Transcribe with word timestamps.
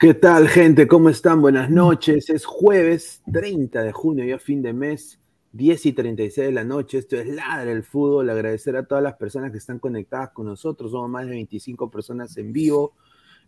¿Qué 0.00 0.14
tal, 0.14 0.48
gente? 0.48 0.88
¿Cómo 0.88 1.10
están? 1.10 1.42
Buenas 1.42 1.68
noches. 1.68 2.30
Es 2.30 2.46
jueves 2.46 3.20
30 3.30 3.82
de 3.82 3.92
junio, 3.92 4.24
ya 4.24 4.38
fin 4.38 4.62
de 4.62 4.72
mes. 4.72 5.20
10 5.52 5.84
y 5.84 5.92
36 5.92 6.46
de 6.46 6.52
la 6.52 6.64
noche. 6.64 6.96
Esto 6.96 7.16
es 7.16 7.28
Ladra 7.28 7.70
el 7.70 7.82
Fútbol. 7.82 8.30
Agradecer 8.30 8.76
a 8.76 8.86
todas 8.86 9.04
las 9.04 9.16
personas 9.16 9.52
que 9.52 9.58
están 9.58 9.78
conectadas 9.78 10.30
con 10.30 10.46
nosotros. 10.46 10.92
Somos 10.92 11.10
más 11.10 11.26
de 11.26 11.32
25 11.32 11.90
personas 11.90 12.34
en 12.38 12.50
vivo. 12.50 12.94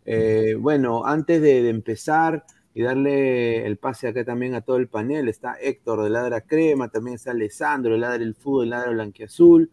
Eh, 0.05 0.55
bueno, 0.61 1.07
antes 1.07 1.41
de, 1.41 1.71
empezar 1.71 2.45
y 2.75 2.83
darle 2.83 3.65
el 3.65 3.79
pase 3.79 4.09
acá 4.09 4.23
también 4.23 4.55
a 4.55 4.61
todo 4.61 4.77
el 4.77 4.89
panel, 4.89 5.29
está 5.29 5.55
Héctor 5.59 6.03
de 6.03 6.11
Ladra 6.11 6.43
Crema, 6.43 6.91
también 6.91 7.15
está 7.15 7.31
Alessandro 7.31 7.93
de 7.95 7.99
Ladra 7.99 8.23
el 8.23 8.35
Fútbol, 8.35 8.69
Ladra 8.69 8.91
Blanquiazul. 8.91 9.71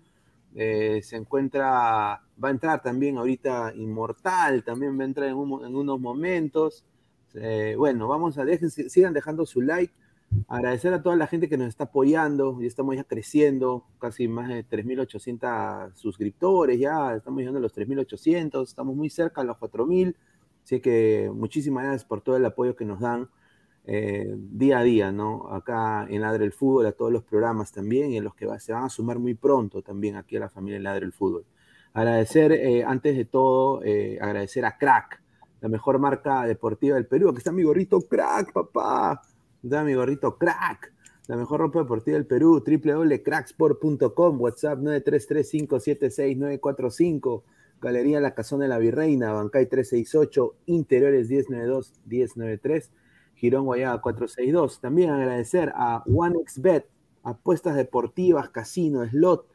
Eh, 0.56 1.02
se 1.04 1.16
encuentra, 1.16 2.22
va 2.44 2.48
a 2.48 2.50
entrar 2.50 2.82
también 2.82 3.18
ahorita 3.18 3.74
Inmortal, 3.76 4.64
también 4.64 4.98
va 4.98 5.04
a 5.04 5.06
entrar 5.06 5.30
en, 5.30 5.36
unos 5.36 6.00
momentos. 6.00 6.84
Eh, 7.34 7.76
bueno, 7.78 8.08
vamos 8.08 8.38
a 8.38 8.46
dejen, 8.46 8.70
sigan 8.72 9.14
dejando 9.14 9.46
su 9.46 9.62
like. 9.62 9.94
Agradecer 10.48 10.94
a 10.94 11.02
toda 11.02 11.16
la 11.16 11.28
gente 11.28 11.50
que 11.50 11.58
nos 11.58 11.70
está 11.70 11.86
apoyando, 11.86 12.62
y 12.62 12.68
estamos 12.68 12.96
ya 12.96 13.04
creciendo, 13.04 13.86
casi 14.00 14.28
más 14.28 14.48
de 14.48 14.64
3.800 14.64 15.96
suscriptores, 15.96 16.80
ya 16.80 17.16
estamos 17.16 17.40
llegando 17.40 17.58
a 17.58 17.62
los 17.64 17.76
3.800, 17.76 18.64
estamos 18.64 18.96
muy 18.96 19.10
cerca 19.10 19.42
a 19.42 19.44
los 19.44 19.58
4.000, 19.58 20.16
así 20.64 20.82
que 20.82 21.32
muchísimas 21.34 21.84
gracias 21.84 22.06
por 22.06 22.22
todo 22.22 22.38
el 22.38 22.46
apoyo 22.46 22.76
que 22.76 22.86
nos 22.86 23.00
dan 23.00 23.28
eh, 23.86 24.36
día 24.38 24.80
a 24.80 24.84
día, 24.84 25.12
¿no? 25.12 25.54
Acá 25.54 26.06
en 26.10 26.22
Ladre 26.22 26.46
el 26.46 26.52
Fútbol, 26.52 26.86
a 26.86 26.92
todos 26.92 27.12
los 27.12 27.24
programas 27.24 27.72
también, 27.72 28.12
y 28.12 28.18
en 28.18 28.24
los 28.24 28.36
que 28.36 28.48
se 28.60 28.74
van 28.74 28.84
a 28.84 28.90
sumar 28.90 29.20
muy 29.20 29.34
pronto 29.34 29.82
también 29.82 30.16
aquí 30.16 30.38
a 30.38 30.42
la 30.42 30.50
familia 30.50 30.80
Ladre 30.80 31.06
el 31.06 31.14
Fútbol. 31.14 31.46
Agradecer, 31.94 32.52
eh, 32.52 32.84
antes 32.84 33.18
de 33.18 33.26
todo, 33.26 33.82
eh, 33.84 34.20
agradecer 34.22 34.66
a 34.66 34.78
Crack, 34.78 35.22
la 35.62 35.70
mejor 35.70 36.00
marca 36.00 36.46
deportiva 36.46 36.96
del 36.96 37.08
Perú, 37.08 37.30
aquí 37.30 37.40
está 37.40 37.52
mi 37.52 37.64
gorrito 37.64 38.02
Crack, 38.02 38.54
papá 38.54 39.22
da 39.62 39.84
mi 39.84 39.94
gorrito 39.94 40.38
crack. 40.38 40.94
La 41.28 41.36
mejor 41.38 41.60
ropa 41.60 41.80
deportiva 41.80 42.16
del 42.16 42.26
Perú, 42.26 42.64
www.cracksport.com, 42.66 44.42
WhatsApp 44.42 44.80
933-576-945, 44.80 47.44
Galería 47.80 48.20
La 48.20 48.34
Casona 48.34 48.64
de 48.64 48.70
la 48.70 48.80
Virreina, 48.80 49.34
Bancay 49.34 49.68
368, 49.68 50.56
Interiores 50.66 51.30
1092-1093, 51.30 52.90
Girón 53.40 53.66
Guayaba 53.66 54.02
462. 54.02 54.82
También 54.82 55.12
agradecer 55.12 55.72
a 55.76 56.04
OneXBet, 56.06 56.86
apuestas 57.24 57.76
deportivas, 57.76 58.50
casino, 58.50 59.08
slot. 59.08 59.48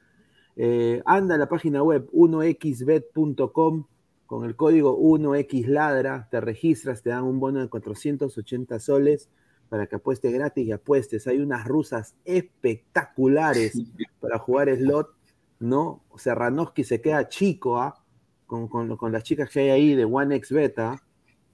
Eh, 0.57 1.03
anda 1.05 1.35
a 1.35 1.39
la 1.39 1.49
página 1.49 1.83
web 1.83 2.09
1xbet.com 2.13 3.85
con 4.27 4.45
el 4.45 4.57
código 4.57 4.99
1xladra, 4.99 6.29
te 6.31 6.41
registras, 6.41 7.03
te 7.03 7.11
dan 7.11 7.25
un 7.25 7.39
bono 7.39 7.61
de 7.61 7.69
480 7.69 8.81
soles 8.81 9.29
para 9.69 9.87
que 9.87 9.97
apueste 9.97 10.31
gratis 10.33 10.67
y 10.67 10.73
apuestes. 10.73 11.27
Hay 11.27 11.41
unas 11.41 11.67
rusas 11.67 12.17
espectaculares 12.25 13.81
para 14.21 14.39
jugar 14.39 14.75
slot, 14.75 15.15
¿no? 15.61 16.05
Serranoski 16.17 16.85
se 16.85 17.01
queda 17.01 17.29
chico, 17.29 17.79
¿ah? 17.79 18.03
Con, 18.47 18.69
con, 18.69 19.13
las 19.13 19.25
chicas 19.25 19.51
que 19.51 19.61
hay 19.61 19.71
ahí 19.71 19.95
de 19.95 20.05
One 20.05 20.41
Beta. 20.51 21.03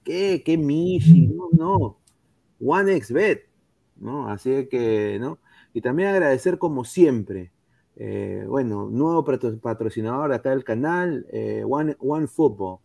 ¿Qué? 0.03 0.43
¿Qué 0.45 0.57
Mishi? 0.57 1.27
No, 1.27 1.49
no. 1.51 2.00
One 2.63 3.01
Bet, 3.09 3.47
¿no? 3.97 4.29
Así 4.29 4.67
que, 4.67 5.17
¿no? 5.19 5.39
Y 5.73 5.81
también 5.81 6.09
agradecer 6.09 6.57
como 6.57 6.83
siempre, 6.83 7.51
eh, 7.95 8.45
bueno, 8.47 8.89
nuevo 8.89 9.23
patrocinador 9.23 10.33
acá 10.33 10.51
del 10.51 10.63
canal, 10.63 11.25
eh, 11.31 11.63
One, 11.67 11.95
One 11.99 12.27
Football. 12.27 12.79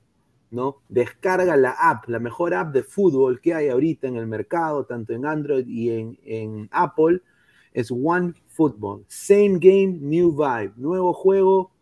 ¿no? 0.50 0.76
Descarga 0.88 1.56
la 1.56 1.72
app, 1.72 2.08
la 2.08 2.18
mejor 2.18 2.54
app 2.54 2.72
de 2.72 2.82
fútbol 2.82 3.40
que 3.40 3.54
hay 3.54 3.68
ahorita 3.68 4.08
en 4.08 4.16
el 4.16 4.26
mercado, 4.26 4.84
tanto 4.84 5.12
en 5.12 5.26
Android 5.26 5.66
y 5.66 5.90
en, 6.24 6.68
Apple, 6.70 7.20
es 7.72 7.90
One 7.90 8.34
Football. 8.48 9.04
Same 9.08 9.58
game, 9.58 9.98
new 10.00 10.32
vibe. 10.32 10.72
Nuevo 10.76 11.12
juego, 11.12 11.72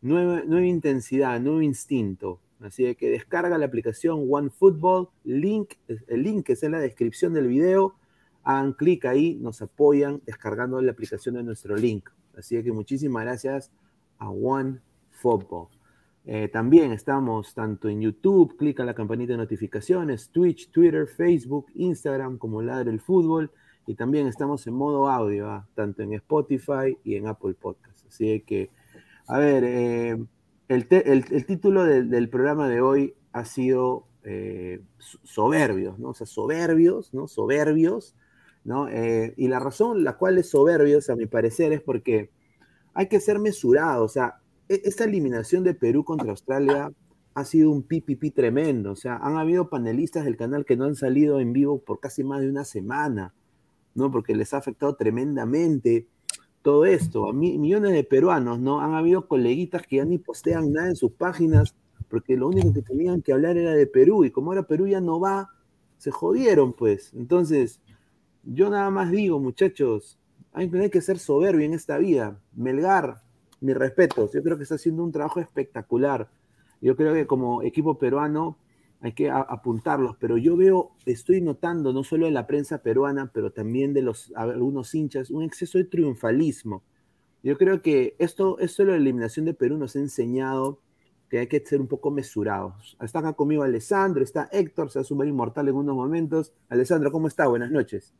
nueva, 0.00 0.42
nueva 0.44 0.66
intensidad, 0.66 1.40
nuevo 1.40 1.62
instinto. 1.62 2.40
Así 2.64 2.94
que 2.94 3.10
descarga 3.10 3.58
la 3.58 3.66
aplicación 3.66 4.26
One 4.28 4.50
Football. 4.50 5.08
Link, 5.24 5.74
el 5.88 6.22
link 6.22 6.50
es 6.50 6.62
en 6.62 6.72
la 6.72 6.80
descripción 6.80 7.34
del 7.34 7.48
video. 7.48 7.94
Hagan 8.44 8.72
clic 8.72 9.04
ahí, 9.04 9.36
nos 9.36 9.62
apoyan 9.62 10.20
descargando 10.26 10.80
la 10.80 10.92
aplicación 10.92 11.36
de 11.36 11.42
nuestro 11.42 11.76
link. 11.76 12.08
Así 12.36 12.62
que 12.62 12.72
muchísimas 12.72 13.24
gracias 13.24 13.70
a 14.18 14.30
One 14.30 14.80
Football. 15.10 15.68
Eh, 16.24 16.48
también 16.48 16.92
estamos 16.92 17.52
tanto 17.52 17.88
en 17.88 18.00
YouTube, 18.00 18.56
clica 18.56 18.84
la 18.84 18.94
campanita 18.94 19.32
de 19.32 19.38
notificaciones, 19.38 20.30
Twitch, 20.30 20.70
Twitter, 20.70 21.08
Facebook, 21.08 21.66
Instagram 21.74 22.38
como 22.38 22.62
Ladre 22.62 22.90
el 22.90 23.00
Fútbol. 23.00 23.50
Y 23.86 23.94
también 23.94 24.28
estamos 24.28 24.64
en 24.68 24.74
modo 24.74 25.08
audio, 25.08 25.50
¿ah? 25.50 25.66
tanto 25.74 26.02
en 26.02 26.12
Spotify 26.12 26.96
y 27.02 27.16
en 27.16 27.26
Apple 27.26 27.54
Podcasts. 27.54 28.04
Así 28.06 28.40
que, 28.46 28.70
a 29.26 29.38
ver, 29.38 29.64
eh, 29.64 30.24
el, 30.74 31.46
título 31.46 31.84
del, 31.84 32.28
programa 32.28 32.68
de 32.68 32.80
hoy 32.80 33.14
ha 33.32 33.44
sido 33.44 34.06
eh, 34.24 34.80
soberbios, 34.98 35.98
¿no? 35.98 36.10
O 36.10 36.14
sea, 36.14 36.26
soberbios, 36.26 37.12
¿no? 37.14 37.28
Soberbios, 37.28 38.14
¿no? 38.64 38.88
y 38.88 39.48
la 39.48 39.58
razón 39.58 40.04
la 40.04 40.16
cual 40.16 40.38
es 40.38 40.50
soberbios, 40.50 41.10
a 41.10 41.16
mi 41.16 41.26
parecer, 41.26 41.72
es 41.72 41.80
porque 41.80 42.30
hay 42.94 43.08
que 43.08 43.18
ser 43.18 43.38
mesurado, 43.38 44.04
o 44.04 44.08
sea, 44.08 44.36
e-, 44.68 44.82
esta 44.84 45.04
eliminación 45.04 45.64
de 45.64 45.74
Perú 45.74 46.04
contra 46.04 46.30
Australia 46.30 46.92
ha 47.34 47.44
sido 47.44 47.70
un 47.70 47.82
pipipi 47.82 48.30
tremendo. 48.30 48.92
O 48.92 48.96
sea, 48.96 49.16
han 49.16 49.36
habido 49.36 49.68
panelistas 49.68 50.24
del 50.24 50.36
canal 50.36 50.64
que 50.64 50.76
no 50.76 50.84
han 50.84 50.96
salido 50.96 51.40
en 51.40 51.52
vivo 51.52 51.78
por 51.80 52.00
casi 52.00 52.24
más 52.24 52.40
de 52.40 52.48
una 52.50 52.64
semana, 52.64 53.34
¿no? 53.94 54.10
Porque 54.10 54.34
les 54.34 54.52
ha 54.54 54.58
afectado 54.58 54.94
tremendamente 54.96 56.06
todo 56.62 56.84
esto. 56.86 57.28
A 57.28 57.32
millones 57.32 57.92
de 57.92 58.04
peruanos, 58.04 58.58
¿no? 58.60 58.80
Han 58.80 58.94
habido 58.94 59.26
coleguitas 59.26 59.86
que 59.86 59.96
ya 59.96 60.04
ni 60.04 60.18
postean 60.18 60.72
nada 60.72 60.88
en 60.88 60.96
sus 60.96 61.12
páginas 61.12 61.74
porque 62.12 62.36
lo 62.36 62.48
único 62.48 62.74
que 62.74 62.82
tenían 62.82 63.22
que 63.22 63.32
hablar 63.32 63.56
era 63.56 63.72
de 63.72 63.86
Perú 63.86 64.26
y 64.26 64.30
como 64.30 64.50
ahora 64.50 64.64
Perú 64.64 64.86
ya 64.86 65.00
no 65.00 65.18
va, 65.18 65.48
se 65.96 66.10
jodieron, 66.10 66.74
pues. 66.74 67.10
Entonces, 67.14 67.80
yo 68.44 68.68
nada 68.68 68.90
más 68.90 69.10
digo, 69.10 69.40
muchachos, 69.40 70.18
hay 70.52 70.68
que 70.90 71.00
ser 71.00 71.18
soberbio 71.18 71.64
en 71.64 71.72
esta 71.72 71.96
vida. 71.96 72.38
Melgar, 72.54 73.22
mi 73.62 73.72
respeto, 73.72 74.30
yo 74.30 74.42
creo 74.42 74.58
que 74.58 74.64
está 74.64 74.74
haciendo 74.74 75.02
un 75.02 75.10
trabajo 75.10 75.40
espectacular. 75.40 76.28
Yo 76.82 76.96
creo 76.96 77.14
que 77.14 77.26
como 77.26 77.62
equipo 77.62 77.96
peruano 77.96 78.58
hay 79.02 79.12
que 79.12 79.30
apuntarlos, 79.30 80.16
pero 80.20 80.38
yo 80.38 80.56
veo, 80.56 80.92
estoy 81.06 81.40
notando 81.40 81.92
no 81.92 82.04
solo 82.04 82.28
en 82.28 82.34
la 82.34 82.46
prensa 82.46 82.82
peruana, 82.82 83.32
pero 83.34 83.50
también 83.50 83.92
de 83.92 84.02
los 84.02 84.32
algunos 84.36 84.94
hinchas, 84.94 85.30
un 85.30 85.42
exceso 85.42 85.76
de 85.78 85.84
triunfalismo. 85.84 86.84
Yo 87.42 87.58
creo 87.58 87.82
que 87.82 88.14
esto, 88.20 88.60
esto 88.60 88.84
de 88.84 88.92
la 88.92 88.96
eliminación 88.96 89.44
de 89.44 89.54
Perú 89.54 89.76
nos 89.76 89.96
ha 89.96 89.98
enseñado 89.98 90.78
que 91.28 91.40
hay 91.40 91.48
que 91.48 91.60
ser 91.66 91.80
un 91.80 91.88
poco 91.88 92.12
mesurados. 92.12 92.96
Está 93.02 93.18
acá 93.18 93.32
conmigo 93.32 93.64
Alessandro, 93.64 94.22
está 94.22 94.48
Héctor, 94.52 94.90
se 94.90 95.00
va 95.00 95.02
a 95.02 95.04
sumar 95.04 95.26
inmortal 95.26 95.66
en 95.66 95.74
unos 95.74 95.96
momentos. 95.96 96.52
Alessandro, 96.68 97.10
¿cómo 97.10 97.26
está? 97.26 97.48
Buenas 97.48 97.72
noches. 97.72 98.14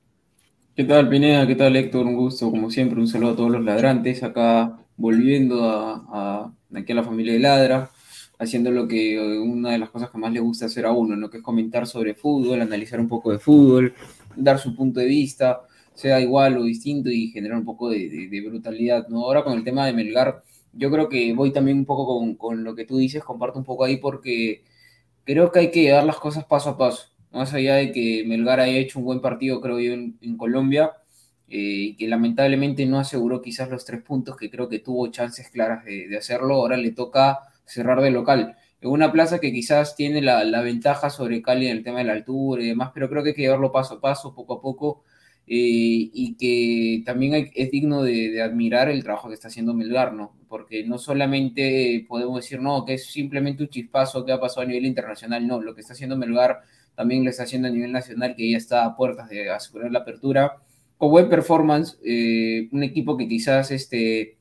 ¿Qué 0.75 0.83
tal, 0.83 1.09
Pineda? 1.09 1.47
¿Qué 1.47 1.55
tal, 1.55 1.77
Héctor? 1.77 2.07
Un 2.07 2.17
gusto, 2.17 2.51
como 2.51 2.71
siempre, 2.71 2.99
un 2.99 3.07
saludo 3.07 3.33
a 3.33 3.37
todos 3.37 3.51
los 3.53 3.62
ladrantes. 3.62 4.23
Acá 4.25 4.79
volviendo 4.97 5.62
a, 5.62 6.53
aquí 6.75 6.91
a 6.93 6.95
la 6.95 7.05
familia 7.05 7.35
de 7.35 7.39
Ladra, 7.39 7.91
haciendo 8.43 8.71
lo 8.71 8.89
que 8.89 9.19
una 9.19 9.71
de 9.71 9.79
las 9.79 9.91
cosas 9.91 10.11
que 10.11 10.19
más 10.19 10.33
le 10.33 10.41
gusta 10.41 10.67
hacer 10.67 10.87
a 10.87 10.93
uno, 10.93 11.17
¿no? 11.17 11.31
que 11.31 11.39
es 11.39 11.43
comentar 11.43 11.87
sobre 11.87 12.15
fútbol, 12.15 12.61
analizar 12.61 13.01
un 13.01 13.09
poco 13.09 13.33
de 13.33 13.39
fútbol, 13.39 13.95
dar 14.37 14.59
su 14.59 14.75
punto 14.75 15.01
de 15.01 15.07
vista, 15.07 15.63
sea 15.95 16.21
igual 16.21 16.59
o 16.59 16.65
distinto 16.65 17.11
y 17.11 17.29
generar 17.29 17.59
un 17.59 17.65
poco 17.65 17.91
de, 17.91 18.45
brutalidad. 18.47 19.09
¿no? 19.09 19.25
Ahora 19.25 19.45
con 19.45 19.55
el 19.55 19.65
tema 19.65 19.87
de 19.87 19.93
Melgar, 19.93 20.43
yo 20.73 20.91
creo 20.91 21.09
que 21.09 21.33
voy 21.35 21.53
también 21.53 21.79
un 21.79 21.85
poco 21.85 22.07
con, 22.19 22.35
con, 22.37 22.65
lo 22.65 22.75
que 22.75 22.85
tú 22.85 22.99
dices, 22.99 23.23
comparto 23.23 23.59
un 23.59 23.65
poco 23.65 23.85
ahí 23.85 23.99
porque 23.99 24.65
creo 25.25 25.53
que 25.53 25.61
hay 25.61 25.71
que 25.71 25.83
llevar 25.83 26.05
las 26.05 26.17
cosas 26.17 26.45
paso 26.45 26.71
a 26.71 26.79
paso. 26.79 27.09
Más 27.33 27.55
allá 27.55 27.77
de 27.77 27.93
que 27.93 28.25
Melgar 28.27 28.61
haya 28.61 28.79
hecho 28.79 28.99
un 28.99 29.05
buen 29.07 29.21
partido, 29.21 29.61
creo 29.61 29.79
yo, 29.81 29.93
en, 29.93 30.19
en 30.21 30.37
Colombia, 30.37 30.93
eh, 31.55 31.97
que 31.99 32.09
lamentablemente 32.09 32.87
no 32.87 32.99
aseguró 32.99 33.43
quizás 33.43 33.69
los 33.69 33.85
tres 33.85 34.01
puntos 34.01 34.39
que 34.39 34.51
creo 34.51 34.71
que 34.71 34.79
tuvo 34.79 35.09
chances 35.09 35.51
claras 35.51 35.85
de, 35.85 36.17
hacerlo. 36.17 36.55
Ahora 36.55 36.79
le 36.79 36.93
toca 36.93 37.41
cerrar 37.64 38.00
de 38.00 38.11
local. 38.11 38.57
En 38.81 38.90
una 38.90 39.12
plaza 39.12 39.38
que 39.38 39.52
quizás 39.52 39.95
tiene 39.95 40.21
la, 40.23 40.61
ventaja 40.62 41.11
sobre 41.11 41.42
Cali 41.42 41.66
en 41.66 41.76
el 41.76 41.85
tema 41.85 41.99
de 41.99 42.04
la 42.04 42.14
altura 42.14 42.62
y 42.62 42.69
demás, 42.69 42.90
pero 42.92 43.09
creo 43.09 43.23
que 43.23 43.31
hay 43.31 43.35
que 43.35 43.42
llevarlo 43.42 43.73
paso 43.73 43.95
a 43.95 44.00
paso, 44.00 44.35
poco 44.35 44.54
a 44.54 44.61
poco, 44.61 45.04
eh, 45.47 46.11
y 46.12 46.37
que 46.37 47.04
también 47.04 47.50
es 47.54 47.71
digno 47.71 48.02
de, 48.02 48.42
admirar 48.42 48.88
el 48.88 49.02
trabajo 49.02 49.28
que 49.28 49.35
está 49.35 49.49
haciendo 49.49 49.75
Melgar, 49.75 50.12
¿no? 50.12 50.37
Porque 50.49 50.85
no 50.85 50.99
solamente 50.99 52.04
podemos 52.09 52.37
decir, 52.37 52.61
no, 52.61 52.85
que 52.85 52.95
es 52.95 53.07
simplemente 53.07 53.62
un 53.62 53.69
chispazo 53.69 54.25
que 54.25 54.33
ha 54.33 54.40
pasado 54.40 54.62
a 54.62 54.66
nivel 54.66 54.87
internacional, 54.87 55.47
no, 55.47 55.61
lo 55.61 55.75
que 55.75 55.81
está 55.81 55.92
haciendo 55.92 56.16
Melgar 56.16 56.61
también 56.95 57.25
lo 57.25 57.31
está 57.31 57.45
haciendo 57.45 57.69
a 57.69 57.71
nivel 57.71 57.92
nacional, 57.92 58.35
que 58.37 58.50
ya 58.50 58.57
está 58.57 58.85
a 58.85 58.97
puertas 58.97 59.28
de 59.28 59.50
asegurar 59.50 59.90
la 59.90 60.00
apertura 60.00 60.57
con 60.99 61.11
buen 61.11 61.28
performance, 61.28 61.99
eh, 62.04 62.69
un 62.71 62.83
equipo 62.83 63.16
que 63.16 63.26
quizás 63.26 63.71
este, 63.71 64.37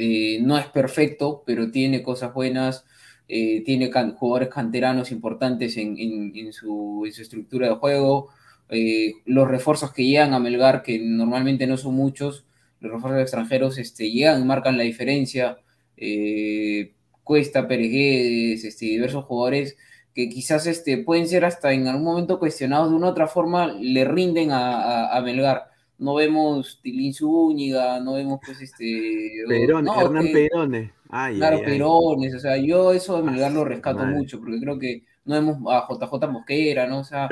eh, 0.00 0.38
no 0.40 0.56
es 0.56 0.66
perfecto, 0.66 1.42
pero 1.44 1.70
tiene 1.70 2.02
cosas 2.02 2.32
buenas, 2.32 2.86
eh, 3.28 3.62
tiene 3.64 3.90
jugadores 4.16 4.48
canteranos 4.48 5.12
importantes 5.12 5.76
en, 5.76 6.52
su, 6.52 7.06
estructura 7.06 7.68
de 7.68 7.74
juego, 7.74 8.30
eh, 8.70 9.12
los 9.26 9.46
refuerzos 9.46 9.92
que 9.92 10.04
llegan 10.04 10.32
a 10.32 10.40
Melgar, 10.40 10.82
que 10.82 10.98
normalmente 10.98 11.66
no 11.66 11.76
son 11.76 11.94
muchos, 11.94 12.46
los 12.80 12.92
refuerzos 12.92 13.20
extranjeros 13.20 13.78
este, 13.78 14.10
llegan 14.10 14.40
y 14.40 14.44
marcan 14.44 14.78
la 14.78 14.84
diferencia. 14.84 15.58
Eh, 15.96 16.94
Cuesta, 17.22 17.68
Pérez 17.68 18.64
este, 18.64 18.86
diversos 18.86 19.24
jugadores 19.26 19.76
que 20.14 20.28
quizás 20.28 20.66
este, 20.66 20.98
pueden 20.98 21.28
ser 21.28 21.44
hasta 21.44 21.72
en 21.72 21.86
algún 21.88 22.04
momento 22.04 22.38
cuestionados 22.38 22.90
de 22.90 22.96
una 22.96 23.08
u 23.08 23.10
otra 23.10 23.28
forma, 23.28 23.68
le 23.72 24.04
rinden 24.04 24.48
a, 24.50 25.20
Melgar. 25.22 25.69
No 26.00 26.14
vemos 26.14 26.80
Tilín 26.82 27.12
Zúñiga, 27.12 28.00
no 28.00 28.14
vemos 28.14 28.40
pues 28.44 28.60
este... 28.62 29.30
Perón, 29.46 29.86
Hernán 29.86 30.32
Perone. 30.32 30.92
claro, 31.36 31.60
Perones, 31.62 32.34
o 32.34 32.40
sea, 32.40 32.56
yo 32.56 32.92
eso 32.92 33.18
de 33.18 33.22
Melgar 33.22 33.52
lo 33.52 33.66
rescato 33.66 34.04
mucho, 34.06 34.40
porque 34.40 34.60
creo 34.60 34.78
que 34.78 35.04
no 35.26 35.34
vemos 35.34 35.58
a 35.68 35.86
JJ 35.86 36.26
Mosquera, 36.28 36.86
¿no? 36.86 37.00
O 37.00 37.04
sea, 37.04 37.28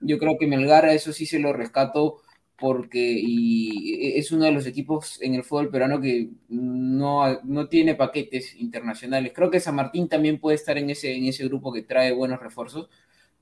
yo 0.00 0.18
creo 0.18 0.36
que 0.36 0.48
Melgar 0.48 0.84
a 0.84 0.94
eso 0.94 1.12
sí 1.12 1.26
se 1.26 1.38
lo 1.38 1.52
rescato 1.52 2.20
porque 2.58 2.98
y 2.98 4.18
es 4.18 4.32
uno 4.32 4.44
de 4.44 4.50
los 4.50 4.66
equipos 4.66 5.22
en 5.22 5.36
el 5.36 5.44
fútbol 5.44 5.70
peruano 5.70 6.00
que 6.00 6.30
no, 6.48 7.40
no 7.44 7.68
tiene 7.68 7.94
paquetes 7.94 8.56
internacionales. 8.56 9.32
Creo 9.32 9.48
que 9.48 9.60
San 9.60 9.76
Martín 9.76 10.08
también 10.08 10.40
puede 10.40 10.56
estar 10.56 10.76
en 10.76 10.90
ese, 10.90 11.14
en 11.14 11.26
ese 11.26 11.44
grupo 11.44 11.72
que 11.72 11.82
trae 11.82 12.10
buenos 12.12 12.40
refuerzos, 12.40 12.88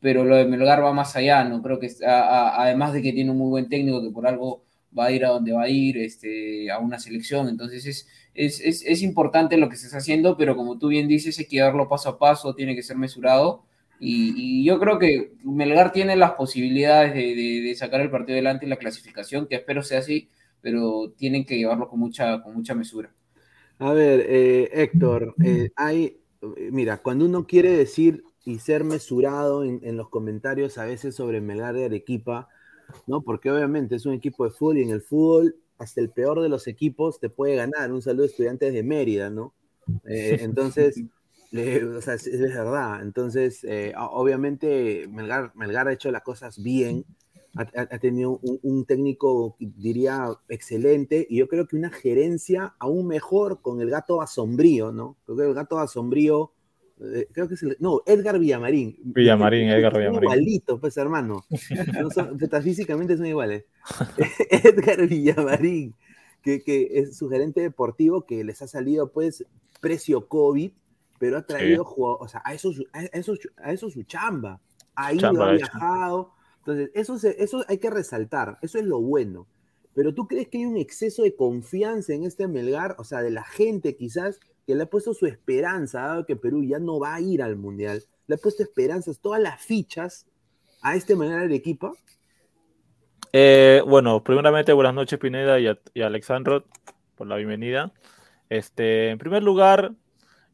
pero 0.00 0.23
lo 0.23 0.37
de 0.37 0.45
Melgar 0.45 0.85
va 0.85 0.92
más 0.92 1.16
allá, 1.16 1.45
¿no? 1.45 1.62
Creo 1.62 1.78
que 1.78 1.88
además 2.06 2.92
de 2.92 3.00
que 3.00 3.14
tiene 3.14 3.30
un 3.30 3.38
muy 3.38 3.49
buen 3.49 3.71
técnico 3.71 4.02
que 4.02 4.11
por 4.11 4.26
algo 4.26 4.65
va 4.96 5.06
a 5.06 5.12
ir 5.12 5.24
a 5.24 5.30
donde 5.30 5.52
va 5.52 5.64
a 5.64 5.68
ir, 5.68 5.98
este, 5.98 6.70
a 6.70 6.78
una 6.78 6.98
selección, 6.98 7.48
entonces 7.48 7.86
es, 7.86 8.08
es, 8.34 8.60
es, 8.60 8.82
es 8.86 9.02
importante 9.02 9.56
lo 9.56 9.68
que 9.68 9.76
está 9.76 9.96
haciendo, 9.96 10.36
pero 10.36 10.56
como 10.56 10.78
tú 10.78 10.88
bien 10.88 11.08
dices, 11.08 11.38
hay 11.38 11.46
que 11.46 11.60
darlo 11.60 11.88
paso 11.88 12.08
a 12.10 12.18
paso, 12.18 12.54
tiene 12.54 12.74
que 12.74 12.82
ser 12.82 12.96
mesurado 12.96 13.64
y, 13.98 14.64
yo 14.64 14.78
creo 14.78 14.98
que 14.98 15.32
Melgar 15.44 15.92
tiene 15.92 16.16
las 16.16 16.32
posibilidades 16.32 17.14
de, 17.14 17.74
sacar 17.76 18.00
el 18.00 18.10
partido 18.10 18.34
adelante 18.34 18.66
y 18.66 18.68
la 18.68 18.76
clasificación, 18.76 19.46
que 19.46 19.56
espero 19.56 19.82
sea 19.82 20.00
así, 20.00 20.28
pero 20.60 21.12
tienen 21.16 21.44
que 21.44 21.56
llevarlo 21.56 21.88
con 21.88 22.00
mucha, 22.00 22.42
con 22.42 22.54
mucha 22.54 22.74
mesura. 22.74 23.12
A 23.78 23.92
ver, 23.92 24.24
eh, 24.26 24.70
Héctor, 24.72 25.34
eh, 25.44 25.70
hay, 25.76 26.18
mira, 26.70 26.98
cuando 26.98 27.26
uno 27.26 27.46
quiere 27.46 27.70
decir 27.70 28.24
y 28.44 28.58
ser 28.58 28.84
mesurado 28.84 29.64
en, 29.64 29.96
los 29.96 30.08
comentarios 30.08 30.78
a 30.78 30.84
veces 30.84 31.14
sobre 31.14 31.40
Melgar 31.40 31.74
de 31.74 31.86
Arequipa, 31.86 32.48
¿no? 33.06 33.22
Porque 33.22 33.50
obviamente 33.50 33.96
es 33.96 34.06
un 34.06 34.14
equipo 34.14 34.44
de 34.44 34.50
fútbol 34.50 34.78
y 34.78 34.82
en 34.82 34.90
el 34.90 35.02
fútbol 35.02 35.56
hasta 35.78 36.00
el 36.00 36.10
peor 36.10 36.40
de 36.40 36.48
los 36.48 36.66
equipos 36.66 37.20
te 37.20 37.28
puede 37.28 37.56
ganar. 37.56 37.92
Un 37.92 38.02
saludo 38.02 38.24
a 38.24 38.26
estudiantes 38.26 38.72
de 38.72 38.82
Mérida, 38.82 39.30
¿no? 39.30 39.54
Eh, 40.08 40.38
entonces, 40.40 41.02
o 41.52 42.00
sea, 42.00 42.14
es, 42.14 42.40
verdad. 42.40 43.02
Entonces, 43.02 43.64
eh, 43.64 43.92
obviamente, 43.96 45.06
Melgar, 45.08 45.52
Melgar 45.54 45.88
ha 45.88 45.92
hecho 45.92 46.10
las 46.10 46.22
cosas 46.22 46.62
bien. 46.62 47.04
Ha, 47.58 47.98
tenido 47.98 48.38
un, 48.42 48.84
técnico, 48.84 49.56
diría, 49.58 50.28
excelente. 50.50 51.26
Y 51.30 51.38
yo 51.38 51.48
creo 51.48 51.66
que 51.66 51.76
una 51.76 51.88
gerencia 51.88 52.74
aún 52.78 53.06
mejor 53.06 53.62
con 53.62 53.80
el 53.80 53.88
gato 53.88 54.20
asombrío, 54.20 54.92
¿no? 54.92 55.16
Creo 55.24 55.38
que 55.38 55.44
el 55.44 55.54
gato 55.54 55.78
asombrío. 55.78 56.52
Eh, 57.00 57.28
creo 57.32 57.48
que 57.48 57.54
es 57.54 57.62
el, 57.62 57.76
no, 57.80 58.02
Edgar 58.06 58.38
Villamarín. 58.38 58.96
Villamarín, 59.02 59.68
Edgar 59.70 59.96
Villamarín. 59.96 60.24
Igualito, 60.24 60.80
pues, 60.80 60.96
hermano. 60.96 61.44
metafísicamente 62.40 63.16
son 63.16 63.26
iguales. 63.26 63.64
Edgar 64.50 65.06
Villamarín, 65.06 65.94
que, 66.42 66.62
que 66.62 66.88
es 66.92 67.16
su 67.16 67.28
gerente 67.28 67.60
deportivo, 67.60 68.26
que 68.26 68.44
les 68.44 68.62
ha 68.62 68.66
salido, 68.66 69.12
pues, 69.12 69.44
precio 69.80 70.26
COVID 70.28 70.72
pero 71.18 71.38
ha 71.38 71.46
traído 71.46 71.84
jugadores, 71.84 72.24
o 72.24 72.28
sea, 72.28 72.42
a 72.44 72.54
eso, 72.54 72.70
a, 72.92 73.04
eso, 73.04 73.34
a 73.56 73.72
eso 73.72 73.90
su 73.90 74.02
chamba. 74.04 74.60
Ha 74.94 75.12
ido, 75.12 75.42
ha 75.42 75.52
viajado. 75.52 76.32
Entonces, 76.58 76.90
eso, 76.94 77.28
eso 77.38 77.64
hay 77.68 77.78
que 77.78 77.90
resaltar, 77.90 78.58
eso 78.62 78.78
es 78.78 78.84
lo 78.84 79.00
bueno. 79.00 79.46
Pero 79.94 80.14
tú 80.14 80.26
crees 80.26 80.48
que 80.48 80.58
hay 80.58 80.66
un 80.66 80.76
exceso 80.76 81.22
de 81.22 81.34
confianza 81.34 82.12
en 82.12 82.24
este 82.24 82.48
Melgar, 82.48 82.96
o 82.98 83.04
sea, 83.04 83.22
de 83.22 83.30
la 83.30 83.44
gente 83.44 83.96
quizás, 83.96 84.40
que 84.66 84.75
le 84.75 84.82
ha 84.82 84.87
puesto 84.87 85.14
su 85.14 85.26
esperanza, 85.26 86.00
dado 86.00 86.26
que 86.26 86.37
Perú 86.37 86.64
ya 86.64 86.78
no 86.78 86.99
va 86.99 87.14
a 87.14 87.20
ir 87.20 87.42
al 87.42 87.56
Mundial, 87.56 88.02
le 88.26 88.35
ha 88.35 88.38
puesto 88.38 88.62
esperanzas, 88.62 89.20
todas 89.20 89.40
las 89.40 89.62
fichas 89.62 90.26
a 90.82 90.96
este 90.96 91.14
Melgar 91.14 91.49
de 91.49 91.54
equipo? 91.54 91.96
Eh, 93.32 93.82
bueno, 93.87 94.23
primeramente 94.25 94.73
buenas 94.73 94.94
noches 94.94 95.18
Pineda 95.18 95.61
y, 95.61 95.68
a, 95.68 95.78
y 95.94 96.02
Alexandro 96.02 96.64
por 97.14 97.26
la 97.26 97.37
bienvenida. 97.37 97.92
Este, 98.49 99.11
en 99.11 99.18
primer 99.18 99.42
lugar, 99.42 99.92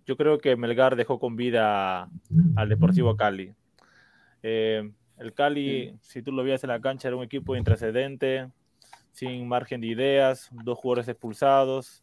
yo 0.07 0.16
creo 0.16 0.38
que 0.38 0.57
Melgar 0.57 0.97
dejó 0.97 1.19
con 1.19 1.37
vida 1.37 2.09
al 2.57 2.69
Deportivo 2.69 3.16
Cali. 3.16 3.54
Eh, 4.42 4.90
el 5.19 5.33
Cali, 5.33 5.97
si 6.00 6.23
tú 6.23 6.33
lo 6.33 6.42
veías 6.42 6.64
en 6.64 6.71
la 6.71 6.81
cancha, 6.81 7.09
era 7.09 7.16
un 7.16 7.25
equipo 7.25 7.54
intrascendente, 7.57 8.50
sin 9.12 9.47
margen 9.47 9.81
de 9.81 9.87
ideas, 9.88 10.50
dos 10.50 10.78
jugadores 10.78 11.09
expulsados. 11.09 12.02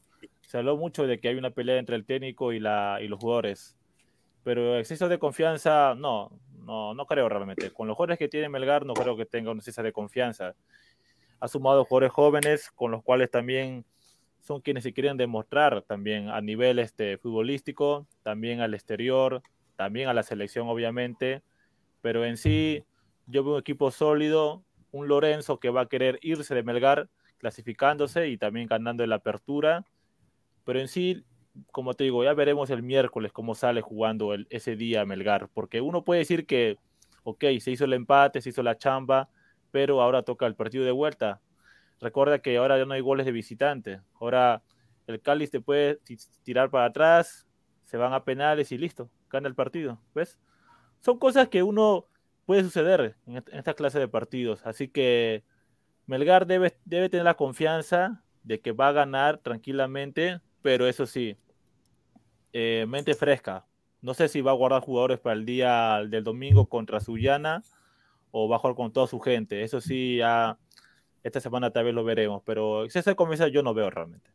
Se 0.49 0.57
habló 0.57 0.77
mucho 0.77 1.05
de 1.05 1.19
que 1.19 1.27
hay 1.27 1.35
una 1.35 1.51
pelea 1.51 1.77
entre 1.77 1.95
el 1.95 2.05
técnico 2.05 2.53
y, 2.53 2.59
la, 2.59 2.97
y 3.03 3.07
los 3.07 3.19
jugadores. 3.19 3.77
Pero 4.43 4.79
exceso 4.79 5.07
de 5.07 5.19
confianza, 5.19 5.93
no, 5.95 6.31
no, 6.65 6.95
no 6.95 7.05
creo 7.05 7.29
realmente. 7.29 7.69
Con 7.69 7.87
los 7.87 7.95
jugadores 7.95 8.17
que 8.17 8.29
tiene 8.29 8.49
Melgar, 8.49 8.83
no 8.83 8.95
creo 8.95 9.15
que 9.15 9.27
tenga 9.27 9.51
un 9.51 9.57
exceso 9.59 9.83
de 9.83 9.93
confianza. 9.93 10.55
Ha 11.39 11.47
sumado 11.47 11.85
jugadores 11.85 12.11
jóvenes, 12.11 12.71
con 12.71 12.89
los 12.89 13.03
cuales 13.03 13.29
también 13.29 13.85
son 14.39 14.59
quienes 14.61 14.81
se 14.81 14.91
quieren 14.91 15.17
demostrar 15.17 15.83
también 15.83 16.29
a 16.29 16.41
nivel 16.41 16.79
este, 16.79 17.19
futbolístico, 17.19 18.07
también 18.23 18.59
al 18.61 18.73
exterior, 18.73 19.43
también 19.75 20.09
a 20.09 20.15
la 20.15 20.23
selección 20.23 20.67
obviamente, 20.67 21.43
pero 22.01 22.25
en 22.25 22.37
sí 22.37 22.83
yo 23.27 23.43
veo 23.43 23.53
un 23.53 23.59
equipo 23.59 23.91
sólido, 23.91 24.63
un 24.91 25.09
Lorenzo 25.09 25.59
que 25.59 25.69
va 25.69 25.81
a 25.81 25.89
querer 25.89 26.17
irse 26.23 26.55
de 26.55 26.63
Melgar 26.63 27.07
clasificándose 27.37 28.29
y 28.29 28.37
también 28.39 28.67
ganando 28.67 29.05
la 29.05 29.17
apertura, 29.17 29.85
pero 30.69 30.81
en 30.81 30.87
sí, 30.87 31.25
como 31.71 31.95
te 31.95 32.03
digo, 32.03 32.23
ya 32.23 32.35
veremos 32.35 32.69
el 32.69 32.83
miércoles 32.83 33.31
cómo 33.31 33.55
sale 33.55 33.81
jugando 33.81 34.35
el, 34.35 34.45
ese 34.51 34.75
día 34.75 35.03
Melgar, 35.03 35.49
porque 35.51 35.81
uno 35.81 36.03
puede 36.03 36.19
decir 36.19 36.45
que, 36.45 36.77
ok, 37.23 37.43
se 37.59 37.71
hizo 37.71 37.85
el 37.85 37.93
empate, 37.93 38.39
se 38.39 38.49
hizo 38.49 38.61
la 38.61 38.77
chamba, 38.77 39.29
pero 39.71 39.99
ahora 39.99 40.21
toca 40.21 40.45
el 40.45 40.53
partido 40.53 40.85
de 40.85 40.91
vuelta, 40.91 41.41
Recuerda 41.99 42.37
que 42.39 42.57
ahora 42.57 42.77
ya 42.77 42.85
no 42.85 42.93
hay 42.93 43.01
goles 43.01 43.25
de 43.25 43.31
visitante. 43.31 44.01
Ahora 44.19 44.61
el 45.07 45.21
Cali 45.21 45.47
te 45.47 45.59
puede 45.59 45.99
tirar 46.43 46.69
para 46.69 46.85
atrás, 46.85 47.47
se 47.85 47.97
van 47.97 48.13
a 48.13 48.23
penales 48.23 48.71
y 48.71 48.77
listo, 48.77 49.09
gana 49.31 49.47
el 49.47 49.55
partido. 49.55 49.99
¿Ves? 50.13 50.37
Son 50.99 51.17
cosas 51.17 51.49
que 51.49 51.63
uno 51.63 52.05
puede 52.45 52.63
suceder 52.63 53.15
en 53.25 53.43
esta 53.51 53.73
clase 53.73 53.97
de 53.97 54.07
partidos. 54.07 54.65
Así 54.65 54.87
que 54.87 55.43
Melgar 56.05 56.45
debe, 56.45 56.77
debe 56.85 57.09
tener 57.09 57.25
la 57.25 57.33
confianza 57.33 58.23
de 58.43 58.61
que 58.61 58.71
va 58.71 58.89
a 58.89 58.93
ganar 58.93 59.39
tranquilamente, 59.39 60.41
pero 60.61 60.87
eso 60.87 61.05
sí, 61.05 61.37
eh, 62.53 62.85
mente 62.87 63.13
fresca. 63.13 63.65
No 64.01 64.13
sé 64.13 64.27
si 64.27 64.41
va 64.41 64.51
a 64.51 64.55
guardar 64.55 64.81
jugadores 64.81 65.19
para 65.19 65.35
el 65.35 65.45
día 65.45 66.01
del 66.07 66.23
domingo 66.23 66.67
contra 66.67 66.99
Sullana 66.99 67.63
o 68.31 68.47
va 68.47 68.55
a 68.55 68.59
jugar 68.59 68.75
con 68.75 68.93
toda 68.93 69.07
su 69.07 69.19
gente. 69.19 69.63
Eso 69.63 69.81
sí, 69.81 70.19
esta 71.23 71.39
semana 71.39 71.71
tal 71.71 71.85
vez 71.85 71.93
lo 71.93 72.03
veremos, 72.03 72.41
pero 72.45 72.89
si 72.89 73.01
se 73.01 73.15
comienza 73.15 73.47
yo 73.47 73.61
no 73.63 73.73
veo 73.73 73.89
realmente. 73.89 74.31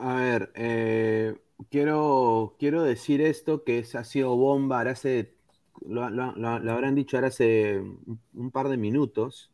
A 0.00 0.16
ver, 0.16 0.52
eh, 0.54 1.36
quiero, 1.70 2.56
quiero 2.58 2.82
decir 2.82 3.20
esto 3.20 3.64
que 3.64 3.78
es, 3.78 3.94
ha 3.94 4.04
sido 4.04 4.36
bomba, 4.36 4.80
hace, 4.80 5.34
lo, 5.80 6.10
lo, 6.10 6.48
habrán 6.48 6.94
dicho 6.94 7.16
ahora 7.16 7.28
hace 7.28 7.80
un 8.34 8.50
par 8.50 8.68
de 8.68 8.76
minutos, 8.76 9.52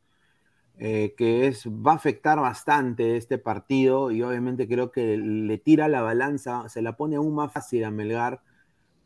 eh, 0.78 1.14
que 1.16 1.46
es, 1.46 1.66
va 1.66 1.92
a 1.92 1.96
afectar 1.96 2.38
bastante 2.40 3.16
este 3.16 3.38
partido 3.38 4.10
y 4.10 4.22
obviamente 4.22 4.66
creo 4.66 4.90
que 4.90 5.16
le 5.16 5.58
tira 5.58 5.88
la 5.88 6.02
balanza, 6.02 6.68
se 6.68 6.82
la 6.82 6.96
pone 6.96 7.16
aún 7.16 7.34
más 7.34 7.52
fácil 7.52 7.84
a 7.84 7.90
Melgar 7.90 8.42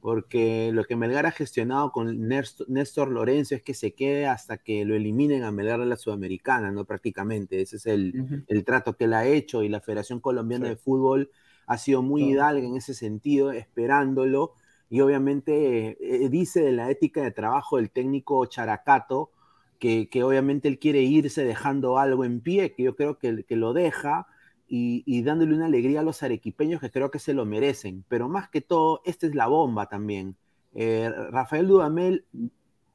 porque 0.00 0.70
lo 0.72 0.84
que 0.84 0.96
Melgar 0.96 1.26
ha 1.26 1.32
gestionado 1.32 1.90
con 1.90 2.28
Néstor 2.28 3.08
Lorenzo 3.08 3.54
es 3.54 3.62
que 3.62 3.74
se 3.74 3.94
quede 3.94 4.26
hasta 4.26 4.58
que 4.58 4.84
lo 4.84 4.94
eliminen 4.94 5.42
a 5.42 5.50
Melgar 5.50 5.80
de 5.80 5.86
la 5.86 5.96
Sudamericana, 5.96 6.70
¿no? 6.70 6.84
Prácticamente, 6.84 7.60
ese 7.60 7.76
es 7.76 7.86
el, 7.86 8.44
trato 8.64 8.96
que 8.96 9.04
él 9.04 9.14
ha 9.14 9.26
hecho 9.26 9.62
y 9.62 9.68
la 9.68 9.80
Federación 9.80 10.20
Colombiana 10.20 10.68
de 10.68 10.76
Fútbol 10.76 11.30
ha 11.66 11.78
sido 11.78 12.02
muy 12.02 12.22
hidalga 12.22 12.66
en 12.66 12.76
ese 12.76 12.94
sentido, 12.94 13.50
esperándolo, 13.50 14.54
y 14.88 15.00
obviamente 15.00 15.98
eh, 16.00 16.28
dice 16.30 16.62
de 16.62 16.72
la 16.72 16.90
ética 16.90 17.22
de 17.22 17.32
trabajo 17.32 17.76
del 17.76 17.90
técnico 17.90 18.46
Characato, 18.46 19.32
que, 19.78 20.08
obviamente 20.22 20.68
él 20.68 20.78
quiere 20.78 21.02
irse 21.02 21.44
dejando 21.44 21.98
algo 21.98 22.24
en 22.24 22.40
pie, 22.40 22.74
que 22.74 22.82
yo 22.82 22.96
creo 22.96 23.18
que, 23.18 23.44
que 23.44 23.56
lo 23.56 23.72
deja, 23.72 24.26
y, 24.68 25.22
dándole 25.22 25.54
una 25.54 25.66
alegría 25.66 26.00
a 26.00 26.04
los 26.04 26.22
arequipeños 26.22 26.80
que 26.80 26.90
creo 26.90 27.10
que 27.10 27.18
se 27.18 27.34
lo 27.34 27.46
merecen. 27.46 28.04
Pero 28.08 28.28
más 28.28 28.48
que 28.48 28.60
todo, 28.60 29.00
esta 29.04 29.26
es 29.26 29.34
la 29.34 29.46
bomba 29.46 29.86
también. 29.86 30.36
Eh, 30.74 31.10
Rafael 31.30 31.66
Dudamel 31.66 32.24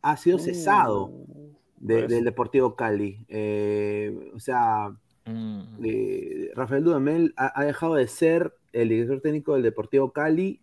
ha 0.02 0.18
sido 0.18 0.38
cesado 0.38 1.06
uh, 1.06 1.56
pues. 1.86 2.08
del 2.08 2.24
Deportivo 2.24 2.76
Cali. 2.76 3.26
Eh, 3.28 4.32
o 4.36 4.40
sea, 4.40 4.96
mm. 5.26 5.62
eh, 5.84 6.52
Rafael 6.56 6.84
Dudamel 6.84 7.34
ha, 7.38 7.64
dejado 7.64 7.96
de 7.96 8.08
ser 8.08 8.54
el 8.72 8.90
director 8.90 9.22
técnico 9.22 9.54
del 9.54 9.64
Deportivo 9.64 10.12
Cali. 10.12 10.62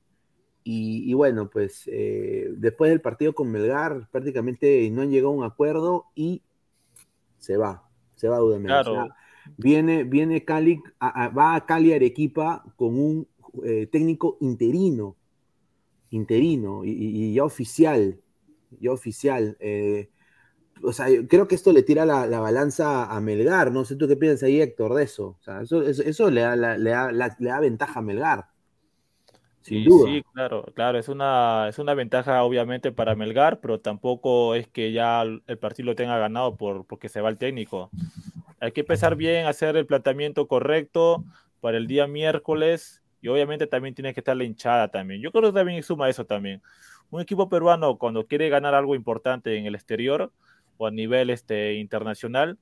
Y, 0.72 1.10
y 1.10 1.14
bueno, 1.14 1.50
pues 1.50 1.84
después 1.86 2.90
del 2.90 3.00
partido 3.00 3.32
con 3.32 3.50
Melgar, 3.50 4.08
prácticamente 4.10 4.88
no 4.90 5.02
han 5.02 5.10
llegado 5.10 5.32
a 5.32 5.36
un 5.36 5.44
acuerdo 5.44 6.06
y 6.14 6.42
se 7.40 7.56
va, 7.56 7.82
se 8.14 8.28
va 8.28 8.38
Dudamel. 8.38 8.72
viene, 9.56 10.04
viene 10.04 10.44
Cali, 10.44 10.80
va 11.00 11.56
a 11.56 11.66
Cali 11.66 11.92
Arequipa 11.92 12.62
con 12.76 12.98
un 12.98 13.26
eh, 13.64 13.88
técnico 13.90 14.36
interino, 14.40 15.16
interino 16.10 16.82
y, 16.84 17.34
ya 17.34 17.44
oficial, 17.44 18.20
ya 18.78 18.92
oficial. 18.92 19.56
Eh, 19.58 20.10
o 20.82 20.92
sea, 20.92 21.06
creo 21.28 21.48
que 21.48 21.54
esto 21.54 21.72
le 21.72 21.82
tira 21.82 22.06
la, 22.06 22.40
balanza 22.40 23.04
a 23.04 23.20
Melgar, 23.20 23.72
no 23.72 23.84
sé 23.84 23.96
tú 23.96 24.06
qué 24.06 24.16
piensas 24.16 24.44
ahí, 24.44 24.60
Héctor, 24.60 24.94
de 24.94 25.04
eso. 25.04 25.36
O 25.40 25.42
sea, 25.42 25.62
eso, 25.62 25.82
eso, 25.82 26.30
le, 26.30 26.42
da, 26.42 26.56
le, 26.56 26.90
da, 26.90 27.10
le, 27.10 27.48
da, 27.48 27.60
ventaja 27.60 28.00
a 28.00 28.02
Melgar. 28.02 28.46
Sí, 29.62 29.84
sí, 29.84 30.24
claro, 30.32 30.64
claro, 30.74 30.98
es 30.98 31.08
una, 31.08 31.66
es 31.68 31.78
una 31.78 31.94
ventaja 31.94 32.42
obviamente 32.42 32.92
para 32.92 33.14
Melgar, 33.14 33.60
pero 33.60 33.80
tampoco 33.80 34.54
es 34.54 34.68
que 34.68 34.92
ya 34.92 35.22
el 35.22 35.58
partido 35.58 35.86
lo 35.86 35.94
tenga 35.94 36.18
ganado 36.18 36.56
por, 36.56 36.86
porque 36.86 37.08
se 37.08 37.20
va 37.20 37.28
el 37.28 37.38
técnico. 37.38 37.90
Hay 38.60 38.72
que 38.72 38.80
empezar 38.80 39.16
bien, 39.16 39.46
hacer 39.46 39.76
el 39.76 39.86
planteamiento 39.86 40.46
correcto 40.46 41.24
para 41.60 41.76
el 41.76 41.86
día 41.86 42.06
miércoles 42.06 43.02
y 43.22 43.28
obviamente 43.28 43.66
también 43.66 43.94
tiene 43.94 44.14
que 44.14 44.20
estar 44.20 44.36
la 44.36 44.44
hinchada 44.44 44.88
también. 44.88 45.20
Yo 45.20 45.30
creo 45.30 45.52
que 45.52 45.58
también 45.58 45.82
suma 45.82 46.08
eso 46.08 46.24
también. 46.24 46.62
Un 47.10 47.20
equipo 47.20 47.48
peruano 47.48 47.98
cuando 47.98 48.26
quiere 48.26 48.48
ganar 48.48 48.74
algo 48.74 48.94
importante 48.94 49.56
en 49.56 49.66
el 49.66 49.74
exterior, 49.74 50.32
o 50.80 50.86
a 50.86 50.90
nivel 50.90 51.28
este, 51.28 51.74
internacional, 51.74 52.56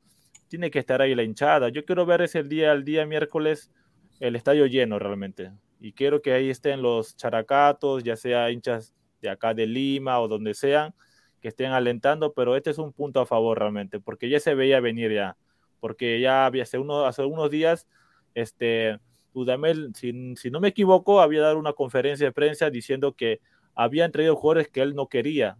tiene 0.48 0.72
que 0.72 0.80
estar 0.80 1.00
ahí 1.00 1.14
la 1.14 1.22
hinchada. 1.22 1.68
Yo 1.68 1.84
quiero 1.84 2.04
ver 2.04 2.20
ese 2.22 2.42
día, 2.42 2.72
el 2.72 2.84
día 2.84 3.06
miércoles, 3.06 3.70
el 4.18 4.34
estadio 4.34 4.66
lleno 4.66 4.98
realmente. 4.98 5.52
Y 5.80 5.92
quiero 5.92 6.22
que 6.22 6.32
ahí 6.32 6.50
estén 6.50 6.82
los 6.82 7.16
characatos, 7.16 8.02
ya 8.02 8.16
sea 8.16 8.50
hinchas 8.50 8.94
de 9.20 9.30
acá 9.30 9.54
de 9.54 9.66
Lima 9.66 10.20
o 10.20 10.28
donde 10.28 10.54
sean, 10.54 10.94
que 11.40 11.48
estén 11.48 11.72
alentando, 11.72 12.32
pero 12.32 12.56
este 12.56 12.70
es 12.70 12.78
un 12.78 12.92
punto 12.92 13.20
a 13.20 13.26
favor 13.26 13.58
realmente, 13.58 14.00
porque 14.00 14.28
ya 14.28 14.40
se 14.40 14.54
veía 14.54 14.80
venir 14.80 15.12
ya, 15.12 15.36
porque 15.80 16.20
ya 16.20 16.46
había 16.46 16.64
hace, 16.64 16.78
uno, 16.78 17.04
hace 17.04 17.24
unos 17.24 17.50
días, 17.50 17.88
este, 18.34 18.98
Udamel, 19.34 19.92
si, 19.94 20.34
si 20.36 20.50
no 20.50 20.60
me 20.60 20.68
equivoco, 20.68 21.20
había 21.20 21.42
dado 21.42 21.58
una 21.58 21.72
conferencia 21.72 22.26
de 22.26 22.32
prensa 22.32 22.70
diciendo 22.70 23.14
que 23.14 23.40
habían 23.74 24.10
traído 24.10 24.34
jugadores 24.34 24.68
que 24.68 24.82
él 24.82 24.94
no 24.94 25.06
quería, 25.08 25.58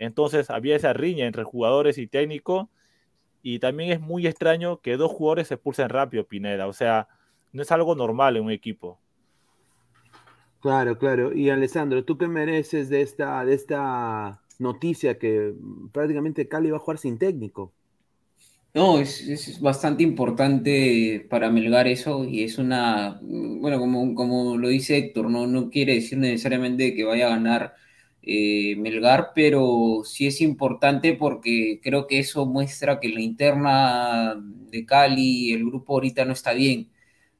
entonces 0.00 0.48
había 0.48 0.74
esa 0.76 0.94
riña 0.94 1.26
entre 1.26 1.44
jugadores 1.44 1.98
y 1.98 2.08
técnico. 2.08 2.70
Y 3.42 3.58
también 3.58 3.92
es 3.92 4.00
muy 4.00 4.26
extraño 4.26 4.80
que 4.80 4.96
dos 4.96 5.12
jugadores 5.12 5.48
se 5.48 5.54
expulsen 5.54 5.90
rápido, 5.90 6.26
Pineda. 6.26 6.66
O 6.66 6.72
sea, 6.72 7.06
no 7.52 7.62
es 7.62 7.70
algo 7.70 7.94
normal 7.94 8.36
en 8.36 8.44
un 8.44 8.50
equipo. 8.50 8.98
Claro, 10.60 10.98
claro. 10.98 11.34
Y 11.34 11.48
Alessandro, 11.50 12.04
¿tú 12.04 12.18
qué 12.18 12.28
mereces 12.28 12.90
de 12.90 13.00
esta, 13.00 13.44
de 13.44 13.54
esta 13.54 14.42
noticia 14.58 15.18
que 15.18 15.54
prácticamente 15.92 16.48
Cali 16.48 16.70
va 16.70 16.76
a 16.76 16.80
jugar 16.80 16.98
sin 16.98 17.18
técnico? 17.18 17.72
No, 18.72 19.00
es, 19.00 19.26
es, 19.28 19.60
bastante 19.60 20.04
importante 20.04 21.26
para 21.28 21.50
Melgar 21.50 21.88
eso 21.88 22.24
y 22.24 22.44
es 22.44 22.56
una, 22.58 23.18
bueno, 23.22 23.80
como, 23.80 24.14
como 24.14 24.56
lo 24.56 24.68
dice 24.68 24.96
Héctor, 24.96 25.28
no, 25.28 25.48
no 25.48 25.70
quiere 25.70 25.94
decir 25.94 26.18
necesariamente 26.18 26.94
que 26.94 27.02
vaya 27.02 27.26
a 27.26 27.30
ganar 27.30 27.74
eh, 28.22 28.76
Melgar, 28.76 29.32
pero 29.34 30.02
sí 30.04 30.26
es 30.28 30.40
importante 30.40 31.14
porque 31.14 31.80
creo 31.82 32.06
que 32.06 32.20
eso 32.20 32.46
muestra 32.46 33.00
que 33.00 33.08
la 33.08 33.20
interna 33.20 34.36
de 34.70 34.84
Cali, 34.86 35.52
el 35.52 35.64
grupo 35.64 35.94
ahorita 35.94 36.24
no 36.24 36.32
está 36.32 36.52
bien. 36.52 36.90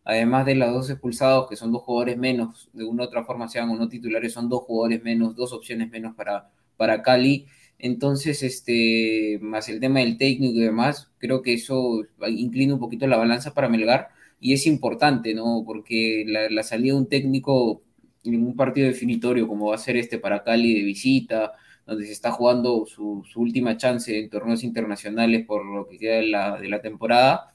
Además 0.04 0.46
de 0.46 0.54
los 0.54 0.72
dos 0.72 0.90
expulsados, 0.90 1.48
que 1.48 1.56
son 1.56 1.72
dos 1.72 1.82
jugadores 1.82 2.16
menos, 2.16 2.70
de 2.72 2.84
una 2.84 3.04
u 3.04 3.06
otra 3.06 3.24
forma 3.24 3.48
sean 3.48 3.70
o 3.70 3.76
no 3.76 3.88
titulares, 3.88 4.32
son 4.32 4.48
dos 4.48 4.62
jugadores 4.62 5.02
menos, 5.02 5.36
dos 5.36 5.52
opciones 5.52 5.90
menos 5.90 6.14
para, 6.14 6.50
para 6.76 7.02
Cali. 7.02 7.46
Entonces, 7.78 8.42
este, 8.42 9.38
más 9.42 9.68
el 9.68 9.80
tema 9.80 10.00
del 10.00 10.18
técnico 10.18 10.58
y 10.58 10.62
demás, 10.62 11.10
creo 11.18 11.42
que 11.42 11.54
eso 11.54 12.02
inclina 12.28 12.74
un 12.74 12.80
poquito 12.80 13.06
la 13.06 13.16
balanza 13.16 13.54
para 13.54 13.68
Melgar 13.68 14.08
y 14.40 14.54
es 14.54 14.66
importante, 14.66 15.34
¿no? 15.34 15.62
Porque 15.66 16.24
la, 16.26 16.62
salida 16.62 16.94
de 16.94 16.98
un 17.00 17.08
técnico 17.08 17.82
en 18.24 18.46
un 18.46 18.56
partido 18.56 18.86
definitorio 18.88 19.48
como 19.48 19.68
va 19.68 19.74
a 19.76 19.78
ser 19.78 19.96
este 19.96 20.18
para 20.18 20.42
Cali 20.44 20.74
de 20.74 20.82
visita, 20.82 21.52
donde 21.86 22.06
se 22.06 22.12
está 22.12 22.32
jugando 22.32 22.86
su, 22.86 23.24
última 23.36 23.76
chance 23.76 24.18
en 24.18 24.30
torneos 24.30 24.64
internacionales 24.64 25.44
por 25.46 25.64
lo 25.64 25.88
que 25.88 25.98
queda 25.98 26.16
de 26.16 26.26
la, 26.26 26.58
de 26.58 26.68
la 26.68 26.80
temporada, 26.82 27.52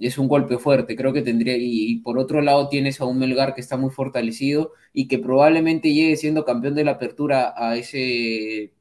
es 0.00 0.18
un 0.18 0.28
golpe 0.28 0.58
fuerte, 0.58 0.96
creo 0.96 1.12
que 1.12 1.22
tendría, 1.22 1.56
y, 1.58 1.96
por 2.00 2.18
otro 2.18 2.40
lado 2.40 2.68
tienes 2.68 3.00
a 3.00 3.04
un 3.04 3.18
Melgar 3.18 3.54
que 3.54 3.60
está 3.60 3.76
muy 3.76 3.90
fortalecido 3.90 4.72
y 4.92 5.08
que 5.08 5.18
probablemente 5.18 5.92
llegue 5.92 6.16
siendo 6.16 6.44
campeón 6.44 6.74
de 6.74 6.84
la 6.84 6.92
apertura 6.92 7.54
a 7.56 7.76
ese, 7.76 8.72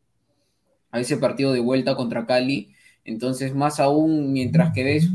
a 0.91 0.99
ese 0.99 1.17
partido 1.17 1.53
de 1.53 1.59
vuelta 1.59 1.95
contra 1.95 2.25
Cali, 2.25 2.73
entonces 3.05 3.55
más 3.55 3.79
aún 3.79 4.33
mientras 4.33 4.73
que 4.73 4.83
ves 4.83 5.09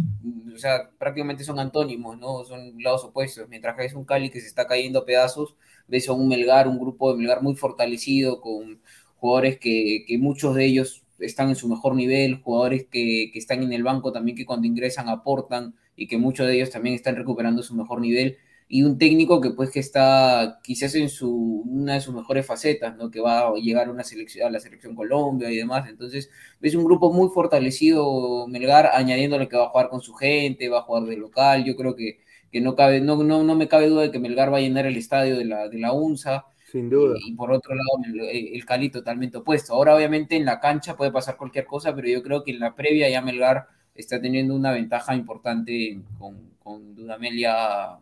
o 0.55 0.59
sea, 0.59 0.91
prácticamente 0.99 1.45
son 1.45 1.59
antónimos, 1.59 2.19
¿no? 2.19 2.45
Son 2.45 2.75
lados 2.83 3.05
opuestos. 3.05 3.49
Mientras 3.49 3.75
que 3.75 3.83
ves 3.83 3.95
un 3.95 4.05
Cali 4.05 4.31
que 4.31 4.41
se 4.41 4.47
está 4.47 4.67
cayendo 4.67 5.01
a 5.01 5.05
pedazos, 5.07 5.57
ves 5.88 6.09
a 6.09 6.12
un 6.12 6.29
Melgar, 6.29 6.69
un 6.69 6.79
grupo 6.79 7.12
de 7.12 7.19
Melgar 7.19 7.43
muy 7.43 7.55
fortalecido, 7.57 8.41
con 8.41 8.81
jugadores 9.17 9.59
que, 9.59 10.05
muchos 10.21 10.55
de 10.55 10.65
ellos 10.65 11.05
están 11.19 11.49
en 11.49 11.57
su 11.57 11.69
mejor 11.69 11.95
nivel, 11.95 12.41
jugadores 12.43 12.87
que, 12.91 13.31
que, 13.33 13.38
están 13.38 13.62
en 13.62 13.73
el 13.73 13.83
banco 13.83 14.12
también 14.12 14.37
que 14.37 14.47
cuando 14.47 14.67
ingresan 14.67 15.09
aportan 15.09 15.75
y 15.96 16.07
que 16.07 16.18
muchos 16.18 16.46
de 16.46 16.55
ellos 16.55 16.70
también 16.70 16.94
están 16.94 17.16
recuperando 17.16 17.62
su 17.62 17.74
mejor 17.74 18.00
nivel 18.00 18.38
y 18.74 18.85
un 18.85 18.96
técnico 18.96 19.38
que 19.42 19.50
pues 19.50 19.70
que 19.70 19.81
está 19.81 20.61
quizás 20.62 20.94
en 20.94 21.11
su, 21.11 21.62
una 21.66 21.92
de 21.92 22.00
sus 22.00 22.14
mejores 22.14 22.46
facetas, 22.46 22.96
¿no? 22.96 23.11
Que 23.11 23.20
va 23.20 23.40
a 23.40 23.55
llegar 23.57 23.88
a, 23.88 23.90
una 23.90 24.02
selección, 24.02 24.46
a 24.46 24.50
la 24.50 24.61
selección 24.61 24.94
Colombia 24.94 25.50
y 25.50 25.57
demás. 25.59 25.90
Entonces, 25.90 26.31
es 26.62 26.74
un 26.74 26.85
grupo 26.85 27.12
muy 27.12 27.28
fortalecido 27.28 28.46
Melgar, 28.48 28.87
añadiéndole 28.94 29.46
que 29.46 29.59
va 29.59 29.64
a 29.66 29.68
jugar 29.68 29.90
con 29.90 30.00
su 30.00 30.14
gente, 30.14 30.70
va 30.70 30.78
a 30.78 30.83
jugar 30.85 31.02
de 31.02 31.18
local. 31.18 31.64
Yo 31.66 31.76
creo 31.76 31.94
que, 31.94 32.20
que 32.50 32.62
no, 32.62 32.74
cabe, 32.74 33.02
no, 33.02 33.22
no, 33.22 33.42
no 33.44 33.55
me 33.55 33.68
cabe 33.68 33.88
duda 33.88 34.05
de 34.05 34.11
que 34.11 34.18
Melgar 34.18 34.50
va 34.50 34.57
a 34.57 34.62
llenar 34.62 34.87
el 34.87 34.96
estadio 34.96 35.37
de 35.37 35.44
la, 35.44 35.68
de 35.68 35.78
la 35.78 35.92
UNSA. 35.92 36.46
Sin 36.70 36.88
duda. 36.88 37.18
Y, 37.26 37.35
por 37.35 37.52
otro 37.52 37.74
lado, 37.74 37.90
el, 38.31 38.64
Cali 38.64 38.88
totalmente 38.88 39.37
opuesto. 39.37 39.74
Ahora, 39.74 39.94
obviamente, 39.94 40.37
en 40.37 40.46
la 40.46 40.61
cancha 40.61 40.96
puede 40.96 41.12
pasar 41.12 41.37
cualquier 41.37 41.66
cosa, 41.66 41.94
pero 41.94 42.09
yo 42.09 42.22
creo 42.22 42.42
que 42.42 42.52
en 42.52 42.61
la 42.61 42.74
previa 42.74 43.11
ya 43.11 43.20
Melgar 43.20 43.66
está 43.94 44.20
teniendo 44.20 44.55
una 44.55 44.72
ventaja 44.72 45.14
importante 45.14 46.00
con, 46.18 46.55
con 46.59 46.94
Dudamel 46.94 47.38
ya 47.38 48.00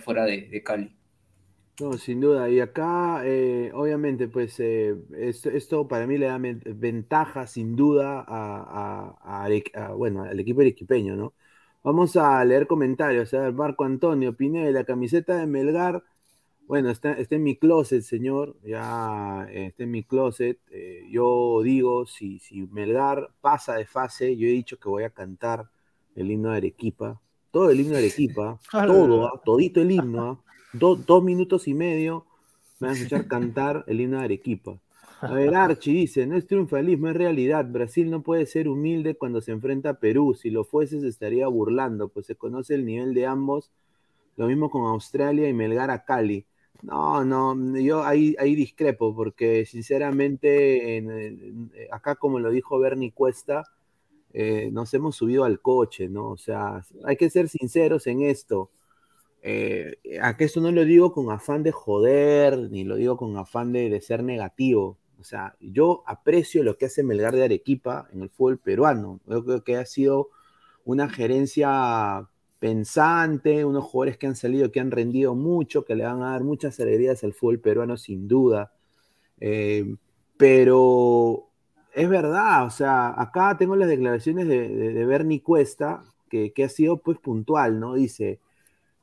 fuera 0.00 0.24
de, 0.24 0.62
Cali. 0.62 0.94
No, 1.78 1.96
sin 1.96 2.20
duda. 2.20 2.50
Y 2.50 2.60
acá, 2.60 3.22
eh, 3.24 3.70
obviamente, 3.74 4.28
pues 4.28 4.60
eh, 4.60 4.94
esto, 5.14 5.88
para 5.88 6.06
mí 6.06 6.18
le 6.18 6.26
da 6.26 6.38
ventaja, 6.38 7.46
sin 7.46 7.74
duda, 7.74 8.22
a, 8.28 9.48
bueno, 9.96 10.24
al 10.24 10.38
equipo 10.38 10.60
arequipeño, 10.60 11.16
¿no? 11.16 11.34
Vamos 11.82 12.16
a 12.16 12.44
leer 12.44 12.66
comentarios. 12.66 13.32
A 13.32 13.40
ver, 13.42 13.52
Marco 13.54 13.84
Antonio 13.84 14.36
Pineda, 14.36 14.70
la 14.70 14.84
camiseta 14.84 15.36
de 15.38 15.46
Melgar. 15.46 16.04
Bueno, 16.70 16.90
está, 16.90 17.16
en 17.18 17.42
mi 17.42 17.56
closet, 17.56 18.02
señor. 18.02 18.56
Ya 18.62 19.46
eh, 19.50 19.66
está 19.66 19.82
en 19.82 19.90
mi 19.90 20.04
closet. 20.04 20.58
yo 21.10 21.60
digo, 21.62 22.06
si, 22.06 22.38
si 22.38 22.62
Melgar 22.62 23.30
pasa 23.40 23.74
de 23.74 23.86
fase, 23.86 24.36
yo 24.36 24.46
he 24.46 24.52
dicho 24.52 24.78
que 24.78 24.88
voy 24.88 25.02
a 25.02 25.10
cantar 25.10 25.68
el 26.14 26.30
himno 26.30 26.50
de 26.50 26.58
Arequipa 26.58 27.20
todo 27.50 27.70
el 27.70 27.80
himno 27.80 27.92
de 27.92 27.98
Arequipa, 27.98 28.58
todo, 28.70 29.26
¿ah? 29.26 29.40
todito 29.44 29.80
el 29.80 29.90
himno, 29.90 30.42
¿ah? 30.44 30.52
dos 30.72 31.22
minutos 31.22 31.66
y 31.68 31.74
medio, 31.74 32.26
me 32.78 32.88
van 32.88 32.96
a 32.96 32.98
escuchar 32.98 33.26
cantar 33.26 33.84
el 33.86 34.00
himno 34.00 34.18
de 34.18 34.24
Arequipa. 34.24 34.78
A 35.20 35.34
ver, 35.34 35.54
Archie 35.54 35.92
dice, 35.92 36.26
no 36.26 36.34
es 36.34 36.46
triunfalismo, 36.46 37.08
es 37.08 37.16
realidad. 37.16 37.66
Brasil 37.68 38.10
no 38.10 38.22
puede 38.22 38.46
ser 38.46 38.68
humilde 38.68 39.16
cuando 39.16 39.42
se 39.42 39.52
enfrenta 39.52 39.90
a 39.90 39.94
Perú. 39.94 40.32
Si 40.32 40.48
lo 40.48 40.64
fuese, 40.64 40.98
se 40.98 41.08
estaría 41.08 41.46
burlando, 41.46 42.08
pues 42.08 42.24
se 42.24 42.36
conoce 42.36 42.74
el 42.74 42.86
nivel 42.86 43.12
de 43.12 43.26
ambos. 43.26 43.70
Lo 44.38 44.46
mismo 44.46 44.70
con 44.70 44.86
Australia 44.86 45.46
y 45.46 45.52
Melgar 45.52 45.90
a 45.90 46.06
Cali. 46.06 46.46
No, 46.82 47.24
no, 47.24 47.78
yo 47.78 48.04
ahí, 48.04 48.34
ahí 48.38 48.54
discrepo, 48.54 49.14
porque 49.14 49.66
sinceramente, 49.66 51.04
acá 51.90 52.16
como 52.16 52.38
lo 52.38 52.50
dijo 52.50 52.78
Bernie 52.78 53.12
Cuesta, 53.12 53.64
eh, 54.32 54.70
nos 54.72 54.94
hemos 54.94 55.16
subido 55.16 55.44
al 55.44 55.60
coche, 55.60 56.08
¿no? 56.08 56.30
O 56.30 56.36
sea, 56.36 56.84
hay 57.04 57.16
que 57.16 57.30
ser 57.30 57.48
sinceros 57.48 58.06
en 58.06 58.22
esto. 58.22 58.70
Eh, 59.42 59.96
a 60.22 60.36
que 60.36 60.44
esto 60.44 60.60
no 60.60 60.70
lo 60.70 60.84
digo 60.84 61.12
con 61.12 61.30
afán 61.30 61.62
de 61.62 61.72
joder, 61.72 62.70
ni 62.70 62.84
lo 62.84 62.96
digo 62.96 63.16
con 63.16 63.36
afán 63.36 63.72
de, 63.72 64.00
ser 64.00 64.22
negativo. 64.22 64.98
O 65.18 65.24
sea, 65.24 65.56
yo 65.60 66.02
aprecio 66.06 66.62
lo 66.62 66.78
que 66.78 66.86
hace 66.86 67.02
Melgar 67.02 67.34
de 67.34 67.44
Arequipa 67.44 68.08
en 68.12 68.22
el 68.22 68.30
fútbol 68.30 68.58
peruano. 68.58 69.20
Yo 69.26 69.44
creo 69.44 69.64
que 69.64 69.76
ha 69.76 69.86
sido 69.86 70.30
una 70.84 71.08
gerencia 71.08 72.28
pensante, 72.60 73.64
unos 73.64 73.84
jugadores 73.84 74.18
que 74.18 74.26
han 74.26 74.36
salido, 74.36 74.70
que 74.70 74.80
han 74.80 74.90
rendido 74.90 75.34
mucho, 75.34 75.84
que 75.84 75.96
le 75.96 76.04
van 76.04 76.22
a 76.22 76.32
dar 76.32 76.44
muchas 76.44 76.78
alegrías 76.78 77.24
al 77.24 77.32
fútbol 77.32 77.58
peruano 77.58 77.96
sin 77.96 78.28
duda. 78.28 78.72
Eh, 79.40 79.96
pero 80.36 81.48
es 81.94 82.08
verdad, 82.08 82.66
o 82.66 82.70
sea, 82.70 83.20
acá 83.20 83.56
tengo 83.58 83.74
las 83.76 83.88
declaraciones 83.88 84.46
de, 84.46 85.04
Bernie 85.06 85.42
Cuesta, 85.42 86.04
que, 86.28 86.52
ha 86.62 86.68
sido 86.68 86.98
pues 86.98 87.18
puntual, 87.18 87.80
¿no? 87.80 87.94
Dice, 87.94 88.38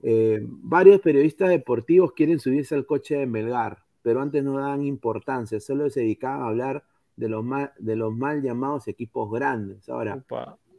eh, 0.03 0.39
varios 0.43 1.01
periodistas 1.01 1.49
deportivos 1.49 2.13
quieren 2.13 2.39
subirse 2.39 2.75
al 2.75 2.85
coche 2.85 3.17
de 3.17 3.25
Melgar, 3.25 3.79
pero 4.03 4.21
antes 4.21 4.43
no 4.43 4.57
daban 4.57 4.85
importancia, 4.85 5.59
solo 5.59 5.89
se 5.89 6.01
dedicaban 6.01 6.43
a 6.43 6.47
hablar 6.47 6.83
de 7.15 7.27
los 7.27 7.43
mal, 7.43 7.71
de 7.79 7.95
los 7.95 8.15
mal 8.15 8.41
llamados 8.41 8.87
equipos 8.87 9.31
grandes. 9.31 9.89
Ahora, 9.89 10.23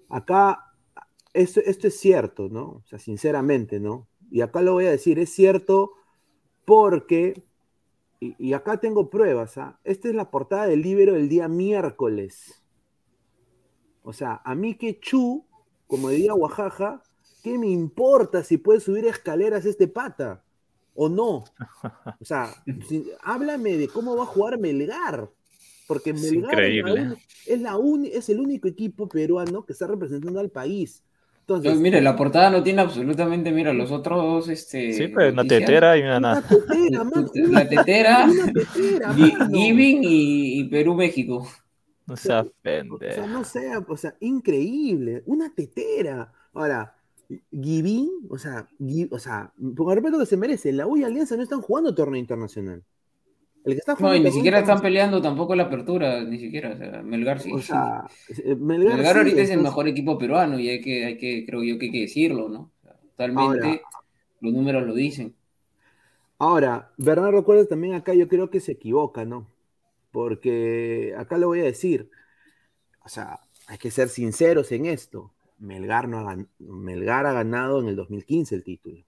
acá 0.09 0.68
esto, 1.39 1.61
esto 1.65 1.87
es 1.87 1.99
cierto, 1.99 2.49
¿no? 2.49 2.65
O 2.65 2.83
sea, 2.87 2.99
sinceramente, 2.99 3.79
¿no? 3.79 4.09
Y 4.31 4.41
acá 4.41 4.61
lo 4.61 4.73
voy 4.73 4.87
a 4.87 4.91
decir, 4.91 5.19
es 5.19 5.31
cierto 5.31 5.93
porque, 6.65 7.45
y, 8.21 8.53
acá 8.53 8.79
tengo 8.79 9.09
pruebas, 9.09 9.57
¿ah? 9.57 9.79
Esta 9.85 10.09
es 10.09 10.15
la 10.15 10.31
portada 10.31 10.67
del 10.67 10.83
libro 10.83 11.15
del 11.15 11.29
día 11.29 11.49
miércoles. 11.49 12.63
O 14.03 14.13
sea, 14.13 14.43
a 14.45 14.55
mí 14.55 14.75
que 14.75 14.99
Chu, 14.99 15.47
como 15.87 16.09
diría 16.11 16.35
Oaxaca, 16.35 17.03
¿qué 17.43 17.57
me 17.57 17.69
importa 17.69 18.43
si 18.43 18.59
puede 18.59 18.81
subir 18.81 19.07
escaleras 19.07 19.65
este 19.65 19.87
pata? 19.87 20.45
¿O 20.95 21.09
no? 21.09 21.45
O 22.21 22.25
sea, 22.25 22.53
háblame 23.23 23.77
de 23.77 23.89
cómo 23.89 24.17
va 24.17 24.25
a 24.25 24.27
jugar 24.27 24.59
Melgar. 24.59 25.31
Porque 25.87 26.13
Melgar 26.13 26.61
es, 26.61 27.63
la 27.63 27.79
es 28.13 28.29
el 28.29 28.41
único 28.41 28.67
equipo 28.67 29.09
peruano 29.09 29.65
que 29.65 29.73
está 29.73 29.87
representando 29.87 30.41
al 30.41 30.51
país. 30.51 31.05
Entonces, 31.49 31.81
mire, 31.81 32.03
la 32.03 32.15
portada 32.15 32.51
no 32.51 32.63
tiene 32.63 32.83
absolutamente, 32.83 33.51
mira, 33.51 33.73
los 33.73 33.91
otros, 33.91 34.51
este... 34.51 34.93
Sí, 34.93 35.09
pues 35.09 35.33
una 35.33 35.45
tetera 35.45 35.97
y 35.97 36.03
una 36.03 36.21
nada. 36.21 36.45
La 37.49 37.67
tetera, 37.67 38.29
Giving 39.51 40.01
y, 40.03 40.65
Perú-México. 40.65 41.49
No 42.07 42.17
sea 42.19 42.43
O 42.43 42.99
sea, 42.99 43.27
no 43.27 43.45
sea, 43.45 43.79
o 43.79 43.97
sea, 43.97 44.15
increíble, 44.21 45.23
una 45.25 45.55
tetera. 45.55 46.31
Ahora, 46.53 46.95
Giving, 47.51 48.27
o 48.29 48.37
sea, 48.37 48.69
o 49.11 49.19
sea, 49.19 49.51
por 49.75 49.95
respeto 49.95 50.19
que 50.19 50.27
se 50.27 50.37
merece, 50.37 50.71
la 50.73 50.87
U 50.87 50.99
y 50.99 51.05
Alianza 51.05 51.35
no 51.35 51.43
están 51.43 51.63
jugando 51.63 51.95
torneo 51.95 52.21
internacional 52.21 52.83
no, 54.01 54.15
y 54.15 54.21
ni 54.21 54.31
siquiera 54.31 54.61
están 54.61 54.81
peleando 54.81 55.21
tampoco 55.21 55.55
la 55.55 55.65
apertura, 55.65 56.23
ni 56.23 56.39
siquiera. 56.39 56.73
O 56.73 56.77
sea, 56.77 57.03
Melgar 57.03 57.41
sí. 57.41 57.51
Eh, 57.51 58.55
Melgar, 58.55 59.17
ahorita 59.17 59.43
es 59.43 59.51
el 59.51 59.61
mejor 59.61 59.89
equipo 59.89 60.19
peruano 60.19 60.59
y 60.59 60.69
hay 60.69 60.81
que, 60.81 61.05
hay 61.05 61.19
que, 61.19 61.45
creo 61.47 61.63
yo 61.63 61.79
que 61.79 61.87
hay 61.87 61.93
que 61.93 62.01
decirlo, 62.01 62.49
¿no? 62.49 62.71
totalmente 63.17 63.83
los 64.41 64.53
números 64.53 64.87
lo 64.87 64.95
dicen. 64.95 65.35
Ahora, 66.39 66.93
Bernardo 66.97 67.39
recuerda 67.39 67.67
también 67.67 67.95
acá, 67.95 68.15
yo 68.15 68.29
creo 68.29 68.49
que 68.49 68.61
se 68.61 68.73
equivoca, 68.73 69.25
¿no? 69.25 69.49
Porque 70.13 71.15
acá 71.19 71.37
lo 71.37 71.49
voy 71.49 71.61
a 71.61 71.65
decir. 71.65 72.11
O 73.05 73.09
sea, 73.09 73.41
hay 73.67 73.79
que 73.79 73.91
ser 73.91 74.09
sinceros 74.09 74.71
en 74.71 74.87
esto. 74.87 75.33
Melgar, 75.59 76.09
no 76.09 76.25
Melgar 76.61 77.27
ha 77.27 77.33
ganado 77.33 77.81
en 77.81 77.89
el 77.89 77.97
2015 77.97 78.55
el 78.55 78.63
título. 78.63 79.08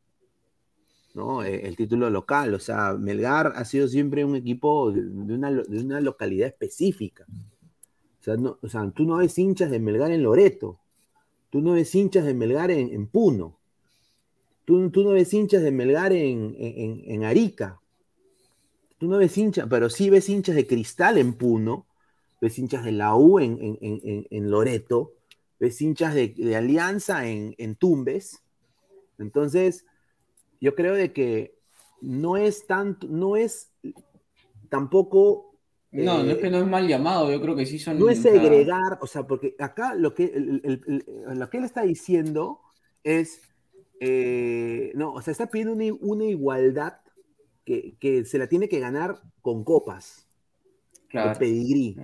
¿No? 1.15 1.43
Eh, 1.43 1.67
el 1.67 1.77
título 1.77 2.11
local. 2.11 2.55
O 2.55 2.59
sea, 2.59 2.95
Melgar 2.95 3.53
ha 3.57 3.65
sido 3.65 3.89
siempre 3.89 4.25
un 4.25 4.37
equipo 4.37 4.93
de 4.93 5.35
una, 5.35 6.01
localidad 6.01 6.49
específica. 6.49 7.27
O 8.21 8.69
sea, 8.69 8.91
tú 8.91 9.05
no 9.05 9.17
ves 9.17 9.39
hinchas 9.39 9.71
de 9.71 9.81
Melgar 9.81 10.11
en 10.11 10.23
Loreto, 10.23 10.79
tú 11.49 11.63
no 11.63 11.73
ves 11.73 11.95
hinchas 11.95 12.27
de 12.27 12.35
Melgar 12.35 12.71
en, 12.71 13.07
Puno, 13.07 13.57
tú, 14.67 14.91
tú, 14.91 15.03
no 15.05 15.13
ves 15.13 15.33
hinchas 15.33 15.63
de 15.63 15.71
Melgar 15.71 16.13
en, 16.13 17.25
Arica, 17.25 17.81
tú 18.99 19.09
no 19.09 19.17
ves 19.17 19.39
hinchas, 19.39 19.67
pero 19.71 19.89
sí 19.89 20.11
ves 20.11 20.29
hinchas 20.29 20.55
de 20.55 20.67
Cristal 20.67 21.17
en 21.17 21.33
Puno, 21.33 21.87
ves 22.43 22.59
hinchas 22.59 22.85
de 22.85 22.93
la 22.93 23.17
U 23.17 23.41
en, 23.41 24.51
Loreto, 24.51 25.15
ves 25.59 25.81
hinchas 25.81 26.15
de, 26.15 26.29
de 26.29 26.57
Alianza 26.57 27.27
en, 27.27 27.75
Tumbes. 27.77 28.43
Entonces, 29.19 29.87
yo 30.61 30.75
creo 30.75 30.95
de 30.95 31.13
que 31.13 31.59
no 32.01 32.37
es 32.37 32.67
tanto, 32.67 33.07
no 33.09 33.37
es 33.37 33.73
tampoco. 34.69 35.59
No, 35.91 36.23
no 36.23 36.31
es 36.31 36.39
que 36.39 36.47
eh, 36.47 36.51
no 36.51 36.59
es 36.59 36.67
mal 36.67 36.87
llamado, 36.87 37.31
yo 37.31 37.41
creo 37.41 37.57
que 37.57 37.67
sí 37.67 37.79
son. 37.79 37.99
No 37.99 38.09
es 38.09 38.23
segregar, 38.23 38.99
o 39.01 39.07
sea, 39.07 39.27
porque 39.27 39.57
acá 39.59 39.95
lo 39.95 40.15
que, 40.15 40.33
lo 40.35 41.51
que 41.51 41.59
él 41.59 41.65
está 41.65 41.83
diciendo 41.83 42.61
es. 43.03 43.43
Eh, 44.03 44.93
no, 44.95 45.13
o 45.13 45.21
sea, 45.21 45.33
está 45.33 45.51
pidiendo 45.51 45.75
una, 46.01 46.25
igualdad 46.25 47.01
que, 47.67 48.25
se 48.25 48.39
la 48.39 48.47
tiene 48.47 48.69
que 48.69 48.81
ganar 48.81 49.21
con 49.43 49.65
copas. 49.65 50.27
Claro. 51.09 51.37
pedigrí. 51.39 51.97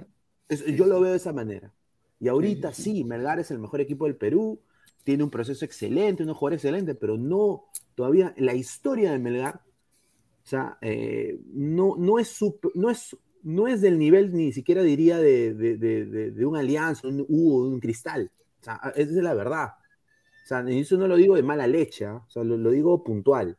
yo 0.49 0.87
lo 0.87 1.01
veo 1.01 1.13
de 1.13 1.17
esa 1.17 1.33
manera. 1.33 1.73
Y 2.19 2.29
ahorita 2.29 2.73
sí, 2.73 3.05
Melgar 3.05 3.39
es 3.39 3.51
el 3.51 3.59
mejor 3.59 3.81
equipo 3.81 4.07
del 4.07 4.17
Perú, 4.17 4.61
tiene 5.05 5.23
un 5.23 5.31
proceso 5.31 5.65
excelente, 5.65 6.23
un 6.23 6.35
jugador 6.35 6.55
excelente, 6.55 6.95
pero 6.95 7.17
no, 7.17 7.67
todavía 7.97 8.33
la 8.37 8.55
historia 8.55 9.11
de 9.11 9.19
Melgar, 9.19 9.57
o 9.57 10.49
sea, 10.49 10.79
eh, 10.81 11.41
no, 11.53 11.97
no, 11.99 12.21
es 12.21 12.39
no, 12.75 12.91
es, 12.91 13.17
no 13.43 13.67
es 13.67 13.81
del 13.81 13.99
nivel 13.99 14.33
ni 14.33 14.53
siquiera 14.53 14.83
diría 14.83 15.19
de, 15.19 15.55
de, 15.55 16.47
un 16.47 16.57
Alianza, 16.57 17.09
un 17.09 17.27
Hugo, 17.29 17.67
un 17.67 17.81
Cristal. 17.81 18.31
O 18.61 18.65
sea, 18.65 18.81
esa 18.95 19.11
es 19.11 19.17
la 19.17 19.35
verdad. 19.35 19.71
O 20.45 20.47
sea, 20.47 20.61
eso 20.69 20.97
no 20.97 21.09
lo 21.09 21.17
digo 21.17 21.35
de 21.35 21.43
mala 21.43 21.67
leche, 21.67 22.05
¿ah? 22.05 22.23
o 22.25 22.31
sea, 22.31 22.45
lo, 22.45 22.71
digo 22.71 23.03
puntual. 23.03 23.57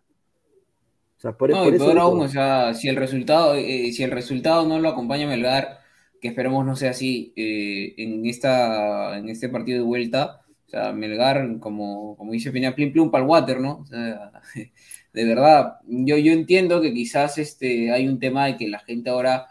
O 1.17 1.19
sea, 1.19 1.35
por, 1.35 1.49
no, 1.49 1.63
por 1.65 1.73
eso 1.73 1.99
aún, 1.99 2.21
o 2.21 2.27
sea, 2.29 2.73
si 2.73 2.87
el 2.87 2.95
resultado, 2.95 3.55
eh, 3.55 3.91
si 3.91 4.03
el 4.03 4.11
resultado 4.11 4.65
no 4.65 4.79
lo 4.79 4.87
acompaña 4.87 5.27
Melgar, 5.27 5.79
que 6.21 6.29
esperemos 6.29 6.65
no 6.65 6.75
sea 6.75 6.91
así 6.91 7.33
eh, 7.35 7.95
en, 7.97 8.25
esta, 8.25 9.17
en 9.17 9.27
este 9.27 9.49
partido 9.49 9.79
de 9.79 9.85
vuelta, 9.85 10.45
o 10.67 10.69
sea, 10.69 10.91
Melgar, 10.93 11.59
como, 11.59 12.17
como 12.17 12.33
dice 12.33 12.51
Peña, 12.51 12.75
plim 12.75 12.91
plum 12.91 13.09
para 13.09 13.23
el 13.23 13.29
water, 13.29 13.59
¿no? 13.61 13.79
O 13.79 13.85
sea, 13.85 14.31
de 15.13 15.25
verdad, 15.25 15.77
yo, 15.87 16.17
yo 16.17 16.33
entiendo 16.33 16.81
que 16.81 16.93
quizás 16.93 17.37
este, 17.37 17.91
hay 17.91 18.07
un 18.07 18.19
tema 18.19 18.47
de 18.47 18.57
que 18.57 18.67
la 18.67 18.79
gente 18.79 19.09
ahora 19.09 19.47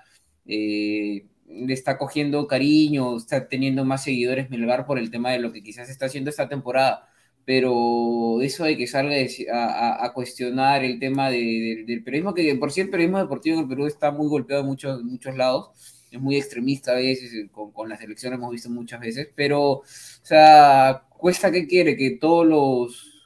eh, 0.46 1.26
le 1.48 1.72
está 1.72 1.96
cogiendo 1.98 2.46
cariño, 2.46 3.16
está 3.16 3.48
teniendo 3.48 3.84
más 3.84 4.04
seguidores 4.04 4.50
Melgar 4.50 4.86
por 4.86 4.98
el 4.98 5.10
tema 5.10 5.30
de 5.32 5.38
lo 5.38 5.52
que 5.52 5.62
quizás 5.62 5.88
está 5.88 6.06
haciendo 6.06 6.30
esta 6.30 6.48
temporada, 6.48 7.08
pero 7.46 8.42
eso 8.42 8.64
de 8.64 8.76
que 8.76 8.86
salga 8.86 9.14
a, 9.52 10.12
cuestionar 10.12 10.84
el 10.84 10.98
tema 10.98 11.30
del 11.30 12.02
periodismo, 12.04 12.34
que 12.34 12.54
por 12.56 12.72
sí 12.72 12.80
el 12.82 12.90
periodismo 12.90 13.18
deportivo 13.18 13.56
en 13.56 13.62
el 13.62 13.68
Perú 13.68 13.86
está 13.86 14.10
muy 14.10 14.28
golpeado 14.28 14.62
en 14.62 14.68
muchos, 14.68 15.02
muchos 15.02 15.36
lados, 15.36 15.95
es 16.10 16.20
muy 16.20 16.36
extremista 16.36 16.92
a 16.92 16.96
veces, 16.96 17.32
con, 17.50 17.72
con 17.72 17.88
las 17.88 18.00
elecciones 18.00 18.38
hemos 18.38 18.52
visto 18.52 18.70
muchas 18.70 19.00
veces, 19.00 19.28
pero, 19.34 19.62
o 19.62 19.84
sea, 20.22 21.04
cuesta 21.08 21.50
que 21.50 21.66
quiere 21.66 21.96
que 21.96 22.12
todos 22.12 22.46
los, 22.46 23.16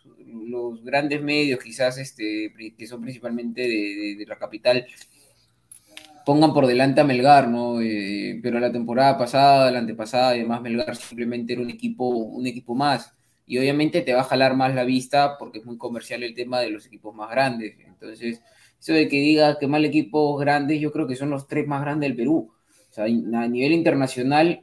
los 0.51 0.83
grandes 0.85 1.23
medios, 1.23 1.61
quizás 1.63 1.99
este, 1.99 2.53
que 2.77 2.87
son 2.87 3.03
principalmente 3.03 3.63
de, 3.63 4.25
la 4.27 4.37
capital, 4.39 4.87
pongan 6.25 6.53
por 6.53 6.67
delante 6.67 7.01
a 7.01 7.05
Melgar, 7.05 7.49
¿no? 7.49 7.81
Eh, 7.81 8.39
pero 8.43 8.61
la 8.61 8.73
temporada 8.73 9.17
pasada, 9.19 9.71
la 9.71 9.81
antepasada, 9.81 10.31
además 10.31 10.63
Melgar 10.63 10.97
simplemente 10.97 11.53
era 11.55 11.63
un 11.63 11.71
equipo, 11.71 12.07
un 12.09 12.47
equipo 12.47 12.75
más. 12.75 13.15
Y 13.47 13.59
obviamente 13.59 14.03
te 14.03 14.15
va 14.15 14.21
a 14.21 14.25
jalar 14.25 14.55
más 14.55 14.75
la 14.75 14.85
vista 14.85 15.37
porque 15.39 15.59
es 15.59 15.65
muy 15.65 15.77
comercial 15.77 16.23
el 16.23 16.35
tema 16.35 16.61
de 16.61 16.71
los 16.71 16.87
equipos 16.87 17.15
más 17.15 17.31
grandes. 17.31 17.75
Entonces, 17.85 18.43
eso 18.79 18.93
de 18.93 19.09
que 19.09 19.17
diga 19.17 19.59
que 19.59 19.67
mal 19.67 19.85
equipos 19.85 20.41
grandes, 20.41 20.81
yo 20.81 20.93
creo 20.93 21.07
que 21.09 21.17
son 21.17 21.31
los 21.31 21.49
tres 21.49 21.67
más 21.67 21.81
grandes 21.83 22.09
del 22.09 22.17
Perú. 22.17 22.53
Sea, 23.07 23.43
a 23.43 23.49
nivel 23.49 23.73
internacional, 23.73 24.63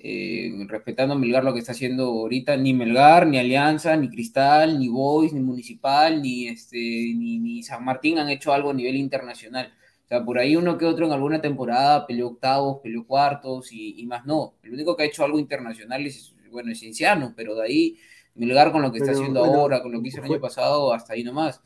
eh, 0.00 0.52
respetando 0.68 1.14
a 1.14 1.18
Melgar 1.18 1.42
lo 1.42 1.52
que 1.52 1.58
está 1.58 1.72
haciendo 1.72 2.04
ahorita, 2.04 2.56
ni 2.56 2.72
Melgar, 2.72 3.26
ni 3.26 3.38
Alianza, 3.38 3.96
ni 3.96 4.08
Cristal, 4.08 4.78
ni 4.78 4.88
Boys, 4.88 5.32
ni 5.32 5.40
Municipal, 5.40 6.22
ni, 6.22 6.46
este, 6.46 6.76
ni, 6.76 7.62
San 7.64 7.84
Martín 7.84 8.18
han 8.18 8.28
hecho 8.28 8.52
algo 8.52 8.70
a 8.70 8.74
nivel 8.74 8.96
internacional. 8.96 9.72
O 10.04 10.08
sea, 10.08 10.24
por 10.24 10.38
ahí 10.38 10.54
uno 10.54 10.78
que 10.78 10.86
otro 10.86 11.06
en 11.06 11.12
alguna 11.12 11.40
temporada 11.40 12.06
peleó 12.06 12.28
octavos, 12.28 12.78
peleó 12.80 13.06
cuartos 13.06 13.72
y, 13.72 14.06
más 14.06 14.24
no. 14.24 14.54
El 14.62 14.74
único 14.74 14.96
que 14.96 15.02
ha 15.02 15.06
hecho 15.06 15.24
algo 15.24 15.38
internacional 15.38 16.06
es, 16.06 16.34
bueno, 16.50 16.70
es 16.70 16.80
Cinciano, 16.80 17.34
pero 17.36 17.56
de 17.56 17.64
ahí 17.64 17.98
Melgar 18.36 18.70
con 18.70 18.82
lo 18.82 18.92
que 18.92 18.98
está 18.98 19.10
haciendo 19.10 19.44
ahora, 19.44 19.82
con 19.82 19.90
lo 19.90 20.00
que 20.00 20.08
hizo 20.08 20.18
el 20.18 20.26
año 20.26 20.40
pasado, 20.40 20.92
hasta 20.92 21.14
ahí 21.14 21.24
nomás. 21.24 21.60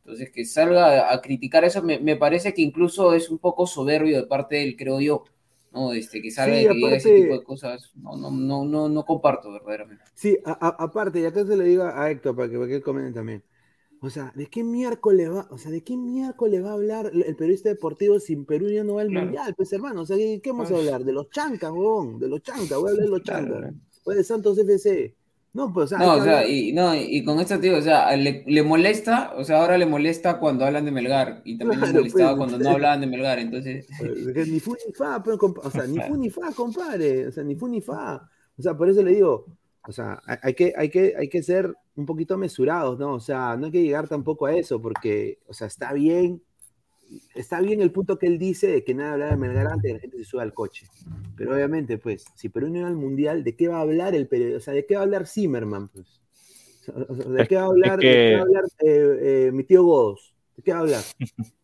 Entonces, 0.00 0.30
que 0.30 0.44
salga 0.44 1.12
a 1.12 1.20
criticar 1.20 1.64
eso 1.64 1.80
me, 1.82 2.00
me 2.00 2.16
parece 2.16 2.52
que 2.54 2.62
incluso 2.62 3.14
es 3.14 3.30
un 3.30 3.38
poco 3.38 3.66
soberbio 3.66 4.16
de 4.16 4.26
parte 4.26 4.56
del, 4.56 4.76
creo 4.76 5.00
yo, 5.00 5.24
¿no? 5.72 5.92
Este, 5.92 6.22
que 6.22 6.30
sale 6.30 6.68
que 6.68 6.96
ese 6.96 7.14
tipo 7.14 7.34
de 7.34 7.44
cosas, 7.44 7.92
no, 7.96 8.16
no, 8.16 8.30
no, 8.30 8.64
no, 8.64 8.88
no 8.88 9.04
comparto 9.04 9.52
verdaderamente. 9.52 10.04
Sí, 10.14 10.38
aparte, 10.44 11.20
y 11.20 11.24
acá 11.24 11.44
se 11.44 11.56
le 11.56 11.64
diga 11.64 12.00
a 12.00 12.10
Héctor 12.10 12.36
para 12.36 12.48
que, 12.48 12.56
para 12.56 12.68
que 12.68 12.76
él 12.76 12.82
comente 12.82 13.12
también. 13.12 13.42
O 14.00 14.10
sea, 14.10 14.32
¿de 14.36 14.46
qué 14.46 14.62
miércoles 14.62 15.28
va, 15.30 15.48
o 15.50 15.58
sea, 15.58 15.72
de 15.72 15.82
qué 15.82 15.96
miércoles 15.96 16.64
va 16.64 16.70
a 16.70 16.74
hablar 16.74 17.10
el 17.12 17.34
periodista 17.34 17.68
deportivo 17.68 18.20
sin 18.20 18.44
Perú 18.44 18.70
ya 18.70 18.84
no 18.84 18.94
va 18.94 19.02
al 19.02 19.10
mundial? 19.10 19.54
Pues 19.56 19.72
hermano, 19.72 20.02
o 20.02 20.06
sea, 20.06 20.16
¿qué, 20.16 20.40
vamos 20.46 20.70
a 20.70 20.76
hablar? 20.76 21.04
De 21.04 21.12
los 21.12 21.28
chancas, 21.30 21.72
huevón, 21.72 22.18
de 22.18 22.28
los 22.28 22.40
chancas, 22.42 22.78
voy 22.78 22.88
a 22.88 22.92
hablar 22.92 23.04
de 23.04 23.10
los 23.10 23.22
chancas. 23.22 23.74
Voy 24.04 24.16
de 24.16 24.24
Santos 24.24 24.56
FC. 24.58 25.17
No, 25.54 25.72
pues, 25.72 25.86
o 25.86 25.88
sea, 25.88 25.98
no, 25.98 26.14
o 26.14 26.22
sea, 26.22 26.46
y, 26.46 26.72
no, 26.72 26.94
y 26.94 27.24
con 27.24 27.40
esto, 27.40 27.58
tío, 27.58 27.78
o 27.78 27.82
sea, 27.82 28.14
le, 28.16 28.44
le, 28.46 28.62
molesta, 28.62 29.32
o 29.36 29.44
sea, 29.44 29.60
ahora 29.60 29.78
le 29.78 29.86
molesta 29.86 30.38
cuando 30.38 30.64
hablan 30.64 30.84
de 30.84 30.90
Melgar, 30.90 31.40
y 31.44 31.56
también 31.56 31.80
le 31.80 31.92
molestaba 31.92 32.36
pues, 32.36 32.38
cuando 32.38 32.58
no 32.58 32.70
hablaban 32.76 33.00
de 33.00 33.06
Melgar, 33.06 33.38
entonces. 33.38 33.88
Ni 34.46 34.60
fu 34.60 34.76
ni 34.86 34.92
fa, 34.92 35.22
pues, 35.22 35.38
o 35.40 35.70
sea, 35.70 35.86
ni 35.86 35.98
fu 36.00 36.16
ni 36.18 36.30
fa, 36.30 36.52
compadre, 36.54 37.28
o 37.28 37.32
sea, 37.32 37.42
ni 37.42 37.54
fu 37.56 37.66
ni 37.66 37.80
fa. 37.80 38.28
O 38.58 38.62
sea, 38.62 38.76
por 38.76 38.90
eso 38.90 39.02
le 39.02 39.14
digo, 39.14 39.46
o 39.86 39.92
sea, 39.92 40.20
hay 40.42 40.52
que, 40.52 40.74
hay 40.76 40.90
que, 40.90 41.14
hay 41.16 41.28
que 41.28 41.42
ser 41.42 41.74
un 41.96 42.04
poquito 42.04 42.36
mesurados, 42.36 42.98
¿no? 42.98 43.14
O 43.14 43.20
sea, 43.20 43.56
no 43.56 43.66
hay 43.66 43.72
que 43.72 43.82
llegar 43.82 44.06
tampoco 44.06 44.46
a 44.46 44.54
eso, 44.54 44.82
porque, 44.82 45.38
o 45.46 45.54
sea, 45.54 45.66
está 45.66 45.92
bien 45.92 46.42
está 47.34 47.60
bien 47.60 47.80
el 47.80 47.90
punto 47.90 48.18
que 48.18 48.26
él 48.26 48.38
dice 48.38 48.66
de 48.68 48.84
que 48.84 48.94
nada 48.94 49.12
hablar 49.12 49.30
de 49.30 49.36
Melgar 49.36 49.66
antes 49.66 49.92
la 49.92 49.98
gente 50.00 50.18
se 50.18 50.24
sube 50.24 50.42
al 50.42 50.54
coche. 50.54 50.86
Pero 51.36 51.54
obviamente, 51.54 51.98
pues, 51.98 52.24
si 52.34 52.48
Perú 52.48 52.68
no 52.68 52.78
iba 52.78 52.88
al 52.88 52.96
mundial, 52.96 53.44
¿de 53.44 53.56
qué 53.56 53.68
va 53.68 53.78
a 53.78 53.82
hablar 53.82 54.14
el 54.14 54.28
periodista? 54.28 54.58
O 54.58 54.60
sea, 54.60 54.74
¿de 54.74 54.86
qué 54.86 54.94
va 54.94 55.00
a 55.00 55.04
hablar 55.04 55.26
Zimmerman? 55.26 55.88
Pues? 55.88 56.20
¿De 56.86 57.46
qué 57.46 57.56
va 57.56 57.62
a 57.62 57.66
hablar, 57.66 57.98
mi 59.52 59.64
tío 59.64 59.84
Godos? 59.84 60.34
¿De 60.56 60.62
qué 60.62 60.72
va 60.72 60.78
a 60.78 60.80
hablar? 60.82 61.02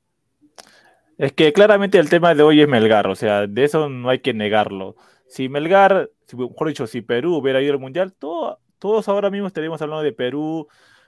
Es 1.17 1.33
que 1.33 1.53
claramente 1.53 1.99
el 1.99 2.11
tema 2.11 2.35
de 2.35 2.43
hoy 2.43 2.61
es 2.61 2.67
Melgar, 2.67 3.07
o 3.07 3.15
sea, 3.15 3.47
de 3.47 3.63
eso 3.63 3.89
no 3.89 4.11
hay 4.11 4.19
que 4.19 4.35
negarlo. 4.35 4.97
Si 5.29 5.49
Melgar, 5.49 6.11
mejor 6.37 6.67
dicho, 6.67 6.89
si 6.89 7.03
Perú 7.03 7.37
hubiera 7.37 7.63
ido 7.63 7.73
al 7.73 7.79
Mundial, 7.79 8.13
todos 8.15 9.09
ahora 9.09 9.31
mismo 9.31 9.47
estaríamos 9.47 9.81
hablando 9.81 10.03
de 10.03 10.13
Perú, 10.13 10.67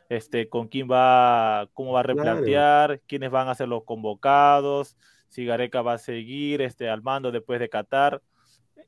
este, 0.09 0.49
con 0.49 0.69
quién 0.69 0.89
va, 0.91 1.69
cómo 1.75 1.93
va 1.93 2.01
a 2.01 2.05
replantear, 2.05 3.01
quiénes 3.07 3.31
van 3.31 3.49
a 3.49 3.55
ser 3.55 3.69
los 3.69 3.85
convocados, 3.85 4.97
si 5.29 5.45
Gareca 5.45 5.83
va 5.83 5.95
a 5.95 5.99
seguir 5.99 6.63
este, 6.63 6.89
al 6.89 7.03
mando 7.03 7.33
después 7.33 7.61
de 7.61 7.69
Qatar. 7.69 8.23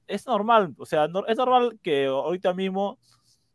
Es 0.07 0.27
normal, 0.27 0.75
o 0.79 0.87
sea, 0.87 1.09
es 1.27 1.37
normal 1.37 1.79
que 1.83 2.07
ahorita 2.07 2.55
mismo 2.55 2.99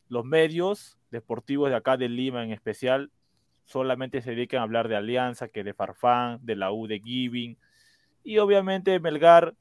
los 0.10 0.26
medios 0.26 0.98
deportivos 1.10 1.70
de 1.70 1.76
acá 1.76 1.98
de 1.98 2.10
Lima 2.10 2.44
en 2.44 2.52
especial 2.52 3.12
solamente 3.66 4.22
se 4.22 4.32
dediquen 4.32 4.60
a 4.60 4.64
hablar 4.64 4.88
de 4.88 4.96
Alianza, 4.96 5.48
que 5.48 5.64
de 5.64 5.74
Farfán, 5.74 6.40
de 6.42 6.56
la 6.56 6.72
U 6.72 6.88
de 6.88 7.00
Giving. 7.00 7.58
Y 8.24 8.38
obviamente 8.38 9.00
Melgar 9.00 9.56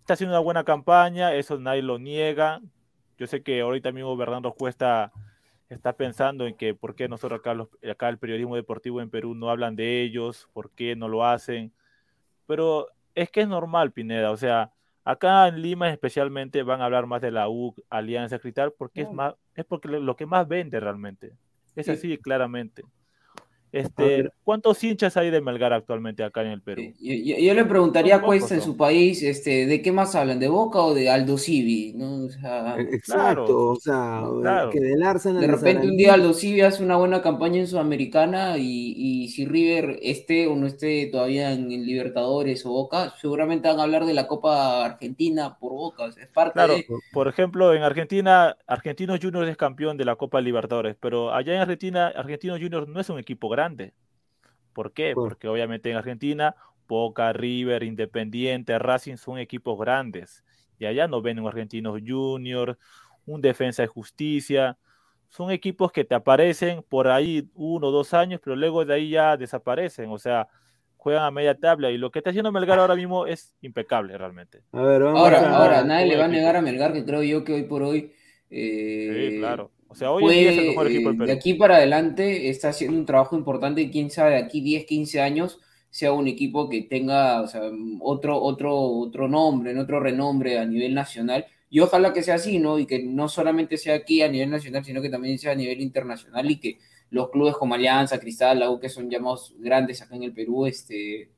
está 0.00 0.14
haciendo 0.14 0.34
una 0.34 0.42
buena 0.42 0.64
campaña, 0.64 1.34
eso 1.34 1.58
nadie 1.58 1.82
lo 1.82 1.98
niega. 1.98 2.60
Yo 3.18 3.26
sé 3.26 3.42
que 3.42 3.60
ahorita 3.60 3.92
mismo 3.92 4.16
Bernardo 4.16 4.52
Cuesta 4.52 5.12
está 5.70 5.92
pensando 5.94 6.46
en 6.46 6.56
que 6.56 6.74
por 6.74 6.94
qué 6.94 7.08
nosotros 7.08 7.40
acá, 7.40 7.56
acá 7.88 8.08
el 8.08 8.18
periodismo 8.18 8.56
deportivo 8.56 9.00
en 9.00 9.08
Perú 9.08 9.34
no 9.34 9.50
hablan 9.50 9.76
de 9.76 10.02
ellos, 10.02 10.48
por 10.52 10.70
qué 10.70 10.96
no 10.96 11.08
lo 11.08 11.24
hacen. 11.24 11.72
Pero 12.46 12.88
es 13.14 13.30
que 13.30 13.42
es 13.42 13.48
normal, 13.48 13.92
Pineda, 13.92 14.32
o 14.32 14.36
sea, 14.36 14.72
acá 15.04 15.48
en 15.48 15.62
Lima 15.62 15.90
especialmente 15.90 16.62
van 16.62 16.80
a 16.80 16.86
hablar 16.86 17.06
más 17.06 17.22
de 17.22 17.30
la 17.30 17.48
U, 17.48 17.74
Alianza 17.88 18.38
Cristal, 18.38 18.72
porque 18.76 19.02
es 19.02 19.12
más, 19.12 19.34
es 19.54 19.64
porque 19.64 19.88
lo 19.88 20.16
que 20.16 20.26
más 20.26 20.46
vende 20.46 20.80
realmente. 20.80 21.32
Es 21.76 21.88
así, 21.88 22.18
claramente. 22.18 22.82
Este, 23.72 24.28
¿Cuántos 24.42 24.82
hinchas 24.82 25.16
hay 25.16 25.30
de 25.30 25.40
Melgar 25.40 25.72
actualmente 25.72 26.24
acá 26.24 26.42
en 26.42 26.48
el 26.48 26.60
Perú? 26.60 26.82
Yo, 26.98 27.54
le 27.54 27.64
preguntaría 27.64 28.16
a 28.16 28.20
Cuesta 28.20 28.54
en 28.54 28.62
su 28.62 28.76
país, 28.76 29.22
este, 29.22 29.66
¿de 29.66 29.80
qué 29.80 29.92
más 29.92 30.16
hablan? 30.16 30.40
¿De 30.40 30.48
Boca 30.48 30.80
o 30.80 30.92
de 30.92 31.08
Aldo 31.08 31.38
Civi? 31.38 31.92
¿no? 31.94 32.26
E, 32.26 32.82
exacto, 32.94 33.70
o 33.70 33.76
sea, 33.76 34.24
que 34.72 34.80
del 34.80 35.02
Arsenal. 35.02 35.40
De 35.40 35.46
repente 35.46 35.86
un 35.86 35.96
día 35.96 36.14
Aldo 36.14 36.32
Civi 36.34 36.62
hace 36.62 36.82
una 36.82 36.96
buena 36.96 37.22
campaña 37.22 37.60
en 37.60 37.68
Sudamericana 37.68 38.58
y, 38.58 38.94
y 38.96 39.28
si 39.28 39.46
River 39.46 40.00
esté 40.02 40.48
o 40.48 40.56
no 40.56 40.66
esté 40.66 41.06
todavía 41.06 41.52
en, 41.52 41.70
Libertadores 41.70 42.66
o 42.66 42.70
Boca, 42.70 43.14
seguramente 43.20 43.68
van 43.68 43.78
a 43.78 43.84
hablar 43.84 44.04
de 44.04 44.14
la 44.14 44.26
Copa 44.26 44.84
Argentina 44.84 45.56
por 45.58 45.72
Boca. 45.72 46.06
es 46.06 46.26
parte 46.26 46.54
claro, 46.54 46.74
por 47.12 47.28
ejemplo, 47.28 47.72
en 47.72 47.82
Argentina, 47.82 48.56
Argentinos 48.66 49.20
Juniors 49.22 49.48
es 49.48 49.56
campeón 49.56 49.96
de 49.96 50.04
la 50.04 50.16
Copa 50.16 50.40
Libertadores, 50.40 50.96
pero 51.00 51.32
allá 51.32 51.54
en 51.54 51.60
Argentina, 51.60 52.08
Argentinos 52.08 52.58
Juniors 52.60 52.88
no 52.88 53.00
es 53.00 53.08
un 53.08 53.18
equipo 53.18 53.48
grande 53.48 53.59
grande. 53.60 53.92
¿Por 54.72 54.92
qué? 54.92 55.12
Porque 55.14 55.48
obviamente 55.48 55.90
en 55.90 55.96
Argentina, 55.96 56.54
Boca, 56.88 57.32
River, 57.32 57.82
Independiente, 57.82 58.78
Racing 58.78 59.16
son 59.16 59.38
equipos 59.38 59.78
grandes. 59.78 60.42
Y 60.78 60.86
allá 60.86 61.06
no 61.06 61.20
ven 61.20 61.38
un 61.38 61.46
Argentinos 61.46 62.00
Juniors, 62.06 62.78
un 63.26 63.40
Defensa 63.40 63.82
de 63.82 63.88
Justicia. 63.88 64.78
Son 65.28 65.50
equipos 65.50 65.92
que 65.92 66.04
te 66.04 66.14
aparecen 66.14 66.82
por 66.88 67.08
ahí 67.08 67.48
uno 67.54 67.88
o 67.88 67.90
dos 67.90 68.14
años, 68.14 68.40
pero 68.42 68.56
luego 68.56 68.84
de 68.84 68.94
ahí 68.94 69.10
ya 69.10 69.36
desaparecen. 69.36 70.10
O 70.10 70.18
sea, 70.18 70.48
juegan 70.96 71.24
a 71.24 71.30
media 71.30 71.54
tabla. 71.54 71.90
Y 71.90 71.98
lo 71.98 72.10
que 72.10 72.20
está 72.20 72.30
haciendo 72.30 72.50
Melgar 72.50 72.78
ahora 72.78 72.96
mismo 72.96 73.26
es 73.26 73.54
impecable 73.60 74.16
realmente. 74.16 74.62
ahora, 74.72 75.54
ahora, 75.54 75.84
nadie 75.84 76.06
le 76.06 76.16
va 76.16 76.24
a 76.24 76.28
negar 76.28 76.56
a 76.56 76.62
Melgar 76.62 76.94
que 76.94 77.04
creo 77.04 77.22
yo 77.22 77.44
que 77.44 77.52
hoy 77.52 77.64
por 77.64 77.82
hoy. 77.82 78.14
Eh, 78.48 79.32
sí, 79.32 79.38
claro 79.38 79.70
o 79.90 79.94
sea, 79.96 80.12
hoy 80.12 80.38
es 80.38 80.56
el 80.56 80.68
mejor 80.68 80.86
equipo 80.86 81.08
del 81.08 81.18
Perú. 81.18 81.26
De 81.26 81.32
aquí 81.32 81.54
para 81.54 81.76
adelante 81.76 82.48
está 82.48 82.68
haciendo 82.68 82.96
un 82.96 83.06
trabajo 83.06 83.36
importante 83.36 83.80
y 83.80 83.90
quién 83.90 84.08
sabe, 84.08 84.32
de 84.32 84.38
aquí 84.38 84.60
10, 84.60 84.84
15 84.84 85.20
años 85.20 85.58
sea 85.90 86.12
un 86.12 86.28
equipo 86.28 86.68
que 86.68 86.82
tenga 86.82 87.44
otro, 88.00 88.40
otro, 88.40 88.78
otro 88.80 89.26
nombre, 89.26 89.76
otro 89.76 89.98
renombre 89.98 90.58
a 90.58 90.64
nivel 90.64 90.94
nacional. 90.94 91.44
Y 91.68 91.80
ojalá 91.80 92.12
que 92.12 92.22
sea 92.22 92.36
así, 92.36 92.60
¿no? 92.60 92.78
Y 92.78 92.86
que 92.86 93.02
no 93.02 93.28
solamente 93.28 93.76
sea 93.76 93.96
aquí 93.96 94.22
a 94.22 94.28
nivel 94.28 94.50
nacional, 94.50 94.84
sino 94.84 95.02
que 95.02 95.08
también 95.08 95.40
sea 95.40 95.52
a 95.52 95.56
nivel 95.56 95.80
internacional 95.80 96.48
y 96.48 96.60
que 96.60 96.78
los 97.10 97.30
clubes 97.30 97.56
como 97.56 97.74
Alianza, 97.74 98.20
Cristal, 98.20 98.60
la 98.60 98.70
U, 98.70 98.78
que 98.78 98.88
son 98.88 99.10
llamados 99.10 99.56
grandes 99.58 100.00
acá 100.02 100.14
en 100.14 100.22
el 100.22 100.32
Perú, 100.32 100.66
este, 100.66 101.32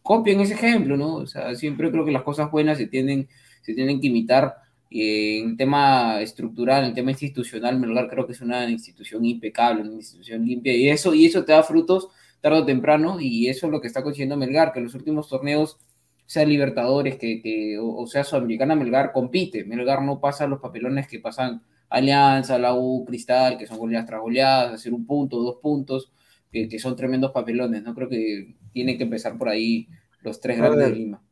copien 0.00 0.40
ese 0.40 0.54
ejemplo, 0.54 0.96
¿no? 0.96 1.16
O 1.16 1.26
sea, 1.26 1.54
siempre 1.54 1.90
creo 1.90 2.06
que 2.06 2.12
las 2.12 2.22
cosas 2.22 2.50
buenas 2.50 2.78
se 2.78 2.86
tienen, 2.86 3.28
se 3.60 3.74
tienen 3.74 4.00
que 4.00 4.06
imitar 4.06 4.54
en 4.90 5.56
tema 5.56 6.20
estructural, 6.20 6.84
en 6.84 6.94
tema 6.94 7.10
institucional, 7.10 7.78
Melgar 7.78 8.08
creo 8.08 8.26
que 8.26 8.32
es 8.32 8.40
una 8.40 8.68
institución 8.68 9.24
impecable, 9.24 9.82
una 9.82 9.94
institución 9.94 10.44
limpia, 10.44 10.74
y 10.74 10.88
eso, 10.88 11.14
y 11.14 11.26
eso 11.26 11.44
te 11.44 11.52
da 11.52 11.62
frutos 11.62 12.08
tarde 12.40 12.58
o 12.58 12.64
temprano, 12.64 13.20
y 13.20 13.48
eso 13.48 13.66
es 13.66 13.72
lo 13.72 13.80
que 13.80 13.88
está 13.88 14.02
consiguiendo 14.02 14.36
Melgar, 14.36 14.72
que 14.72 14.78
en 14.78 14.84
los 14.84 14.94
últimos 14.94 15.28
torneos, 15.28 15.78
sea 16.26 16.44
Libertadores 16.44 17.16
que, 17.16 17.78
o, 17.80 18.06
sea 18.06 18.22
Sudamericana, 18.22 18.74
Melgar 18.74 19.12
compite, 19.12 19.64
Melgar 19.64 20.02
no 20.02 20.20
pasa 20.20 20.46
los 20.46 20.60
papelones 20.60 21.08
que 21.08 21.20
pasan 21.20 21.62
Alianza, 21.88 22.58
la 22.58 22.74
U, 22.74 23.04
Cristal, 23.06 23.56
que 23.56 23.66
son 23.66 23.78
goleadas 23.78 24.06
tras 24.06 24.20
goleadas, 24.20 24.74
hacer 24.74 24.92
un 24.92 25.06
punto, 25.06 25.38
dos 25.38 25.56
puntos, 25.62 26.12
que, 26.52 26.78
son 26.78 26.96
tremendos 26.96 27.32
papelones, 27.32 27.82
¿no? 27.82 27.94
Creo 27.94 28.08
que 28.08 28.56
tiene 28.72 28.98
que 28.98 29.04
empezar 29.04 29.38
por 29.38 29.48
ahí 29.48 29.88
los 30.20 30.40
tres 30.40 30.58
grandes 30.58 30.90
de 30.90 30.94
Lima. 30.94 31.22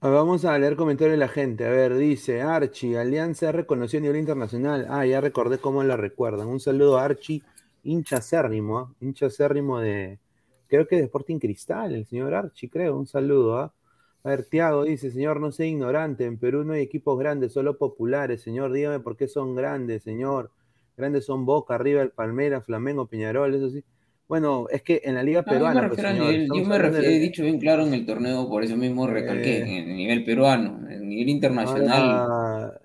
Vamos 0.00 0.44
a 0.44 0.56
leer 0.58 0.76
comentarios 0.76 1.14
de 1.14 1.18
la 1.18 1.26
gente. 1.28 1.66
A 1.66 1.70
ver, 1.70 1.96
dice 1.96 2.40
Archie, 2.40 2.96
Alianza 2.96 3.50
reconocido 3.50 3.98
a 3.98 4.02
nivel 4.02 4.20
internacional. 4.20 4.86
Ah, 4.88 5.04
ya 5.04 5.20
recordé 5.20 5.58
cómo 5.58 5.82
la 5.82 5.96
recuerdan. 5.96 6.46
Un 6.46 6.60
saludo 6.60 6.98
a 6.98 7.04
Archie, 7.04 7.42
hincha 7.82 8.18
acérrimo, 8.18 8.78
¿ah? 8.78 8.94
hincha 9.00 9.26
acérrimo 9.26 9.80
de, 9.80 10.20
creo 10.68 10.86
que 10.86 10.96
de 10.96 11.02
Sporting 11.04 11.38
Cristal, 11.40 11.96
el 11.96 12.06
señor 12.06 12.32
Archie, 12.32 12.70
creo. 12.70 12.96
Un 12.96 13.08
saludo. 13.08 13.58
¿ah? 13.58 13.74
A 14.22 14.28
ver, 14.28 14.44
Tiago 14.44 14.84
dice, 14.84 15.10
señor, 15.10 15.40
no 15.40 15.50
sea 15.50 15.66
ignorante. 15.66 16.26
En 16.26 16.38
Perú 16.38 16.62
no 16.64 16.74
hay 16.74 16.82
equipos 16.82 17.18
grandes, 17.18 17.52
solo 17.52 17.76
populares. 17.76 18.40
Señor, 18.42 18.72
dígame 18.72 19.00
por 19.00 19.16
qué 19.16 19.26
son 19.26 19.56
grandes, 19.56 20.04
señor. 20.04 20.52
Grandes 20.96 21.24
son 21.26 21.44
Boca, 21.44 21.74
arriba 21.74 22.06
Palmera, 22.14 22.60
Flamengo, 22.60 23.06
Peñarol, 23.06 23.54
eso 23.54 23.70
sí. 23.70 23.84
Bueno, 24.28 24.66
es 24.70 24.82
que 24.82 25.00
en 25.04 25.14
la 25.14 25.22
Liga 25.22 25.42
Peruana. 25.42 25.88
Pues, 25.88 26.02
yo 26.02 26.64
me, 26.64 26.76
he 26.76 27.18
dicho 27.18 27.42
bien 27.42 27.58
claro 27.58 27.86
en 27.86 27.94
el 27.94 28.04
torneo, 28.04 28.46
por 28.48 28.62
eso 28.62 28.76
mismo 28.76 29.06
recalqué, 29.06 29.58
eh. 29.58 29.78
en 29.78 29.88
el 29.88 29.96
nivel 29.96 30.24
peruano, 30.24 30.86
en 30.86 30.92
el 30.92 31.08
nivel 31.08 31.30
internacional. 31.30 32.78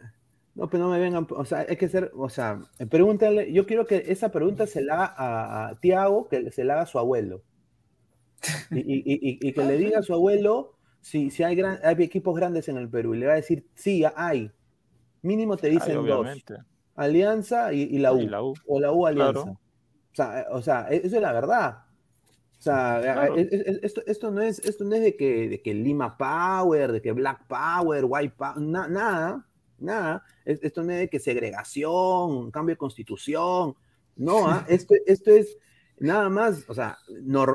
no, 0.55 0.69
pero 0.69 0.83
no 0.83 0.89
me 0.89 0.99
vengan, 0.99 1.27
o 1.29 1.43
sea, 1.43 1.65
hay 1.67 1.75
que 1.75 1.89
ser, 1.89 2.11
o 2.15 2.29
sea, 2.29 2.61
pregúntale, 2.89 3.51
yo 3.51 3.65
quiero 3.65 3.85
que 3.85 4.05
esa 4.07 4.31
pregunta 4.31 4.67
se 4.67 4.81
la 4.81 5.03
haga 5.03 5.67
a, 5.67 5.79
Tiago, 5.81 6.29
que 6.29 6.49
se 6.51 6.63
la 6.63 6.73
haga 6.73 6.83
a 6.83 6.87
su 6.87 6.97
abuelo. 6.97 7.43
Y, 8.71 9.51
que 9.51 9.63
le 9.63 9.77
diga 9.77 9.99
a 9.99 10.03
su 10.03 10.13
abuelo 10.13 10.77
si, 11.01 11.29
si 11.29 11.43
hay, 11.43 11.55
gran, 11.55 11.79
hay 11.83 11.95
equipos 11.99 12.35
grandes 12.35 12.69
en 12.69 12.77
el 12.77 12.89
Perú. 12.89 13.15
Y 13.15 13.19
le 13.19 13.25
va 13.25 13.33
a 13.33 13.37
decir, 13.37 13.65
sí, 13.75 14.03
hay. 14.15 14.49
Mínimo 15.21 15.57
te 15.57 15.69
dicen 15.69 16.05
dos. 16.05 16.27
Alianza 16.95 17.73
y, 17.73 17.97
la 17.97 18.13
U, 18.13 18.53
O 18.65 18.79
la 18.79 18.91
U 18.93 19.05
Alianza. 19.05 19.57
O 20.13 20.15
sea, 20.15 20.41
eh, 20.41 20.45
o 20.51 20.61
sea, 20.61 20.87
e, 20.89 20.97
eso 20.97 21.15
es 21.15 21.21
la 21.21 21.33
verdad. 21.33 21.83
O 22.59 22.61
sea, 22.61 23.27
e, 23.35 23.79
esto, 23.81 24.01
esto, 24.05 24.31
no 24.31 24.41
es, 24.41 24.59
esto 24.59 24.83
no 24.85 24.95
es 24.95 25.01
de 25.01 25.15
que, 25.15 25.49
de 25.49 25.61
que 25.61 25.73
Lima 25.73 26.17
Power, 26.17 26.91
de 26.91 27.01
que 27.01 27.11
Black 27.11 27.47
Power, 27.47 28.05
White 28.07 28.35
Power, 28.37 28.57
nada, 28.61 29.45
nada. 29.79 30.23
Esto 30.45 30.83
no 30.83 30.91
es 30.91 30.99
de 30.99 31.09
que 31.09 31.19
segregación, 31.19 32.51
cambio 32.51 32.73
de 32.73 32.77
constitución. 32.77 33.75
No, 34.15 34.47
¿ah? 34.47 34.65
esto, 34.69 34.93
esto 35.05 35.31
es 35.31 35.57
nada 35.99 36.29
más, 36.29 36.65
o 36.69 36.73
sea, 36.73 36.97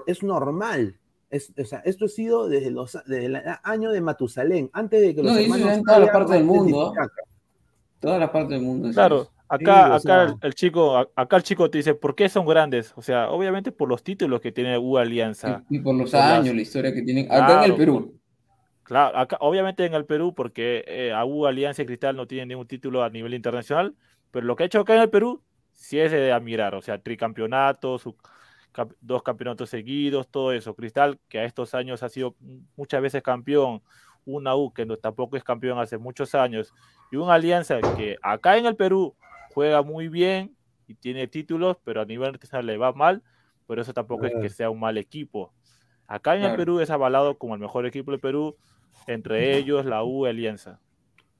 es 0.07 0.23
normal. 0.23 0.99
Es, 1.31 1.53
o 1.59 1.64
sea, 1.64 1.81
esto 1.81 2.07
ha 2.07 2.09
sido 2.09 2.49
desde, 2.49 2.71
los, 2.71 2.99
desde 3.07 3.27
el 3.27 3.42
año 3.62 3.90
de 3.92 4.01
Matusalén, 4.01 4.71
antes 4.73 5.01
de 5.01 5.14
que 5.14 5.23
los 5.23 5.33
no, 5.33 5.38
hermanos... 5.38 5.73
en 5.73 5.85
toda 5.85 5.99
la 6.01 6.12
parte 6.12 6.33
del 6.35 6.44
mundo. 6.44 6.92
Toda 8.01 8.18
la 8.18 8.33
parte 8.33 8.55
del 8.55 8.62
mundo. 8.62 8.90
Claro, 8.92 9.31
Acá, 9.48 9.94
acá 9.94 10.37
el, 10.42 10.54
chico, 10.54 11.11
acá 11.14 11.37
el 11.37 11.42
chico 11.42 11.70
te 11.70 11.78
dice, 11.78 11.94
¿por 11.94 12.14
qué 12.14 12.28
son 12.28 12.44
grandes? 12.46 12.92
O 12.96 13.02
sea, 13.02 13.30
obviamente 13.30 13.72
por 13.72 13.88
los 13.88 14.02
títulos 14.02 14.40
que 14.42 14.52
tiene 14.52 14.76
U 14.76 14.98
Alianza. 14.98 15.64
Y, 15.70 15.78
por 15.78 15.94
los 15.94 16.12
años, 16.14 16.54
la 16.54 16.61
historia 16.61 16.92
que 16.92 17.02
tienen. 17.02 17.32
Acá 17.32 17.64
en 17.64 17.70
el 17.70 17.76
Perú. 17.76 18.20
claro, 18.82 19.16
acá, 19.16 19.38
obviamente 19.40 19.87
en 19.87 19.94
el 19.94 20.04
Perú, 20.04 20.34
porque 20.34 20.84
eh, 20.87 21.12
a 21.12 21.24
U 21.24 21.46
Alianza 21.46 21.82
y 21.82 21.87
Cristal 21.87 22.14
no 22.14 22.26
tienen 22.26 22.48
ningún 22.48 22.66
título 22.66 23.02
a 23.02 23.08
nivel 23.08 23.32
internacional, 23.32 23.94
pero 24.30 24.46
lo 24.46 24.54
que 24.54 24.64
ha 24.64 24.66
hecho 24.66 24.80
acá 24.80 24.94
en 24.94 25.02
el 25.02 25.11
Perú 25.11 25.42
sí 25.72 25.98
es 25.98 26.12
de 26.12 26.30
admirar. 26.30 26.74
O 26.74 26.82
sea, 26.82 26.98
tricampeonatos, 26.98 28.04
dos 29.00 29.22
campeonatos 29.22 29.70
seguidos, 29.70 30.28
todo 30.28 30.52
eso. 30.52 30.74
Cristal, 30.74 31.18
que 31.28 31.38
a 31.38 31.44
estos 31.44 31.74
años 31.74 32.02
ha 32.02 32.11
sido 32.11 32.37
muchas 32.76 33.00
veces 33.00 33.22
campeón, 33.22 33.80
una 34.26 34.54
U 34.54 34.74
que 34.74 34.84
no, 34.84 34.98
tampoco 34.98 35.38
es 35.38 35.44
campeón 35.44 35.78
hace 35.78 35.96
muchos 35.96 36.34
años, 36.34 36.74
y 37.11 37.16
una 37.16 37.34
alianza 37.34 37.80
que 37.96 38.18
acá 38.20 38.58
en 38.58 38.66
el 38.66 38.76
Perú 38.76 39.14
juega 39.50 39.82
muy 39.82 40.08
bien 40.08 40.56
y 40.87 40.94
tiene 40.94 41.26
títulos, 41.26 41.76
pero 41.84 42.00
a 42.00 42.04
nivel 42.04 42.28
internacional 42.28 42.66
le 42.66 42.78
va 42.78 42.92
mal, 42.92 43.22
pero 43.66 43.82
eso 43.82 43.92
tampoco 43.92 44.26
es 44.26 44.32
que 44.40 44.48
sea 44.48 44.70
un 44.70 44.80
mal 44.80 44.98
equipo. 44.98 45.52
Acá 46.06 46.37
en 46.37 46.42
el 46.42 46.56
Perú 46.56 46.80
es 46.80 46.90
avalado 46.90 47.37
como 47.37 47.54
el 47.54 47.61
mejor 47.61 47.87
equipo 47.87 48.11
del 48.11 48.20
Perú, 48.20 48.56
entre 49.06 49.56
ellos 49.56 49.84
la 49.84 50.02
U 50.04 50.26
Alianza. 50.26 50.80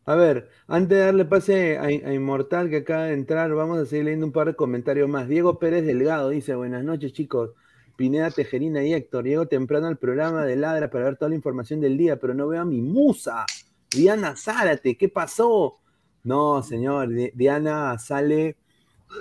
A 0.04 0.14
ver, 0.14 0.48
antes 0.66 0.96
de 0.96 1.04
darle 1.04 1.24
pase 1.24 1.78
a, 1.78 1.90
Inmortal 1.90 2.70
que 2.70 2.78
acaba 2.78 3.04
de 3.04 3.14
entrar, 3.14 3.52
vamos 3.54 3.78
a 3.78 3.86
seguir 3.86 4.06
leyendo 4.06 4.26
un 4.26 4.32
par 4.32 4.46
de 4.46 4.54
comentarios 4.54 5.08
más. 5.08 5.28
Diego 5.28 5.58
Pérez 5.58 5.84
Delgado 5.84 6.30
dice, 6.30 6.54
buenas 6.54 6.84
noches 6.84 7.12
chicos. 7.12 7.50
Pineda 7.96 8.30
Tejerina 8.30 8.84
y 8.84 8.94
Héctor, 8.94 9.24
llego 9.24 9.48
temprano 9.48 9.86
al 9.86 9.98
programa 9.98 10.44
de 10.44 10.56
Ladra 10.56 10.88
para 10.88 11.04
ver 11.04 11.16
toda 11.16 11.30
la 11.30 11.34
información 11.34 11.80
del 11.80 11.98
día, 11.98 12.16
pero 12.16 12.32
no 12.32 12.46
veo 12.46 12.62
a 12.62 12.64
mi 12.64 12.80
musa, 12.80 13.44
Diana 13.90 14.36
Zárate, 14.36 14.96
¿qué 14.96 15.08
pasó? 15.08 15.78
No, 16.24 16.62
señor, 16.62 17.09
Diana 17.35 17.98
sale 17.98 18.57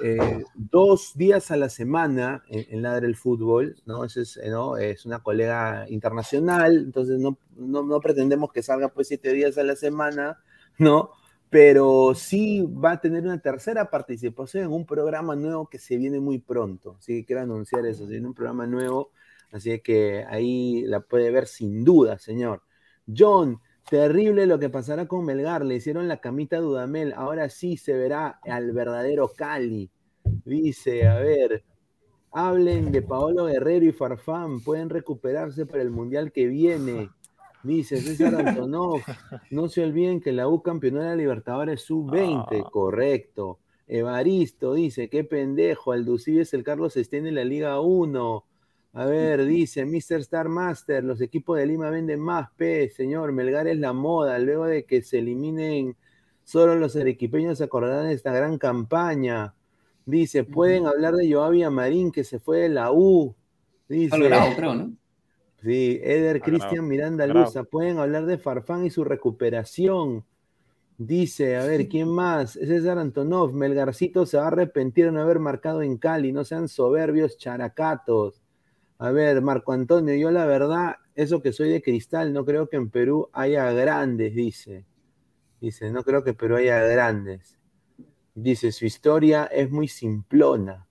eh, 0.02 0.44
dos 0.56 1.14
días 1.16 1.52
a 1.52 1.58
la 1.58 1.70
semana 1.70 2.44
en, 2.50 2.82
Ladra 2.82 3.08
el 3.08 3.16
Fútbol, 3.16 3.78
¿no? 3.86 4.04
Es, 4.04 4.40
¿no? 4.50 4.78
es 4.78 5.06
una 5.06 5.20
colega 5.20 5.86
internacional, 5.90 6.78
entonces 6.78 7.20
no, 7.20 7.38
no, 7.56 8.00
pretendemos 8.02 8.52
que 8.52 8.64
salga 8.64 8.90
pues 8.90 9.08
siete 9.08 9.32
días 9.34 9.58
a 9.58 9.64
la 9.64 9.76
semana, 9.76 10.40
¿no? 10.78 11.12
pero 11.50 12.14
sí 12.14 12.62
va 12.62 12.94
a 12.94 13.02
tener 13.02 13.24
una 13.24 13.40
tercera 13.40 13.90
participación 13.90 14.66
en 14.66 14.72
un 14.74 14.86
programa 14.86 15.36
nuevo 15.36 15.68
que 15.68 15.80
se 15.80 15.98
viene 15.98 16.20
muy 16.20 16.40
pronto. 16.40 16.98
Sí, 17.00 17.24
quiero 17.26 17.42
anunciar 17.42 17.86
eso, 17.86 18.08
se 18.08 18.20
un 18.20 18.34
programa 18.34 18.68
nuevo, 18.68 19.12
así 19.52 19.80
que 19.80 20.26
ahí 20.28 20.84
la 20.86 21.00
puede 21.00 21.32
ver 21.32 21.48
sin 21.48 21.84
duda, 21.86 22.20
señor. 22.20 22.64
John, 23.08 23.62
terrible 23.90 24.46
lo 24.46 24.60
que 24.60 24.70
pasará 24.70 25.08
con 25.08 25.26
Melgar, 25.26 25.66
le 25.66 25.76
hicieron 25.76 26.08
la 26.08 26.20
camita 26.20 26.58
a 26.58 26.62
Dudamel, 26.62 27.14
ahora 27.14 27.50
sí 27.50 27.78
se 27.78 27.94
verá 27.94 28.40
al 28.44 28.72
verdadero 28.72 29.32
Cali. 29.36 29.90
Dice, 30.46 31.08
a 31.08 31.20
ver, 31.20 31.64
hablen 32.32 32.92
de 32.92 33.02
Paolo 33.02 33.46
Guerrero 33.46 33.86
y 33.86 33.92
Farfán, 33.92 34.62
pueden 34.62 34.90
recuperarse 34.90 35.66
para 35.66 35.82
el 35.82 35.90
Mundial 35.90 36.32
que 36.32 36.48
viene. 36.48 37.10
Dice 37.64 37.98
César 37.98 38.36
Antonov, 38.48 39.02
no 39.52 39.68
se 39.70 39.84
olviden 39.84 40.22
que 40.22 40.32
la 40.32 40.48
U 40.48 40.62
campeonó 40.62 41.02
de 41.02 41.08
la 41.08 41.16
Libertadores 41.16 41.82
sub-20, 41.82 42.64
ah. 42.66 42.70
correcto. 42.72 43.60
Evaristo 43.88 44.74
dice, 44.74 45.10
qué 45.10 45.24
pendejo, 45.24 45.94
Alducí 45.94 46.40
es 46.40 46.54
el 46.54 46.64
Carlos 46.64 46.98
Estén 46.98 47.26
en 47.26 47.36
la 47.36 47.46
Liga 47.46 47.80
1. 47.80 48.46
A 48.94 49.06
ver, 49.06 49.46
dice 49.46 49.86
Mr. 49.86 50.20
Star 50.22 50.50
Master, 50.50 51.04
los 51.04 51.22
equipos 51.22 51.58
de 51.58 51.68
Lima 51.68 51.90
venden 51.90 52.20
más, 52.20 52.50
P, 52.58 52.90
señor, 52.90 53.32
Melgar 53.32 53.68
es 53.68 53.78
la 53.78 53.94
moda, 53.94 54.40
luego 54.40 54.66
de 54.66 54.86
que 54.86 55.02
se 55.02 55.20
eliminen 55.20 55.96
solo 56.44 56.76
los 56.76 56.96
arequipeños 56.96 57.58
se 57.58 57.66
acordarán 57.66 58.08
de 58.08 58.14
esta 58.14 58.32
gran 58.32 58.58
campaña. 58.58 59.54
Dice, 60.06 60.46
pueden 60.46 60.88
hablar 60.88 61.14
de 61.16 61.32
Joavia 61.32 61.70
Marín 61.70 62.12
que 62.12 62.24
se 62.24 62.40
fue 62.40 62.60
de 62.60 62.70
la 62.70 62.94
U. 62.94 63.36
Dice, 63.90 64.18
creo, 64.56 64.74
¿no? 64.74 64.94
Sí, 65.62 66.00
Eder 66.02 66.42
Cristian 66.42 66.88
Miranda 66.88 67.28
Luza, 67.28 67.64
pueden 67.66 68.00
hablar 68.00 68.26
de 68.26 68.38
Farfán 68.38 68.86
y 68.86 68.90
su 68.90 69.04
recuperación. 69.04 70.24
Dice, 70.98 71.58
a 71.58 71.66
ver, 71.66 71.90
¿quién 71.90 72.08
más? 72.08 72.54
César 72.54 72.98
Antonov, 72.98 73.54
Melgarcito 73.54 74.26
se 74.26 74.38
va 74.38 74.46
a 74.46 74.48
arrepentir 74.48 75.06
de 75.06 75.12
no 75.12 75.22
haber 75.22 75.40
marcado 75.40 75.82
en 75.82 75.98
Cali, 75.98 76.32
no 76.32 76.46
sean 76.46 76.70
soberbios 76.70 77.38
characatos. 77.38 78.42
A 79.00 79.12
ver, 79.12 79.42
Marco 79.42 79.74
Antonio, 79.74 80.16
yo 80.16 80.32
la 80.32 80.46
verdad, 80.46 80.96
eso 81.16 81.42
que 81.42 81.54
soy 81.54 81.70
de 81.70 81.82
cristal, 81.82 82.34
no 82.34 82.46
creo 82.46 82.68
que 82.68 82.78
en 82.78 82.90
Perú 82.90 83.30
haya 83.34 83.72
grandes, 83.72 84.34
dice. 84.36 84.86
Dice, 85.62 85.92
no 85.92 86.04
creo 86.04 86.24
que 86.24 86.32
en 86.32 86.36
Perú 86.36 86.56
haya 86.56 86.80
grandes. 86.82 87.58
Dice, 88.34 88.72
su 88.72 88.86
historia 88.86 89.46
es 89.46 89.72
muy 89.72 89.88
simplona. 89.88 90.88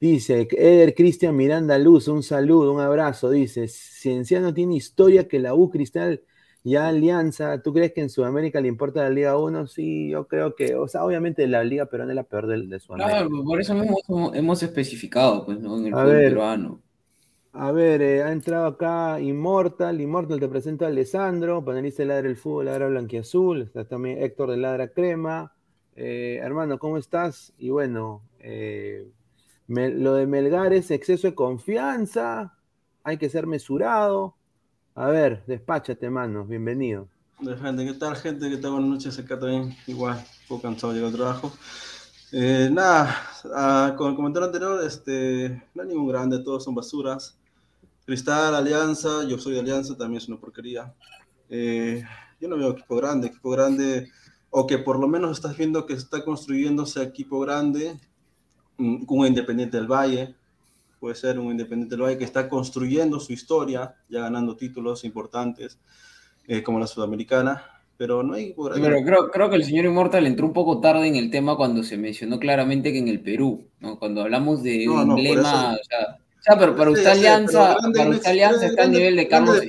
Dice 0.00 0.46
Eder 0.50 0.94
Cristian 0.94 1.34
Miranda 1.34 1.78
Luz, 1.78 2.08
un 2.08 2.22
saludo, 2.22 2.72
un 2.72 2.80
abrazo. 2.80 3.30
Dice: 3.30 3.68
Cienciano 3.68 4.52
tiene 4.52 4.76
historia 4.76 5.26
que 5.26 5.38
la 5.38 5.54
U 5.54 5.70
Cristal 5.70 6.22
ya 6.62 6.88
Alianza. 6.88 7.62
¿Tú 7.62 7.72
crees 7.72 7.92
que 7.92 8.02
en 8.02 8.10
Sudamérica 8.10 8.60
le 8.60 8.68
importa 8.68 9.02
la 9.02 9.08
Liga 9.08 9.38
1? 9.38 9.66
Sí, 9.66 10.10
yo 10.10 10.26
creo 10.26 10.54
que, 10.56 10.74
o 10.74 10.88
sea, 10.88 11.04
obviamente 11.04 11.46
la 11.46 11.64
Liga 11.64 11.86
Peruana 11.86 12.12
es 12.12 12.16
la 12.16 12.24
peor 12.24 12.46
de, 12.46 12.66
de 12.66 12.80
Sudamérica. 12.80 13.26
Claro, 13.26 13.44
por 13.44 13.60
eso 13.60 13.72
hemos, 13.72 14.34
hemos 14.34 14.62
especificado, 14.62 15.46
pues, 15.46 15.58
¿no? 15.60 15.78
En 15.78 15.86
el 15.86 15.94
a 15.94 16.04
ver, 16.04 16.30
peruano. 16.30 16.82
A 17.56 17.70
ver, 17.70 18.02
eh, 18.02 18.20
ha 18.24 18.32
entrado 18.32 18.66
acá 18.66 19.20
Immortal. 19.20 20.00
Immortal 20.00 20.40
te 20.40 20.48
presento 20.48 20.84
a 20.84 20.88
Alessandro, 20.88 21.64
panelista 21.64 22.02
de 22.02 22.08
Ladra 22.08 22.28
el 22.28 22.36
Fútbol, 22.36 22.64
Ladra 22.64 22.88
Blanquiazul. 22.88 23.62
Está 23.62 23.84
también 23.84 24.20
Héctor 24.20 24.50
de 24.50 24.56
Ladra 24.56 24.88
Crema. 24.88 25.52
Eh, 25.94 26.40
hermano, 26.42 26.80
¿cómo 26.80 26.98
estás? 26.98 27.52
Y 27.56 27.70
bueno, 27.70 28.22
eh, 28.40 29.08
lo 29.68 30.14
de 30.14 30.26
Melgar 30.26 30.72
es 30.72 30.90
exceso 30.90 31.28
de 31.28 31.36
confianza, 31.36 32.58
hay 33.04 33.18
que 33.18 33.28
ser 33.28 33.46
mesurado. 33.46 34.34
A 34.96 35.06
ver, 35.06 35.44
despáchate, 35.46 36.10
mano, 36.10 36.44
bienvenido. 36.44 37.06
¿qué 37.38 37.94
tal, 38.00 38.16
gente? 38.16 38.50
¿Qué 38.50 38.56
tal? 38.56 38.72
Buenas 38.72 38.90
noches, 38.90 39.16
acá 39.20 39.38
también, 39.38 39.76
igual, 39.86 40.16
un 40.16 40.48
poco 40.48 40.62
cansado 40.62 40.92
de 40.92 40.98
llegar 40.98 41.12
al 41.12 41.18
trabajo. 41.18 41.52
Nada, 42.32 43.16
ah, 43.54 43.94
con 43.96 44.10
el 44.10 44.16
comentario 44.16 44.46
anterior, 44.46 44.84
este, 44.84 45.62
no 45.72 45.82
hay 45.82 45.88
ningún 45.88 46.08
grande, 46.08 46.42
todos 46.42 46.64
son 46.64 46.74
basuras. 46.74 47.38
Cristal, 48.06 48.54
Alianza, 48.54 49.24
yo 49.26 49.38
soy 49.38 49.54
de 49.54 49.60
Alianza, 49.60 49.96
también 49.96 50.18
es 50.18 50.28
una 50.28 50.38
porquería. 50.38 50.92
Eh, 51.48 52.02
yo 52.40 52.48
no 52.48 52.56
veo 52.56 52.72
equipo 52.72 52.96
grande, 52.96 53.28
equipo 53.28 53.50
grande, 53.50 54.10
o 54.50 54.66
que 54.66 54.78
por 54.78 54.98
lo 54.98 55.08
menos 55.08 55.32
estás 55.32 55.56
viendo 55.56 55.86
que 55.86 55.94
está 55.94 56.24
construyéndose 56.24 57.02
equipo 57.02 57.40
grande, 57.40 57.98
un 58.76 59.26
Independiente 59.26 59.76
del 59.76 59.86
Valle, 59.86 60.34
puede 61.00 61.14
ser 61.14 61.38
un 61.38 61.50
Independiente 61.50 61.94
del 61.94 62.02
Valle 62.02 62.18
que 62.18 62.24
está 62.24 62.48
construyendo 62.48 63.20
su 63.20 63.32
historia, 63.32 63.94
ya 64.08 64.20
ganando 64.20 64.56
títulos 64.56 65.04
importantes, 65.04 65.78
eh, 66.46 66.62
como 66.62 66.78
la 66.78 66.86
Sudamericana, 66.86 67.62
pero 67.96 68.22
no 68.22 68.34
hay... 68.34 68.54
Pero 68.54 69.02
creo, 69.04 69.30
creo 69.30 69.50
que 69.50 69.56
el 69.56 69.64
señor 69.64 69.86
Immortal 69.86 70.26
entró 70.26 70.46
un 70.46 70.52
poco 70.52 70.80
tarde 70.80 71.06
en 71.06 71.16
el 71.16 71.30
tema 71.30 71.56
cuando 71.56 71.82
se 71.82 71.96
mencionó 71.96 72.38
claramente 72.38 72.92
que 72.92 72.98
en 72.98 73.08
el 73.08 73.20
Perú, 73.20 73.68
¿no? 73.80 73.98
cuando 73.98 74.22
hablamos 74.22 74.62
de 74.62 74.88
un 74.88 75.10
emblema, 75.10 75.74
o 75.74 75.84
sea, 75.84 76.18
pero 76.58 76.76
para 76.76 76.90
usted 76.90 77.06
Alianza, 77.06 77.76
para 77.94 78.10
usted 78.10 78.30
Alianza 78.30 78.66
está 78.66 78.84
a 78.84 78.86
nivel 78.86 79.16
de 79.16 79.28
Carlos 79.28 79.60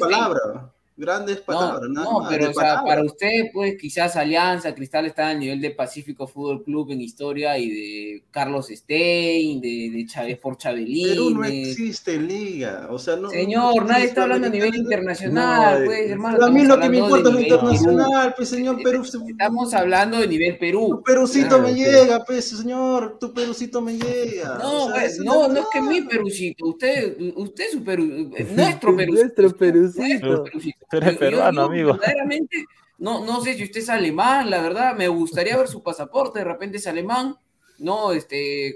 Grandes 0.98 1.42
palabras, 1.42 1.90
no, 1.90 2.22
no 2.22 2.30
pero 2.30 2.52
o 2.52 2.54
sea, 2.54 2.82
para 2.82 3.04
usted, 3.04 3.48
pues 3.52 3.76
quizás 3.78 4.16
Alianza, 4.16 4.74
Cristal 4.74 5.06
está 5.06 5.28
al 5.28 5.40
nivel 5.40 5.60
de 5.60 5.72
Pacífico 5.72 6.26
Fútbol 6.26 6.64
Club 6.64 6.92
en 6.92 7.02
historia 7.02 7.58
y 7.58 7.70
de 7.70 8.24
Carlos 8.32 8.68
Stein, 8.70 9.60
de, 9.60 9.92
de 9.94 10.06
Chávez 10.06 10.38
por 10.38 10.58
Chabelín. 10.58 11.10
Pero 11.10 11.30
no 11.32 11.44
existe 11.44 12.18
liga, 12.18 12.88
o 12.90 12.98
sea, 12.98 13.18
no. 13.18 13.30
Señor, 13.30 13.86
nadie 13.86 14.06
está 14.06 14.24
hablando 14.24 14.48
a 14.48 14.50
nivel 14.50 14.74
internacional, 14.74 15.84
pues, 15.84 16.12
hermano. 16.12 16.46
A 16.46 16.50
mí 16.50 16.64
lo 16.64 16.80
que 16.80 16.88
me 16.88 16.98
importa 17.00 17.28
es 17.28 17.36
lo 17.36 17.42
internacional, 17.42 18.34
pues, 18.38 18.48
señor 18.48 18.82
Perú. 18.82 19.04
Estamos 19.04 19.74
hablando 19.74 20.20
de 20.20 20.28
nivel 20.30 20.58
Perú. 20.58 20.88
Tu 20.92 21.04
Perucito 21.04 21.62
me 21.62 21.74
llega, 21.74 22.24
pues, 22.24 22.46
señor, 22.46 23.18
tu 23.20 23.34
Perucito 23.34 23.82
me 23.82 23.98
llega. 23.98 24.60
No, 24.60 24.88
pues, 24.94 25.20
no, 25.20 25.50
no 25.50 25.60
es 25.60 25.66
que 25.74 25.82
mi 25.82 26.04
Perucito, 26.04 26.68
usted, 26.68 27.18
usted 27.36 27.66
es 27.66 27.72
su 27.74 27.84
Perú, 27.84 28.06
nuestro 28.56 28.96
Perucito. 28.96 29.42
Nuestro 29.42 29.58
Perucito. 29.58 30.02
Nuestro 30.02 30.44
Perucito. 30.46 30.85
Tú 30.90 30.98
eres 30.98 31.18
peruano, 31.18 31.64
amigo. 31.64 31.94
Verdaderamente, 31.94 32.66
no, 32.98 33.26
no 33.26 33.42
sé 33.42 33.56
si 33.56 33.64
usted 33.64 33.82
es 33.82 33.90
alemán, 33.90 34.50
la 34.50 34.62
verdad, 34.62 34.96
me 34.96 35.08
gustaría 35.08 35.58
ver 35.58 35.68
su 35.68 35.84
pasaporte, 35.84 36.40
de 36.40 36.46
repente 36.46 36.78
es 36.78 36.88
alemán. 36.88 37.36
No, 37.78 38.14
este, 38.14 38.74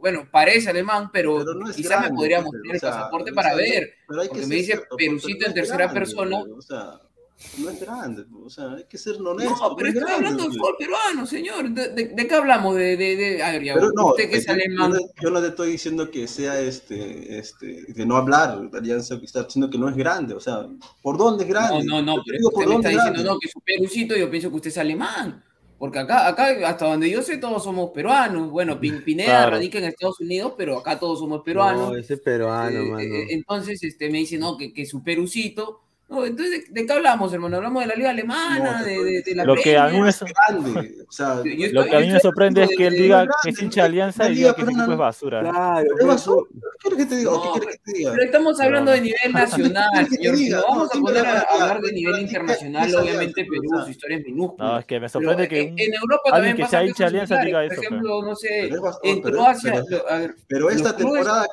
bueno, 0.00 0.26
parece 0.30 0.70
alemán, 0.70 1.10
pero, 1.12 1.44
quizás 1.76 2.08
me 2.08 2.16
podría 2.16 2.40
mostrar 2.40 2.74
el 2.74 2.80
pasaporte 2.80 3.32
para 3.34 3.54
ver. 3.54 3.96
porque 4.06 4.46
me 4.46 4.54
dice 4.54 4.80
Perucito 4.96 5.46
en 5.46 5.52
tercera 5.52 5.92
persona. 5.92 6.38
O 6.38 6.62
sea, 6.62 7.00
no 7.58 7.70
es 7.70 7.80
grande, 7.80 8.24
o 8.44 8.50
sea, 8.50 8.72
hay 8.72 8.84
que 8.84 8.98
ser 8.98 9.16
honesto. 9.16 9.68
No, 9.68 9.76
pero 9.76 9.88
estoy 9.88 10.12
hablando 10.12 10.42
del 10.42 10.52
fútbol 10.52 10.74
peruano, 10.78 11.26
señor. 11.26 11.70
¿De, 11.70 12.14
qué 12.14 12.34
hablamos? 12.34 12.74
De, 12.74 12.96
de, 12.96 13.16
de... 13.16 13.42
A 13.42 13.52
ver, 13.52 13.62
ya, 13.62 13.74
no, 13.76 14.06
usted 14.06 14.30
que 14.30 14.38
es 14.38 14.48
alemán. 14.48 14.92
Yo 15.20 15.30
no 15.30 15.40
le 15.40 15.48
estoy 15.48 15.72
diciendo 15.72 16.10
que 16.10 16.26
sea 16.26 16.60
este, 16.60 17.38
este, 17.38 17.84
de 17.92 18.06
no 18.06 18.16
hablar 18.16 18.70
de 18.70 18.78
Alianza 18.78 19.18
está 19.22 19.44
diciendo 19.44 19.70
que 19.70 19.78
no 19.78 19.88
es 19.88 19.96
grande, 19.96 20.34
o 20.34 20.40
sea, 20.40 20.66
¿por 21.02 21.16
dónde 21.16 21.44
es 21.44 21.50
grande? 21.50 21.84
No, 21.84 22.02
no, 22.02 22.16
no, 22.16 22.22
pero 22.26 22.48
usted 22.48 22.66
me 22.66 22.74
está 22.76 22.88
diciendo 22.88 23.22
no, 23.22 23.38
que 23.38 23.48
su 23.48 23.60
perucito, 23.60 24.16
yo 24.16 24.30
pienso 24.30 24.50
que 24.50 24.56
usted 24.56 24.70
es 24.70 24.78
alemán. 24.78 25.42
Porque 25.78 25.98
acá, 25.98 26.28
acá, 26.28 26.68
hasta 26.68 26.86
donde 26.86 27.10
yo 27.10 27.20
sé, 27.20 27.36
todos 27.36 27.62
somos 27.62 27.90
peruanos. 27.90 28.50
Bueno, 28.50 28.78
Pineda 29.04 29.50
radica 29.50 29.78
en 29.78 29.84
Estados 29.84 30.20
Unidos, 30.20 30.54
pero 30.56 30.78
acá 30.78 30.98
todos 30.98 31.18
somos 31.18 31.42
peruanos. 31.42 31.90
No, 31.90 31.96
ese 31.96 32.16
peruano, 32.16 32.80
eh, 32.80 32.84
mano. 32.84 33.00
Eh, 33.00 33.26
entonces, 33.30 33.82
este, 33.82 34.08
me 34.08 34.18
dice, 34.18 34.38
no, 34.38 34.56
que, 34.56 34.72
que 34.72 34.86
su 34.86 35.02
perucito 35.02 35.83
no, 36.06 36.26
entonces, 36.26 36.72
¿de 36.72 36.86
qué 36.86 36.92
hablamos, 36.92 37.32
hermano? 37.32 37.56
Hablamos 37.56 37.82
de 37.82 37.88
la 37.88 37.94
liga 37.94 38.10
alemana, 38.10 38.82
de, 38.82 39.22
de, 39.22 39.34
la 39.34 39.44
lo 39.44 39.56
que 39.56 39.78
a 39.78 39.88
mí 39.88 40.00
me, 40.02 40.12
lo 41.72 41.84
que 41.86 41.96
a 41.96 42.00
mí 42.00 42.12
me 42.12 42.20
sorprende 42.20 42.64
es 42.64 42.70
que 42.76 42.88
él 42.88 42.94
diga 42.94 43.26
que 43.42 43.50
es 43.50 43.62
hincha 43.62 43.82
de 43.82 43.86
alianza 43.86 44.28
y 44.28 44.34
diga 44.34 44.54
que 44.54 44.62
ese 44.62 44.72
equipo 44.72 44.92
es 44.92 44.98
basura. 44.98 45.40
Claro, 45.40 45.88
¿qué 45.98 46.04
basura? 46.04 46.46
¿Qué 46.52 46.88
quieres 46.90 46.98
que 46.98 47.06
te 47.06 47.16
diga? 47.16 47.30
No, 47.30 47.42
¿Qué 47.42 47.58
quieres 47.58 47.76
que 47.76 47.92
te 47.92 47.98
diga? 47.98 48.10
Pero 48.12 48.22
estamos 48.22 48.60
hablando 48.60 48.90
de 48.92 49.00
nivel 49.00 49.18
nacional, 49.32 50.08
señor. 50.08 50.36
Si 50.36 50.52
vamos 50.52 50.90
a 50.94 51.00
poner 51.00 51.26
a 51.26 51.40
hablar 51.40 51.80
de 51.80 51.92
nivel 51.92 52.20
internacional, 52.20 52.94
obviamente 52.94 53.46
Perú, 53.46 53.82
su 53.84 53.90
historia 53.90 54.18
es 54.18 54.24
minúscula. 54.24 54.68
No, 54.68 54.78
es 54.78 54.84
que 54.84 55.00
me 55.00 55.08
sorprende 55.08 55.48
que 55.48 55.62
en 55.62 55.94
Europa 55.94 56.30
también 56.30 56.56
que 56.56 56.66
sea 56.66 56.84
hincha 56.84 57.04
de 57.04 57.08
alianza 57.08 57.40
diga 57.40 57.64
eso. 57.64 57.76
Por 57.76 57.84
ejemplo, 57.84 58.22
no 58.22 58.36
sé, 58.36 58.70
en 59.04 59.22
Croacia. 59.22 59.82
Pero 60.48 60.68
esta 60.68 60.94
temporada 60.94 61.46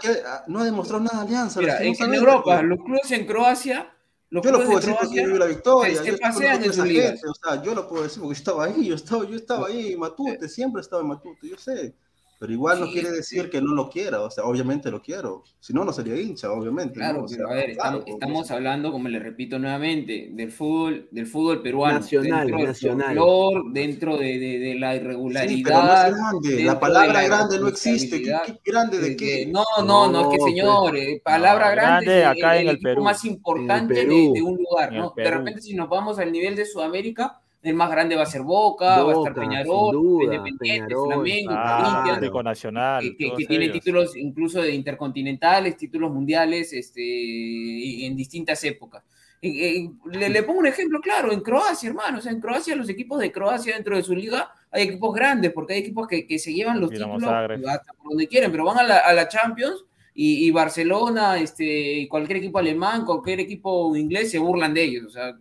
no 0.47 0.59
ha 0.59 0.65
demostrado 0.65 1.03
nada 1.03 1.19
de 1.19 1.27
alianza. 1.27 1.61
Mira, 1.61 1.81
en 1.81 2.13
Europa, 2.13 2.61
los 2.61 2.79
clubes 2.79 3.09
en 3.11 3.25
Croacia 3.25 3.87
Los 4.31 4.45
Yo 4.45 4.51
lo 4.51 4.57
puedo 4.59 4.69
de 4.69 4.75
decir 4.77 4.95
porque 4.97 5.15
yo 5.17 5.25
viví 5.25 5.39
la 5.39 5.45
victoria. 5.45 6.03
yo 6.03 6.17
pasean 6.17 6.63
sus 6.63 6.85
ligas. 6.85 7.11
gente, 7.11 7.27
o 7.27 7.33
sea, 7.33 7.61
yo 7.61 7.75
lo 7.75 7.87
puedo 7.87 8.03
decir 8.03 8.21
porque 8.21 8.35
yo 8.35 8.39
estaba 8.39 8.63
ahí, 8.63 8.87
yo 8.87 8.95
estaba, 8.95 9.25
yo 9.25 9.35
estaba 9.35 9.67
ahí 9.67 9.91
en 9.91 9.99
Matute, 9.99 10.47
siempre 10.47 10.81
estaba 10.81 11.01
en 11.01 11.09
Matute, 11.09 11.49
yo 11.49 11.57
sé. 11.57 11.93
Pero 12.41 12.53
igual 12.53 12.79
no 12.79 12.87
quiere 12.91 13.09
sí. 13.09 13.15
decir 13.17 13.49
que 13.51 13.61
no 13.61 13.75
lo 13.75 13.87
quiera, 13.87 14.19
o 14.21 14.31
sea, 14.31 14.45
obviamente 14.45 14.89
lo 14.89 14.99
quiero. 14.99 15.43
Si 15.59 15.73
no, 15.73 15.85
no 15.85 15.93
sería 15.93 16.19
hincha, 16.19 16.51
obviamente. 16.51 16.95
Claro, 16.95 17.19
¿no? 17.19 17.25
O 17.25 17.27
sea, 17.27 17.37
pero 17.37 17.49
a 17.51 17.53
ver, 17.53 17.73
claro, 17.75 17.97
estamos, 17.99 18.07
estamos 18.19 18.51
hablando, 18.51 18.91
como 18.91 19.09
le 19.09 19.19
repito 19.19 19.59
nuevamente, 19.59 20.29
del 20.33 20.51
fútbol, 20.51 21.07
del 21.11 21.27
fútbol 21.27 21.61
peruano. 21.61 21.99
Nacional, 21.99 22.39
dentro 22.47 22.57
del 22.57 22.67
nacional. 22.67 23.15
folclor, 23.15 23.71
dentro 23.73 24.17
de, 24.17 24.39
de- 24.39 24.57
de 24.59 24.73
la 24.73 24.93
Sí, 24.93 24.99
pero 24.99 25.11
no 25.19 25.29
irregularidad. 25.29 26.07
es 26.07 26.15
grande. 26.15 26.63
La 26.63 26.79
palabra 26.79 27.13
la 27.13 27.23
grande 27.27 27.59
no 27.59 27.67
existe. 27.67 28.23
¿Qué, 28.23 28.33
grande 28.65 28.97
de 28.97 29.09
de 29.09 29.15
qué? 29.15 29.45
no, 29.45 29.63
no, 29.85 30.11
no, 30.11 30.21
es 30.21 30.27
que 30.29 30.37
No, 30.39 30.45
señor, 30.47 30.97
eh, 30.97 31.21
palabra 31.23 31.65
No, 31.67 31.71
grande, 31.75 32.05
grande 32.05 32.21
es 32.21 32.25
acá 32.43 32.55
en 32.57 32.61
el 32.69 32.75
equipo 32.75 32.89
Perú. 32.89 33.03
más 33.03 33.23
importante 33.23 33.93
de, 33.93 34.01
Perú. 34.01 34.33
de 34.33 34.41
un 34.41 34.55
lugar, 34.57 34.91
el 34.93 34.99
¿no? 34.99 35.13
De 35.15 35.29
repente, 35.29 35.61
si 35.61 35.75
nos 35.75 35.87
vamos 35.87 36.17
al 36.17 36.31
nivel 36.31 36.55
de 36.55 36.65
Sudamérica, 36.65 37.40
el 37.63 37.75
más 37.75 37.91
grande 37.91 38.15
va 38.15 38.23
a 38.23 38.25
ser 38.25 38.41
Boca, 38.41 38.85
va 39.03 39.11
a 39.11 39.15
estar 39.15 39.33
Boca, 39.33 39.41
Peñarol, 39.41 39.91
duda, 39.93 40.23
Independiente, 40.35 40.85
Peñarol, 40.87 41.07
Flamengo, 41.13 41.51
Ah, 41.53 42.03
Claro. 42.19 42.43
Nacional. 42.43 43.03
que, 43.17 43.31
que- 43.35 43.45
tiene 43.45 43.69
títulos 43.69 44.15
incluso 44.17 44.61
de 44.61 44.73
intercontinentales, 44.73 45.77
títulos 45.77 46.11
mundiales 46.11 46.73
este, 46.73 47.01
y- 47.03 48.05
en 48.05 48.15
distintas 48.15 48.63
épocas. 48.63 49.03
Eh, 49.43 49.49
eh, 49.79 49.89
le, 50.11 50.29
le 50.29 50.43
pongo 50.43 50.59
un 50.59 50.67
ejemplo 50.67 50.99
claro, 51.01 51.31
en 51.31 51.41
Croacia, 51.41 51.89
hermano, 51.89 52.19
o 52.19 52.21
sea, 52.21 52.31
en 52.31 52.39
Croacia, 52.39 52.75
los 52.75 52.89
equipos 52.89 53.19
de 53.19 53.31
Croacia 53.31 53.73
dentro 53.73 53.95
de 53.95 54.03
su 54.03 54.15
liga, 54.15 54.51
hay 54.69 54.83
equipos 54.83 55.13
grandes, 55.15 55.51
porque 55.51 55.73
hay 55.73 55.79
equipos 55.79 56.07
que, 56.07 56.27
que 56.27 56.37
se 56.37 56.53
llevan 56.53 56.79
los 56.79 56.91
Dinamo 56.91 57.15
títulos 57.17 57.33
hasta 57.67 57.93
por 57.93 58.09
donde 58.11 58.27
quieren, 58.27 58.51
pero 58.51 58.65
van 58.65 58.77
a 58.77 58.83
la, 58.83 58.97
a 58.99 59.13
la 59.13 59.27
Champions 59.27 59.83
y, 60.13 60.45
y 60.45 60.51
Barcelona, 60.51 61.39
este, 61.39 61.63
y 61.65 62.07
cualquier 62.07 62.37
equipo 62.37 62.59
alemán, 62.59 63.03
cualquier 63.03 63.39
equipo 63.39 63.95
inglés 63.95 64.29
se 64.29 64.37
burlan 64.37 64.73
de 64.75 64.83
ellos, 64.83 65.05
o 65.07 65.09
sea, 65.09 65.33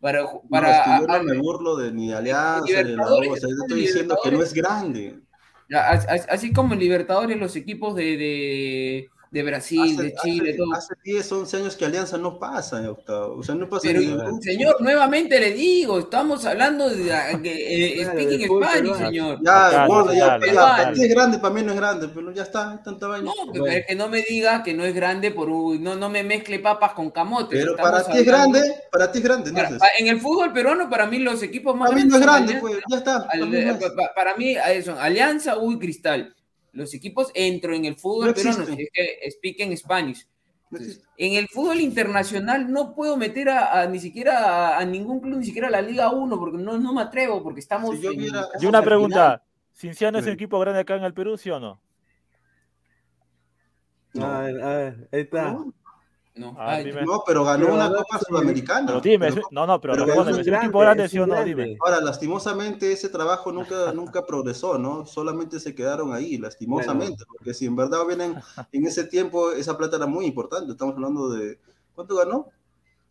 para... 0.00 0.22
No, 0.22 0.42
para 0.48 0.70
es 0.70 0.84
que 0.84 1.06
yo 1.06 1.12
a- 1.12 1.18
no 1.18 1.24
me 1.24 1.38
burlo 1.38 1.76
de 1.76 1.92
ni 1.92 2.12
Alianza, 2.12 2.82
ni 2.82 2.90
de 2.90 2.96
la 2.96 3.06
o 3.06 3.22
sea, 3.36 3.48
yo 3.48 3.54
¿no? 3.56 3.62
estoy 3.64 3.80
diciendo 3.80 4.16
que 4.22 4.30
no 4.30 4.42
es 4.42 4.52
grande. 4.54 5.18
Así 6.30 6.52
como 6.52 6.74
en 6.74 6.80
Libertadores, 6.80 7.36
los 7.36 7.54
equipos 7.56 7.94
de, 7.94 8.16
de, 8.16 9.10
de 9.30 9.42
Brasil, 9.42 9.80
Hace, 9.82 10.02
de 10.02 10.14
Chile, 10.22 10.48
hace- 10.50 10.56
todo. 10.58 10.72
hace 10.74 10.94
10, 11.04 11.32
11 11.32 11.56
años 11.58 11.76
que 11.76 11.84
Alianza 11.84 12.16
no 12.16 12.38
pasa, 12.38 12.82
eh, 12.82 12.88
Octavo. 12.88 13.36
O 13.38 13.42
sea, 13.42 13.54
no 13.54 13.68
pasa 13.68 13.82
Pero, 13.88 14.00
de 14.00 14.42
señor, 14.42 14.80
nuevamente 14.80 15.38
le 15.38 15.52
digo, 15.52 15.98
estamos 15.98 16.46
hablando 16.46 16.88
de, 16.88 16.96
de- 17.42 17.92
eh, 17.92 18.02
Claro, 18.04 18.12
speaking 18.20 18.46
Spanish, 18.46 18.96
señor. 18.96 19.38
Ya, 19.44 19.86
gordo, 19.86 20.12
ya, 20.12 20.18
ya, 20.18 20.38
local. 20.38 20.54
para 20.54 20.92
ti 20.92 21.02
es 21.04 21.10
grande, 21.14 21.38
para 21.38 21.54
mí 21.54 21.62
no 21.62 21.72
es 21.72 21.76
grande, 21.78 22.08
pero 22.14 22.32
ya 22.32 22.42
está, 22.42 22.82
tanta 22.82 23.06
vaina. 23.06 23.30
No, 23.44 23.52
Bueno. 23.52 23.66
es 23.66 23.86
que 23.86 23.94
no 23.94 24.08
me 24.08 24.22
diga 24.22 24.62
que 24.62 24.72
no 24.72 24.84
es 24.84 24.94
grande 24.94 25.30
por 25.30 25.50
un- 25.50 25.82
no, 25.82 25.94
no 25.94 26.08
me 26.08 26.22
mezcle 26.24 26.58
papas 26.60 26.92
con 26.92 27.10
camotes. 27.10 27.58
pero 27.60 27.76
para 27.76 28.02
ti 28.04 28.18
es 28.18 28.24
grande, 28.24 28.62
para 28.90 29.12
ti 29.12 29.18
es 29.18 29.24
grande, 29.24 29.52
para- 29.52 29.70
en 29.98 30.06
el 30.08 30.20
fútbol 30.20 30.52
peruano, 30.52 30.88
para 30.88 31.06
mí, 31.06 31.18
los 31.18 31.42
equipos 31.42 31.76
más 31.76 31.90
Para 31.90 32.02
mí 32.02 32.08
no 32.08 32.16
es 32.16 32.22
grande, 32.22 32.54
pues, 32.60 32.76
ya 32.90 32.96
está. 32.98 33.26
para 33.26 33.32
Al- 33.42 33.48
mí 33.50 33.60
no 33.60 33.72
es. 33.72 33.76
pa- 33.76 33.94
pa- 33.94 34.14
para 34.14 34.36
mí 34.36 34.54
son 34.84 34.96
Alianza, 34.98 35.58
U 35.58 35.72
y 35.72 35.78
Cristal. 35.78 36.34
Los 36.78 36.94
equipos 36.94 37.30
entro 37.34 37.74
en 37.74 37.84
el 37.84 37.96
fútbol 37.96 38.28
No 38.28 38.34
si 38.34 38.48
es 38.48 38.88
que 38.92 39.30
speak 39.30 39.60
en 39.60 39.76
Spanish. 39.76 40.26
No. 40.70 40.78
En 41.16 41.34
el 41.34 41.48
fútbol 41.48 41.80
internacional 41.80 42.70
no 42.70 42.94
puedo 42.94 43.16
meter 43.16 43.48
a, 43.48 43.80
a 43.80 43.86
ni 43.86 43.98
siquiera 43.98 44.76
a, 44.76 44.78
a 44.78 44.84
ningún 44.84 45.20
club, 45.20 45.38
ni 45.38 45.46
siquiera 45.46 45.68
a 45.68 45.70
la 45.70 45.80
Liga 45.82 46.10
1, 46.10 46.38
porque 46.38 46.58
no, 46.58 46.78
no 46.78 46.92
me 46.92 47.02
atrevo, 47.02 47.42
porque 47.42 47.60
estamos. 47.60 47.96
Si 47.96 48.02
yo 48.02 48.10
en- 48.12 48.66
una 48.66 48.82
pregunta, 48.82 49.42
¿Cinciano 49.72 50.18
es 50.18 50.26
un 50.26 50.32
equipo 50.32 50.58
grande 50.58 50.80
acá 50.80 50.96
en 50.96 51.04
el 51.04 51.14
Perú, 51.14 51.36
sí 51.38 51.50
o 51.50 51.58
no? 51.58 51.80
No. 54.14 54.26
A 54.26 54.40
ver, 54.42 54.62
a 54.62 54.76
ver, 54.76 55.08
ahí 55.12 55.20
está. 55.20 55.56
No, 56.38 56.54
Ah, 56.58 56.74
ay. 56.76 56.92
No, 57.04 57.22
pero 57.26 57.44
ganó 57.44 57.64
Pero 57.66 57.74
una 57.74 57.88
Copa 57.88 58.18
Sudamericana. 58.26 58.86
Pero 58.86 59.00
dime, 59.00 59.32
Pero- 59.32 59.42
no, 59.50 59.66
no, 59.66 59.80
pero 59.80 59.94
pero 59.94 60.06
respóndeme, 60.06 60.40
es 60.40 60.46
¿es 60.46 60.52
un 60.52 60.58
equipo 60.58 60.78
grande, 60.80 61.08
sí 61.08 61.18
o 61.18 61.26
no? 61.26 61.44
Dime. 61.44 61.76
Ahora, 61.84 62.00
lastimosamente 62.00 62.92
ese 62.92 63.08
trabajo 63.08 63.52
nunca, 63.52 63.92
nunca 63.94 64.24
progresó, 64.24 64.78
¿no? 64.78 65.06
Solamente 65.06 65.60
se 65.60 65.74
quedaron 65.74 66.12
ahí, 66.12 66.38
lastimosamente, 66.38 67.24
porque 67.26 67.54
si 67.54 67.66
en 67.66 67.76
verdad 67.76 68.06
vienen 68.06 68.34
en 68.72 68.86
ese 68.86 69.04
tiempo, 69.04 69.52
esa 69.52 69.76
plata 69.76 69.96
era 69.96 70.06
muy 70.06 70.26
importante. 70.26 70.72
Estamos 70.72 70.94
hablando 70.94 71.28
de, 71.30 71.58
¿cuánto 71.94 72.16
ganó? 72.16 72.48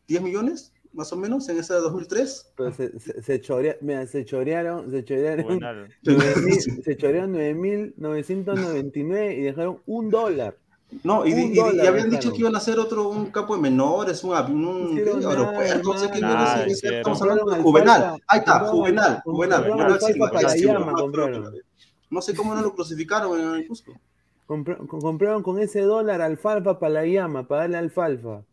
¿10 0.08 0.22
millones? 0.22 0.74
Más 0.94 1.12
o 1.14 1.18
menos 1.18 1.48
en 1.50 1.60
ese 1.60 1.74
2003. 1.74 2.54
Pero 2.56 2.72
se, 2.74 2.98
se, 3.00 3.22
se 3.22 3.42
chorea- 3.42 3.78
mira, 3.82 4.08
se 4.08 4.26
chorearon, 4.26 4.90
se 4.90 5.04
chorearon, 5.04 5.46
Buenal. 5.46 5.90
9.000 6.04 6.82
se 6.84 6.98
chorearon 6.98 7.34
9.999 7.34 9.38
y 9.38 9.42
dejaron 9.42 9.82
un 9.86 10.10
dólar. 10.10 10.58
No, 11.04 11.26
y, 11.26 11.34
habían 11.60 12.10
dicho 12.10 12.32
que 12.32 12.40
iban 12.40 12.56
a 12.56 12.60
hacer 12.60 12.80
otro, 12.80 13.10
un 13.10 13.26
campo 13.28 13.56
de 13.56 13.62
menores, 13.62 14.24
un, 14.24 14.32
un 14.32 14.98
aeropuerto, 14.98 15.94
no 15.94 16.00
sé 16.00 16.10
qué 16.12 16.20
nada, 16.22 16.38
mierda, 16.38 16.64
sí, 16.64 16.72
hicieron. 16.72 16.98
estamos 17.00 17.22
hablando 17.22 17.44
de 17.44 17.62
Compraron 17.62 17.64
Juvenal. 17.64 18.24
Ahí 18.28 18.40
está, 18.40 18.60
Juvenal, 18.60 19.22
Juvenal, 19.26 19.68
compraron 19.68 20.00
Juvenal 21.34 21.64
no, 22.10 22.22
sé 22.22 22.34
cómo 22.36 22.56
no 22.56 22.62
lo 22.62 22.74
crucificaron 22.74 23.38
en 23.40 23.56
el 23.56 23.68
Cusco. 23.68 23.94
Compra- 24.48 24.78
co- 24.78 25.00
compraron 25.00 25.44
con 25.44 25.60
ese 25.60 25.82
dólar 25.82 26.22
alfalfa 26.22 26.80
para 26.80 26.94
la 26.94 27.06
llama, 27.06 27.46
para 27.46 27.64
darle 27.64 27.78
alfalfa. 27.78 28.44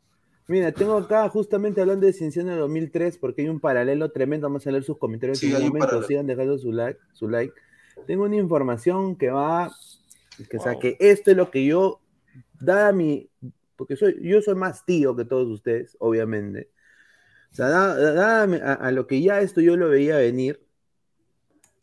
Mira, 0.48 0.72
tengo 0.72 0.96
acá 0.96 1.28
justamente 1.28 1.80
hablando 1.80 2.04
de 2.04 2.12
Cienciano 2.12 2.50
de 2.50 2.58
2003, 2.58 3.16
porque 3.16 3.42
hay 3.42 3.48
un 3.48 3.60
paralelo 3.60 4.10
tremendo. 4.10 4.46
Vamos 4.48 4.66
a 4.66 4.70
leer 4.72 4.82
sus 4.82 4.98
comentarios 4.98 5.38
Sí, 5.38 5.54
en 5.54 5.62
un 5.62 5.68
momento. 5.68 6.02
Sigan 6.02 6.26
dejando 6.26 6.58
su 6.58 6.72
like, 6.72 6.98
su 7.12 7.28
like. 7.28 7.54
Tengo 8.06 8.24
una 8.24 8.36
información 8.36 9.14
que 9.16 9.30
va, 9.30 9.70
que, 10.50 10.56
o 10.58 10.60
sea, 10.60 10.78
que 10.78 10.96
esto 10.98 11.30
es 11.30 11.36
lo 11.36 11.50
que 11.50 11.64
yo, 11.64 12.00
dada 12.64 12.92
mi, 12.92 13.30
porque 13.76 13.96
soy, 13.96 14.18
yo 14.22 14.40
soy 14.42 14.54
más 14.54 14.84
tío 14.84 15.16
que 15.16 15.24
todos 15.24 15.48
ustedes, 15.48 15.96
obviamente. 16.00 16.70
O 17.52 17.54
sea, 17.54 18.42
a, 18.42 18.90
lo 18.90 19.06
que 19.06 19.22
ya 19.22 19.40
esto 19.40 19.60
yo 19.60 19.76
lo 19.76 19.88
veía 19.88 20.16
venir, 20.16 20.66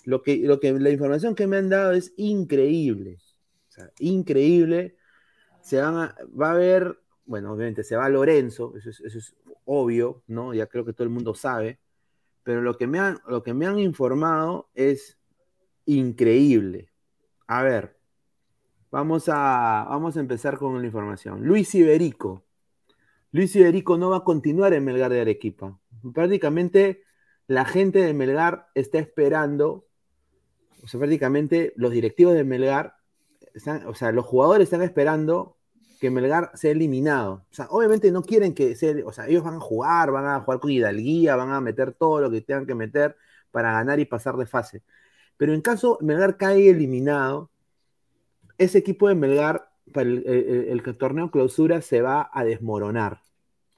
lo 0.05 0.21
que, 0.21 0.37
lo 0.37 0.59
que, 0.59 0.73
la 0.73 0.89
información 0.89 1.35
que 1.35 1.47
me 1.47 1.57
han 1.57 1.69
dado 1.69 1.93
es 1.93 2.13
increíble. 2.17 3.19
O 3.69 3.71
sea, 3.71 3.91
increíble. 3.99 4.97
Se 5.61 5.79
van 5.79 5.95
a, 5.95 6.15
va 6.39 6.49
a 6.49 6.53
haber, 6.53 6.99
bueno, 7.25 7.53
obviamente 7.53 7.83
se 7.83 7.95
va 7.95 8.09
Lorenzo, 8.09 8.73
eso 8.75 8.89
es, 8.89 8.99
eso 8.99 9.17
es 9.19 9.35
obvio, 9.65 10.23
¿no? 10.27 10.53
Ya 10.53 10.67
creo 10.67 10.83
que 10.83 10.93
todo 10.93 11.03
el 11.05 11.13
mundo 11.13 11.35
sabe. 11.35 11.79
Pero 12.43 12.61
lo 12.61 12.77
que 12.77 12.87
me 12.87 12.99
han, 12.99 13.19
lo 13.27 13.43
que 13.43 13.53
me 13.53 13.67
han 13.67 13.79
informado 13.79 14.69
es 14.73 15.17
increíble. 15.85 16.91
A 17.47 17.63
ver, 17.63 18.00
vamos 18.91 19.29
a, 19.29 19.85
vamos 19.89 20.17
a 20.17 20.19
empezar 20.19 20.57
con 20.57 20.79
la 20.79 20.85
información. 20.85 21.45
Luis 21.45 21.73
Iberico. 21.73 22.43
Luis 23.31 23.55
Iberico 23.55 23.97
no 23.97 24.09
va 24.09 24.17
a 24.17 24.23
continuar 24.23 24.73
en 24.73 24.83
Melgar 24.83 25.11
de 25.11 25.21
Arequipa. 25.21 25.79
Prácticamente 26.13 27.03
la 27.47 27.65
gente 27.65 27.99
de 27.99 28.13
Melgar 28.13 28.67
está 28.75 28.99
esperando, 28.99 29.87
o 30.83 30.87
sea, 30.87 30.99
prácticamente 30.99 31.73
los 31.75 31.91
directivos 31.91 32.33
de 32.33 32.43
Melgar, 32.43 32.95
están, 33.53 33.85
o 33.87 33.93
sea, 33.93 34.11
los 34.11 34.25
jugadores 34.25 34.65
están 34.65 34.81
esperando 34.81 35.57
que 35.99 36.09
Melgar 36.09 36.51
sea 36.55 36.71
eliminado. 36.71 37.45
O 37.51 37.53
sea, 37.53 37.67
obviamente 37.69 38.11
no 38.11 38.23
quieren 38.23 38.53
que 38.53 38.75
sea, 38.75 38.95
o 39.05 39.13
sea, 39.13 39.27
ellos 39.27 39.43
van 39.43 39.55
a 39.55 39.59
jugar, 39.59 40.11
van 40.11 40.25
a 40.25 40.39
jugar 40.41 40.59
con 40.59 40.71
hidalguía, 40.71 41.35
van 41.35 41.51
a 41.51 41.61
meter 41.61 41.93
todo 41.93 42.21
lo 42.21 42.31
que 42.31 42.41
tengan 42.41 42.65
que 42.65 42.75
meter 42.75 43.15
para 43.51 43.71
ganar 43.73 43.99
y 43.99 44.05
pasar 44.05 44.35
de 44.37 44.45
fase. 44.45 44.83
Pero 45.37 45.53
en 45.53 45.61
caso 45.61 45.97
Melgar 46.01 46.37
cae 46.37 46.69
eliminado, 46.69 47.50
ese 48.63 48.77
equipo 48.79 49.07
de 49.07 49.15
Melgar 49.15 49.69
para 49.93 50.09
el, 50.09 50.23
el- 50.27 50.81
el 50.87 50.97
torneo 50.97 51.31
clausura 51.31 51.81
se 51.81 52.01
va 52.01 52.29
a 52.33 52.43
desmoronar. 52.45 53.21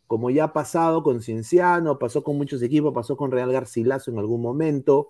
Como 0.07 0.29
ya 0.31 0.45
ha 0.45 0.53
pasado 0.53 1.03
con 1.03 1.21
Cienciano, 1.21 1.99
pasó 1.99 2.23
con 2.23 2.37
muchos 2.37 2.61
equipos, 2.61 2.93
pasó 2.93 3.17
con 3.17 3.31
Real 3.31 3.51
Garcilaso 3.51 4.11
en 4.11 4.19
algún 4.19 4.41
momento. 4.41 5.09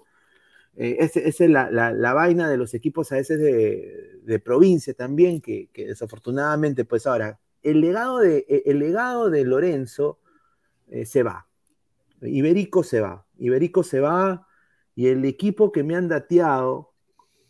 Eh, 0.76 0.98
esa 1.00 1.20
es 1.22 1.40
la, 1.42 1.72
la- 1.72 1.94
la 1.94 2.14
vaina 2.14 2.50
de 2.50 2.58
los 2.58 2.74
equipos 2.74 3.12
a 3.12 3.16
veces 3.16 3.40
de, 3.40 4.20
de 4.24 4.40
provincia 4.40 4.94
también, 4.94 5.42
que, 5.42 5.70
desafortunadamente, 5.76 6.86
pues 6.86 7.08
ahora, 7.08 7.40
el 7.64 7.82
legado 7.82 8.20
de, 8.20 8.46
el 8.66 8.80
legado 8.80 9.30
de 9.30 9.46
Lorenzo 9.46 10.20
eh, 10.90 11.06
se 11.06 11.24
va. 11.24 11.48
Iberico 12.22 12.84
se 12.84 13.02
va. 13.02 13.26
Iberico 13.38 13.84
se 13.84 14.00
va 14.00 14.48
y 14.96 15.08
el 15.08 15.26
equipo 15.26 15.72
que 15.72 15.84
me 15.84 15.96
han 15.96 16.08
dateado, 16.10 16.93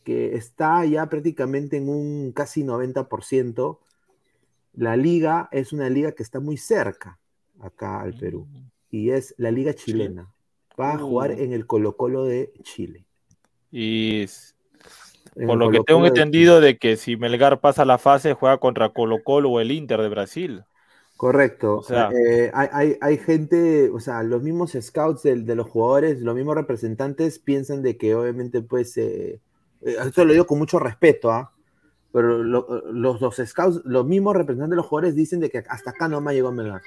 que 0.03 0.35
está 0.35 0.85
ya 0.85 1.07
prácticamente 1.07 1.77
en 1.77 1.89
un 1.89 2.31
casi 2.33 2.63
90%, 2.63 3.79
la 4.75 4.95
liga 4.97 5.49
es 5.51 5.71
una 5.73 5.89
liga 5.89 6.11
que 6.13 6.23
está 6.23 6.39
muy 6.39 6.57
cerca 6.57 7.19
acá 7.59 8.01
al 8.01 8.13
Perú 8.15 8.47
y 8.89 9.11
es 9.11 9.33
la 9.37 9.51
liga 9.51 9.73
chilena. 9.73 10.31
Va 10.79 10.93
a 10.93 10.97
jugar 10.97 11.31
Uh. 11.31 11.33
en 11.43 11.53
el 11.53 11.65
Colo 11.67 11.95
Colo 11.95 12.25
de 12.25 12.51
Chile. 12.63 13.05
Y 13.71 14.25
En 15.35 15.47
por 15.47 15.57
lo 15.57 15.69
que 15.71 15.79
tengo 15.81 16.01
de 16.01 16.07
entendido 16.09 16.59
de 16.61 16.77
que 16.77 16.95
si 16.97 17.15
Melgar 17.17 17.59
pasa 17.59 17.85
la 17.85 17.97
fase, 17.97 18.33
juega 18.33 18.57
contra 18.57 18.89
Colo 18.89 19.23
Colo 19.23 19.49
o 19.51 19.59
el 19.59 19.71
Inter 19.71 20.01
de 20.01 20.09
Brasil. 20.09 20.63
Correcto. 21.17 21.77
O 21.77 21.83
sea- 21.83 22.09
Eh, 22.11 22.51
hay, 22.53 22.67
hay- 22.71 22.97
hay 23.01 23.17
gente, 23.17 23.89
o 23.91 23.99
sea, 23.99 24.23
los 24.23 24.41
mismos 24.43 24.75
scouts 24.79 25.23
del- 25.23 25.45
de, 25.45 25.55
los 25.55 25.67
jugadores, 25.69 26.19
los 26.21 26.35
mismos 26.35 26.55
representantes 26.55 27.39
piensan 27.39 27.81
de 27.83 27.97
que 27.97 28.13
obviamente, 28.15 28.61
pues, 28.61 28.97
eh, 28.97 29.39
esto 29.85 30.25
lo 30.25 30.33
digo 30.33 30.45
con 30.45 30.59
mucho 30.59 30.79
respeto, 30.79 31.31
¿ah? 31.31 31.51
Pero 32.11 32.43
lo- 32.43 32.83
los, 32.91 33.19
los 33.21 33.35
scouts, 33.35 33.81
los 33.85 34.05
mismos 34.05 34.35
representantes 34.35 34.71
de 34.71 34.75
los 34.77 34.85
jugadores 34.85 35.15
dicen 35.15 35.39
de 35.39 35.49
que 35.49 35.63
hasta 35.67 35.89
acá 35.91 36.07
nomás 36.07 36.33
llegó 36.35 36.51
Melgar. 36.51 36.81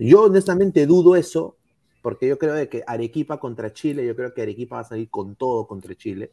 Yo 0.00 0.22
honestamente 0.22 0.86
dudo 0.86 1.14
eso, 1.16 1.56
porque 2.02 2.26
yo 2.26 2.38
creo 2.38 2.54
de 2.54 2.68
que 2.68 2.82
Arequipa 2.86 3.38
contra 3.38 3.72
Chile, 3.72 4.06
yo 4.06 4.16
creo 4.16 4.34
que 4.34 4.42
Arequipa 4.42 4.76
va 4.76 4.82
a 4.82 4.84
salir 4.84 5.08
con 5.08 5.36
todo 5.36 5.66
contra 5.66 5.94
Chile, 5.94 6.30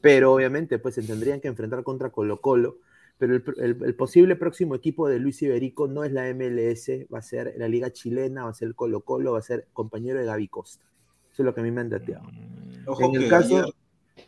pero 0.00 0.32
obviamente 0.32 0.78
pues 0.78 0.94
se 0.96 1.02
tendrían 1.02 1.40
que 1.40 1.48
enfrentar 1.48 1.82
contra 1.84 2.10
Colo 2.10 2.40
Colo, 2.40 2.78
pero 3.18 3.34
el, 3.36 3.44
el- 3.58 3.84
el 3.84 3.94
posible 3.94 4.34
próximo 4.36 4.74
equipo 4.74 5.08
de 5.08 5.18
Luis 5.20 5.40
Iberico 5.42 5.86
no 5.88 6.02
es 6.04 6.12
la 6.12 6.28
MLS, 6.28 7.06
va 7.12 7.18
a 7.18 7.22
ser 7.22 7.54
la 7.56 7.68
Liga 7.68 7.92
Chilena, 7.92 8.44
va 8.44 8.50
a 8.50 8.54
ser 8.54 8.68
el 8.68 8.74
Colo 8.74 9.02
Colo, 9.02 9.32
va 9.32 9.38
a 9.38 9.42
ser 9.42 9.68
compañero 9.72 10.18
de 10.18 10.26
Gaby 10.26 10.48
Costa. 10.48 10.84
Eso 11.32 11.42
es 11.42 11.46
lo 11.46 11.54
que 11.54 11.60
a 11.60 11.64
mí 11.64 11.70
me 11.70 11.82
han 11.82 11.90
dateado. 11.90 12.24
Mm, 12.24 12.88
Ojo 12.88 13.04
En 13.04 13.14
el 13.14 13.22
que 13.22 13.28
caso... 13.28 13.58
ayer, 13.58 13.74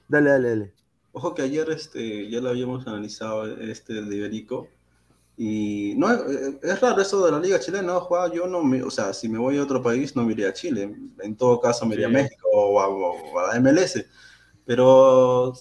Dale, 0.08 0.30
dale, 0.30 0.48
dale. 0.50 0.74
ojo 1.12 1.34
que 1.34 1.42
ayer 1.42 1.68
este, 1.70 2.28
ya 2.30 2.40
lo 2.40 2.50
habíamos 2.50 2.86
analizado 2.86 3.46
este 3.60 4.02
de 4.02 4.16
Iberico. 4.16 4.68
Y 5.36 5.94
no 5.96 6.12
eh, 6.12 6.58
es 6.62 6.80
raro 6.80 7.00
eso 7.00 7.24
de 7.24 7.30
la 7.32 7.38
liga 7.40 7.60
chilena, 7.60 7.84
¿no? 7.94 8.00
Juan, 8.00 8.32
yo 8.32 8.46
no 8.48 8.62
me, 8.64 8.82
o 8.82 8.90
sea, 8.90 9.12
si 9.14 9.28
me 9.28 9.38
voy 9.38 9.56
a 9.58 9.62
otro 9.62 9.82
país 9.82 10.16
no 10.16 10.24
me 10.24 10.32
iría 10.32 10.48
a 10.48 10.52
Chile, 10.52 10.94
en 11.22 11.36
todo 11.36 11.60
caso 11.60 11.86
me 11.86 11.94
iría 11.94 12.08
a 12.08 12.10
Sí. 12.10 12.14
México 12.14 12.48
o 12.52 12.80
a, 12.80 12.88
o 12.88 13.38
a 13.38 13.48
la 13.54 13.60
MLS, 13.60 14.04
pero 14.64 15.52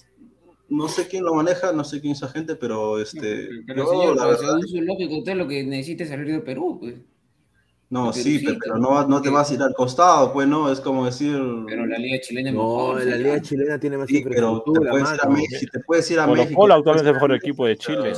no 0.70 0.88
sé 0.90 1.08
quién 1.08 1.24
lo 1.26 1.34
maneja, 1.36 1.72
no 1.74 1.84
sé 1.84 2.02
quién 2.02 2.14
es 2.14 2.20
esa 2.20 2.30
gente, 2.30 2.56
pero 2.56 3.00
este, 3.00 3.50
Pero 3.68 3.86
yo, 3.86 3.88
señor, 3.92 4.16
la 4.16 4.28
pero 4.28 4.38
verdad, 4.38 4.60
su 4.66 4.82
lógica, 4.82 5.16
usted 5.16 5.36
lo 5.36 5.48
que 5.48 5.64
necesita 5.64 6.04
es 6.04 6.10
salir 6.10 6.28
del 6.28 6.44
Perú, 6.44 6.78
pues. 6.80 6.96
No, 7.90 8.12
Pero 8.12 8.24
sí, 8.24 8.40
pero, 8.44 8.58
pero- 8.62 8.78
no, 8.78 8.90
va- 8.92 9.06
no 9.08 9.22
te 9.22 9.30
vas 9.30 9.50
a 9.50 9.54
ir 9.54 9.62
al 9.62 9.74
costado, 9.74 10.34
pues 10.34 10.46
no, 10.48 10.70
es 10.72 10.80
como 10.82 11.06
decir, 11.06 11.38
Pero 11.68 11.86
la 11.86 11.98
liga 11.98 12.20
chilena 12.22 12.50
es 12.50 12.56
No, 12.56 12.62
mejor. 12.62 12.96
la 12.96 13.02
señor. 13.04 13.20
Liga 13.20 13.42
Chilena 13.42 13.80
tiene 13.80 13.98
más 13.98 14.08
sí, 14.08 14.24
pero 14.28 14.62
te 14.62 14.72
puedes 14.90 15.14
ir 15.14 15.20
a 15.22 15.26
mano. 15.26 15.38
México, 15.38 15.72
te 15.72 15.80
puedes 15.80 16.12
ir 16.12 16.20
a 16.20 16.26
Colo 16.26 16.42
México. 16.44 16.60
Colo 16.60 16.74
te 16.74 16.78
actualmente 16.80 17.04
es 17.04 17.08
el 17.10 17.14
mejor 17.16 17.32
equipo 17.36 17.66
de 17.66 17.78
Chile. 17.78 18.14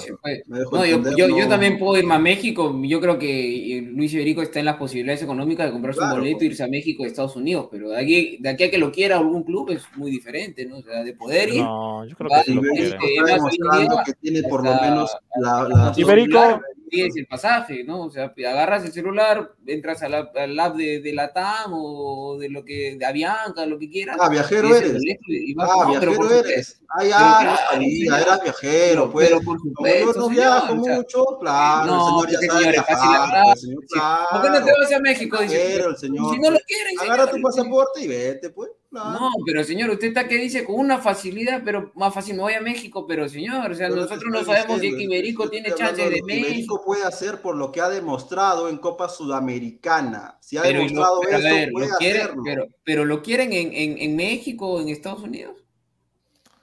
No, 0.71 0.85
yo, 0.85 0.95
entender, 0.95 1.15
yo, 1.17 1.27
yo 1.37 1.43
no. 1.43 1.47
también 1.49 1.77
puedo 1.77 1.97
irme 1.99 2.15
a 2.15 2.19
México. 2.19 2.79
Yo 2.83 2.99
creo 2.99 3.19
que 3.19 3.77
eh, 3.77 3.81
Luis 3.81 4.13
Iberico 4.13 4.41
está 4.41 4.59
en 4.59 4.65
las 4.65 4.77
posibilidades 4.77 5.21
económicas 5.23 5.67
de 5.67 5.71
comprarse 5.71 5.99
Claro. 5.99 6.15
un 6.15 6.19
boleto, 6.21 6.45
irse 6.45 6.63
a 6.63 6.67
México, 6.67 7.05
Estados 7.05 7.35
Unidos. 7.35 7.67
Pero 7.71 7.89
de 7.89 7.97
aquí, 8.01 8.37
de 8.39 8.49
aquí 8.49 8.63
a 8.63 8.71
que 8.71 8.77
lo 8.79 8.91
quiera 8.91 9.17
algún 9.19 9.43
club 9.43 9.69
es 9.71 9.83
muy 9.95 10.09
diferente, 10.11 10.65
¿no? 10.65 10.77
O 10.77 10.81
sea, 10.81 11.03
de 11.03 11.13
poder 11.13 11.49
ir. 11.53 11.61
No, 11.61 12.05
yo 12.05 12.15
creo 12.15 12.29
Va, 12.31 12.39
que 12.39 12.45
sí 12.45 12.53
lo 12.55 12.61
Iberico 12.61 12.75
quiere. 12.75 12.89
Está 12.89 12.99
más 12.99 13.07
hoy 13.13 13.19
en 13.29 13.35
demostrando 13.35 13.95
día, 13.95 14.03
que 14.05 14.13
tiene 14.13 14.43
por 14.49 14.63
lo 14.63 14.81
menos 14.81 15.17
la, 15.41 15.63
la- 15.69 15.93
Iberico- 15.95 16.61
pides 16.89 17.15
el 17.15 17.27
pasaje, 17.27 17.83
¿no? 17.83 18.01
O 18.05 18.09
sea, 18.11 18.33
agarras 18.47 18.83
el 18.85 18.91
celular, 18.91 19.51
entras 19.67 20.01
al 20.03 20.13
app 20.59 20.75
de, 20.75 20.99
de 20.99 21.13
la 21.13 21.31
TAM 21.31 21.71
o 21.73 22.37
de 22.39 22.49
lo 22.49 22.65
que, 22.65 22.95
de 22.97 23.05
Avianca, 23.05 23.65
lo 23.65 23.77
que 23.79 23.89
quieras. 23.89 24.17
Ah, 24.19 24.29
viajero 24.29 24.75
el 24.75 24.83
eres. 24.83 25.03
y 25.27 25.53
vas- 25.53 25.69
Ah, 25.71 25.85
no, 25.85 25.99
pero 25.99 26.11
viajero 26.11 26.33
eres. 26.35 26.81
Ah, 26.89 26.95
Pero 26.99 27.09
ya, 27.09 27.17
claro, 27.17 27.81
no 27.81 28.17
eras 28.17 28.43
viajero, 28.43 29.01
Pero, 29.03 29.11
pues. 29.11 29.27
pero 29.29 29.41
por 29.41 29.59
supuesto, 29.59 30.05
no 30.07 30.13
señor, 30.13 30.31
viajo 30.33 30.75
mucho, 30.75 31.23
claro, 31.39 31.85
no, 31.85 32.23
el 32.23 32.29
señor 32.29 32.41
ya 32.47 32.53
sabe 32.53 32.71
viajar, 32.71 33.21
hablar. 33.21 33.43
pues, 33.45 33.61
señor, 33.61 33.83
Sí. 33.87 33.99
¿Por 34.31 34.41
qué 34.41 34.47
no 34.49 34.55
te 34.55 34.61
claro. 34.63 34.77
vas 34.81 34.91
a 34.93 34.99
México? 34.99 35.37
Dice, 35.41 35.55
Viajero, 35.55 35.89
el 35.91 35.97
señor. 35.97 36.33
si 36.33 36.39
no 36.39 36.49
lo 36.49 36.55
pues. 36.57 36.65
quieren, 36.65 36.99
Agarra 36.99 37.31
tu 37.31 37.41
pasaporte 37.41 38.01
y 38.01 38.07
vete, 38.07 38.49
pues. 38.49 38.71
Claro. 38.89 39.19
No, 39.19 39.29
pero 39.45 39.63
señor, 39.63 39.89
usted 39.89 40.07
está 40.07 40.27
que 40.27 40.37
dice 40.37 40.63
con 40.65 40.75
una 40.75 40.97
facilidad, 40.99 41.61
pero 41.63 41.91
más 41.95 42.13
fácil 42.13 42.35
me 42.35 42.41
voy 42.41 42.53
a 42.53 42.61
México, 42.61 43.05
pero 43.07 43.27
señor, 43.29 43.71
o 43.71 43.75
sea, 43.75 43.87
Pero 43.89 44.01
nosotros 44.01 44.31
no 44.31 44.43
sabemos 44.43 44.79
si 44.81 44.87
estoy 44.87 45.49
tiene 45.49 45.73
chances 45.75 46.09
de 46.09 46.19
lo 46.19 46.25
México. 46.25 46.47
Iberico 46.47 46.83
puede 46.85 47.03
hacer 47.03 47.41
por 47.41 47.55
lo 47.55 47.71
que 47.71 47.81
ha 47.81 47.89
demostrado 47.89 48.69
en 48.69 48.77
Copa 48.77 49.09
Sudamericana. 49.09 50.37
Si 50.41 50.57
ha 50.57 50.63
Pero, 50.63 50.79
lo, 50.83 50.85
demostrado 50.85 51.21
a 51.21 51.37
eso, 51.37 51.43
ver, 51.43 51.67
lo 51.67 51.73
puede 51.73 51.89
quieren, 51.99 52.21
hacerlo. 52.21 52.41
pero, 52.45 52.67
pero 52.83 53.05
lo 53.05 53.21
quieren 53.21 53.53
en, 53.53 53.73
en, 53.73 53.97
en 53.97 54.15
México 54.15 54.67
o 54.67 54.81
en 54.81 54.89
Estados 54.89 55.21
Unidos. 55.23 55.55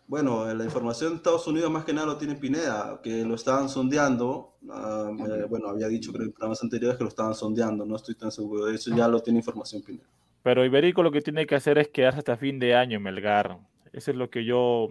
Bueno, 0.09 0.53
la 0.55 0.64
información 0.64 1.11
de 1.11 1.16
Estados 1.16 1.47
Unidos 1.49 1.70
más 1.70 1.85
que 1.85 1.93
nada 1.93 2.07
lo 2.07 2.16
tiene 2.16 2.37
Pineda, 2.37 3.01
que 3.03 3.24
lo 3.24 3.35
estaban 3.35 3.68
sondeando. 3.68 4.57
ah, 4.70 5.11
eh, 5.18 5.47
bueno, 5.49 5.68
había 5.68 5.89
dicho 5.89 6.12
creo 6.12 6.27
en 6.27 6.33
programas 6.33 6.62
anteriores 6.62 6.97
que 6.97 7.03
lo 7.05 7.09
estaban 7.11 7.35
sondeando, 7.35 7.85
no 7.85 7.97
estoy 7.97 8.14
tan 8.14 8.31
seguro 8.31 8.66
de 8.66 8.77
eso, 8.77 8.95
ya 8.95 9.09
lo 9.09 9.20
tiene 9.20 9.41
información 9.41 9.83
Pineda. 9.83 10.09
Pero 10.47 10.64
Iberico 10.64 11.03
lo 11.03 11.11
que 11.11 11.22
tiene 11.22 11.44
que 11.44 11.57
hacer 11.57 11.76
es 11.76 11.88
quedarse 11.88 12.20
hasta 12.20 12.36
fin 12.36 12.61
de 12.61 12.76
año 12.76 12.99
en 12.99 13.03
Melgar. 13.03 13.59
Eso 13.92 14.12
es 14.12 14.16
lo 14.16 14.30
que 14.30 14.44
yo 14.44 14.90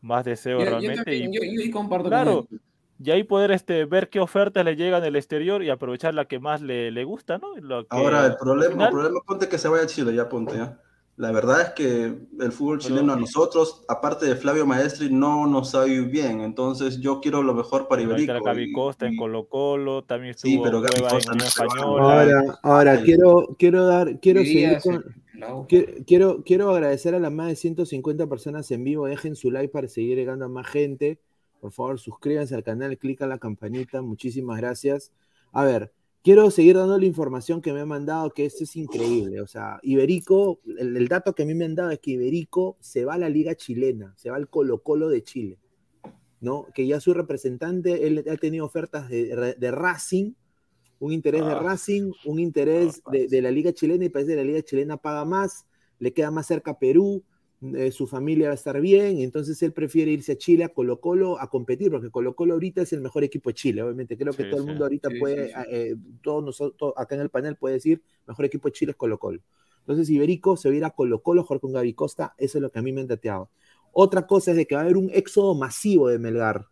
más 0.00 0.24
deseo 0.24 0.60
Yo, 0.60 0.64
realmente. 0.64 1.04
también, 1.04 1.30
y, 1.30 1.36
yo, 1.36 1.42
yo 1.44 1.60
ahí 1.60 1.70
comparto 1.70 2.08
claro, 2.08 2.46
con 2.48 2.58
y 2.98 3.10
ahí 3.10 3.22
poder 3.22 3.50
este, 3.50 3.84
ver 3.84 4.08
qué 4.08 4.18
ofertas 4.18 4.64
le 4.64 4.74
llegan 4.74 5.02
del 5.02 5.16
exterior 5.16 5.62
y 5.62 5.68
aprovechar 5.68 6.14
la 6.14 6.24
que 6.24 6.38
más 6.38 6.62
le, 6.62 6.90
le 6.90 7.04
gusta, 7.04 7.36
¿no? 7.36 7.54
Lo 7.56 7.82
que, 7.82 7.88
Ahora, 7.90 8.24
el 8.24 8.36
problema, 8.38 8.72
final- 8.72 8.88
el 8.88 8.92
problema, 8.94 9.20
ponte 9.26 9.46
que 9.46 9.58
se 9.58 9.68
vaya 9.68 9.84
a 9.84 9.86
Chile, 9.86 10.14
ya 10.14 10.26
ponte, 10.26 10.56
ya. 10.56 10.80
La 11.16 11.30
verdad 11.30 11.60
es 11.60 11.68
que 11.70 12.18
el 12.40 12.52
fútbol 12.52 12.78
chileno 12.78 13.12
a 13.12 13.16
nosotros, 13.16 13.84
aparte 13.86 14.24
de 14.26 14.34
Flavio 14.34 14.64
Maestri, 14.66 15.12
no 15.12 15.46
nos 15.46 15.74
ha 15.74 15.86
ido 15.86 16.06
bien. 16.06 16.40
Entonces, 16.40 17.00
yo 17.00 17.20
quiero 17.20 17.42
lo 17.42 17.52
mejor 17.54 17.86
para 17.86 18.00
Iberico. 18.02 18.32
Gaby 18.42 18.62
y- 18.62 18.72
Costa 18.72 19.06
en 19.06 19.16
Colo 19.16 19.46
Colo, 19.46 20.02
también 20.04 20.34
Sí, 20.36 20.50
estuvo 20.52 20.64
pero 20.64 20.80
Gaby 20.80 20.94
Cueva 20.94 21.10
Costa 21.10 21.32
en 21.32 21.38
no. 21.38 21.44
Española. 21.44 22.02
Ahora, 22.02 22.58
ahora 22.62 22.92
Ay. 22.92 23.02
quiero, 23.04 23.56
quiero 23.58 23.84
dar, 23.84 24.20
quiero 24.20 24.40
seguir 24.40 24.78
con, 24.82 25.04
U. 25.54 25.66
Quiero, 26.06 26.42
quiero, 26.44 26.70
agradecer 26.70 27.14
a 27.14 27.18
las 27.18 27.32
más 27.32 27.48
de 27.48 27.56
150 27.56 28.26
personas 28.28 28.70
en 28.70 28.84
vivo. 28.84 29.06
Dejen 29.06 29.34
su 29.36 29.50
like 29.50 29.72
para 29.72 29.88
seguir 29.88 30.16
llegando 30.16 30.44
a 30.46 30.48
más 30.48 30.66
gente. 30.66 31.18
Por 31.60 31.72
favor, 31.72 31.98
suscríbanse 31.98 32.54
al 32.54 32.62
canal, 32.62 32.96
clica 32.96 33.26
la 33.26 33.38
campanita. 33.38 34.02
Muchísimas 34.02 34.58
gracias. 34.58 35.12
A 35.52 35.64
ver, 35.64 35.92
quiero 36.22 36.50
seguir 36.50 36.76
dando 36.76 36.98
la 36.98 37.06
información 37.06 37.60
que 37.60 37.72
me 37.72 37.80
han 37.80 37.88
mandado, 37.88 38.30
que 38.30 38.44
esto 38.46 38.64
es 38.64 38.76
increíble. 38.76 39.40
O 39.40 39.46
sea, 39.46 39.78
Iberico, 39.82 40.60
el, 40.78 40.96
el 40.96 41.08
dato 41.08 41.34
que 41.34 41.42
a 41.42 41.46
mí 41.46 41.54
me 41.54 41.64
han 41.64 41.74
dado 41.74 41.90
es 41.90 41.98
que 41.98 42.12
Iberico 42.12 42.76
se 42.80 43.04
va 43.04 43.14
a 43.14 43.18
la 43.18 43.28
liga 43.28 43.54
chilena, 43.54 44.14
se 44.16 44.30
va 44.30 44.36
al 44.36 44.48
Colo 44.48 44.82
Colo 44.82 45.08
de 45.08 45.22
Chile. 45.22 45.58
¿no? 46.40 46.66
Que 46.74 46.86
ya 46.88 46.98
su 46.98 47.14
representante, 47.14 48.04
él 48.06 48.24
ha 48.28 48.36
tenido 48.36 48.66
ofertas 48.66 49.08
de, 49.08 49.54
de 49.56 49.70
Racing, 49.70 50.32
un 50.98 51.12
interés 51.12 51.44
de 51.44 51.52
Ah. 51.52 51.60
Racing, 51.60 52.10
un 52.24 52.40
interés 52.40 53.00
de, 53.12 53.28
de 53.28 53.42
la 53.42 53.52
Liga 53.52 53.72
Chilena 53.72 54.04
y 54.04 54.08
parece 54.08 54.32
que 54.32 54.36
la 54.38 54.42
Liga 54.44 54.62
Chilena 54.62 54.96
paga 54.96 55.24
más, 55.24 55.66
le 56.00 56.12
queda 56.12 56.32
más 56.32 56.48
cerca 56.48 56.78
Perú, 56.80 57.22
eh, 57.76 57.92
su 57.92 58.06
familia 58.06 58.48
va 58.48 58.52
a 58.52 58.54
estar 58.54 58.80
bien, 58.80 59.20
entonces 59.20 59.62
él 59.62 59.72
prefiere 59.72 60.10
irse 60.10 60.32
a 60.32 60.38
Chile, 60.38 60.64
a 60.64 60.68
Colo 60.70 61.00
Colo, 61.00 61.38
a 61.40 61.48
competir, 61.48 61.90
porque 61.90 62.10
Colo 62.10 62.34
Colo 62.34 62.54
ahorita 62.54 62.82
es 62.82 62.92
el 62.92 63.00
mejor 63.00 63.24
equipo 63.24 63.50
de 63.50 63.54
Chile, 63.54 63.82
obviamente, 63.82 64.16
creo 64.18 64.34
que 64.36 64.44
Sí, 64.44 64.50
todo 64.50 64.60
el 64.60 64.66
mundo 64.66 64.84
ahorita 64.84 65.10
Sí, 65.10 65.18
puede, 65.20 65.48
sí, 65.48 65.54
sí. 65.54 65.62
eh, 65.70 65.96
todos 66.22 66.42
nosotros, 66.44 66.92
acá 66.96 67.14
en 67.14 67.20
el 67.22 67.30
panel 67.30 67.56
puede 67.56 67.74
decir, 67.76 68.02
mejor 68.26 68.44
equipo 68.46 68.68
de 68.68 68.72
Chile 68.72 68.90
es 68.92 68.96
Colo 68.96 69.18
Colo. 69.18 69.40
Entonces 69.80 70.08
Iberico 70.10 70.56
se 70.56 70.68
va 70.68 70.74
a 70.74 70.76
ir 70.76 70.84
a 70.84 70.90
Colo 70.90 71.22
Colo, 71.22 71.44
jugar 71.44 71.60
con 71.60 71.72
Gaby 71.72 71.94
Costa, 71.94 72.34
eso 72.38 72.58
es 72.58 72.62
lo 72.62 72.70
que 72.70 72.78
a 72.78 72.82
mí 72.82 72.92
me 72.92 73.00
han 73.00 73.06
dateado. 73.08 73.50
Otra 73.92 74.26
cosa 74.26 74.52
es 74.52 74.56
de 74.56 74.66
que 74.66 74.74
va 74.74 74.80
a 74.82 74.84
haber 74.84 74.96
un 74.96 75.10
éxodo 75.12 75.54
masivo 75.54 76.08
de 76.08 76.18
Melgar, 76.18 76.66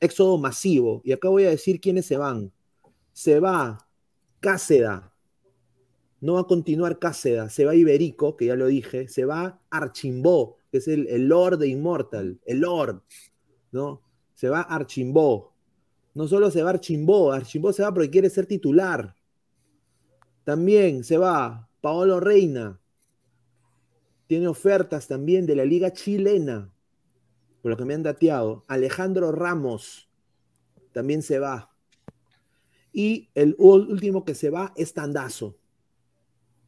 éxodo 0.00 0.38
masivo, 0.38 1.02
y 1.04 1.12
acá 1.12 1.28
voy 1.28 1.44
a 1.44 1.50
decir 1.50 1.80
quiénes 1.80 2.06
se 2.06 2.16
van. 2.16 2.52
Se 3.12 3.40
va 3.40 3.86
Cáceda, 4.40 5.09
no 6.20 6.34
va 6.34 6.40
a 6.40 6.46
continuar 6.46 6.98
Cáceda, 6.98 7.48
se 7.48 7.64
va 7.64 7.74
Iberico, 7.74 8.36
que 8.36 8.46
ya 8.46 8.56
lo 8.56 8.66
dije, 8.66 9.08
se 9.08 9.24
va 9.24 9.60
Archimbó, 9.70 10.58
que 10.70 10.78
es 10.78 10.88
el, 10.88 11.06
el 11.08 11.28
Lord 11.28 11.58
de 11.58 11.68
Immortal, 11.68 12.40
el 12.44 12.60
Lord, 12.60 13.02
¿no? 13.72 14.02
Se 14.34 14.48
va 14.48 14.60
Archimbó. 14.60 15.54
No 16.14 16.26
solo 16.28 16.50
se 16.50 16.62
va 16.62 16.70
Archimbó, 16.70 17.32
Archimbó 17.32 17.72
se 17.72 17.82
va 17.82 17.92
porque 17.94 18.10
quiere 18.10 18.30
ser 18.30 18.46
titular. 18.46 19.14
También 20.44 21.04
se 21.04 21.18
va 21.18 21.68
Paolo 21.80 22.20
Reina. 22.20 22.80
Tiene 24.26 24.48
ofertas 24.48 25.08
también 25.08 25.46
de 25.46 25.56
la 25.56 25.64
Liga 25.64 25.92
Chilena, 25.92 26.72
por 27.62 27.70
lo 27.70 27.76
que 27.76 27.84
me 27.84 27.94
han 27.94 28.02
dateado. 28.02 28.64
Alejandro 28.68 29.32
Ramos 29.32 30.08
también 30.92 31.22
se 31.22 31.38
va. 31.38 31.70
Y 32.92 33.30
el 33.34 33.54
último 33.58 34.24
que 34.24 34.34
se 34.34 34.50
va 34.50 34.72
es 34.76 34.94
Tandazo, 34.94 35.59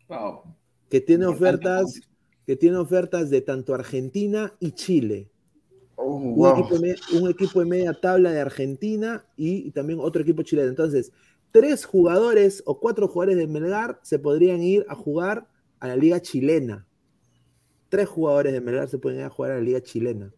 Wow. 0.09 0.43
que 0.89 1.01
tiene 1.01 1.25
Importante, 1.25 1.69
ofertas, 1.69 2.01
que 2.47 2.57
tiene 2.57 2.77
ofertas 2.77 3.31
de 3.31 3.41
tanto 3.41 3.75
Argentina 3.75 4.55
y 4.61 4.73
Chile. 4.73 5.31
Oh, 5.97 6.17
Un, 6.17 6.35
wow. 6.35 6.59
equipo, 6.59 6.75
un 7.21 7.31
equipo 7.31 7.61
de 7.61 7.67
media 7.67 7.93
tabla 7.95 8.31
de 8.33 8.41
Argentina 8.41 9.25
y, 9.37 9.69
y 9.69 9.71
también 9.71 10.01
otro 10.01 10.23
equipo 10.23 10.43
chileno. 10.43 10.69
Entonces, 10.69 11.13
tres 11.53 11.85
jugadores 11.85 12.63
o 12.67 12.81
cuatro 12.81 13.09
jugadores 13.09 13.37
de 13.37 13.47
Melgar 13.47 14.01
se 14.03 14.19
podrían 14.19 14.63
ir 14.63 14.85
a 14.89 14.95
jugar 14.95 15.47
a 15.81 15.89
la 15.89 15.97
liga 15.97 16.21
chilena. 16.21 16.87
Tres 17.89 18.09
jugadores 18.09 18.53
de 18.53 18.61
Melgar 18.61 18.89
se 18.89 18.99
pueden 18.99 19.21
ir 19.21 19.27
a 19.27 19.31
jugar 19.31 19.53
a 19.53 19.55
la 19.57 19.61
liga 19.61 19.81
chilena. 19.83 20.33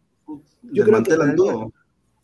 Yo 0.61 0.83
creo 0.83 1.03
que. 1.03 1.15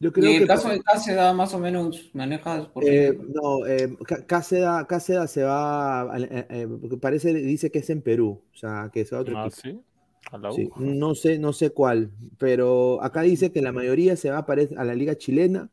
Yo 0.02 0.10
Y 0.10 0.12
creo 0.12 0.26
en 0.32 0.34
el 0.34 0.40
que 0.42 0.48
caso 0.48 0.70
de 0.70 0.82
Cáceres, 0.82 1.34
más 1.36 1.54
o 1.54 1.60
menos 1.60 2.10
manejas 2.14 2.68
por 2.68 2.84
Eh, 2.84 3.16
no, 3.36 3.68
eh, 3.68 3.96
Cá- 4.04 4.26
Cáceda, 4.26 4.88
Cáceda 4.88 5.28
se 5.28 5.44
va, 5.44 6.12
a- 6.12 6.20
eh, 6.20 6.48
eh, 6.50 6.68
porque 6.82 6.98
parece, 6.98 7.34
dice 7.36 7.70
que 7.70 7.80
es 7.80 7.90
en 7.92 8.02
Perú, 8.02 8.42
o 8.52 8.58
sea, 8.58 8.90
que 8.92 9.06
se 9.06 9.14
va 9.14 9.20
a 9.20 9.22
otro 9.22 9.38
Ah, 9.38 9.46
equipo. 9.48 9.62
sí. 9.62 9.80
A 10.32 10.38
la. 10.40 10.52
Sí, 10.52 10.70
no 10.78 11.14
sé, 11.14 11.38
no 11.38 11.54
sé 11.54 11.70
cuál, 11.70 12.10
pero 12.40 13.02
acá 13.04 13.22
dice 13.22 13.52
que 13.52 13.62
la 13.62 13.72
mayoría 13.72 14.16
se 14.16 14.32
va 14.32 14.46
parece, 14.46 14.76
a 14.76 14.84
la 14.84 14.96
liga 14.96 15.16
chilena 15.16 15.70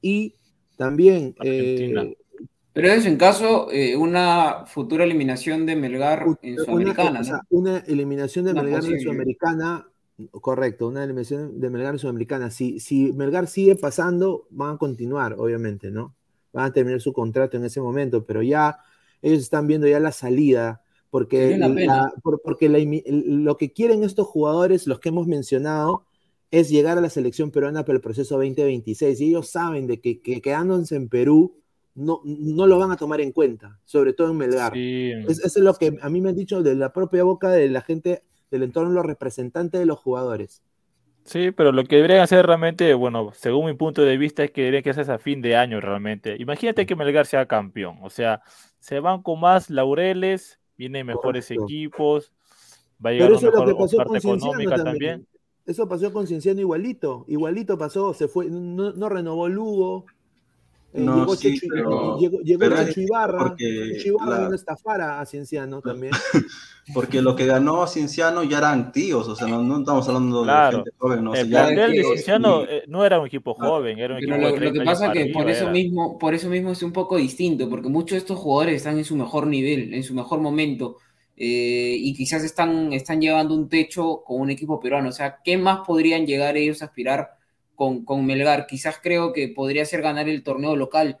y 0.00 0.34
también 0.76 1.34
eh. 1.42 2.16
Pero 2.72 2.88
eso 2.88 3.08
en 3.08 3.16
caso 3.16 3.70
eh, 3.72 3.96
una 3.96 4.64
futura 4.66 5.04
eliminación 5.04 5.64
de 5.64 5.76
Melgar 5.76 6.26
en 6.42 6.54
una, 6.54 6.64
Sudamericana, 6.64 7.20
o 7.20 7.24
sea, 7.24 7.36
¿no? 7.36 7.58
una 7.58 7.78
eliminación 7.86 8.44
de 8.44 8.52
Una 8.52 8.62
Melgar 8.62 8.84
en. 8.84 9.00
Sudamericana, 9.00 9.88
correcto, 10.40 10.88
una 10.88 11.04
eliminación 11.04 11.60
de 11.60 11.70
Melgar 11.70 11.98
Sudamericana. 11.98 12.50
Si, 12.50 12.80
si 12.80 13.12
Melgar 13.12 13.46
sigue 13.46 13.76
pasando, 13.76 14.46
van 14.50 14.74
a 14.74 14.78
continuar, 14.78 15.34
obviamente, 15.38 15.90
¿no? 15.90 16.14
Van 16.52 16.66
a 16.66 16.72
terminar 16.72 17.00
su 17.00 17.12
contrato 17.12 17.56
en 17.56 17.64
ese 17.64 17.80
momento, 17.80 18.24
pero 18.24 18.42
ya 18.42 18.78
ellos 19.22 19.40
están 19.40 19.66
viendo 19.66 19.86
ya 19.86 20.00
la 20.00 20.12
salida, 20.12 20.82
porque, 21.10 21.58
porque 22.42 22.68
lo 22.68 23.56
que 23.56 23.72
quieren 23.72 24.04
estos 24.04 24.26
jugadores, 24.26 24.86
los 24.86 25.00
que 25.00 25.10
hemos 25.10 25.26
mencionado, 25.26 26.04
es 26.50 26.68
llegar 26.68 26.96
a 26.96 27.00
la 27.00 27.10
selección 27.10 27.50
peruana 27.50 27.84
para 27.84 27.96
el 27.96 28.02
proceso 28.02 28.36
2026. 28.36 29.20
Y 29.20 29.28
ellos 29.28 29.48
saben 29.50 29.86
de 29.86 30.00
que, 30.00 30.20
quedándose 30.20 30.96
en 30.96 31.08
Perú 31.08 31.56
no, 31.94 32.20
no 32.24 32.66
lo 32.66 32.78
van 32.78 32.92
a 32.92 32.96
tomar 32.96 33.20
en 33.20 33.32
cuenta, 33.32 33.80
sobre 33.84 34.12
todo 34.12 34.30
en 34.30 34.36
Melgar. 34.36 34.76
eso 34.76 35.46
es 35.46 35.56
lo 35.56 35.74
que 35.74 35.96
a 36.00 36.08
mí 36.10 36.20
me 36.20 36.30
han 36.30 36.36
dicho 36.36 36.62
de 36.62 36.74
la 36.74 36.92
propia 36.92 37.24
boca 37.24 37.50
de 37.50 37.68
la 37.70 37.80
gente 37.80 38.22
del 38.50 38.62
entorno, 38.62 38.90
los 38.90 39.06
representantes 39.06 39.80
de 39.80 39.86
los 39.86 39.98
jugadores. 39.98 40.62
Sí, 41.24 41.50
pero 41.50 41.72
lo 41.72 41.84
que 41.84 41.96
deberían 41.96 42.20
hacer 42.20 42.46
realmente, 42.46 42.94
bueno, 42.94 43.32
según 43.34 43.66
mi 43.66 43.74
punto 43.74 44.02
de 44.02 44.16
vista, 44.16 44.44
es 44.44 44.52
que 44.52 44.60
deberían 44.60 44.84
que 44.84 44.90
hacer 44.90 45.10
a 45.10 45.18
fin 45.18 45.42
de 45.42 45.56
año 45.56 45.80
realmente. 45.80 46.36
Imagínate 46.38 46.86
que 46.86 46.94
Melgar 46.94 47.26
sea 47.26 47.46
campeón, 47.46 47.98
o 48.02 48.10
sea, 48.10 48.42
se 48.78 49.00
van 49.00 49.22
con 49.22 49.40
más 49.40 49.68
laureles, 49.68 50.60
vienen 50.78 51.06
mejores 51.06 51.50
equipos, 51.50 52.32
va 53.04 53.10
a 53.10 53.12
llegar 53.12 53.32
una 53.32 53.64
mejor 53.64 53.96
parte 53.96 54.18
económica 54.18 54.76
también. 54.76 55.26
Eso 55.66 55.88
pasó 55.88 56.12
con 56.12 56.28
Cienciano 56.28 56.60
igualito, 56.60 57.24
igualito 57.26 57.76
pasó, 57.76 58.14
se 58.14 58.28
fue, 58.28 58.46
no, 58.48 58.92
no 58.92 59.08
renovó 59.08 59.48
Lugo, 59.48 60.06
no, 60.96 61.20
llegó, 61.20 61.36
sí, 61.36 61.54
Checho, 61.54 61.66
pero, 61.70 62.18
llegó, 62.18 62.38
llegó 62.40 62.84
Checho 62.84 63.00
Ibarra, 63.00 63.54
Checho 63.56 64.08
Ibarra 64.08 64.48
la... 64.48 64.54
estafara 64.54 65.20
a 65.20 65.26
Cienciano 65.26 65.80
también. 65.80 66.12
Porque 66.94 67.20
lo 67.20 67.34
que 67.34 67.46
ganó 67.46 67.82
a 67.82 67.88
Cienciano 67.88 68.44
ya 68.44 68.58
eran 68.58 68.92
tíos, 68.92 69.26
o 69.28 69.34
sea, 69.34 69.48
no, 69.48 69.62
no 69.62 69.80
estamos 69.80 70.06
hablando 70.08 70.44
de 70.44 70.52
gente 70.70 70.90
joven. 70.96 71.24
¿no? 71.24 71.34
el 71.34 71.48
plantel 71.48 71.92
de 71.92 72.02
Cienciano 72.04 72.62
y... 72.62 72.66
Eh, 72.66 72.82
no 72.86 73.04
era 73.04 73.18
un 73.18 73.26
equipo 73.26 73.54
joven, 73.54 73.98
era 73.98 74.14
un 74.14 74.18
equipo 74.18 74.36
lo, 74.36 74.56
lo 74.56 74.72
que 74.72 74.80
pasa 74.82 75.06
es 75.06 75.12
que 75.12 75.32
por 75.32 75.50
eso, 75.50 75.70
mismo, 75.70 76.18
por 76.18 76.34
eso 76.34 76.48
mismo 76.48 76.70
es 76.70 76.82
un 76.82 76.92
poco 76.92 77.16
distinto, 77.16 77.68
porque 77.68 77.88
muchos 77.88 78.12
de 78.12 78.18
estos 78.18 78.38
jugadores 78.38 78.76
están 78.76 78.98
en 78.98 79.04
su 79.04 79.16
mejor 79.16 79.46
nivel, 79.46 79.92
en 79.94 80.02
su 80.02 80.14
mejor 80.14 80.40
momento. 80.40 80.98
Eh, 81.36 81.96
y 81.98 82.14
quizás 82.14 82.42
están, 82.44 82.92
están 82.92 83.20
llevando 83.20 83.54
un 83.54 83.68
techo 83.68 84.22
con 84.24 84.40
un 84.40 84.50
equipo 84.50 84.80
peruano. 84.80 85.10
O 85.10 85.12
sea, 85.12 85.38
¿qué 85.44 85.58
más 85.58 85.80
podrían 85.86 86.26
llegar 86.26 86.56
ellos 86.56 86.82
a 86.82 86.86
aspirar 86.86 87.35
con, 87.76 88.04
con 88.04 88.26
Melgar. 88.26 88.66
Quizás 88.66 88.98
creo 89.02 89.32
que 89.32 89.48
podría 89.48 89.84
ser 89.84 90.02
ganar 90.02 90.28
el 90.28 90.42
torneo 90.42 90.74
local, 90.74 91.18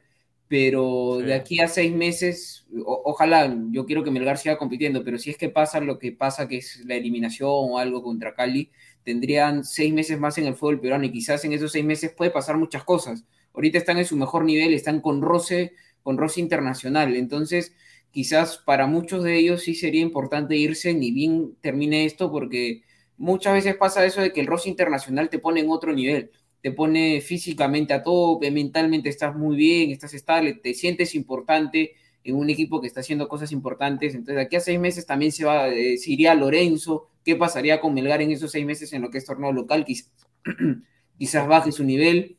pero 0.48 1.18
de 1.18 1.34
aquí 1.34 1.60
a 1.60 1.68
seis 1.68 1.92
meses, 1.92 2.66
ojalá, 2.84 3.52
yo 3.70 3.84
quiero 3.84 4.04
que 4.04 4.12
Melgar 4.12 4.38
siga 4.38 4.58
compitiendo, 4.58 5.02
pero 5.04 5.18
si 5.18 5.30
es 5.30 5.36
que 5.36 5.48
pasa 5.48 5.80
lo 5.80 5.98
que 5.98 6.12
pasa, 6.12 6.46
que 6.46 6.58
es 6.58 6.84
la 6.84 6.94
eliminación 6.94 7.50
o 7.50 7.78
algo 7.78 8.02
contra 8.02 8.34
Cali, 8.34 8.70
tendrían 9.02 9.64
seis 9.64 9.92
meses 9.92 10.18
más 10.18 10.38
en 10.38 10.46
el 10.46 10.54
fútbol 10.54 10.80
peruano 10.80 11.04
y 11.04 11.12
quizás 11.12 11.44
en 11.44 11.52
esos 11.52 11.72
seis 11.72 11.84
meses 11.84 12.12
puede 12.12 12.30
pasar 12.30 12.56
muchas 12.58 12.84
cosas. 12.84 13.24
Ahorita 13.54 13.78
están 13.78 13.98
en 13.98 14.04
su 14.04 14.16
mejor 14.16 14.44
nivel, 14.44 14.72
están 14.74 15.00
con 15.00 15.20
roce, 15.22 15.72
con 16.02 16.16
roce 16.16 16.40
internacional, 16.40 17.16
entonces 17.16 17.74
quizás 18.12 18.58
para 18.58 18.86
muchos 18.86 19.24
de 19.24 19.38
ellos 19.38 19.62
sí 19.62 19.74
sería 19.74 20.00
importante 20.00 20.56
irse 20.56 20.94
ni 20.94 21.10
bien 21.10 21.56
termine 21.60 22.04
esto 22.04 22.30
porque 22.30 22.82
muchas 23.16 23.54
veces 23.54 23.76
pasa 23.76 24.04
eso 24.06 24.20
de 24.20 24.32
que 24.32 24.40
el 24.40 24.46
roce 24.46 24.68
internacional 24.68 25.28
te 25.28 25.38
pone 25.38 25.60
en 25.60 25.70
otro 25.70 25.92
nivel 25.92 26.30
te 26.66 26.72
pone 26.72 27.20
físicamente 27.20 27.94
a 27.94 28.02
tope, 28.02 28.50
mentalmente 28.50 29.08
estás 29.08 29.36
muy 29.36 29.54
bien, 29.54 29.92
estás 29.92 30.14
estable, 30.14 30.54
te 30.54 30.74
sientes 30.74 31.14
importante 31.14 31.92
en 32.24 32.34
un 32.34 32.50
equipo 32.50 32.80
que 32.80 32.88
está 32.88 33.02
haciendo 33.02 33.28
cosas 33.28 33.52
importantes. 33.52 34.16
Entonces, 34.16 34.44
aquí 34.44 34.56
a 34.56 34.60
seis 34.60 34.80
meses 34.80 35.06
también 35.06 35.30
se, 35.30 35.44
va, 35.44 35.68
eh, 35.68 35.96
se 35.96 36.10
iría 36.10 36.34
Lorenzo. 36.34 37.06
¿Qué 37.24 37.36
pasaría 37.36 37.80
con 37.80 37.94
Melgar 37.94 38.20
en 38.20 38.32
esos 38.32 38.50
seis 38.50 38.66
meses 38.66 38.92
en 38.92 39.02
lo 39.02 39.10
que 39.10 39.18
es 39.18 39.24
torneo 39.24 39.52
local? 39.52 39.84
Quizás, 39.84 40.10
quizás 41.16 41.46
baje 41.46 41.70
su 41.70 41.84
nivel 41.84 42.36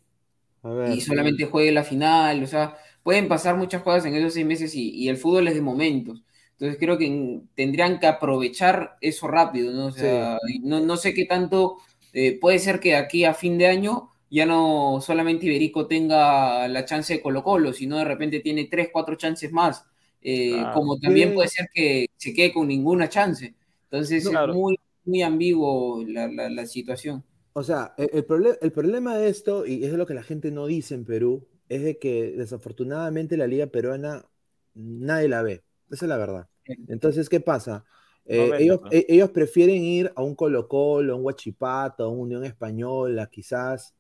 y 0.94 1.00
solamente 1.00 1.46
juegue 1.46 1.72
la 1.72 1.86
final. 1.86 2.44
O 2.44 2.48
sea, 2.48 2.76
pueden 3.04 3.30
pasar 3.30 3.56
muchas 3.56 3.82
cosas 3.82 4.08
en 4.08 4.16
esos 4.16 4.34
seis 4.34 4.46
meses 4.46 4.76
y, 4.76 5.08
el 5.08 5.16
fútbol 5.16 5.48
es 5.48 5.56
de 5.56 5.62
momentos. 5.62 6.22
Entonces 6.52 6.78
creo 6.78 6.98
que 6.98 7.44
tendrían 7.56 7.98
que 7.98 8.08
aprovechar 8.08 8.98
eso 9.00 9.30
rápido, 9.30 9.72
¿no? 9.72 9.86
O 9.86 9.92
sea, 9.92 10.38
no, 10.64 10.82
no, 10.82 10.98
sé 10.98 11.14
qué 11.14 11.24
tanto, 11.24 11.78
eh, 12.12 12.38
puede 12.38 12.60
ser 12.60 12.82
que 12.82 12.98
aquí 12.98 13.24
a 13.24 13.34
fin 13.34 13.58
de 13.58 13.68
año 13.68 14.12
ya 14.30 14.46
no 14.46 15.00
solamente 15.02 15.46
Iberico 15.46 15.88
tenga 15.88 16.68
la 16.68 16.86
chance 16.86 17.14
de 17.14 17.22
Colo 17.22 17.44
Colo, 17.44 17.74
sino 17.74 17.98
de 17.98 18.06
repente 18.06 18.40
tiene 18.40 18.66
tres, 18.66 18.90
cuatro 18.92 19.16
chances 19.16 19.52
más, 19.52 19.86
eh, 20.22 20.62
como 20.74 21.00
también 21.00 21.34
puede 21.34 21.48
ser 21.48 21.70
que 21.74 22.08
se 22.18 22.34
quede 22.34 22.54
con 22.54 22.68
ninguna 22.68 23.10
chance. 23.10 23.56
Entonces 23.84 24.26
es 24.26 24.32
muy, 24.54 24.78
muy 25.06 25.22
ambiguo 25.22 26.04
la, 26.06 26.28
la, 26.28 26.66
situación. 26.66 27.24
O 27.54 27.64
sea, 27.64 27.94
el, 27.98 28.10
el, 28.14 28.58
el 28.62 28.72
problema 28.72 29.18
de 29.18 29.30
esto, 29.30 29.66
y 29.66 29.86
es 29.86 29.94
lo 29.94 30.06
que 30.06 30.14
la 30.14 30.24
gente 30.24 30.52
no 30.52 30.68
dice 30.68 30.96
en 30.96 31.06
Perú, 31.06 31.48
es 31.70 31.84
de 31.84 31.98
que 31.98 32.32
desafortunadamente 32.32 33.38
la 33.38 33.48
liga 33.48 33.68
peruana 33.68 34.26
nadie 34.74 35.28
la 35.28 35.42
ve. 35.42 35.64
Esa 35.90 36.06
es 36.06 36.10
la 36.10 36.18
verdad. 36.18 36.48
Entonces, 36.88 37.30
¿qué 37.30 37.40
pasa? 37.40 37.86
Eh, 38.26 38.52
ellos, 38.60 38.82
e, 38.92 39.06
ellos, 39.08 39.30
prefieren 39.30 39.84
ir 39.84 40.12
a 40.16 40.22
un 40.22 40.36
Colo 40.36 40.68
Colo, 40.68 41.14
a 41.14 41.16
un 41.16 41.24
Huachipato, 41.24 42.04
a 42.04 42.10
una 42.10 42.22
Unión 42.24 42.44
Española, 42.44 43.30
quizás, 43.32 43.96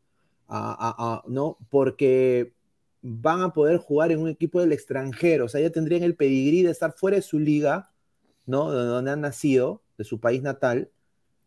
¿no? 0.47 1.57
Porque 1.69 2.53
van 3.01 3.41
a 3.41 3.53
poder 3.53 3.77
jugar 3.77 4.11
en 4.11 4.19
un 4.19 4.29
equipo 4.29 4.59
del 4.59 4.71
extranjero, 4.71 5.45
o 5.45 5.49
sea, 5.49 5.61
ya 5.61 5.69
tendrían 5.69 6.03
el 6.03 6.15
pedigrí 6.15 6.63
de 6.63 6.71
estar 6.71 6.93
fuera 6.93 7.17
de 7.17 7.21
su 7.21 7.39
liga, 7.39 7.91
¿no? 8.45 8.71
De 8.71 8.85
donde 8.85 9.11
han 9.11 9.21
nacido, 9.21 9.81
de 9.97 10.03
su 10.03 10.19
país 10.19 10.41
natal, 10.41 10.89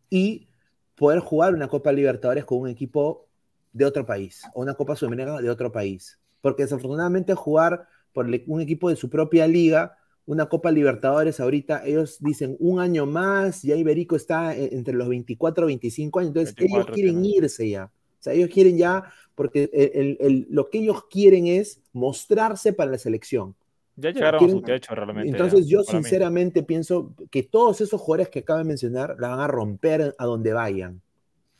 y 0.09 0.47
poder 0.95 1.19
jugar 1.19 1.53
una 1.53 1.67
Copa 1.67 1.91
Libertadores 1.91 2.45
con 2.45 2.59
un 2.59 2.67
equipo 2.67 3.27
de 3.73 3.85
otro 3.85 4.05
país, 4.05 4.43
o 4.53 4.61
una 4.61 4.73
Copa 4.73 4.95
Sudamericana 4.95 5.41
de 5.41 5.49
otro 5.49 5.71
país. 5.71 6.19
Porque 6.41 6.63
desafortunadamente 6.63 7.33
jugar 7.35 7.87
por 8.13 8.27
un 8.47 8.61
equipo 8.61 8.89
de 8.89 8.95
su 8.95 9.09
propia 9.09 9.47
liga, 9.47 9.97
una 10.25 10.47
Copa 10.47 10.71
Libertadores 10.71 11.39
ahorita, 11.39 11.85
ellos 11.85 12.17
dicen 12.19 12.55
un 12.59 12.79
año 12.79 13.05
más, 13.05 13.61
ya 13.63 13.75
Iberico 13.75 14.15
está 14.15 14.55
e, 14.55 14.75
entre 14.75 14.93
los 14.93 15.07
24 15.07 15.65
y 15.65 15.67
25 15.67 16.19
años, 16.19 16.27
entonces 16.29 16.55
ellos 16.57 16.85
quieren 16.93 17.25
irse 17.25 17.69
ya. 17.69 17.91
O 18.21 18.23
sea, 18.23 18.33
ellos 18.33 18.51
quieren 18.53 18.77
ya, 18.77 19.11
porque 19.33 20.47
lo 20.51 20.69
que 20.69 20.77
ellos 20.77 21.05
quieren 21.09 21.47
es 21.47 21.81
mostrarse 21.91 22.71
para 22.71 22.91
la 22.91 22.99
selección. 22.99 23.55
Ya 23.95 24.11
llegaron 24.11 24.45
a 24.45 24.49
su 24.49 24.61
techo 24.61 24.93
realmente. 24.93 25.29
Entonces 25.29 25.67
yo 25.67 25.81
sinceramente 25.83 26.61
pienso 26.61 27.15
que 27.31 27.41
todos 27.41 27.81
esos 27.81 27.99
jugadores 27.99 28.29
que 28.29 28.39
acabo 28.39 28.59
de 28.59 28.65
mencionar 28.65 29.15
la 29.17 29.29
van 29.29 29.39
a 29.39 29.47
romper 29.47 30.15
a 30.19 30.25
donde 30.25 30.53
vayan. 30.53 31.01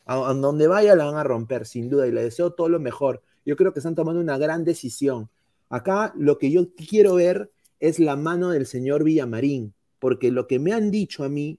A, 0.06 0.34
donde 0.34 0.68
vayan 0.68 1.00
la 1.00 1.06
van 1.06 1.16
a 1.16 1.24
romper, 1.24 1.66
sin 1.66 1.90
duda, 1.90 2.08
y 2.08 2.12
le 2.12 2.22
deseo 2.22 2.52
todo 2.54 2.70
lo 2.70 2.80
mejor. 2.80 3.24
Yo 3.44 3.56
creo 3.56 3.74
que 3.74 3.80
están 3.80 3.96
tomando 3.96 4.22
una 4.22 4.38
gran 4.38 4.64
decisión. 4.64 5.28
Acá 5.68 6.14
lo 6.16 6.38
que 6.38 6.52
yo 6.52 6.68
quiero 6.76 7.16
ver 7.16 7.50
es 7.80 7.98
la 7.98 8.16
mano 8.16 8.52
del 8.52 8.68
señor 8.68 9.04
Villamarín, 9.04 9.74
porque 9.98 10.30
lo 10.30 10.46
que 10.46 10.60
me 10.60 10.74
han 10.74 10.92
dicho 10.92 11.24
a 11.24 11.30
mí 11.30 11.58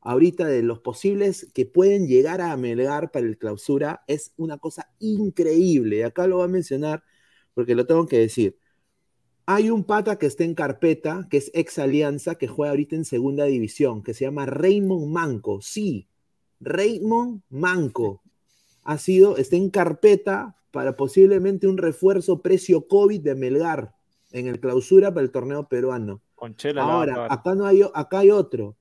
ahorita 0.00 0.46
de 0.46 0.62
los 0.62 0.80
posibles 0.80 1.50
que 1.54 1.66
pueden 1.66 2.06
llegar 2.06 2.40
a 2.40 2.56
Melgar 2.56 3.10
para 3.10 3.26
el 3.26 3.38
clausura 3.38 4.02
es 4.06 4.32
una 4.36 4.58
cosa 4.58 4.90
increíble. 4.98 6.04
Acá 6.04 6.26
lo 6.26 6.36
voy 6.36 6.46
a 6.46 6.48
mencionar 6.48 7.02
porque 7.54 7.74
lo 7.74 7.86
tengo 7.86 8.06
que 8.06 8.18
decir. 8.18 8.58
Hay 9.46 9.70
un 9.70 9.84
pata 9.84 10.16
que 10.16 10.26
está 10.26 10.44
en 10.44 10.54
carpeta, 10.54 11.26
que 11.28 11.38
es 11.38 11.50
ex 11.54 11.78
Alianza, 11.78 12.36
que 12.36 12.46
juega 12.46 12.70
ahorita 12.70 12.94
en 12.94 13.04
segunda 13.04 13.44
división, 13.44 14.02
que 14.02 14.14
se 14.14 14.24
llama 14.24 14.46
Raymond 14.46 15.06
Manco. 15.06 15.60
Sí, 15.60 16.08
Raymond 16.60 17.42
Manco. 17.48 18.22
Ha 18.84 18.96
sido, 18.98 19.36
está 19.36 19.56
en 19.56 19.70
carpeta 19.70 20.56
para 20.70 20.96
posiblemente 20.96 21.66
un 21.66 21.78
refuerzo 21.78 22.42
precio 22.42 22.86
COVID 22.86 23.20
de 23.20 23.34
Melgar 23.34 23.94
en 24.30 24.46
el 24.46 24.60
clausura 24.60 25.12
para 25.12 25.24
el 25.24 25.32
torneo 25.32 25.68
peruano. 25.68 26.22
Ahora, 26.76 27.26
acá 27.28 27.54
no 27.54 27.66
hay, 27.66 27.82
acá 27.92 28.20
hay 28.20 28.30
otro 28.30 28.76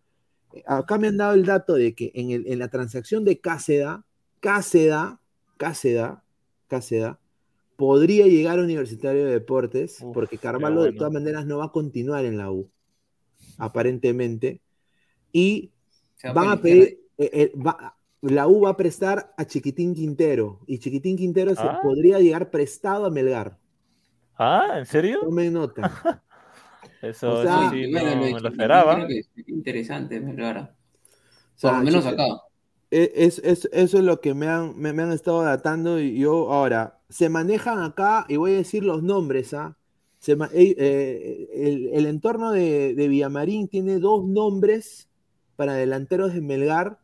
acá 0.66 0.98
me 0.98 1.08
han 1.08 1.18
dado 1.18 1.34
el 1.34 1.46
dato 1.46 1.76
de 1.76 1.94
que 1.94 2.12
en, 2.14 2.60
la 2.60 2.68
transacción 2.70 3.26
de 3.26 3.40
Cáceda, 3.40 4.06
Cáceda, 4.40 5.20
Cáceda, 5.58 6.24
Cáceda, 6.68 7.20
podría 7.76 8.28
llegar 8.28 8.60
a 8.60 8.64
Universitario 8.64 9.26
de 9.26 9.32
Deportes, 9.32 10.04
porque 10.14 10.38
Carvalho 10.38 10.84
de 10.84 10.94
todas 10.94 11.14
maneras 11.14 11.46
no 11.46 11.60
va 11.60 11.66
a 11.66 11.72
continuar 11.72 12.26
en 12.26 12.38
la 12.38 12.52
U, 12.52 12.70
aparentemente, 13.58 14.62
y 15.32 15.72
van 16.34 16.50
a 16.50 16.62
pedir, 16.62 17.00
eh, 17.18 17.30
eh, 17.32 17.54
la 18.22 18.48
U 18.48 18.62
va 18.62 18.72
a 18.72 18.78
prestar 18.78 19.34
a 19.38 19.46
Chiquitín 19.46 19.94
Quintero, 19.94 20.60
y 20.68 20.80
Chiquitín 20.80 21.16
Quintero 21.16 21.56
se 21.56 21.62
ah. 21.62 21.80
podría 21.82 22.20
llegar 22.20 22.50
prestado 22.50 23.06
a 23.06 23.10
Melgar. 23.10 23.58
Ah, 24.38 24.76
¿en 24.78 24.86
serio? 24.86 25.20
Tome 25.22 25.50
nota. 25.50 26.24
Eso, 27.02 27.44
sí, 27.72 27.92
no, 27.92 28.00
me 28.02 28.40
lo 28.40 28.50
esperaba. 28.50 29.08
interesante, 29.48 30.20
Melgar. 30.20 30.76
Por 31.62 31.74
lo 31.74 31.84
menos 31.84 32.06
acá. 32.06 32.26
E, 32.92 33.12
es, 33.16 33.40
es, 33.40 33.70
eso 33.72 33.98
es 34.00 34.04
lo 34.04 34.20
que 34.20 34.34
me 34.34 34.48
han, 34.48 34.78
me, 34.78 34.90
han 34.90 35.12
estado 35.12 35.44
datando 35.44 36.00
y 36.00 36.18
yo 36.18 36.52
ahora, 36.52 37.00
se 37.10 37.30
manejan 37.30 37.82
acá, 37.84 38.26
y 38.28 38.38
voy 38.38 38.54
a 38.54 38.58
decir 38.58 38.84
los 38.84 39.04
nombres, 39.04 39.54
¿ah? 39.54 39.78
Se, 40.18 40.34
eh, 40.34 40.48
eh, 40.54 41.48
el, 41.54 41.90
el, 41.94 42.06
entorno 42.06 42.52
de, 42.52 42.94
de, 42.94 43.08
Villamarín 43.08 43.70
tiene 43.70 44.00
dos 44.00 44.26
nombres 44.28 45.08
para 45.56 45.74
delanteros 45.76 46.34
de 46.34 46.42
Melgar 46.42 47.00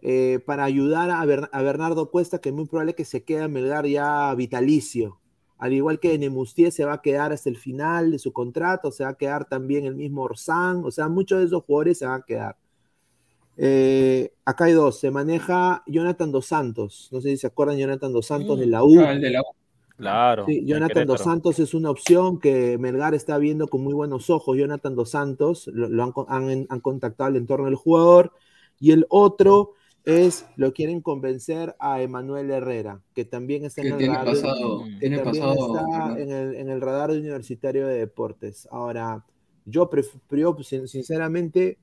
eh, 0.00 0.40
para 0.44 0.64
ayudar 0.64 1.10
a, 1.10 1.20
a, 1.20 1.62
Bernardo 1.62 2.10
Cuesta, 2.10 2.40
que 2.40 2.50
es 2.50 2.54
muy 2.54 2.66
probable 2.66 2.94
que 2.94 3.04
se 3.04 3.22
quede 3.22 3.44
en 3.44 3.52
Melgar 3.52 3.86
ya 3.86 4.34
vitalicio. 4.34 5.20
Al 5.62 5.72
igual 5.72 6.00
que 6.00 6.18
Nemustier 6.18 6.72
se 6.72 6.84
va 6.84 6.94
a 6.94 7.02
quedar 7.02 7.30
hasta 7.32 7.48
el 7.48 7.56
final 7.56 8.10
de 8.10 8.18
su 8.18 8.32
contrato, 8.32 8.90
se 8.90 9.04
va 9.04 9.10
a 9.10 9.14
quedar 9.14 9.44
también 9.48 9.84
el 9.86 9.94
mismo 9.94 10.22
Orsán, 10.22 10.82
o 10.84 10.90
sea, 10.90 11.08
muchos 11.08 11.38
de 11.38 11.44
esos 11.46 11.62
jugadores 11.62 11.98
se 11.98 12.06
van 12.06 12.20
a 12.20 12.24
quedar. 12.24 12.56
Eh, 13.56 14.32
acá 14.44 14.64
hay 14.64 14.72
dos, 14.72 14.98
se 14.98 15.10
maneja 15.10 15.82
Jonathan 15.86 16.32
Dos 16.32 16.46
Santos, 16.46 17.08
no 17.12 17.20
sé 17.20 17.28
si 17.30 17.36
se 17.36 17.46
acuerdan 17.46 17.78
Jonathan 17.78 18.12
Dos 18.12 18.26
Santos 18.26 18.58
de 18.58 18.66
la 18.66 18.82
U. 18.82 18.98
Ah, 19.00 19.12
el 19.12 19.20
de 19.20 19.30
la 19.30 19.40
U. 19.40 19.44
Claro. 19.96 20.46
Sí, 20.46 20.64
Jonathan 20.66 21.06
Dos. 21.06 21.20
Santos 21.20 21.58
es 21.60 21.74
una 21.74 21.90
opción 21.90 22.40
que 22.40 22.76
Melgar 22.78 23.14
está 23.14 23.38
viendo 23.38 23.68
con 23.68 23.84
muy 23.84 23.94
buenos 23.94 24.30
ojos. 24.30 24.56
Jonathan 24.56 24.96
Dos 24.96 25.10
Santos 25.10 25.68
lo, 25.72 25.88
lo 25.88 26.02
han, 26.02 26.10
co- 26.12 26.26
han- 26.28 26.66
han 26.68 26.80
contactado 26.80 27.28
al 27.28 27.36
entorno 27.36 27.66
del 27.66 27.76
jugador. 27.76 28.32
Y 28.80 28.90
el 28.90 29.06
otro 29.10 29.74
es, 30.04 30.46
lo 30.56 30.72
quieren 30.72 31.00
convencer 31.00 31.76
a 31.78 32.02
Emanuel 32.02 32.50
Herrera, 32.50 33.00
que 33.14 33.24
también 33.24 33.64
está 33.64 33.82
en 33.82 33.92
el 33.92 33.98
tiene 33.98 34.14
radar. 34.14 34.34
pasado, 34.34 34.84
que 34.84 34.96
tiene 35.00 35.18
también 35.18 35.44
pasado. 35.44 35.76
está 35.76 35.86
¿verdad? 35.86 36.20
en 36.20 36.30
el, 36.30 36.54
en 36.56 36.68
el 36.70 36.80
radar 36.80 37.12
de 37.12 37.18
Universitario 37.20 37.86
de 37.86 37.98
Deportes. 37.98 38.68
Ahora, 38.70 39.24
yo, 39.64 39.88
yo, 40.30 40.56
sin- 40.62 40.88
sinceramente 40.88 41.78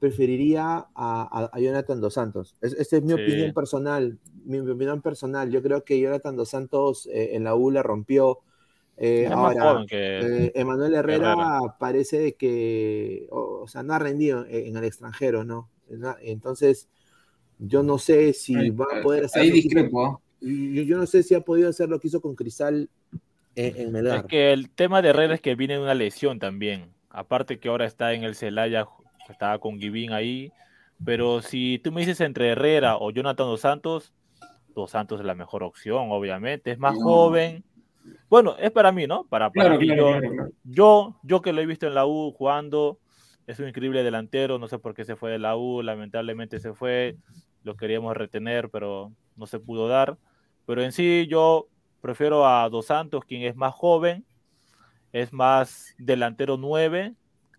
preferiría 0.00 0.64
a, 0.78 0.88
a- 0.94 1.50
a 1.52 1.60
Jonathan 1.60 2.00
Dos 2.00 2.14
Santos. 2.14 2.56
Es- 2.60 2.72
Esta 2.74 2.96
es 2.96 3.02
mi 3.02 3.14
Sí. 3.14 3.22
opinión 3.22 3.52
personal. 3.54 4.18
Mi, 4.44 4.60
mi 4.62 4.70
opinión 4.70 5.00
personal. 5.02 5.50
Yo 5.50 5.62
creo 5.62 5.84
que 5.84 6.00
Jonathan 6.00 6.36
Dos 6.36 6.48
Santos 6.48 7.06
eh, 7.12 7.30
en 7.34 7.44
la 7.44 7.54
U 7.54 7.70
la 7.70 7.82
rompió. 7.82 8.38
Eh, 8.96 9.28
ahora, 9.32 9.84
eh, 9.90 10.52
Emanuel 10.54 10.94
Herrera, 10.94 11.32
Herrera. 11.32 11.76
parece 11.78 12.34
que, 12.34 13.28
o, 13.30 13.60
o 13.62 13.68
sea, 13.68 13.82
no 13.82 13.94
ha 13.94 13.98
rendido 13.98 14.44
en, 14.46 14.66
en 14.68 14.76
el 14.76 14.84
extranjero, 14.84 15.42
¿no? 15.44 15.70
Entonces, 16.22 16.88
yo 17.60 17.82
no 17.82 17.98
sé 17.98 18.32
si 18.32 18.54
Ahí- 18.56 18.70
va 18.70 18.86
a 18.98 19.02
poder 19.02 19.24
hacer 19.26 19.42
Ahí 19.42 19.50
discrepo. 19.50 20.20
yo, 20.40 20.82
yo 20.82 20.96
no 20.98 21.06
sé 21.06 21.22
si 21.22 21.34
ha 21.34 21.40
podido 21.40 21.68
hacer 21.68 21.88
lo 21.88 22.00
que 22.00 22.08
hizo 22.08 22.20
con 22.20 22.34
Cristal 22.34 22.88
en, 23.54 23.76
en 23.76 23.92
Melgar. 23.92 24.18
Es 24.20 24.24
que 24.24 24.52
el 24.52 24.70
tema 24.70 25.02
de 25.02 25.10
Herrera 25.10 25.34
es 25.34 25.40
que 25.40 25.54
viene 25.54 25.74
de 25.74 25.80
una 25.80 25.94
lesión 25.94 26.38
también. 26.38 26.86
Aparte 27.10 27.58
que 27.58 27.68
ahora 27.68 27.84
está 27.86 28.12
en 28.14 28.22
el 28.24 28.34
Celaya, 28.34 28.86
estaba 29.28 29.58
con 29.58 29.78
Givín 29.78 30.12
ahí. 30.12 30.52
Pero 31.04 31.40
si 31.42 31.80
tú 31.82 31.92
me 31.92 32.00
dices 32.02 32.20
entre 32.20 32.48
Herrera 32.50 32.96
o 32.98 33.10
Jonathan 33.10 33.46
Dos 33.46 33.60
Santos, 33.62 34.12
Dos 34.74 34.90
Santos 34.92 35.20
es 35.20 35.26
la 35.26 35.34
mejor 35.34 35.62
opción, 35.62 36.08
obviamente. 36.10 36.70
Es 36.70 36.78
más 36.78 36.94
No. 36.94 37.00
joven. 37.02 37.64
Bueno, 38.28 38.54
es 38.58 38.70
para 38.70 38.92
mí, 38.92 39.06
¿no? 39.06 39.24
Para, 39.24 39.50
para 39.50 39.66
Claro, 39.76 39.80
mí, 39.80 39.86
claro, 39.86 40.00
yo, 40.14 40.18
claro, 40.20 40.34
claro. 40.34 40.50
yo, 40.64 41.16
yo 41.22 41.42
que 41.42 41.52
lo 41.52 41.60
he 41.60 41.66
visto 41.66 41.86
en 41.86 41.94
la 41.94 42.06
U 42.06 42.32
jugando, 42.32 42.98
es 43.46 43.58
un 43.58 43.68
increíble 43.68 44.02
delantero. 44.04 44.58
No 44.58 44.68
sé 44.68 44.78
por 44.78 44.94
qué 44.94 45.04
se 45.04 45.16
fue 45.16 45.32
de 45.32 45.38
la 45.38 45.56
U, 45.56 45.82
lamentablemente 45.82 46.60
se 46.60 46.72
fue. 46.72 47.16
Lo 47.62 47.76
queríamos 47.76 48.16
retener, 48.16 48.70
pero 48.70 49.12
no 49.36 49.46
se 49.46 49.58
pudo 49.58 49.88
dar. 49.88 50.18
Pero 50.66 50.82
en 50.82 50.92
sí, 50.92 51.26
yo 51.28 51.68
prefiero 52.00 52.46
a 52.46 52.68
Dos 52.68 52.86
Santos, 52.86 53.24
quien 53.24 53.42
es 53.42 53.56
más 53.56 53.74
joven, 53.74 54.24
es 55.12 55.32
más 55.32 55.94
delantero 55.98 56.56
9. 56.56 57.14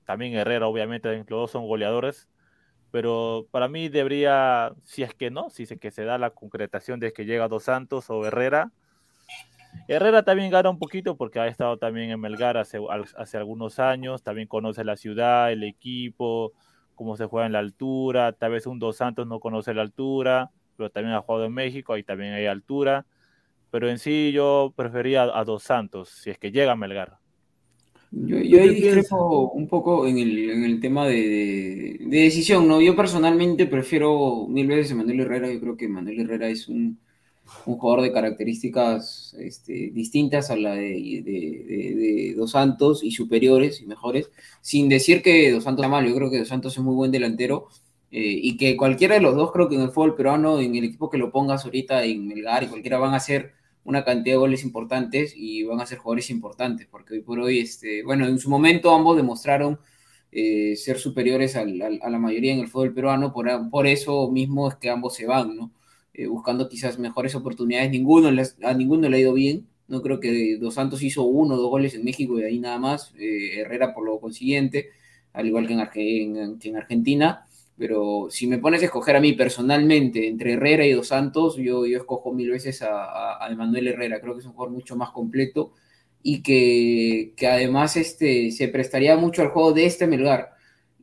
También 0.06 0.34
Herrera, 0.34 0.68
obviamente, 0.68 1.16
los 1.18 1.28
dos 1.28 1.52
son 1.52 1.68
goleadores. 1.68 2.30
Pero 2.91 3.47
para 3.52 3.68
mí 3.68 3.89
debería, 3.89 4.74
si 4.84 5.04
es 5.04 5.14
que 5.14 5.32
no, 5.32 5.49
si 5.49 5.64
es 5.64 5.80
que 5.80 5.91
se 5.91 6.04
da 6.04 6.18
la 6.18 6.32
concretación 6.32 6.99
de 6.99 7.14
que 7.14 7.26
llega 7.26 7.47
Dos 7.47 7.64
Santos 7.64 8.10
o 8.10 8.26
Herrera. 8.26 8.72
Herrera 9.88 10.24
también 10.24 10.52
gana 10.52 10.70
un 10.70 10.80
poquito 10.80 11.16
porque 11.16 11.39
ha 11.39 11.47
estado 11.47 11.78
también 11.78 12.12
en 12.12 12.20
Melgar 12.20 12.58
hace, 12.58 12.80
hace 13.16 13.38
algunos 13.38 13.80
años, 13.80 14.22
también 14.22 14.47
conoce 14.47 14.84
la 14.84 14.97
ciudad, 14.97 15.52
el 15.52 15.64
equipo, 15.64 16.52
cómo 16.95 17.17
se 17.17 17.25
juega 17.25 17.45
en 17.47 17.53
la 17.53 17.59
altura, 17.59 18.33
tal 18.33 18.51
vez 18.51 18.67
un 18.67 18.79
Dos 18.79 18.97
Santos 18.97 19.27
no 19.27 19.39
conoce 19.39 19.73
la 19.73 19.81
altura, 19.81 20.51
pero 20.77 20.89
también 20.89 21.15
ha 21.15 21.21
jugado 21.21 21.45
en 21.45 21.53
México, 21.53 21.93
ahí 21.93 22.03
también 22.03 22.33
hay 22.33 22.45
altura, 22.45 23.05
pero 23.71 23.89
en 23.89 23.99
sí 23.99 24.31
yo 24.33 24.73
prefería 24.75 25.23
a, 25.23 25.43
Dos 25.45 25.63
Santos, 25.63 26.09
si 26.09 26.29
es 26.29 26.37
que 26.37 26.51
llega 26.51 26.73
a 26.73 26.75
Melgar. 26.75 27.17
Yo, 28.11 28.37
¿Tú 28.37 28.43
yo 28.43 28.61
ahí 28.61 28.75
discrepo 28.75 29.51
un 29.51 29.67
poco 29.69 30.05
en 30.05 30.17
el, 30.17 30.49
en 30.49 30.63
el 30.65 30.79
tema 30.81 31.07
de, 31.07 31.15
de- 31.15 31.97
de 32.01 32.17
decisión, 32.23 32.67
¿no? 32.67 32.81
Yo 32.81 32.95
personalmente 32.95 33.67
prefiero 33.67 34.47
mil 34.49 34.67
veces 34.67 34.91
a 34.91 34.95
Manuel 34.95 35.21
Herrera. 35.21 35.51
Yo 35.51 35.59
creo 35.61 35.77
que 35.77 35.87
Manuel 35.87 36.19
Herrera 36.19 36.49
es 36.49 36.67
un, 36.67 36.99
un 37.66 37.78
jugador 37.78 38.02
de 38.04 38.12
características 38.12 39.36
este, 39.39 39.91
distintas 39.93 40.49
a 40.49 40.56
la 40.56 40.74
de, 40.76 41.22
de- 41.24 42.34
Dos 42.36 42.52
Santos 42.52 43.04
y 43.04 43.12
superiores 43.12 43.82
y 43.82 43.86
mejores, 43.86 44.32
sin 44.62 44.89
decir 44.89 45.22
que 45.22 45.52
Dos 45.52 45.64
Santos 45.66 45.84
sea 45.84 45.89
malo. 45.89 46.08
Yo 46.10 46.16
creo 46.16 46.32
que 46.32 46.39
Dos 46.39 46.47
Santos 46.47 46.76
es 46.78 46.84
muy 46.84 46.95
buen 46.95 47.12
delantero 47.12 47.68
eh, 48.12 48.20
y 48.41 48.58
que 48.58 48.76
cualquiera 48.78 49.16
de 49.16 49.22
los 49.22 49.36
dos, 49.36 49.52
creo 49.52 49.70
que 49.70 49.76
en 49.76 49.82
el 49.82 49.91
fútbol 49.91 50.16
peruano, 50.16 50.60
en 50.60 50.76
el 50.76 50.86
equipo 50.86 51.10
que 51.10 51.18
lo 51.18 51.32
pongas 51.32 51.66
ahorita 51.66 52.04
en 52.04 52.28
Melgar 52.28 52.64
y 52.64 52.68
cualquiera 52.68 52.97
van 52.97 53.14
a 53.14 53.20
ser 53.20 53.52
una 53.84 54.04
cantidad 54.04 54.36
de 54.36 54.39
goles 54.39 54.64
importantes 54.64 55.34
y 55.36 55.64
van 55.64 55.82
a 55.82 55.86
ser 55.86 55.97
jugadores 55.99 56.30
importantes, 56.30 56.88
porque 56.89 57.16
hoy 57.16 57.22
por 57.22 57.39
hoy, 57.39 57.60
este, 57.60 58.04
bueno, 58.04 58.28
en 58.28 58.38
su 58.39 58.49
momento 58.49 58.93
ambos 58.93 59.18
demostraron 59.18 59.80
eh, 60.32 60.76
ser 60.78 60.99
superiores 60.99 61.56
a 61.56 61.66
la 61.66 62.20
mayoría 62.20 62.54
en 62.54 62.60
el 62.60 62.68
fútbol 62.68 62.93
peruano, 62.93 63.34
por, 63.34 63.47
por 63.70 63.88
eso 63.88 64.30
mismo 64.32 64.68
es 64.70 64.76
que 64.76 64.89
ambos 64.89 65.16
se 65.16 65.26
van, 65.26 65.56
¿no? 65.56 65.72
Eh, 66.14 66.28
buscando 66.28 66.68
quizás 66.70 66.99
mejores 66.99 67.36
oportunidades, 67.36 67.89
ninguno 67.91 68.32
les- 68.32 68.57
a 68.64 68.74
ninguno 68.74 69.07
le 69.09 69.18
ha 69.18 69.20
ido 69.22 69.34
bien, 69.34 69.68
no 69.88 70.01
creo 70.01 70.20
que 70.20 70.57
Dos 70.57 70.74
Santos 70.76 71.01
hizo 71.03 71.24
uno 71.24 71.55
o 71.55 71.57
dos 71.57 71.70
goles 71.70 71.93
en 71.95 72.03
México 72.03 72.38
y 72.39 72.43
ahí 72.43 72.59
nada 72.59 72.80
más, 72.80 73.14
eh, 73.18 73.59
Herrera 73.62 73.93
por 73.93 74.05
lo 74.05 74.20
consiguiente, 74.20 74.89
al 75.34 75.47
igual 75.47 75.68
que 75.68 75.74
en, 75.74 76.36
en- 76.38 76.59
que 76.59 76.70
en 76.70 76.78
Argentina, 76.78 77.45
pero 77.78 78.28
si 78.30 78.45
me 78.47 78.57
pones 78.59 78.82
a 78.82 78.86
escoger 78.86 79.16
a 79.16 79.22
mí 79.22 79.34
personalmente 79.34 80.28
entre 80.28 80.53
Herrera 80.53 80.86
y 80.86 80.91
Dos 80.93 81.07
Santos, 81.07 81.55
yo, 81.57 81.86
yo 81.86 81.97
escojo 81.97 82.34
mil 82.34 82.49
veces 82.51 82.82
a, 82.82 83.05
a, 83.05 83.45
a 83.45 83.51
Emanuel 83.51 83.88
Herrera. 83.88 84.20
Creo 84.22 84.34
que 84.36 84.41
es 84.41 84.45
un 84.45 84.51
jugador 84.53 84.74
mucho 84.74 84.95
más 84.95 85.09
completo 85.12 85.74
y 86.24 86.43
que, 86.43 87.34
que 87.36 87.47
además 87.47 87.97
este, 87.97 88.51
se 88.51 88.68
prestaría 88.68 89.18
mucho 89.18 89.41
al 89.41 89.49
juego 89.49 89.74
de 89.74 89.86
este 89.86 90.05
Melgar. 90.07 90.51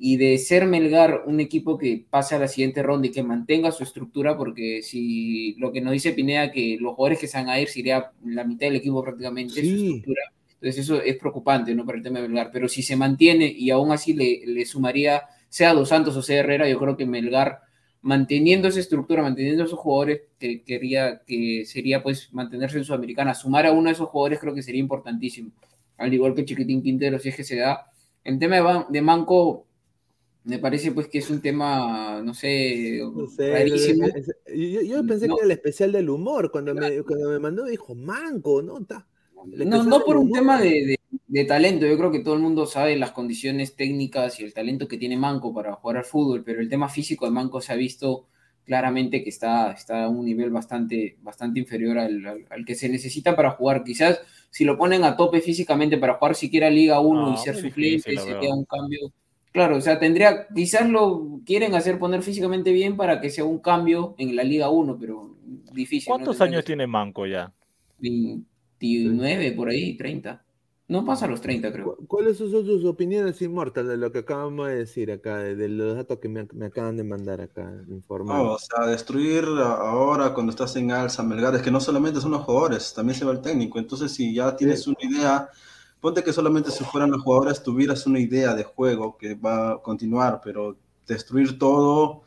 Y 0.01 0.17
de 0.17 0.39
ser 0.39 0.67
Melgar 0.67 1.23
un 1.27 1.41
equipo 1.41 1.77
que 1.77 2.05
pase 2.09 2.35
a 2.35 2.39
la 2.39 2.47
siguiente 2.49 2.83
ronda 2.83 3.09
y 3.09 3.11
que 3.11 3.23
mantenga 3.23 3.73
su 3.73 3.83
estructura, 3.83 4.37
porque 4.37 4.81
si 4.83 5.55
lo 5.59 5.73
que 5.73 5.81
nos 5.81 5.93
dice 5.93 6.13
Pineda, 6.13 6.53
que 6.53 6.77
los 6.81 6.95
jugadores 6.95 7.19
que 7.19 7.27
se 7.27 7.37
van 7.39 7.49
a 7.49 7.61
ir 7.61 7.69
sería 7.69 8.13
la 8.25 8.45
mitad 8.45 8.67
del 8.67 8.77
equipo 8.77 9.03
prácticamente, 9.03 9.55
su 9.55 9.61
Sí. 9.61 9.87
estructura. 9.87 10.23
Entonces 10.61 10.79
eso 10.85 11.01
es 11.03 11.17
preocupante, 11.17 11.75
¿no? 11.75 11.85
Para 11.87 11.99
el 11.99 12.05
tema 12.05 12.21
de 12.21 12.29
Melgar. 12.29 12.51
Pero 12.53 12.69
si 12.69 12.83
se 12.83 12.97
mantiene 12.97 13.47
y 13.47 13.71
aún 13.71 13.93
así 13.93 14.13
le, 14.13 14.43
le 14.47 14.65
sumaría 14.67 15.23
sea 15.49 15.73
Dos 15.73 15.89
Santos 15.89 16.17
o 16.17 16.23
sea 16.23 16.41
Herrera, 16.41 16.69
yo 16.69 16.79
creo 16.79 16.97
que 16.97 17.07
Melgar, 17.07 17.61
manteniendo 18.03 18.69
esa 18.69 18.81
estructura, 18.81 19.23
manteniendo 19.23 19.65
esos 19.65 19.79
jugadores, 19.79 20.23
que 20.39 20.63
quería 20.63 21.23
que 21.27 21.65
sería 21.67 22.03
pues 22.03 22.33
mantenerse 22.33 22.79
en 22.79 22.85
Sudamericana, 22.85 23.35
sumar 23.35 23.67
a 23.67 23.73
uno 23.73 23.85
de 23.89 23.93
esos 23.93 24.09
jugadores 24.09 24.39
creo 24.41 24.55
que 24.55 24.63
sería 24.63 24.81
importantísimo, 24.81 25.51
al 25.97 26.13
igual 26.13 26.35
que 26.35 26.45
Chiquitín 26.45 26.83
Quintero, 26.83 27.19
si 27.19 27.31
es 27.31 27.37
que 27.37 27.45
se 27.45 27.57
da. 27.57 27.87
En 28.25 28.39
tema 28.39 28.57
de, 28.57 28.85
de 28.91 29.01
Manco, 29.01 29.67
me 30.49 30.59
parece 30.59 30.93
pues 30.93 31.09
que 31.09 31.19
es 31.19 31.29
un 31.31 31.41
tema, 31.43 32.23
no 32.25 32.33
sé, 32.33 33.01
No 33.15 33.27
sé, 33.29 33.53
rarísimo. 33.53 34.07
es- 34.09 34.29
es- 34.29 34.37
yo, 34.73 34.81
yo 34.83 35.07
pensé 35.07 35.29
No. 35.29 35.37
que 35.37 35.41
era 35.43 35.47
el 35.47 35.53
especial 35.53 35.93
del 35.93 36.09
humor. 36.09 36.51
Cuando, 36.51 36.75
me, 36.75 37.03
cuando 37.03 37.29
me 37.29 37.39
mandó, 37.39 37.65
dijo 37.67 37.95
manco, 37.95 38.63
¿no? 38.63 38.83
Ta- 38.85 39.07
el 39.53 39.69
No, 39.69 39.85
no 39.85 40.05
por 40.05 40.17
un 40.17 40.23
humor. 40.29 40.39
tema 40.39 40.61
de, 40.61 40.71
de- 40.71 40.99
de 41.27 41.45
talento, 41.45 41.87
yo 41.87 41.97
creo 41.99 42.11
que 42.11 42.21
todo 42.21 42.35
el 42.35 42.41
mundo 42.41 42.65
sabe 42.67 42.97
las 42.97 43.13
condiciones 43.13 43.77
técnicas 43.77 44.41
y 44.41 44.45
el 44.45 44.55
talento 44.55 44.89
que 44.89 44.97
tiene 44.97 45.17
Manco 45.19 45.53
para 45.53 45.75
jugar 45.75 45.99
al 45.99 46.05
fútbol, 46.05 46.43
pero 46.45 46.61
el 46.61 46.69
tema 46.71 46.89
físico 46.89 47.27
de 47.27 47.31
Manco 47.33 47.61
se 47.61 47.73
ha 47.73 47.77
visto 47.77 48.27
claramente 48.65 49.23
que 49.23 49.29
está, 49.31 49.73
está 49.73 50.05
a 50.05 50.09
un 50.09 50.25
nivel 50.25 50.51
bastante, 50.51 51.17
bastante 51.23 51.61
inferior 51.61 51.99
al, 51.99 52.25
al- 52.27 52.47
al 52.51 52.65
que 52.65 52.75
se 52.75 52.89
necesita 52.89 53.37
para 53.37 53.51
jugar. 53.53 53.85
Quizás 53.85 54.21
si 54.51 54.65
lo 54.65 54.77
ponen 54.79 55.05
a 55.05 55.17
tope 55.17 55.41
físicamente 55.43 55.99
para 55.99 56.15
jugar 56.15 56.35
siquiera 56.35 56.69
Liga 56.71 57.01
1 57.01 57.29
y 57.29 57.31
No, 57.33 57.37
ser 57.37 57.57
suplente, 57.57 58.17
sería 58.19 58.53
un 58.55 58.65
cambio. 58.65 59.13
Claro, 59.53 59.77
o 59.77 59.81
sea, 59.81 59.99
tendría, 59.99 60.47
quizás 60.55 60.89
lo 60.89 61.41
quieren 61.45 61.75
hacer 61.75 61.99
poner 61.99 62.23
físicamente 62.23 62.73
bien 62.73 62.97
para 62.97 63.21
que 63.21 63.31
sea 63.31 63.45
un 63.45 63.59
cambio 63.59 64.15
en 64.19 64.37
la 64.37 64.45
Liga 64.45 64.69
1, 64.71 64.99
pero 64.99 65.37
difícil. 65.73 66.19
¿no? 66.19 66.19
¿Cuántos 66.19 66.37
Tendría 66.37 66.59
años 66.59 66.65
tiene 66.65 66.87
Manco 66.89 67.25
ya? 67.27 67.53
29 67.99 69.53
por 69.53 69.69
ahí, 69.69 69.97
30. 69.97 70.45
No 70.89 71.05
pasa 71.05 71.27
a 71.27 71.29
los 71.29 71.41
30, 71.41 71.73
creo. 71.73 71.87
¿Cu- 71.87 72.07
¿Cuáles 72.07 72.39
son 72.39 72.51
sus 72.51 72.85
opiniones 72.85 73.41
inmortales 73.43 73.91
de 73.91 73.97
lo 73.97 74.13
que 74.13 74.19
acabamos 74.21 74.69
de 74.69 74.77
decir 74.77 75.11
acá, 75.13 75.39
de, 75.39 75.57
de 75.57 75.69
los 75.69 75.97
datos 75.97 76.19
que 76.19 76.29
me, 76.29 76.47
me 76.53 76.67
acaban 76.67 76.97
de 76.97 77.05
mandar 77.05 77.41
acá, 77.41 77.85
informar? 77.89 78.37
No, 78.37 78.53
o 78.55 78.59
sea, 78.59 78.87
destruir 78.87 79.45
ahora 79.47 80.35
cuando 80.35 80.51
estás 80.51 80.77
en 80.77 80.91
alza, 80.93 81.23
Melgar, 81.23 81.55
es 81.55 81.63
que 81.63 81.71
no 81.71 81.81
solamente 81.81 82.21
son 82.21 82.33
los 82.33 82.43
jugadores, 82.45 82.93
también 82.93 83.19
se 83.19 83.25
va 83.25 83.33
el 83.33 83.41
técnico. 83.41 83.79
Entonces, 83.79 84.13
si 84.13 84.35
ya 84.35 84.55
tienes 84.55 84.87
una 84.87 84.99
idea, 85.01 85.49
ponte 86.01 86.23
que 86.25 86.33
solamente 86.33 86.71
si 86.71 86.85
fueran 86.85 87.11
los 87.11 87.23
jugadores 87.23 87.63
tuvieras 87.63 88.07
una 88.07 88.21
idea 88.21 88.55
de 88.55 88.65
juego 88.65 89.17
que 89.19 89.35
va 89.35 89.73
a 89.73 89.83
continuar, 89.83 90.41
pero 90.43 90.77
destruir 91.07 91.59
todo, 91.59 92.23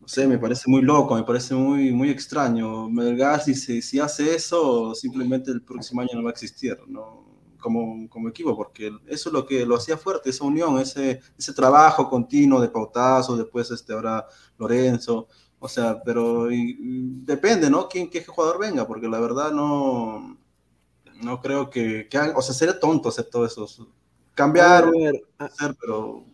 no 0.00 0.08
sé, 0.08 0.26
me 0.28 0.38
parece 0.38 0.64
muy 0.70 0.82
loco, 0.82 1.14
me 1.14 1.22
parece 1.24 1.54
muy, 1.54 1.92
muy 1.92 2.10
extraño. 2.10 2.88
Melgar, 2.90 3.40
si, 3.42 3.54
si 3.82 4.00
hace 4.00 4.34
eso, 4.34 4.94
simplemente 4.94 5.50
el 5.50 5.62
próximo 5.62 6.00
año 6.02 6.10
no 6.14 6.22
va 6.24 6.30
a 6.30 6.32
existir, 6.32 6.78
¿no? 6.88 7.24
Como, 7.58 8.08
como 8.10 8.28
equipo, 8.28 8.54
porque 8.56 8.88
eso 9.06 9.30
es 9.30 9.32
lo 9.32 9.46
que 9.46 9.64
lo 9.64 9.76
hacía 9.76 9.96
fuerte, 9.96 10.28
esa 10.28 10.44
unión, 10.44 10.78
ese, 10.78 11.20
ese 11.38 11.52
trabajo 11.54 12.10
continuo 12.10 12.60
de 12.60 12.68
pautazo, 12.68 13.36
después 13.38 13.70
este, 13.70 13.94
ahora 13.94 14.26
Lorenzo, 14.58 15.28
o 15.58 15.66
sea, 15.68 16.02
pero 16.04 16.50
y- 16.52 16.76
y 16.78 17.02
depende, 17.24 17.70
¿no? 17.70 17.88
¿Quién, 17.88 18.10
qué 18.10 18.22
jugador 18.24 18.58
venga? 18.60 18.86
Porque 18.86 19.08
la 19.08 19.18
verdad 19.18 19.50
no, 19.52 20.36
no 21.22 21.40
creo 21.40 21.70
que, 21.70 22.08
que 22.08 22.18
hagan- 22.18 22.34
o 22.36 22.42
sea, 22.42 22.54
sería 22.54 22.78
tonto 22.80 23.08
hacer 23.08 23.26
todo 23.26 23.46
eso. 23.46 23.66
Cambiar, 24.34 24.84
A 24.84 24.90
ver, 24.90 25.22
a- 25.38 25.44
hacer, 25.46 25.74
pero 25.80 26.24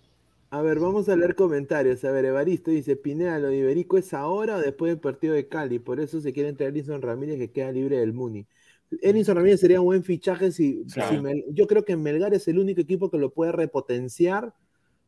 A 0.51 0.63
ver, 0.63 0.81
vamos 0.81 1.09
a 1.09 1.15
leer 1.17 1.35
comentarios. 1.37 2.05
A 2.05 2.11
ver, 2.11 2.25
Evaristo 2.25 2.71
dice, 2.73 2.97
Pineda, 2.97 3.39
lo 3.39 3.49
de 3.49 3.59
Iberico 3.59 3.99
es 3.99 4.13
ahora 4.15 4.57
o 4.57 4.61
después 4.61 4.91
del 4.91 4.99
partido 5.01 5.35
de 5.35 5.47
Cali. 5.49 5.79
Por 5.79 6.01
eso 6.01 6.21
se 6.21 6.33
quiere 6.33 6.53
traer 6.55 6.73
a 6.73 6.75
Edinson 6.77 7.03
Ramírez 7.03 7.39
que 7.39 7.53
queda 7.53 7.71
libre 7.73 7.99
del 8.01 8.13
Muni. 8.13 8.47
Edinson 9.03 9.37
Ramírez 9.37 9.61
sería 9.61 9.81
un 9.81 9.87
buen 9.87 10.03
fichaje 10.05 10.51
si, 10.51 10.85
Claro. 10.93 11.11
si 11.17 11.21
Mel- 11.23 11.45
yo 11.51 11.67
creo 11.69 11.85
que 11.85 11.97
Melgar 11.97 12.35
es 12.35 12.49
el 12.49 12.59
único 12.59 12.81
equipo 12.81 13.11
que 13.11 13.19
lo 13.19 13.31
puede 13.33 13.53
repotenciar 13.53 14.53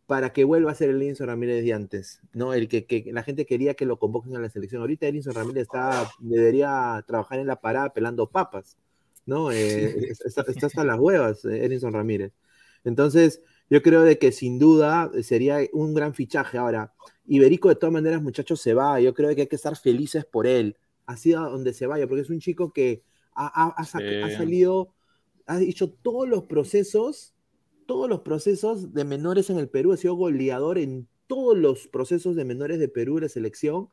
para 0.06 0.32
que 0.32 0.44
vuelva 0.44 0.70
a 0.72 0.74
ser 0.74 0.90
el 0.90 1.02
Edinson 1.02 1.26
Ramírez 1.28 1.64
de 1.64 1.72
antes, 1.72 2.20
¿no? 2.34 2.54
El 2.54 2.68
que, 2.68 2.84
que 2.86 3.10
la 3.12 3.22
gente 3.24 3.46
quería 3.46 3.74
que 3.74 3.86
lo 3.86 3.98
convoquen 3.98 4.36
a 4.36 4.40
la 4.40 4.50
selección. 4.50 4.82
Ahorita 4.82 5.06
Edinson 5.08 5.34
Ramírez 5.34 5.62
está, 5.64 6.08
debería 6.20 7.02
trabajar 7.06 7.38
en 7.40 7.46
la 7.48 7.56
parada 7.60 7.92
pelando 7.92 8.28
papas, 8.28 8.76
¿no? 9.26 9.50
Eh, 9.52 10.10
está, 10.24 10.42
está 10.48 10.66
hasta 10.66 10.84
las 10.84 10.98
huevas, 10.98 11.44
eh, 11.44 11.64
Edinson 11.64 11.92
Ramírez. 11.92 12.32
Entonces, 12.84 13.42
yo 13.70 13.80
creo 13.82 14.02
de 14.02 14.18
que 14.18 14.32
sin 14.32 14.58
duda 14.58 15.10
sería 15.22 15.58
un 15.72 15.94
gran 15.94 16.14
fichaje. 16.14 16.58
Ahora, 16.58 16.92
Iberico 17.26 17.68
de 17.68 17.76
todas 17.76 17.92
maneras, 17.92 18.20
muchachos, 18.22 18.60
se 18.60 18.74
va. 18.74 19.00
Yo 19.00 19.14
creo 19.14 19.34
que 19.34 19.42
hay 19.42 19.46
que 19.46 19.56
estar 19.56 19.76
felices 19.76 20.24
por 20.24 20.46
él, 20.46 20.76
así 21.06 21.32
a 21.32 21.38
donde 21.40 21.72
se 21.72 21.86
vaya, 21.86 22.06
porque 22.08 22.22
es 22.22 22.30
un 22.30 22.40
chico 22.40 22.72
que 22.72 23.02
ha, 23.34 23.46
ha- 23.46 23.74
ha 23.76 23.84
sac- 23.84 24.00
Sí. 24.08 24.22
ha 24.22 24.36
salido, 24.36 24.94
ha 25.46 25.60
hecho 25.62 25.90
todos 25.92 26.28
los 26.28 26.44
procesos, 26.44 27.34
todos 27.86 28.08
los 28.10 28.20
procesos 28.20 28.92
de 28.92 29.04
menores 29.04 29.48
en 29.50 29.58
el 29.58 29.68
Perú, 29.68 29.92
ha 29.92 29.96
sido 29.96 30.14
goleador 30.14 30.78
en 30.78 31.08
todos 31.28 31.56
los 31.56 31.86
procesos 31.88 32.36
de 32.36 32.44
menores 32.44 32.78
de 32.78 32.88
Perú, 32.88 33.20
de 33.20 33.28
selección, 33.28 33.88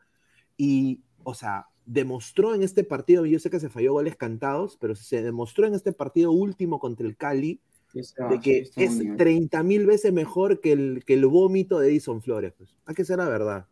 y, 0.57 1.03
o 1.23 1.33
sea, 1.33 1.67
demostró 1.91 2.53
en 2.53 2.61
este 2.61 2.83
partido, 2.83 3.25
yo 3.25 3.39
sé 3.39 3.49
que 3.49 3.59
se 3.59 3.67
falló 3.69 3.93
goles 3.93 4.15
cantados, 4.15 4.77
pero 4.79 4.93
se 4.95 5.23
demostró 5.23 5.65
en 5.65 5.73
este 5.73 5.91
partido 5.91 6.31
último 6.31 6.79
contra 6.79 7.07
el 7.07 7.17
Cali, 7.17 7.59
Sí 7.91 7.99
está- 8.01 8.27
de 8.27 8.35
sí 8.35 8.41
que 8.75 8.83
es 8.83 8.91
muy 8.97 9.05
bien. 9.05 9.17
30 9.17 9.63
mil 9.63 9.87
veces 9.87 10.13
mejor 10.13 10.61
que 10.61 10.71
el, 10.73 11.03
que 11.03 11.15
el 11.15 11.25
vómito 11.25 11.79
de 11.79 11.89
Edison 11.89 12.21
Flores. 12.21 12.53
Pues. 12.55 12.75
Hay 12.85 12.93
que 12.93 13.03
ser 13.03 13.17
la 13.17 13.27
verdad. 13.27 13.65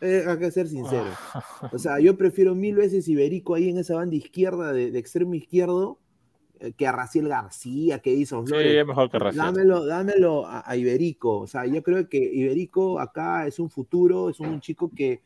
Eh, 0.00 0.24
hay 0.26 0.36
que 0.38 0.50
ser 0.50 0.66
sincero. 0.66 1.04
O 1.70 1.78
sea, 1.78 2.00
yo 2.00 2.16
prefiero 2.16 2.56
mil 2.56 2.74
veces 2.74 3.06
Iberico 3.06 3.54
ahí 3.54 3.68
en 3.68 3.78
esa 3.78 3.94
banda 3.94 4.16
izquierda, 4.16 4.72
de, 4.72 4.90
de 4.90 4.98
extremo 4.98 5.34
izquierdo, 5.34 6.00
eh, 6.58 6.72
que 6.76 6.88
a 6.88 6.90
Raciel 6.90 7.28
García, 7.28 8.00
que 8.00 8.12
Edison 8.12 8.44
Sí, 8.44 8.50
Flores. 8.54 8.74
es 8.80 8.84
mejor 8.86 9.08
que 9.08 9.18
Rafael. 9.20 9.36
Dámelo, 9.36 9.86
dámelo 9.86 10.44
a, 10.44 10.68
a 10.68 10.76
Iberico. 10.76 11.38
O 11.38 11.46
sea, 11.46 11.64
yo 11.66 11.84
creo 11.84 12.08
que 12.08 12.18
Iberico 12.18 12.98
acá 12.98 13.46
es 13.46 13.60
un 13.60 13.70
futuro, 13.70 14.30
es 14.30 14.40
un 14.40 14.60
chico 14.60 14.90
que 14.90 15.20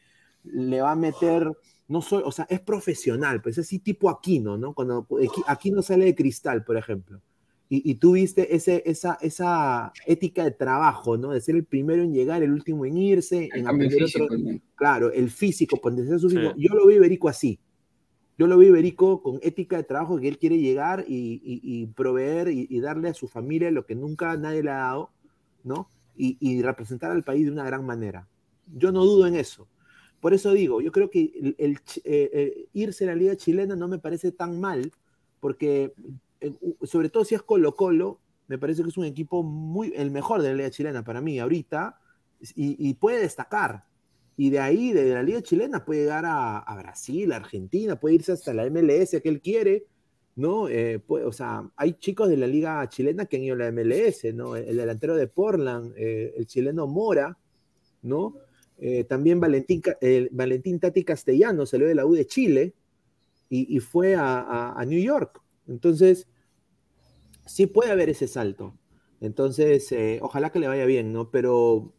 le 0.45 0.83
va 0.83 0.93
a 0.93 0.97
meter, 0.97 1.51
no 1.89 2.03
soy, 2.03 2.23
o 2.25 2.33
sea, 2.33 2.47
es 2.51 2.61
profesional, 2.61 3.41
pues 3.43 3.59
es 3.59 3.67
así 3.67 3.79
tipo 3.79 4.11
Aquino, 4.11 4.57
¿no? 4.59 4.75
Cuando 4.75 5.07
Aqui- 5.09 5.45
Aquino 5.47 5.83
sale 5.83 6.05
de 6.07 6.15
cristal, 6.15 6.65
por 6.65 6.77
ejemplo. 6.77 7.21
Y, 7.69 7.91
y 7.91 7.97
tú 7.97 8.13
viste 8.13 8.55
ese, 8.55 8.83
esa, 8.87 9.19
esa 9.21 9.93
ética 10.07 10.45
de 10.45 10.53
trabajo, 10.53 11.17
¿no? 11.17 11.33
De 11.33 11.41
ser 11.41 11.57
el 11.57 11.65
primero 11.65 12.03
en 12.03 12.13
llegar, 12.13 12.43
el 12.43 12.53
último 12.53 12.87
en 12.87 12.97
irse, 12.97 13.49
El 13.53 13.61
en 13.61 13.67
aprender 13.69 14.03
físico, 14.05 14.25
otro, 14.25 14.39
¿no? 14.39 14.59
claro, 14.77 15.13
el 15.13 15.31
físico, 15.31 15.77
potenciar 15.81 16.21
su 16.21 16.29
físico. 16.31 16.53
Sí. 16.57 16.63
Yo 16.69 16.75
lo 16.75 16.87
veo 16.87 16.97
Iberico 16.99 17.29
así. 17.29 17.59
Yo 18.39 18.47
lo 18.47 18.59
veo 18.59 18.69
Iberico 18.69 19.23
con 19.23 19.39
ética 19.43 19.77
de 19.79 19.83
trabajo 19.85 20.21
que 20.21 20.29
él 20.29 20.39
quiere 20.39 20.59
llegar 20.59 21.05
y, 21.09 21.41
y- 21.45 21.61
y 21.63 21.87
proveer 21.87 22.49
y, 22.51 22.67
y 22.71 22.81
darle 22.81 23.09
a 23.09 23.15
su 23.15 23.27
familia 23.29 23.71
lo 23.71 23.85
que 23.87 23.95
nunca 23.97 24.37
nadie 24.37 24.63
le 24.63 24.71
ha 24.71 24.77
dado, 24.77 25.11
¿no? 25.65 25.89
Y, 26.17 26.37
y 26.41 26.63
representar 26.63 27.11
al 27.11 27.23
país 27.25 27.47
de 27.47 27.53
una 27.53 27.65
gran 27.65 27.85
manera. 27.85 28.29
Yo 28.77 28.93
no 28.93 29.05
dudo 29.05 29.27
en 29.27 29.35
eso. 29.37 29.67
Por 30.21 30.35
eso 30.35 30.53
digo, 30.53 30.81
yo 30.81 30.93
creo 30.93 31.11
que 31.11 31.55
eh, 31.59 31.79
eh, 32.05 32.69
irse 32.73 33.05
a 33.05 33.09
la 33.09 33.15
liga 33.15 33.37
chilena 33.37 33.77
no 33.77 33.89
me 33.89 33.99
parece 33.99 34.33
tan 34.33 34.61
mal, 34.61 34.93
porque 35.41 35.93
eh, 36.41 36.53
sobre 36.83 37.11
todo 37.11 37.25
si 37.25 37.35
es 37.35 37.43
Colo 37.43 37.75
Colo, 37.77 38.19
me 38.49 38.59
parece 38.59 38.83
que 38.83 38.89
es 38.89 38.97
un 38.97 39.05
equipo 39.05 39.43
muy, 39.43 39.93
el 39.95 40.11
mejor 40.11 40.43
de 40.43 40.51
la 40.51 40.55
liga 40.55 40.71
chilena 40.71 41.05
para 41.05 41.21
mí 41.21 41.39
ahorita, 41.39 42.01
y, 42.55 42.95
puede 42.95 43.21
destacar. 43.21 43.87
Y 44.37 44.51
de 44.51 44.61
ahí, 44.61 44.93
de 44.93 45.15
la 45.15 45.23
liga 45.23 45.41
chilena, 45.41 45.85
puede 45.85 46.03
llegar 46.03 46.25
a, 46.27 46.77
Brasil, 46.77 47.33
a 47.33 47.37
Argentina, 47.37 47.99
puede 47.99 48.17
irse 48.17 48.33
hasta 48.33 48.53
la 48.53 48.67
MLS 48.67 49.21
que 49.23 49.29
él 49.29 49.41
quiere, 49.41 49.87
¿no? 50.37 50.67
Puede- 51.07 51.25
o 51.25 51.33
sea, 51.33 51.69
hay 51.77 51.95
chicos 51.95 52.29
de 52.29 52.37
la 52.37 52.47
liga 52.47 52.87
chilena 52.89 53.25
que 53.25 53.37
han 53.37 53.45
ido 53.45 53.55
a 53.55 53.59
la 53.59 53.69
MLS, 53.69 54.33
¿no? 54.35 54.55
El, 54.55 54.69
el 54.69 54.77
delantero 54.77 55.17
de 55.17 55.27
Portland, 55.29 55.95
el 55.97 56.47
chileno 56.47 56.87
Mora, 56.87 57.37
¿no? 58.03 58.35
Eh, 58.79 59.05
también 59.05 59.41
Valentín, 59.41 59.83
el- 60.01 60.29
Valentín 60.33 60.79
Tati 60.81 61.05
Castellano 61.05 61.67
salió 61.67 61.87
de 61.87 61.95
la 61.95 62.07
U 62.07 62.15
de 62.15 62.27
Chile 62.27 62.75
y, 63.49 63.75
y 63.77 63.81
fue 63.81 64.15
a, 64.17 64.73
a- 64.73 64.85
New 64.85 65.01
York. 65.01 65.41
Entonces, 65.69 66.27
sí 67.47 67.67
puede 67.67 67.91
haber 67.91 68.11
ese 68.11 68.29
salto. 68.29 68.75
Entonces, 69.21 69.91
eh, 69.93 70.19
ojalá 70.23 70.51
que 70.51 70.59
le 70.59 70.69
vaya 70.69 70.85
bien, 70.85 71.13
¿no? 71.13 71.31
Pero, 71.31 71.93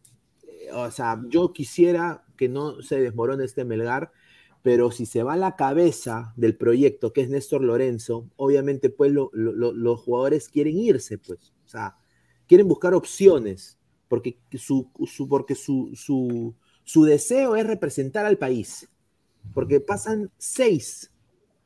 eh, 0.46 0.70
o 0.72 0.90
sea, 0.90 1.20
yo 1.28 1.52
quisiera 1.52 2.24
que 2.36 2.48
no 2.48 2.80
se 2.82 3.00
desmorone 3.00 3.44
este 3.44 3.64
Melgar, 3.64 4.12
pero 4.62 4.90
si 4.90 5.06
se 5.06 5.22
va 5.22 5.34
a 5.34 5.36
la 5.36 5.56
cabeza 5.56 6.32
del 6.36 6.56
proyecto, 6.56 7.12
que 7.12 7.22
es 7.22 7.30
Néstor 7.30 7.62
Lorenzo, 7.62 8.28
obviamente, 8.36 8.90
pues 8.90 9.12
lo- 9.12 9.30
lo- 9.32 9.52
lo- 9.52 9.72
los 9.72 10.00
jugadores 10.00 10.48
quieren 10.48 10.76
irse, 10.78 11.18
pues. 11.18 11.52
O 11.64 11.68
sea, 11.68 11.96
quieren 12.46 12.68
buscar 12.68 12.94
opciones, 12.94 13.78
porque 14.08 14.38
su, 14.58 14.90
su- 15.06 15.28
porque 15.28 15.54
su, 15.54 15.90
su 16.88 17.04
deseo 17.04 17.54
es 17.54 17.66
representar 17.66 18.24
al 18.24 18.38
país. 18.38 18.88
Porque 19.52 19.78
pasan 19.78 20.30
seis 20.38 21.12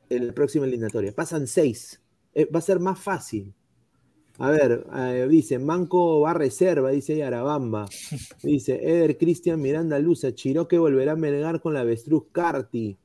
en 0.09 0.27
la 0.27 0.33
próxima 0.33 0.65
eliminatoria, 0.65 1.13
pasan 1.13 1.47
seis. 1.47 2.01
Eh, 2.33 2.45
va 2.53 2.59
a 2.59 2.61
ser 2.61 2.81
más 2.81 2.99
fácil. 2.99 3.53
A 4.37 4.49
ver, 4.49 4.85
eh, 4.93 5.25
dice, 5.29 5.59
Manco 5.59 6.19
va 6.19 6.31
a 6.31 6.33
reserva, 6.33 6.89
dice 6.89 7.15
Yarabamba. 7.15 7.85
Dice, 8.43 8.75
Eder 8.83 9.17
Cristian 9.17 9.61
Miranda 9.61 9.97
Luza, 9.97 10.35
Chiroque 10.35 10.77
volverá 10.77 11.13
a 11.13 11.15
Melgar 11.15 11.61
con 11.61 11.73
la 11.73 11.81
avestruz 11.81 12.25
Carti. 12.33 12.97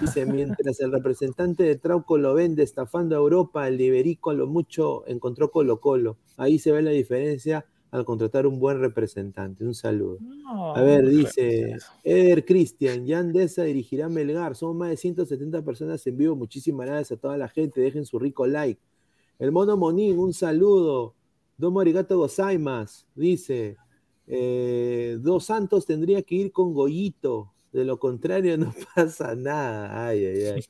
Dice, 0.00 0.24
mientras 0.24 0.80
el 0.80 0.92
representante 0.92 1.64
de 1.64 1.76
Trauco 1.76 2.16
lo 2.16 2.32
vende 2.32 2.62
estafando 2.62 3.16
a 3.16 3.18
Europa, 3.18 3.68
el 3.68 3.78
Iberico 3.78 4.30
a 4.30 4.34
lo 4.34 4.46
mucho 4.46 5.06
encontró 5.06 5.50
Colo 5.50 5.78
Colo. 5.78 6.16
Ahí 6.38 6.58
se 6.58 6.72
ve 6.72 6.80
la 6.80 6.90
diferencia 6.90 7.66
al 7.90 8.04
contratar 8.04 8.46
un 8.46 8.58
buen 8.58 8.78
representante. 8.80 9.64
Un 9.64 9.74
saludo. 9.74 10.18
No, 10.20 10.74
A 10.76 10.82
ver, 10.82 11.08
dice. 11.08 11.76
Eder 12.04 12.44
Cristian, 12.44 13.06
Jan 13.06 13.32
Deza 13.32 13.64
dirigirá 13.64 14.08
Melgar. 14.08 14.54
Somos 14.56 14.76
más 14.76 14.90
de 14.90 14.96
170 14.96 15.62
personas 15.62 16.06
en 16.06 16.16
vivo. 16.16 16.36
Muchísimas 16.36 16.86
gracias 16.86 17.18
a 17.18 17.20
toda 17.20 17.36
la 17.36 17.48
gente. 17.48 17.80
Dejen 17.80 18.04
su 18.06 18.18
rico 18.18 18.46
like. 18.46 18.80
El 19.38 19.52
mono 19.52 19.76
Monín, 19.76 20.18
un 20.18 20.32
saludo. 20.32 21.14
Domo 21.56 21.80
arigato 21.80 22.16
gozaimas, 22.18 23.06
dice. 23.14 23.76
eh, 24.26 25.18
Dos 25.20 25.44
Santos 25.46 25.84
tendría 25.86 26.22
que 26.22 26.34
ir 26.36 26.52
con 26.52 26.72
Goyito. 26.72 27.52
De 27.72 27.84
lo 27.84 27.98
contrario, 28.00 28.58
no 28.58 28.72
pasa 28.96 29.34
nada. 29.36 30.06
Ay, 30.08 30.24
ay, 30.26 30.42
ay. 30.44 30.64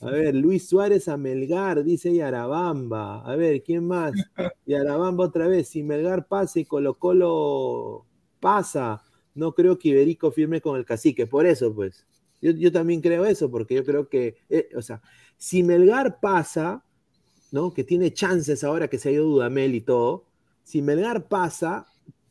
A 0.00 0.10
ver, 0.10 0.34
Luis 0.34 0.68
Suárez 0.68 1.08
a 1.08 1.16
Melgar, 1.16 1.84
dice 1.84 2.14
Yarabamba. 2.14 3.24
A 3.24 3.36
ver, 3.36 3.62
¿quién 3.62 3.86
más? 3.86 4.12
Yarabamba 4.66 5.24
otra 5.24 5.48
vez. 5.48 5.68
Si 5.68 5.82
Melgar 5.82 6.26
pasa 6.28 6.60
y 6.60 6.66
Colo 6.66 6.94
Colo 6.98 8.06
pasa, 8.40 9.02
no 9.34 9.54
creo 9.54 9.78
que 9.78 9.88
Iberico 9.90 10.30
firme 10.32 10.60
con 10.60 10.76
el 10.76 10.84
cacique. 10.84 11.26
Por 11.26 11.46
eso, 11.46 11.74
pues. 11.74 12.06
Yo, 12.42 12.50
yo 12.52 12.70
también 12.70 13.00
creo 13.00 13.24
eso, 13.24 13.50
porque 13.50 13.74
yo 13.76 13.84
creo 13.84 14.08
que, 14.10 14.36
eh, 14.50 14.68
o 14.76 14.82
sea, 14.82 15.00
si 15.38 15.62
Melgar 15.62 16.20
pasa, 16.20 16.84
¿no? 17.50 17.72
Que 17.72 17.84
tiene 17.84 18.12
chances 18.12 18.64
ahora 18.64 18.88
que 18.88 18.98
se 18.98 19.08
ha 19.10 19.12
ido 19.12 19.24
Dudamel 19.26 19.74
y 19.74 19.80
todo. 19.80 20.26
Si 20.64 20.82
Melgar 20.82 21.28
pasa, 21.28 21.86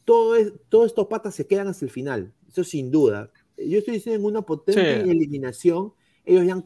todo 0.05 0.35
es- 0.35 0.53
todos 0.69 0.87
estos 0.87 1.07
patas 1.07 1.35
se 1.35 1.47
quedan 1.47 1.67
hasta 1.67 1.85
el 1.85 1.91
final. 1.91 2.33
Eso 2.49 2.63
sin 2.63 2.91
duda. 2.91 3.31
Yo 3.57 3.79
estoy 3.79 3.95
diciendo 3.95 4.19
en 4.21 4.25
una 4.33 4.41
potente 4.43 5.01
Sí. 5.03 5.09
eliminación, 5.09 5.93
ellos 6.25 6.45
ya 6.45 6.53
han 6.53 6.63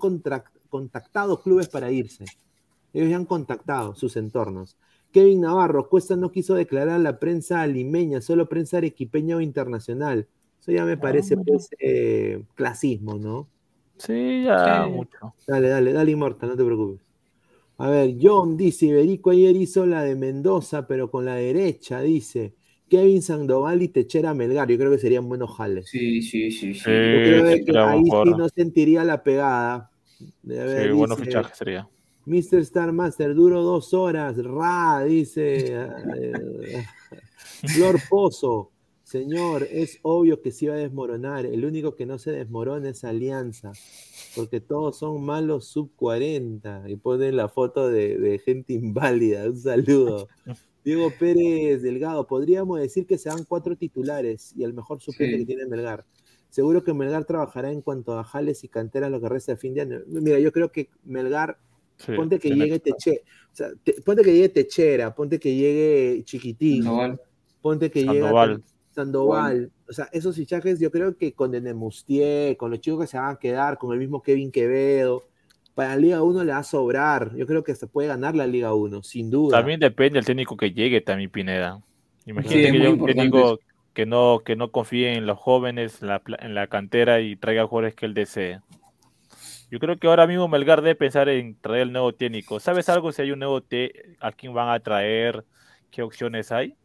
contactado 0.69 1.41
clubes 1.41 1.69
para 1.69 1.91
irse. 1.91 2.25
Ellos 2.93 3.09
ya 3.09 3.17
han 3.17 3.25
contactado 3.25 3.95
sus 3.95 4.15
entornos. 4.17 4.77
Kevin 5.11 5.41
Navarro, 5.41 5.89
Cuesta 5.89 6.15
no 6.15 6.31
quiso 6.31 6.55
declarar 6.55 6.95
a 6.95 6.99
la 6.99 7.19
prensa 7.19 7.65
limeña, 7.67 8.21
solo 8.21 8.49
prensa 8.49 8.77
arequipeña 8.77 9.37
o 9.37 9.41
internacional. 9.41 10.27
Eso 10.61 10.71
ya 10.71 10.85
me 10.85 10.97
parece 10.97 11.35
mira. 11.35 11.45
pues, 11.45 11.69
eh, 11.79 12.43
clasismo, 12.55 13.15
¿no? 13.17 13.47
Sí, 13.97 14.43
ya 14.43 14.85
Sí. 14.85 14.91
mucho. 14.91 15.33
Dale, 15.47 15.69
dale, 15.69 15.93
dale, 15.93 16.11
Inmortal, 16.11 16.49
no 16.49 16.57
te 16.57 16.65
preocupes. 16.65 17.05
A 17.77 17.89
ver, 17.89 18.15
John 18.21 18.57
dice, 18.57 18.87
Iberico 18.87 19.29
ayer 19.31 19.55
hizo 19.55 19.85
la 19.85 20.03
de 20.03 20.15
Mendoza, 20.15 20.87
pero 20.87 21.09
con 21.11 21.25
la 21.25 21.35
derecha, 21.35 22.01
dice. 22.01 22.55
Kevin 22.89 23.21
Sandoval 23.21 23.81
y 23.81 23.87
Techera 23.89 24.33
Melgar, 24.33 24.67
yo 24.69 24.77
creo 24.77 24.91
que 24.91 24.97
serían 24.99 25.27
buenos 25.27 25.55
jales. 25.55 25.89
Sí, 25.89 26.21
sí, 26.21 26.51
sí, 26.51 26.73
sí. 26.73 26.79
Sí. 26.79 26.79
Yo 26.85 26.85
creo 26.85 27.45
sí, 27.51 27.59
que 27.59 27.65
sería 27.65 27.89
ahí 27.89 28.01
mejor. 28.03 28.27
sí 28.27 28.33
no 28.37 28.49
sentiría 28.49 29.03
la 29.03 29.23
pegada. 29.23 29.91
Ver, 30.43 30.87
Sí, 30.87 30.93
bueno 30.93 31.15
dice, 31.15 31.25
fichaje 31.25 31.55
sería. 31.55 31.87
Mr. 32.25 32.59
Star 32.59 32.91
Master, 32.91 33.33
duro 33.35 33.61
dos 33.61 33.93
horas. 33.93 34.37
Ra, 34.43 35.03
dice. 35.05 35.73
eh, 35.75 36.85
Flor 37.67 37.99
Pozo. 38.09 38.71
Señor, 39.03 39.65
es 39.71 39.99
obvio 40.01 40.41
que 40.41 40.51
se 40.51 40.65
iba 40.65 40.73
a 40.73 40.77
desmoronar. 40.77 41.45
El 41.45 41.63
único 41.63 41.95
que 41.95 42.05
no 42.05 42.17
se 42.19 42.31
desmorona 42.31 42.89
es 42.89 43.05
Alianza. 43.05 43.71
porque 44.35 44.59
todos 44.59 44.97
son 44.99 45.23
malos 45.23 45.65
sub 45.67 45.91
40 45.95 46.83
y 46.89 46.97
ponen 46.97 47.37
la 47.37 47.47
foto 47.47 47.87
de, 47.87 48.17
de 48.17 48.39
gente 48.39 48.73
inválida. 48.73 49.45
Un 49.45 49.57
saludo. 49.57 50.27
Diego 50.87 51.11
Pérez 51.19 51.81
Delgado, 51.81 52.25
podríamos 52.25 52.79
decir 52.79 53.05
que 53.05 53.17
se 53.17 53.27
dan 53.27 53.43
cuatro 53.43 53.75
titulares 53.75 54.53
y 54.55 54.63
el 54.63 54.73
mejor 54.73 55.01
suplente 55.01 55.35
Sí. 55.35 55.41
que 55.45 55.47
tiene 55.53 55.65
Melgar. 55.69 56.05
Seguro 56.49 56.81
que 56.81 56.93
Melgar 56.93 57.25
trabajará 57.25 57.71
en 57.73 57.81
cuanto 57.81 58.17
a 58.17 58.23
jales 58.23 58.63
y 58.63 58.69
canteras 58.69 59.11
lo 59.11 59.19
que 59.19 59.27
resta 59.27 59.51
de 59.51 59.57
fin 59.57 59.73
de 59.73 59.81
año. 59.81 59.99
Mira, 60.07 60.39
yo 60.39 60.51
creo 60.53 60.71
que 60.71 60.89
Melgar, 61.03 61.57
Sí, 61.97 62.13
ponte 62.15 62.39
que 62.39 62.51
llegue 62.51 62.79
Teche, 62.79 63.23
o 63.51 63.55
sea, 63.55 63.69
te- 63.83 64.01
ponte 64.01 64.21
que 64.23 64.31
llegue 64.31 64.47
Techera, 64.49 65.13
ponte 65.13 65.39
que 65.39 65.53
llegue 65.55 66.23
Chiquitín, 66.23 66.83
Sandoval. 66.83 67.21
ponte 67.61 67.91
que 67.91 68.03
llegue 68.03 68.19
Sandoval. 68.21 68.63
Sandoval. 68.91 69.71
O 69.89 69.93
sea, 69.93 70.07
esos 70.13 70.35
fichajes 70.37 70.79
yo 70.79 70.89
creo 70.89 71.17
que 71.17 71.33
con 71.33 71.51
Denemustier, 71.51 72.55
con 72.55 72.71
los 72.71 72.79
chicos 72.79 73.01
que 73.01 73.07
se 73.07 73.17
van 73.17 73.35
a 73.35 73.39
quedar, 73.39 73.77
con 73.77 73.91
el 73.93 73.99
mismo 73.99 74.21
Kevin 74.21 74.51
Quevedo, 74.51 75.23
para 75.77 75.91
la 75.91 75.97
Liga 75.97 76.23
1 76.23 76.43
le 76.43 76.51
va 76.53 76.59
a 76.59 76.63
sobrar. 76.63 77.35
Yo 77.37 77.47
creo 77.47 77.63
que 77.63 77.75
se 77.75 77.87
puede 77.87 78.09
ganar 78.09 78.35
la 78.35 78.47
Liga 78.47 78.73
1, 78.73 79.03
sin 79.03 79.29
duda. 79.29 79.71
También 79.71 79.79
depende 79.79 80.17
del 80.17 80.25
técnico 80.25 80.57
que 80.57 80.71
llegue, 80.73 81.01
también 81.01 81.31
Pineda. 81.31 81.81
Sí, 82.43 82.59
Imagínate 82.59 82.67
es 82.67 82.75
que 82.75 82.79
llegue 82.79 82.89
un 82.89 83.03
técnico 83.03 83.59
que 83.93 84.05
no, 84.05 84.41
que 84.45 84.55
no 84.55 84.71
confíe 84.71 85.15
en 85.15 85.25
los 85.25 85.39
jóvenes, 85.39 86.01
en 86.01 86.09
la, 86.09 86.19
pla- 86.23 86.37
en 86.41 86.53
la 86.55 86.67
cantera 86.67 87.21
y 87.21 87.35
traiga 87.37 87.65
jugadores 87.67 87.95
que 87.95 88.05
él 88.05 88.13
desee. 88.13 88.59
Yo 89.69 89.79
creo 89.79 89.97
que 89.99 90.07
ahora 90.07 90.27
mismo 90.27 90.47
Melgar 90.47 90.81
debe 90.81 90.95
pensar 90.95 91.27
en 91.29 91.59
traer 91.59 91.83
el 91.83 91.91
nuevo 91.91 92.13
técnico. 92.15 92.59
¿Sabes 92.59 92.87
algo 92.89 93.11
si 93.11 93.21
hay 93.21 93.31
un 93.31 93.39
nuevo 93.39 93.61
té? 93.61 94.15
¿A 94.19 94.31
quién 94.31 94.53
van 94.53 94.69
a 94.69 94.79
traer? 94.79 95.45
¿Qué 95.89 96.01
opciones 96.03 96.51
hay? 96.51 96.77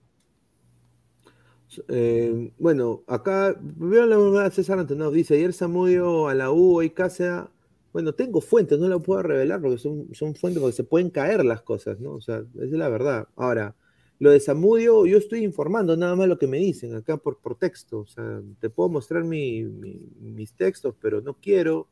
Eh, 1.89 2.53
bueno, 2.59 3.03
acá 3.07 3.55
veo 3.61 4.05
la 4.07 4.17
verdad 4.19 4.53
César 4.53 4.79
Antonov, 4.79 5.13
dice, 5.13 5.35
ayer 5.35 5.53
Samudio 5.55 6.29
a 6.29 6.35
la 6.35 6.51
U, 6.53 6.77
hoy 6.77 6.91
Cáceres, 6.91 7.45
bueno, 7.93 8.15
tengo 8.15 8.41
fuentes, 8.41 8.79
no 8.79 8.89
la 8.89 8.99
puedo 8.99 9.23
revelar 9.23 9.61
porque 9.61 9.79
son, 9.79 10.09
son 10.15 10.35
fuentes 10.35 10.61
porque 10.61 10.77
se 10.77 10.85
pueden 10.85 11.11
caer 11.11 11.45
las 11.45 11.63
cosas, 11.63 12.01
¿no? 12.01 12.13
O 12.15 12.21
sea, 12.21 12.39
es 12.61 12.71
la 12.73 12.89
verdad. 12.89 13.29
Ahora, 13.37 13.75
lo 14.19 14.31
de 14.31 14.41
Samudio, 14.41 15.05
yo 15.07 15.19
estoy 15.19 15.45
informando 15.45 15.97
nada 15.97 16.15
más 16.17 16.29
lo 16.29 16.39
que 16.39 16.47
me 16.47 16.59
dicen 16.59 16.95
acá 16.95 17.17
por, 17.19 17.39
por 17.39 17.57
texto, 17.57 18.01
o 18.01 18.07
sea, 18.07 18.41
te 18.61 18.71
puedo 18.71 18.89
mostrar 18.89 19.25
mi- 19.25 19.65
mi- 19.65 20.01
mis 20.21 20.55
textos, 20.55 20.95
pero 21.01 21.21
no 21.21 21.35
quiero, 21.35 21.89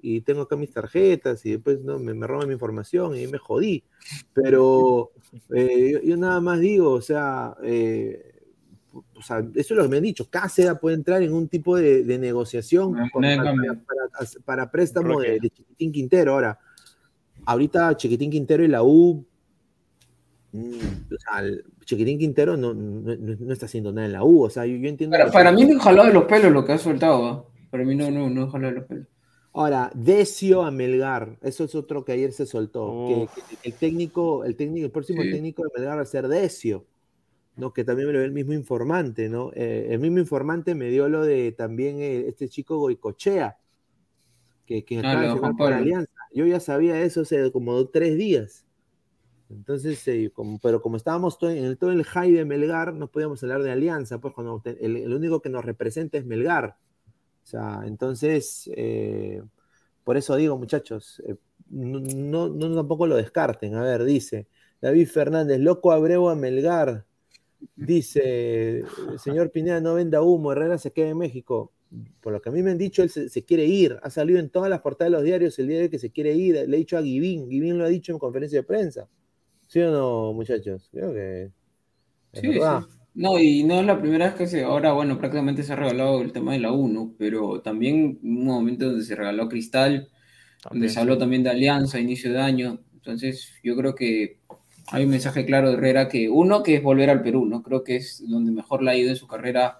y 0.00 0.20
tengo 0.22 0.42
acá 0.42 0.56
mis 0.56 0.72
tarjetas, 0.72 1.44
y 1.46 1.52
después 1.52 1.80
no, 1.80 1.98
me, 1.98 2.12
roban 2.26 2.48
mi 2.48 2.54
información 2.54 3.16
y 3.18 3.26
me 3.26 3.38
jodí. 3.38 3.84
Pero 4.34 5.10
eh, 5.54 5.90
yo, 5.94 6.00
yo 6.02 6.16
nada 6.16 6.40
más 6.40 6.60
digo, 6.60 6.92
o 6.92 7.00
sea, 7.02 7.56
eh, 7.62 8.39
o 9.20 9.22
sea, 9.22 9.38
eso 9.54 9.74
es 9.74 9.78
lo 9.78 9.82
que 9.84 9.88
me 9.88 9.98
han 9.98 10.02
dicho. 10.02 10.28
Cáceres 10.28 10.78
puede 10.80 10.96
entrar 10.96 11.22
en 11.22 11.32
un 11.32 11.46
tipo 11.48 11.76
de, 11.76 12.02
de 12.04 12.18
negociación 12.18 12.94
con- 13.12 13.22
para, 13.22 13.44
para- 13.44 14.28
para 14.44 14.70
préstamo 14.70 15.20
de, 15.20 15.38
Chiquitín 15.40 15.92
Quintero. 15.92 16.32
Ahora, 16.32 16.58
ahorita 17.44 17.96
Chiquitín 17.96 18.30
Quintero 18.30 18.64
y 18.64 18.68
la 18.68 18.82
U, 18.82 19.24
mm, 20.52 20.58
o 21.14 21.18
sea, 21.18 21.44
Chiquitín 21.84 22.18
Quintero 22.18 22.56
no, 22.56 22.74
no, 22.74 23.52
está 23.52 23.66
haciendo 23.66 23.92
nada 23.92 24.06
en 24.06 24.12
la 24.12 24.24
U. 24.24 24.42
O 24.44 24.50
sea, 24.50 24.66
yo, 24.66 24.76
yo 24.76 24.88
entiendo. 24.88 25.16
Para, 25.32 25.52
mí 25.52 25.64
no 25.64 25.76
es 25.76 25.82
jalado 25.82 26.08
de 26.08 26.14
los 26.14 26.24
pelos 26.24 26.52
lo 26.52 26.64
que 26.64 26.72
ha 26.72 26.78
soltado. 26.78 27.50
Para 27.70 27.84
mí 27.84 27.94
no, 27.94 28.10
no, 28.10 28.28
no 28.30 28.44
es 28.46 28.50
jalado 28.50 28.74
de 28.74 28.80
los 28.80 28.88
pelos. 28.88 29.06
Ahora, 29.52 29.90
Decio 29.94 30.62
a 30.62 30.70
Melgar, 30.70 31.36
eso 31.42 31.64
es 31.64 31.74
otro 31.74 32.04
que 32.04 32.12
ayer 32.12 32.32
se 32.32 32.46
soltó. 32.46 33.06
Que, 33.08 33.14
Uf. 33.14 33.34
que 33.60 33.68
el 33.68 33.74
técnico, 33.74 34.44
el 34.44 34.54
técnico, 34.54 34.86
el 34.86 34.92
próximo 34.92 35.22
Sí. 35.22 35.30
técnico 35.32 35.64
de 35.64 35.70
Melgar 35.76 35.98
va 35.98 36.02
a 36.02 36.06
ser 36.06 36.28
Decio, 36.28 36.84
¿no? 37.56 37.72
Que 37.72 37.84
también 37.84 38.08
me 38.08 38.12
lo 38.14 38.18
dio 38.20 38.26
el 38.26 38.32
mismo 38.32 38.52
informante, 38.54 39.28
¿no? 39.28 39.52
Eh, 39.54 39.88
el 39.90 39.98
mismo 40.00 40.18
informante 40.18 40.74
me 40.74 40.86
dio 40.90 41.08
lo 41.08 41.22
de 41.24 41.52
también 41.52 42.00
eh, 42.00 42.28
este 42.28 42.48
chico 42.48 42.78
Goicochea, 42.78 43.58
que, 44.66 44.84
que 44.84 44.98
Ah, 44.98 45.00
acaba 45.00 45.22
de 45.22 45.28
firmar 45.30 45.56
por. 45.56 45.72
Alianza. 45.72 46.10
Yo 46.32 46.46
ya 46.46 46.60
sabía 46.60 47.00
eso 47.02 47.22
hace 47.22 47.50
como 47.52 47.86
tres 47.88 48.16
días. 48.16 48.66
Entonces, 49.50 50.06
eh, 50.08 50.30
como- 50.34 50.58
pero 50.60 50.82
como 50.82 50.96
estábamos 50.96 51.38
todo 51.38 51.50
en 51.50 51.64
el, 51.64 51.78
todo 51.78 51.92
el 51.92 52.04
high 52.04 52.32
de 52.32 52.44
Melgar, 52.46 52.94
no 52.94 53.10
podíamos 53.10 53.42
hablar 53.44 53.62
de 53.62 53.72
Alianza, 53.72 54.20
pues 54.20 54.34
cuando 54.34 54.62
el, 54.66 54.96
el 54.96 55.14
único 55.14 55.42
que 55.42 55.50
nos 55.50 55.64
representa 55.64 56.18
es 56.18 56.26
Melgar. 56.26 56.78
O 57.44 57.46
sea, 57.46 57.82
entonces, 57.86 58.70
eh, 58.76 59.42
por 60.04 60.16
eso 60.16 60.36
digo, 60.36 60.58
muchachos, 60.58 61.22
eh, 61.26 61.36
no, 61.70 62.00
no, 62.00 62.48
no 62.50 62.76
tampoco 62.76 63.06
lo 63.06 63.16
descarten. 63.16 63.74
A 63.76 63.82
ver, 63.82 64.04
dice 64.04 64.48
David 64.80 65.08
Fernández, 65.08 65.60
loco 65.60 65.92
Abreu 65.92 66.28
a 66.30 66.36
Melgar. 66.36 67.06
Dice, 67.76 68.84
señor 69.18 69.50
Pineda, 69.50 69.80
no 69.80 69.94
venda 69.94 70.22
humo, 70.22 70.52
Herrera 70.52 70.78
se 70.78 70.92
queda 70.92 71.08
en 71.08 71.18
México. 71.18 71.72
Por 72.20 72.32
lo 72.32 72.40
que 72.40 72.48
a 72.50 72.52
mí 72.52 72.62
me 72.62 72.70
han 72.70 72.78
dicho, 72.78 73.02
él 73.02 73.10
se, 73.10 73.28
se 73.28 73.44
quiere 73.44 73.64
ir. 73.64 73.98
Ha 74.02 74.10
salido 74.10 74.38
en 74.38 74.50
todas 74.50 74.70
las 74.70 74.80
portadas 74.80 75.10
de 75.10 75.16
los 75.16 75.24
diarios 75.24 75.58
el 75.58 75.68
día 75.68 75.80
de 75.80 75.90
que 75.90 75.98
se 75.98 76.10
quiere 76.10 76.34
ir. 76.34 76.54
Le 76.54 76.76
he 76.76 76.78
dicho 76.78 76.96
a 76.96 77.02
Givín, 77.02 77.48
Givín 77.50 77.78
lo 77.78 77.84
ha 77.84 77.88
dicho 77.88 78.12
en 78.12 78.18
conferencia 78.18 78.60
de 78.60 78.62
prensa. 78.62 79.08
¿Sí 79.66 79.80
o 79.80 79.90
no, 79.90 80.32
muchachos? 80.32 80.88
Creo 80.92 81.12
que... 81.12 81.50
Sí. 82.32 82.58
No, 83.14 83.38
y 83.38 83.64
no 83.64 83.80
es 83.80 83.86
la 83.86 84.00
primera 84.00 84.26
vez 84.26 84.34
que 84.34 84.46
se. 84.46 84.62
Ahora, 84.62 84.92
bueno, 84.92 85.18
prácticamente 85.18 85.62
se 85.62 85.72
ha 85.72 85.76
regalado 85.76 86.22
el 86.22 86.32
tema 86.32 86.52
de 86.52 86.60
la 86.60 86.72
1, 86.72 87.14
pero 87.18 87.60
también 87.60 88.18
un 88.22 88.44
momento 88.44 88.86
donde 88.86 89.04
se 89.04 89.16
regaló 89.16 89.48
Cristal, 89.48 90.08
donde 90.70 90.88
se 90.88 91.00
habló 91.00 91.14
sí. 91.14 91.20
también 91.20 91.42
de 91.42 91.50
alianza 91.50 91.98
a 91.98 92.00
inicio 92.00 92.32
de 92.32 92.40
año. 92.40 92.80
Entonces, 92.94 93.52
yo 93.64 93.76
creo 93.76 93.94
que 93.94 94.39
hay 94.92 95.04
un 95.04 95.10
mensaje 95.10 95.44
claro 95.46 95.68
de 95.70 95.74
Herrera 95.76 96.08
que, 96.08 96.28
uno, 96.28 96.62
que 96.62 96.76
es 96.76 96.82
volver 96.82 97.10
al 97.10 97.22
Perú, 97.22 97.46
¿no? 97.46 97.62
Creo 97.62 97.84
que 97.84 97.96
es 97.96 98.22
donde 98.28 98.52
mejor 98.52 98.82
le 98.82 98.90
ha 98.90 98.96
ido 98.96 99.10
en 99.10 99.16
su 99.16 99.26
carrera. 99.26 99.78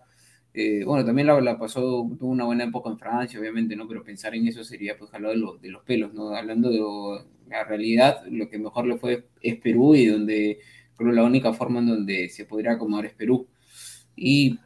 Eh, 0.55 0.85
bueno, 0.85 1.05
también 1.05 1.27
la, 1.29 1.41
la 1.41 1.59
pasó, 1.59 1.81
tuvo 2.19 2.31
una 2.31 2.45
buena 2.45 2.65
época 2.65 2.91
en 2.91 2.99
Francia, 2.99 3.39
obviamente, 3.41 3.77
¿no? 3.77 3.89
Pero 3.89 4.05
pensar 4.05 4.35
en 4.35 4.47
eso 4.49 4.65
sería, 4.65 4.97
pues, 4.99 5.11
jalado 5.11 5.33
de, 5.35 5.41
los- 5.41 5.61
de 5.61 5.69
los 5.71 5.83
pelos, 5.85 6.13
¿no? 6.15 6.35
Hablando 6.35 6.71
de 6.71 7.25
la 7.49 7.65
realidad, 7.65 8.23
lo 8.31 8.49
que 8.49 8.59
mejor 8.59 8.87
le 8.87 8.97
fue 8.99 9.27
es 9.41 9.57
Perú 9.57 9.95
y 9.95 10.07
donde 10.07 10.59
creo 10.97 11.13
la 11.13 11.25
única 11.25 11.53
forma 11.53 11.81
en 11.81 11.87
donde 11.89 12.29
se 12.29 12.45
podría 12.45 12.73
acomodar 12.73 13.07
es 13.07 13.15
Perú. 13.15 13.49
Y 14.17 14.59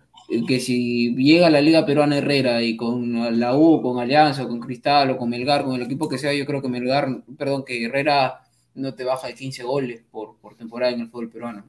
que 0.49 0.59
si 0.61 1.15
llega 1.17 1.47
a 1.49 1.51
la 1.51 1.61
Liga 1.61 1.85
Peruana 1.87 2.19
Herrera 2.19 2.63
y 2.63 2.77
con 2.77 3.39
la 3.41 3.57
U, 3.57 3.83
con 3.83 3.99
Alianza, 4.01 4.47
con 4.47 4.61
Cristal 4.61 5.11
o 5.11 5.17
con 5.19 5.29
Melgar, 5.31 5.65
con 5.65 5.75
el 5.77 5.83
equipo 5.83 6.09
que 6.09 6.19
sea, 6.19 6.33
yo 6.35 6.47
creo 6.47 6.63
que 6.63 6.69
Melgar, 6.69 7.09
perdón, 7.39 7.65
que 7.65 7.85
Herrera 7.85 8.41
no 8.75 8.95
te 8.95 9.05
baja 9.05 9.29
de 9.29 9.35
15 9.35 9.63
goles 9.63 10.03
por, 10.11 10.37
por 10.39 10.57
temporada 10.57 10.93
en 10.93 11.01
el 11.01 11.09
fútbol 11.11 11.31
peruano. 11.31 11.65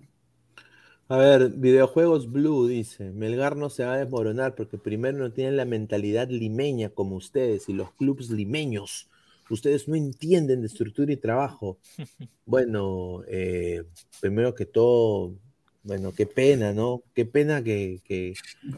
A 1.08 1.18
ver, 1.18 1.50
videojuegos 1.52 2.32
Blue 2.32 2.68
dice, 2.68 3.12
Melgar 3.12 3.56
no 3.56 3.70
se 3.70 3.86
va 3.86 3.94
a 3.94 3.98
desmoronar 3.98 4.56
porque 4.56 4.78
primero 4.80 5.18
no 5.18 5.32
tienen 5.32 5.56
la 5.56 5.66
mentalidad 5.66 6.30
limeña 6.30 6.90
como 6.90 7.16
ustedes 7.16 7.70
y 7.70 7.74
los 7.74 7.92
clubes 7.94 8.32
limeños. 8.32 9.08
Ustedes 9.50 9.88
no 9.88 9.96
entienden 9.96 10.62
de 10.62 10.68
estructura 10.68 11.12
y 11.14 11.18
trabajo. 11.18 11.78
Bueno, 12.46 13.24
eh, 13.28 13.84
primero 14.22 14.56
que 14.56 14.66
todo, 14.68 15.34
bueno, 15.84 16.14
qué 16.14 16.28
pena, 16.28 16.74
¿no? 16.74 17.04
Qué 17.16 17.26
pena 17.26 17.64
que, 17.64 18.02
que- 18.06 18.34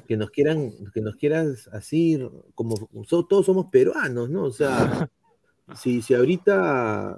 que 0.07 0.17
nos 0.17 0.29
quieran, 0.31 0.71
que 0.93 1.01
nos 1.01 1.15
quieras 1.17 1.69
así, 1.73 2.19
como 2.55 2.75
so- 3.07 3.25
todos 3.25 3.45
somos 3.45 3.67
peruanos, 3.71 4.29
¿no? 4.29 4.43
O 4.45 4.51
sea, 4.51 5.09
si, 5.75 6.01
si 6.01 6.13
ahorita, 6.15 7.17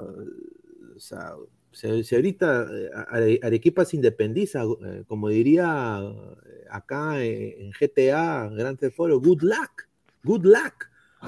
o 0.99 1.01
sea, 1.01 1.33
si, 1.71 2.03
si 2.03 2.15
ahorita 2.15 2.67
eh, 2.71 2.89
Are- 3.09 3.39
Arequipa 3.43 3.85
se 3.85 3.95
independiza, 3.97 4.63
eh, 4.63 5.03
como 5.07 5.29
diría 5.29 5.99
eh, 6.45 6.65
acá 6.69 7.23
en 7.23 7.71
GTA, 7.73 8.49
Gran 8.49 8.77
Auto, 8.81 9.19
good 9.21 9.41
luck, 9.43 9.87
good 10.23 10.45
luck, 10.45 10.85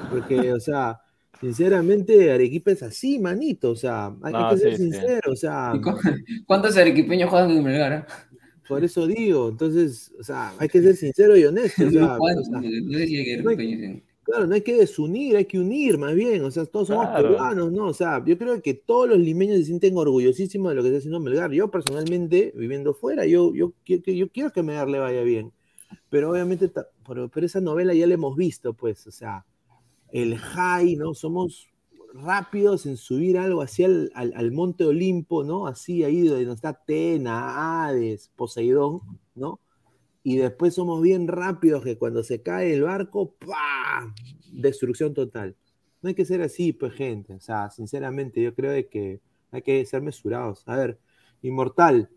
porque, 0.08 0.54
o 0.54 0.60
sea, 0.60 1.00
sinceramente 1.40 2.32
Arequipa 2.32 2.72
es 2.72 2.84
así, 2.84 3.20
manito, 3.20 3.72
o 3.72 3.76
sea, 3.76 4.16
hay, 4.24 4.34
No, 4.34 4.50
que 4.50 4.58
ser 4.58 4.76
sí, 4.78 4.78
sí. 4.78 4.84
sincero, 4.84 5.32
o 5.32 5.36
sea, 5.36 5.78
¿Y 5.78 5.82
cu- 5.82 5.92
¿Cuántos 6.48 6.78
arequipeños 6.78 7.30
juegan 7.30 7.52
en 7.52 7.64
Melgar? 7.64 7.94
ah? 7.94 8.08
por 8.68 8.84
eso 8.84 9.06
digo, 9.08 9.50
entonces, 9.50 10.12
o 10.20 10.24
sea, 10.24 10.54
hay 10.58 10.70
que 10.70 10.82
ser 10.82 10.96
sincero 10.96 11.36
y 11.38 11.46
honesto, 11.46 11.88
o 11.88 11.92
sea, 11.92 12.18
o 12.36 12.44
sea, 12.44 12.66
No 12.86 12.98
sé 12.98 13.08
si 13.08 13.18
hay 13.18 13.62
Claro, 14.32 14.48
no 14.48 14.56
hay 14.56 14.62
que 14.62 14.76
desunir, 14.78 15.36
hay 15.36 15.44
que 15.46 15.60
unir 15.60 15.98
más 15.98 16.16
bien, 16.16 16.44
o 16.46 16.52
sea, 16.52 16.66
todos 16.66 16.88
somos 16.88 17.06
Claro. 17.08 17.28
peruanos, 17.28 17.70
¿no? 17.74 17.88
O 17.88 17.94
sea, 17.94 18.24
yo 18.26 18.38
creo 18.38 18.62
que 18.62 18.74
todos 18.74 19.10
los 19.10 19.18
limeños 19.20 19.58
se 19.58 19.66
sienten 19.66 19.98
orgullosísimos 19.98 20.70
de 20.72 20.76
lo 20.76 20.82
que 20.84 20.88
está 20.88 21.00
haciendo 21.00 21.20
Melgar. 21.20 21.52
Yo 21.52 21.70
personalmente, 21.70 22.54
viviendo 22.56 22.94
fuera, 22.94 23.26
yo, 23.26 23.54
yo, 23.54 23.74
que- 23.84 24.00
yo 24.16 24.30
quiero 24.32 24.52
que 24.54 24.64
Melgar 24.64 24.88
le 24.88 25.00
vaya 25.00 25.22
bien, 25.24 25.52
pero 26.10 26.32
obviamente, 26.32 26.72
pero, 27.08 27.30
pero 27.30 27.46
esa 27.46 27.62
novela 27.62 27.94
ya 27.94 28.08
la 28.08 28.14
hemos 28.16 28.36
visto, 28.38 28.74
pues, 28.74 29.08
o 29.08 29.12
sea, 29.12 29.46
el 30.12 30.38
high, 30.38 30.96
¿no? 30.98 31.14
Somos 31.14 31.70
rápidos 32.14 32.86
en 32.86 32.98
subir 32.98 33.38
algo 33.38 33.62
hacia 33.62 33.88
el, 33.88 34.12
al, 34.16 34.34
al 34.36 34.52
Monte 34.52 34.86
Olimpo, 34.86 35.44
¿no? 35.44 35.68
Así 35.68 36.04
ahí 36.04 36.22
donde 36.28 36.54
está 36.54 36.70
Atena, 36.70 37.86
Hades, 37.88 38.32
Poseidón, 38.36 39.02
¿no? 39.36 39.60
Y 40.24 40.38
después 40.38 40.74
somos 40.76 41.02
bien 41.02 41.28
rápidos 41.28 41.84
que 41.84 41.98
cuando 41.98 42.24
se 42.24 42.42
cae 42.42 42.74
el 42.74 42.84
barco, 42.84 43.34
¡pah! 43.40 44.14
Destrucción 44.52 45.14
total. 45.14 45.56
No 46.02 46.10
hay 46.10 46.16
que 46.16 46.26
ser 46.26 46.42
así, 46.42 46.74
pues, 46.74 46.94
gente. 46.94 47.34
O 47.34 47.40
sea, 47.40 47.70
sinceramente, 47.70 48.42
yo 48.42 48.54
creo 48.54 48.72
de 48.72 48.88
que 48.88 49.20
hay 49.52 49.62
que 49.62 49.86
ser 49.86 50.02
mesurados. 50.02 50.64
A 50.68 50.76
ver, 50.76 51.00
Inmortal. 51.42 52.10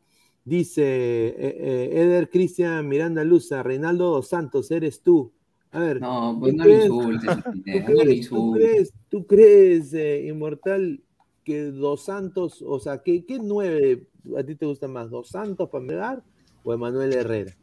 Dice 0.44 0.82
eh, 0.82 1.34
eh, 1.38 1.90
Eder 1.94 2.28
Cristian 2.28 2.86
Miranda 2.86 3.24
Luza, 3.24 3.62
Reinaldo 3.62 4.10
dos 4.10 4.28
Santos, 4.28 4.70
eres 4.70 5.00
tú. 5.00 5.32
A 5.70 5.78
ver. 5.80 6.00
No, 6.00 6.36
pues 6.38 6.52
¿tú 6.52 6.58
no 6.58 6.64
crees- 6.64 6.84
insultes, 6.84 7.30
¿Tú 7.44 7.50
no 7.64 7.86
crees, 7.86 8.28
tú 8.28 8.52
crees, 8.52 8.92
tú 9.08 9.26
crees, 9.26 9.94
eh, 9.94 10.26
Inmortal, 10.26 11.02
que 11.44 11.62
Dos 11.62 12.04
Santos, 12.04 12.62
o 12.66 12.78
sea, 12.78 13.02
¿qué, 13.02 13.24
qué 13.24 13.38
nueve 13.38 14.06
a 14.36 14.42
ti 14.42 14.54
te 14.54 14.66
gusta 14.66 14.86
más? 14.88 15.10
¿Dos 15.10 15.28
Santos 15.28 15.68
para 15.70 15.84
Melgar 15.84 16.22
o 16.62 16.74
Emanuel 16.74 17.12
Herrera? 17.14 17.54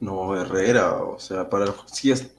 No, 0.00 0.36
Herrera, 0.40 0.94
o 1.02 1.18
sea, 1.18 1.48
para 1.48 1.64
el- 1.66 1.72
sí 1.86 2.10
es, 2.10 2.34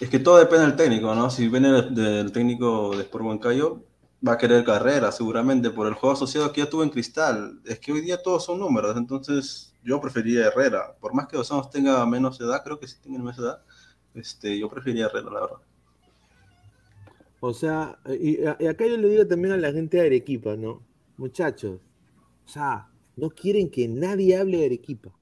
es 0.00 0.08
que 0.10 0.18
todo 0.18 0.38
depende 0.38 0.66
del 0.66 0.76
técnico, 0.76 1.14
¿no? 1.14 1.30
Si 1.30 1.48
viene 1.48 1.70
del, 1.72 1.94
del 1.94 2.32
técnico 2.32 2.96
de 2.96 3.02
Sport 3.04 3.24
Huancayo, 3.24 3.82
va 4.26 4.32
a 4.34 4.38
querer 4.38 4.64
carrera, 4.64 5.12
seguramente, 5.12 5.70
por 5.70 5.86
el 5.86 5.94
juego 5.94 6.14
asociado 6.14 6.52
que 6.52 6.62
ya 6.62 6.70
tuvo 6.70 6.82
en 6.82 6.90
Cristal. 6.90 7.60
Es 7.66 7.78
que 7.80 7.92
hoy 7.92 8.00
día 8.00 8.22
todos 8.22 8.44
son 8.46 8.58
números, 8.60 8.96
entonces 8.96 9.74
yo 9.82 10.00
preferiría 10.00 10.46
Herrera. 10.46 10.96
Por 11.00 11.14
más 11.14 11.26
que 11.28 11.36
Dos 11.36 11.48
Santos 11.48 11.70
tenga 11.70 12.04
menos 12.06 12.40
edad, 12.40 12.62
creo 12.64 12.80
que 12.80 12.88
sí 12.88 12.96
tiene 13.02 13.18
menos 13.18 13.38
edad, 13.38 13.62
este, 14.14 14.58
yo 14.58 14.68
preferiría 14.70 15.06
Herrera, 15.06 15.30
la 15.30 15.40
verdad. 15.42 15.58
O 17.40 17.52
sea, 17.54 17.98
y, 18.20 18.38
y 18.42 18.66
acá 18.66 18.86
yo 18.86 18.96
le 18.96 19.08
digo 19.08 19.26
también 19.26 19.54
a 19.54 19.56
la 19.56 19.72
gente 19.72 19.98
de 19.98 20.06
Arequipa, 20.06 20.56
¿no? 20.56 20.86
Muchachos, 21.16 21.80
o 22.46 22.48
sea, 22.48 22.90
no 23.16 23.30
quieren 23.30 23.70
que 23.70 23.88
nadie 23.88 24.36
hable 24.38 24.58
de 24.58 24.66
Arequipa. 24.66 25.14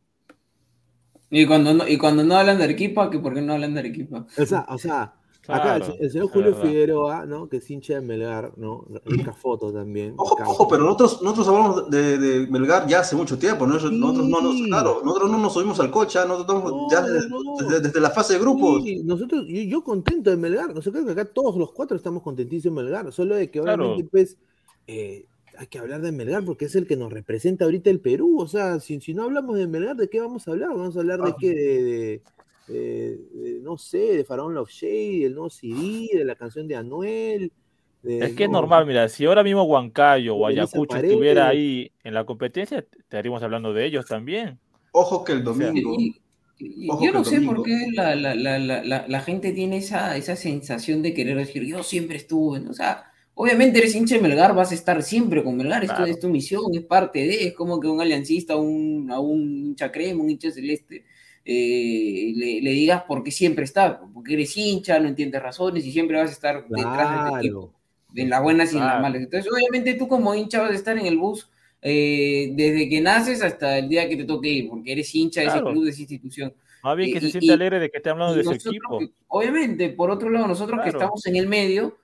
Y 1.31 1.47
cuando 1.47 1.75
no, 1.75 1.89
y 1.89 1.99
cuando 1.99 2.23
no 2.25 2.37
hablan 2.37 2.59
de 2.59 2.65
Arequipa, 2.65 3.11
que 3.11 3.19
por 3.19 3.35
qué 3.35 3.43
no 3.43 3.55
hablan 3.55 3.75
de 3.75 3.81
Arequipa. 3.81 4.27
O 4.39 4.47
sea, 4.47 4.65
o 4.69 4.79
sea, 4.79 5.15
acá 5.49 5.77
el, 5.77 5.83
Claro, 5.83 5.97
el 6.01 6.11
señor 6.11 6.29
Julio 6.31 6.51
verdad. 6.53 6.63
Figueroa, 6.63 7.27
¿no? 7.27 7.49
Que 7.49 7.57
es 7.59 7.71
hincha 7.71 7.95
de 7.95 8.01
Melgar, 8.03 8.53
¿no? 8.57 8.85
Rica 9.05 9.33
foto 9.33 9.73
también. 9.73 10.15
Ojo, 10.17 10.37
ojo, 10.47 10.69
pero 10.69 10.85
nosotros, 10.85 11.23
nosotros 11.23 11.49
hablamos 11.49 11.91
de, 11.91 12.19
de 12.19 12.47
Melgar 12.47 12.87
ya 12.87 13.01
hace 13.01 13.17
mucho 13.17 13.37
tiempo, 13.39 13.67
¿no? 13.67 13.75
nosotros, 13.75 13.99
no 13.99 14.41
nos, 14.41 14.63
claro, 14.69 15.01
nosotros 15.05 15.31
no 15.31 15.39
nos 15.39 15.53
subimos 15.53 15.81
al 15.81 15.91
coche, 15.91 16.19
¿ah? 16.19 16.25
nosotros 16.25 16.57
estamos 16.63 16.73
No, 16.73 16.91
ya 16.91 17.03
desde, 17.03 17.29
no. 17.29 17.39
desde- 17.59 17.81
desde 17.81 18.01
la 18.01 18.11
fase 18.11 18.35
de 18.35 18.39
grupos. 18.41 18.83
Sí, 18.85 19.03
nosotros, 19.05 19.45
yo, 19.49 19.61
yo 19.63 19.83
contento 19.83 20.31
de 20.31 20.37
Melgar, 20.37 20.69
nosotros 20.69 21.03
creo 21.03 21.07
que 21.15 21.21
acá 21.21 21.31
todos 21.33 21.57
los 21.57 21.73
cuatro 21.73 21.97
estamos 21.97 22.23
contentísimos 22.23 22.77
de 22.79 22.83
Melgar, 22.85 23.13
solo 23.13 23.35
de 23.35 23.51
que 23.51 23.61
Claro. 23.61 23.85
obviamente 23.87 24.09
pues 24.11 24.37
eh, 24.87 25.27
hay 25.59 25.67
que 25.69 25.79
hablar 25.79 26.01
de 26.01 26.13
Melgar 26.13 26.45
porque 26.45 26.65
es 26.67 26.75
el 26.77 26.87
que 26.87 26.97
nos 26.97 27.13
representa 27.13 27.65
ahorita 27.65 27.91
el 27.91 28.01
Perú, 28.01 28.39
o 28.41 28.47
sea, 28.47 28.81
si, 28.81 29.01
si 29.01 29.15
no 29.15 29.25
hablamos 29.25 29.57
de 29.57 29.67
Melgar, 29.67 29.97
¿de 29.97 30.09
qué 30.09 30.21
vamos 30.21 30.47
a 30.49 30.53
hablar? 30.53 30.71
Vamos 30.71 30.97
a 30.97 31.01
hablar 31.01 31.21
de 31.21 31.31
Ah. 31.31 31.37
qué, 31.39 31.49
de, 31.55 31.83
de- 31.83 32.23
de- 32.69 33.19
de, 33.35 33.61
no 33.61 33.77
sé, 33.77 33.99
de 34.17 34.25
Faraón 34.25 34.55
Love 34.55 34.71
Shade, 34.71 35.21
del 35.25 35.35
nuevo 35.35 35.51
CD, 35.51 36.09
de 36.15 36.25
la 36.25 36.35
canción 36.35 36.67
de 36.67 36.77
Anuel. 36.77 37.53
de- 38.03 38.19
Es 38.19 38.33
que 38.35 38.45
es 38.45 38.51
no, 38.51 38.61
normal, 38.61 38.87
mira, 38.87 39.09
si 39.09 39.25
ahora 39.25 39.43
mismo 39.43 39.63
Huancayo 39.65 40.35
o 40.37 40.47
Ayacucho 40.47 40.97
estuviera 40.97 41.49
ahí 41.49 41.91
en 42.03 42.13
la 42.15 42.25
competencia, 42.27 42.85
estaríamos 42.99 43.43
hablando 43.43 43.73
de 43.73 43.87
ellos 43.87 44.05
también. 44.07 44.59
Ojo 44.93 45.25
que 45.25 45.33
el 45.33 45.43
domingo. 45.45 45.95
Y- 45.99 46.15
y- 46.59 46.89
Ojo 46.91 47.03
yo 47.05 47.13
no 47.13 47.25
sé 47.25 47.41
por 47.41 47.63
qué 47.63 47.89
la, 47.95 48.15
la- 48.15 48.35
la- 48.35 48.59
la- 48.59 48.85
la- 48.85 49.07
la 49.09 49.21
gente 49.21 49.53
tiene 49.53 49.79
esa, 49.79 50.17
esa 50.17 50.37
sensación 50.37 51.03
de 51.03 51.15
querer 51.15 51.37
decir, 51.37 51.65
yo 51.65 51.83
siempre 51.83 52.17
estuve, 52.17 52.61
¿no? 52.61 52.71
o 52.71 52.75
sea, 52.75 53.05
obviamente 53.35 53.79
eres 53.79 53.95
hincha 53.95 54.15
de 54.17 54.21
Melgar, 54.23 54.55
vas 54.55 54.71
a 54.71 54.75
estar 54.75 55.03
siempre 55.03 55.43
con 55.43 55.57
Melgar, 55.57 55.83
esto 55.83 55.97
Claro. 55.97 56.11
es 56.11 56.21
tu 56.21 56.29
misión, 56.29 56.63
es 56.75 56.83
parte 56.83 57.21
de, 57.21 57.49
es 57.49 57.53
como 57.55 57.81
que 57.81 57.89
un 57.89 58.01
aliancista, 58.01 58.57
un, 58.57 59.11
a 59.11 59.19
un 59.21 59.41
hincha 59.67 59.91
crema, 59.91 60.23
un 60.23 60.31
hincha 60.31 60.51
celeste, 60.51 61.05
eh, 61.45 62.33
le, 62.37 62.61
le 62.63 62.71
digas 62.71 63.03
por 63.05 63.23
qué 63.23 63.31
siempre 63.31 63.65
está, 63.65 64.01
porque 64.13 64.35
eres 64.35 64.57
hincha, 64.57 64.99
no 64.99 65.09
entiendes 65.09 65.43
razones 65.43 65.85
y 65.85 65.93
siempre 65.93 66.17
vas 66.17 66.31
a 66.31 66.33
estar 66.33 66.67
detrás 66.69 67.11
de 67.11 67.17
este 67.27 67.39
equipo 67.41 67.61
Claro. 67.61 67.73
en 68.15 68.31
las 68.31 68.43
buenas 68.43 68.73
y 68.73 68.77
en 68.77 68.81
las 68.83 68.89
Claro. 68.93 69.03
malas. 69.03 69.23
Entonces, 69.23 69.53
obviamente 69.53 69.95
tú 69.95 70.09
como 70.09 70.35
hincha 70.35 70.61
vas 70.63 70.71
a 70.71 70.75
estar 70.75 70.97
en 70.97 71.07
el 71.07 71.19
bus 71.19 71.51
eh, 71.87 72.51
desde 72.55 72.89
que 72.89 73.01
naces 73.03 73.43
hasta 73.43 73.77
el 73.79 73.89
día 73.91 74.09
que 74.09 74.17
te 74.17 74.25
toque 74.25 74.49
ir, 74.49 74.69
porque 74.71 74.93
eres 74.93 75.15
hincha 75.15 75.41
de 75.43 75.49
ese 75.49 75.57
Claro. 75.59 75.73
club, 75.73 75.85
de 75.85 75.91
esa 75.91 76.01
institución. 76.01 76.55
Más 76.83 76.97
bien 76.97 77.13
que 77.13 77.19
Y- 77.19 77.21
se 77.21 77.31
siente 77.33 77.53
alegre 77.53 77.79
de 77.79 77.91
que 77.91 77.97
esté 77.99 78.09
hablando 78.09 78.35
de 78.35 78.43
su 78.45 78.53
equipo. 78.53 79.01
que- 79.01 79.11
obviamente, 79.29 79.91
por 79.91 80.11
otro 80.11 80.31
lado, 80.31 80.47
nosotros 80.47 80.79
que 80.79 80.91
Claro. 80.91 80.99
estamos 81.01 81.27
en 81.27 81.37
el 81.37 81.47
medio, 81.47 81.99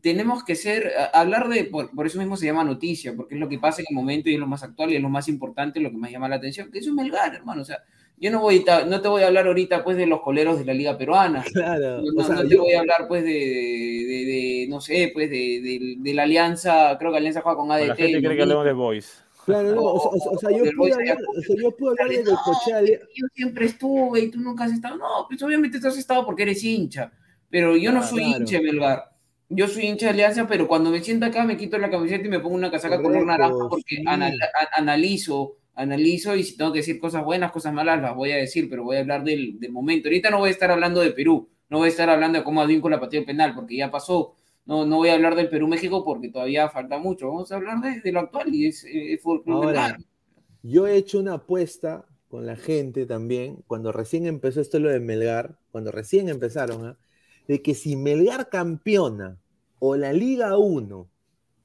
tenemos 0.00 0.44
que 0.44 0.54
ser, 0.54 0.92
hablar 1.12 1.48
de, 1.48 1.64
por, 1.64 1.90
por 1.94 2.06
eso 2.06 2.18
mismo 2.18 2.36
se 2.36 2.46
llama 2.46 2.64
noticia, 2.64 3.14
porque 3.14 3.34
es 3.34 3.40
lo 3.40 3.48
que 3.48 3.58
pasa 3.58 3.80
en 3.82 3.86
el 3.90 3.94
momento 3.94 4.28
y 4.28 4.34
es 4.34 4.40
lo 4.40 4.46
más 4.46 4.62
actual 4.62 4.90
y 4.92 4.96
es 4.96 5.02
lo 5.02 5.08
más 5.08 5.28
importante, 5.28 5.80
lo 5.80 5.90
que 5.90 5.96
más 5.96 6.10
llama 6.10 6.28
la 6.28 6.36
atención, 6.36 6.70
que 6.70 6.78
eso 6.80 6.90
es 6.90 6.94
Melgar, 6.96 7.34
hermano. 7.34 7.62
O 7.62 7.64
sea, 7.64 7.78
yo 8.20 8.32
no 8.32 8.40
voy 8.40 8.64
no 8.88 9.00
te 9.00 9.06
voy 9.08 9.22
a 9.22 9.28
hablar 9.28 9.46
ahorita 9.46 9.84
pues 9.84 9.96
de 9.96 10.06
los 10.06 10.20
coleros 10.22 10.58
de 10.58 10.64
la 10.64 10.74
Liga 10.74 10.98
Peruana. 10.98 11.44
Claro, 11.52 12.02
No, 12.02 12.22
o 12.22 12.24
sea, 12.26 12.34
no 12.36 12.42
te 12.42 12.48
yo- 12.56 12.62
voy 12.62 12.72
a 12.72 12.80
hablar 12.80 13.06
pues 13.06 13.22
de, 13.22 13.30
de- 13.30 14.24
de- 14.26 14.66
no 14.68 14.80
sé, 14.80 15.10
pues 15.14 15.30
de, 15.30 15.36
de- 15.36 15.94
de 15.98 16.14
la 16.14 16.24
Alianza, 16.24 16.96
creo 16.98 17.12
que 17.12 17.18
Alianza 17.18 17.42
juega 17.42 17.56
con 17.58 17.70
ADT. 17.70 17.86
la 17.88 17.94
gente 17.96 18.18
cree 18.22 18.36
que 18.36 18.42
hablamos 18.42 18.64
de 18.64 18.72
Boys. 18.72 19.24
Claro, 19.44 19.74
no, 19.76 19.82
o, 19.82 20.00
sea, 20.18 20.30
o 20.30 20.34
o 20.34 20.38
sea, 20.38 20.50
yo 20.50 20.64
puedo 20.76 20.94
hablar, 20.94 21.16
o 21.26 21.40
sea, 21.40 21.56
yo 21.62 21.70
puedo 21.76 21.92
hablar 21.92 22.08
de 22.08 22.24
No, 22.24 22.36
yo 23.14 23.26
siempre 23.34 23.64
estuve 23.66 24.20
y 24.20 24.30
tú 24.30 24.40
nunca 24.40 24.64
has 24.64 24.72
estado. 24.72 24.96
No, 24.96 25.06
pues 25.28 25.42
obviamente 25.42 25.80
tú 25.80 25.86
has 25.88 25.96
estado 25.96 26.26
porque 26.26 26.42
eres 26.42 26.62
hincha, 26.64 27.10
pero 27.48 27.76
yo 27.76 27.90
no 27.92 28.00
Ah, 28.00 28.02
soy 28.02 28.24
claro. 28.24 28.38
hincha 28.40 28.60
Melgar. 28.60 29.04
Yo 29.50 29.66
soy 29.66 29.86
hincha 29.86 30.06
de 30.06 30.10
Alianza, 30.12 30.46
pero 30.46 30.68
cuando 30.68 30.90
me 30.90 31.02
siento 31.02 31.26
acá 31.26 31.44
me 31.44 31.56
quito 31.56 31.78
la 31.78 31.90
camiseta 31.90 32.26
y 32.26 32.28
me 32.30 32.40
pongo 32.40 32.54
una 32.56 32.70
casaca 32.70 32.96
color 32.96 33.24
Correcto, 33.24 33.26
naranja 33.26 33.68
porque 33.68 33.96
sí. 33.96 34.02
anal- 34.06 34.38
a- 34.42 34.78
analizo, 34.78 35.56
analizo 35.74 36.36
y 36.36 36.44
si 36.44 36.56
tengo 36.56 36.72
que 36.72 36.80
decir 36.80 36.98
cosas 37.00 37.24
buenas, 37.24 37.50
cosas 37.52 37.72
malas, 37.72 38.00
las 38.02 38.14
voy 38.14 38.32
a 38.32 38.36
decir, 38.36 38.68
pero 38.68 38.84
voy 38.84 38.96
a 38.96 39.00
hablar 39.00 39.24
del, 39.24 39.58
del 39.58 39.72
momento. 39.72 40.08
Ahorita 40.08 40.30
no 40.30 40.38
voy 40.38 40.48
a 40.48 40.52
estar 40.52 40.70
hablando 40.70 41.00
de 41.00 41.12
Perú, 41.12 41.48
no 41.70 41.78
voy 41.78 41.86
a 41.86 41.90
estar 41.90 42.10
hablando 42.10 42.38
de 42.38 42.44
cómo 42.44 42.60
Advíncula 42.60 43.00
pateó 43.00 43.20
el 43.20 43.26
penal, 43.26 43.54
porque 43.54 43.76
ya 43.76 43.90
pasó. 43.90 44.34
No, 44.66 44.84
no 44.84 44.96
voy 44.96 45.08
a 45.08 45.14
hablar 45.14 45.34
del 45.34 45.48
Perú-México 45.48 46.04
porque 46.04 46.28
todavía 46.28 46.68
falta 46.68 46.98
mucho. 46.98 47.28
Vamos 47.28 47.50
a 47.50 47.56
hablar 47.56 47.80
de, 47.80 48.00
de 48.02 48.12
lo 48.12 48.20
actual 48.20 48.54
y 48.54 48.66
es 48.66 48.84
eh, 48.84 49.18
Club 49.22 49.42
Ahora. 49.48 49.96
Yo 50.62 50.86
he 50.86 50.96
hecho 50.96 51.18
una 51.18 51.34
apuesta 51.34 52.04
con 52.28 52.44
la 52.44 52.56
gente 52.56 53.06
también, 53.06 53.64
cuando 53.66 53.92
recién 53.92 54.26
empezó 54.26 54.60
esto 54.60 54.78
lo 54.78 54.90
de 54.90 55.00
Melgar, 55.00 55.56
cuando 55.72 55.90
recién 55.90 56.28
empezaron, 56.28 56.84
¿ah? 56.84 56.98
De 57.48 57.62
que 57.62 57.74
si 57.74 57.96
Melgar 57.96 58.48
campeona 58.50 59.38
o 59.80 59.96
la 59.96 60.12
Liga 60.12 60.56
1 60.58 61.08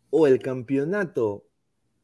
o 0.09 0.27
el 0.27 0.39
campeonato, 0.41 1.45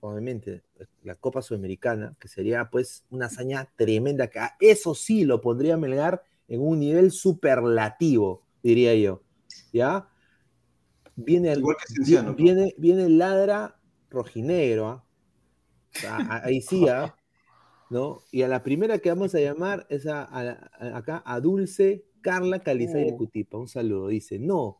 obviamente 0.01 0.63
la 1.03 1.15
Copa 1.15 1.41
Sudamericana, 1.41 2.15
que 2.19 2.27
sería 2.27 2.69
pues 2.69 3.05
una 3.09 3.25
hazaña 3.27 3.69
tremenda, 3.75 4.27
que 4.27 4.39
a 4.39 4.55
eso 4.59 4.93
sí 4.95 5.23
lo 5.25 5.41
pondría 5.41 5.77
Melgar 5.77 6.23
en 6.47 6.61
un 6.61 6.79
nivel 6.79 7.11
superlativo, 7.11 8.43
diría 8.61 8.93
yo. 8.95 9.23
¿Ya? 9.73 10.09
Viene, 11.15 11.51
el- 11.51 11.59
Igual 11.59 11.77
que 11.77 11.93
Cienciano, 11.93 12.29
¿no? 12.31 12.35
viene, 12.35 12.73
viene 12.77 13.05
el 13.05 13.17
ladra 13.17 13.79
rojinegro, 14.09 14.87
¿ah? 16.07 16.41
Ahí 16.43 16.61
sí, 16.61 16.87
¿ah? 16.87 17.15
¿no? 17.89 18.21
Y 18.31 18.41
a 18.43 18.47
la 18.47 18.63
primera 18.63 18.99
que 18.99 19.09
vamos 19.09 19.35
a 19.35 19.39
llamar 19.39 19.85
es 19.89 20.05
a, 20.07 20.23
a- 20.23 20.69
a- 20.79 20.97
acá 20.97 21.21
a 21.25 21.39
Dulce 21.39 22.05
Carla 22.21 22.59
Calizay 22.59 23.05
de 23.05 23.11
Oh. 23.13 23.17
Cutipa. 23.17 23.57
Un 23.57 23.67
saludo. 23.67 24.07
Dice, 24.09 24.39
no, 24.39 24.79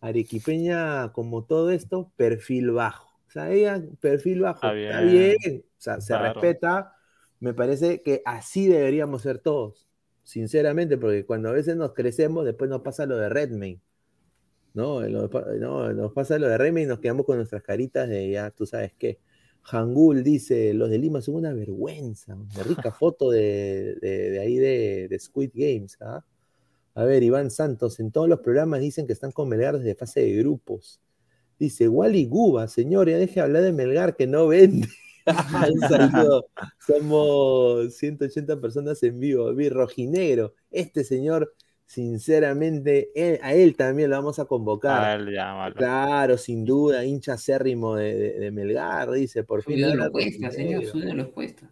arequipeña 0.00 1.12
como 1.12 1.44
todo 1.44 1.70
esto, 1.70 2.12
perfil 2.16 2.70
bajo. 2.72 3.08
O 3.26 3.30
sea, 3.30 3.50
ella, 3.52 3.82
perfil 4.00 4.40
bajo, 4.40 4.66
Está 4.66 4.74
está 4.78 5.00
bien. 5.02 5.36
o 5.62 5.80
sea, 5.80 6.00
se 6.00 6.08
Claro. 6.14 6.32
respeta. 6.40 6.94
Me 7.40 7.54
parece 7.54 8.02
que 8.02 8.22
así 8.24 8.66
deberíamos 8.66 9.22
ser 9.22 9.38
todos, 9.38 9.86
sinceramente, 10.24 10.98
porque 10.98 11.24
cuando 11.24 11.50
a 11.50 11.52
veces 11.52 11.76
nos 11.76 11.92
crecemos, 11.92 12.44
después 12.44 12.68
nos 12.68 12.80
pasa 12.80 13.06
lo 13.06 13.16
de 13.16 13.28
Redmayne. 13.28 13.80
¿no? 14.74 15.00
No, 15.08 15.92
nos 15.92 16.12
pasa 16.12 16.38
lo 16.38 16.48
de 16.48 16.56
Redmayne 16.58 16.82
y 16.86 16.88
nos 16.88 17.00
quedamos 17.00 17.26
con 17.26 17.36
nuestras 17.36 17.62
caritas 17.62 18.08
de 18.08 18.30
ya 18.30 18.50
tú 18.50 18.64
sabes 18.66 18.92
qué. 18.98 19.18
Hangul 19.62 20.22
dice, 20.22 20.72
los 20.72 20.88
de 20.88 20.98
Lima 20.98 21.20
son 21.20 21.34
una 21.36 21.52
vergüenza. 21.52 22.34
Una 22.34 22.62
rica 22.62 22.90
foto 22.98 23.30
de, 23.30 23.96
de- 24.00 24.30
de 24.30 24.40
ahí 24.40 24.56
de, 24.56 25.08
de 25.08 25.18
Squid 25.18 25.50
Games. 25.54 25.96
¿ah? 26.00 26.24
A 26.98 27.04
ver, 27.04 27.22
Iván 27.22 27.50
Santos, 27.52 28.00
en 28.00 28.10
todos 28.10 28.28
los 28.28 28.40
programas 28.40 28.80
dicen 28.80 29.06
que 29.06 29.12
están 29.12 29.30
con 29.30 29.48
Melgar 29.48 29.78
desde 29.78 29.94
fase 29.94 30.20
de 30.20 30.32
grupos. 30.34 31.00
Dice, 31.56 31.88
Wally 31.88 32.24
Guba, 32.26 32.66
señor, 32.66 33.08
ya 33.08 33.18
deje 33.18 33.34
de 33.34 33.40
hablar 33.42 33.62
de 33.62 33.72
Melgar 33.72 34.16
que 34.16 34.26
no 34.26 34.48
vende. 34.48 34.88
Un 35.72 35.80
saludo. 35.88 36.46
Somos 36.84 37.94
180 37.94 38.60
personas 38.60 39.00
en 39.04 39.20
vivo. 39.20 39.54
Vi 39.54 39.68
Rojinegro. 39.68 40.54
Este 40.72 41.04
señor, 41.04 41.54
sinceramente, 41.86 43.10
él- 43.14 43.38
a 43.42 43.54
él 43.54 43.76
también 43.76 44.10
lo 44.10 44.16
vamos 44.16 44.38
a 44.40 44.46
convocar. 44.46 45.04
A 45.04 45.14
él, 45.14 45.32
llámalo. 45.32 45.74
Claro, 45.76 46.36
sin 46.36 46.64
duda, 46.64 47.04
hincha 47.04 47.34
acérrimo 47.34 47.94
de, 47.94 48.14
de- 48.14 48.38
de 48.40 48.50
Melgar, 48.50 49.10
dice, 49.12 49.44
por 49.44 49.62
Su 49.62 49.70
fin. 49.70 49.78
ídolo 49.80 49.92
habla 50.04 50.10
cuesta, 50.10 50.50
señor, 50.50 50.84
su 50.84 50.98
ídolo 50.98 51.30
cuesta. 51.32 51.70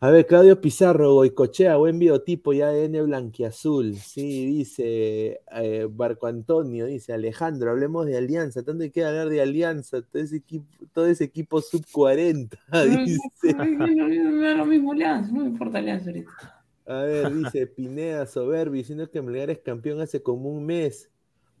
A 0.00 0.10
ver, 0.10 0.26
Claudio 0.26 0.60
Pizarro, 0.60 1.14
Goicochea, 1.14 1.74
buen 1.74 1.98
biotipo 1.98 2.52
y 2.52 2.62
ADN 2.62 3.04
blanquiazul. 3.04 3.96
Sí, 3.96 4.46
dice 4.46 5.40
eh, 5.50 5.88
Barco 5.90 6.28
Antonio, 6.28 6.86
dice 6.86 7.12
Alejandro, 7.12 7.72
hablemos 7.72 8.06
de 8.06 8.16
Alianza. 8.16 8.62
Tanto 8.62 8.84
hay 8.84 8.90
que 8.90 9.04
hablar 9.04 9.28
de 9.28 9.42
Alianza, 9.42 10.00
todo 10.02 10.22
ese 10.22 10.36
equipo, 10.36 10.66
todo 10.92 11.06
ese 11.06 11.24
equipo 11.24 11.60
sub 11.60 11.84
40, 11.90 12.56
dice. 13.04 13.18
Me 13.42 14.46
da 14.46 14.54
lo 14.54 14.66
mismo 14.66 14.92
Alianza, 14.92 15.32
no 15.32 15.40
me 15.40 15.48
importa 15.48 15.78
Alianza 15.78 16.10
ahorita. 16.10 16.62
A 16.86 17.02
ver, 17.02 17.34
dice 17.34 17.66
Pineda 17.66 18.24
Soberbio, 18.26 18.78
diciendo 18.78 19.10
que 19.10 19.20
Melgar 19.20 19.50
es 19.50 19.58
campeón 19.58 20.00
hace 20.00 20.22
como 20.22 20.48
un 20.48 20.64
mes. 20.64 21.10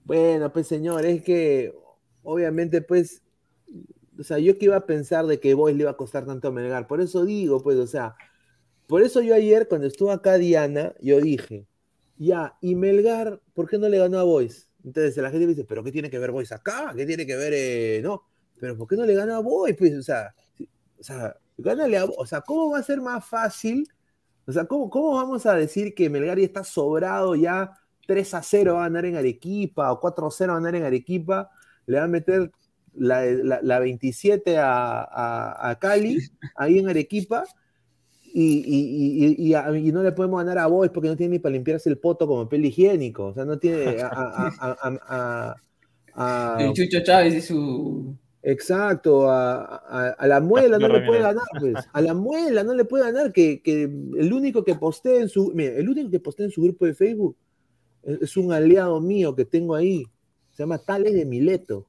Bueno, 0.04 0.52
pues 0.52 0.68
señor, 0.68 1.04
es 1.04 1.24
que 1.24 1.74
obviamente, 2.22 2.82
pues, 2.82 3.20
o 4.16 4.22
sea, 4.22 4.38
yo 4.38 4.56
que 4.56 4.66
iba 4.66 4.76
a 4.76 4.86
pensar 4.86 5.26
de 5.26 5.40
que 5.40 5.54
Boys 5.54 5.74
le 5.74 5.82
iba 5.82 5.90
a 5.90 5.96
costar 5.96 6.24
tanto 6.24 6.46
a 6.46 6.52
Melgar. 6.52 6.86
Por 6.86 7.00
eso 7.00 7.24
digo, 7.24 7.60
pues, 7.64 7.76
o 7.78 7.86
sea, 7.88 8.14
por 8.88 9.02
eso 9.02 9.20
yo 9.20 9.34
ayer, 9.34 9.68
cuando 9.68 9.86
estuvo 9.86 10.10
acá 10.10 10.38
Diana, 10.38 10.94
yo 11.00 11.20
dije, 11.20 11.66
Ya, 12.16 12.56
y 12.60 12.74
Melgar, 12.74 13.40
¿por 13.54 13.68
qué 13.68 13.78
no 13.78 13.88
le 13.88 13.98
ganó 13.98 14.18
a 14.18 14.24
Boys? 14.24 14.68
Entonces 14.82 15.16
la 15.18 15.30
gente 15.30 15.46
dice, 15.46 15.64
¿pero 15.64 15.84
qué 15.84 15.92
tiene 15.92 16.10
que 16.10 16.18
ver 16.18 16.32
Boys 16.32 16.52
acá? 16.52 16.92
¿Qué 16.96 17.04
tiene 17.06 17.26
que 17.26 17.36
ver, 17.36 17.52
eh? 17.54 18.00
no? 18.02 18.24
¿Pero 18.58 18.76
por 18.76 18.88
qué 18.88 18.96
no 18.96 19.04
le 19.04 19.14
ganó 19.14 19.36
a 19.36 19.40
Boys? 19.40 19.76
Pues, 19.76 19.94
o 19.94 20.02
sea, 20.02 20.34
o 20.98 21.02
sea, 21.02 21.36
gánale 21.58 21.98
a 21.98 22.06
O 22.06 22.26
sea, 22.26 22.40
¿cómo 22.40 22.70
va 22.70 22.78
a 22.78 22.82
ser 22.82 23.00
más 23.00 23.24
fácil? 23.24 23.86
O 24.46 24.52
sea, 24.52 24.64
¿cómo, 24.64 24.88
cómo 24.88 25.14
vamos 25.14 25.44
a 25.44 25.54
decir 25.54 25.94
que 25.94 26.08
Melgar 26.08 26.38
ya 26.38 26.44
está 26.44 26.64
sobrado 26.64 27.34
ya 27.34 27.74
3 28.06 28.34
a 28.34 28.42
0 28.42 28.74
va 28.74 28.80
a 28.80 28.88
ganar 28.88 29.04
en 29.04 29.16
Arequipa 29.16 29.92
o 29.92 30.00
4 30.00 30.26
a 30.26 30.30
0 30.30 30.52
va 30.52 30.58
a 30.58 30.60
ganar 30.62 30.74
en 30.76 30.86
Arequipa? 30.86 31.50
Le 31.86 31.98
va 31.98 32.04
a 32.04 32.08
meter 32.08 32.50
la, 32.94 33.22
la, 33.62 33.78
27 33.78 34.58
a, 34.58 35.70
a, 35.70 35.78
Cali, 35.78 36.18
ahí 36.56 36.78
en 36.78 36.88
Arequipa, 36.88 37.44
y, 38.32 39.34
y, 39.36 39.54
y, 39.54 39.92
no 39.92 40.02
le 40.02 40.12
podemos 40.12 40.38
ganar 40.38 40.58
a 40.58 40.66
Boys 40.66 40.90
porque 40.90 41.08
no 41.08 41.16
tiene 41.16 41.32
ni 41.32 41.38
para 41.38 41.52
limpiarse 41.52 41.88
el 41.88 41.98
poto 41.98 42.26
como 42.26 42.48
pelo 42.48 42.66
higiénico. 42.66 43.26
O 43.26 43.34
sea, 43.34 43.44
no 43.44 43.58
tiene 43.58 43.98
a, 44.02 45.56
el 46.58 46.72
Chucho 46.72 47.00
Chávez 47.02 47.34
y 47.34 47.40
su 47.40 48.16
Exacto, 48.42 49.30
a, 49.30 50.16
la 50.26 50.40
muela 50.40 50.78
no 50.78 50.88
le 50.88 51.00
puede 51.04 51.20
ganar, 51.20 51.44
pues. 51.58 51.74
A 51.92 52.00
la 52.00 52.14
muela 52.14 52.62
no 52.62 52.72
le 52.72 52.84
puede 52.84 53.04
ganar, 53.04 53.32
que, 53.32 53.60
el 53.64 54.32
único 54.32 54.64
que 54.64 54.74
postea 54.74 55.20
en 55.20 55.28
su, 55.28 55.52
el 55.58 55.88
único 55.88 56.10
que 56.10 56.44
en 56.44 56.50
su 56.50 56.62
grupo 56.62 56.86
de 56.86 56.94
Facebook 56.94 57.36
es, 58.04 58.36
un 58.36 58.52
aliado 58.52 59.00
mío 59.00 59.34
que 59.34 59.44
tengo 59.44 59.74
ahí, 59.74 60.04
se 60.52 60.62
llama 60.62 60.78
Tales 60.78 61.14
de 61.14 61.26
Mileto. 61.26 61.86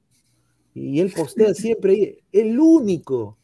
Y 0.74 1.00
él 1.00 1.12
postea 1.16 1.54
siempre, 1.54 2.18
el 2.32 2.58
único. 2.58 3.38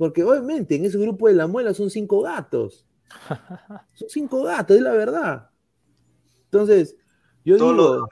Porque 0.00 0.24
obviamente 0.24 0.76
en 0.76 0.86
ese 0.86 0.96
grupo 0.96 1.28
de 1.28 1.34
la 1.34 1.46
muela 1.46 1.74
son 1.74 1.90
cinco 1.90 2.22
gatos. 2.22 2.86
Son 3.92 4.08
cinco 4.08 4.44
gatos, 4.44 4.78
es 4.78 4.82
la 4.82 4.92
verdad. 4.92 5.50
Entonces, 6.44 6.96
yo 7.44 7.56
digo, 7.56 8.08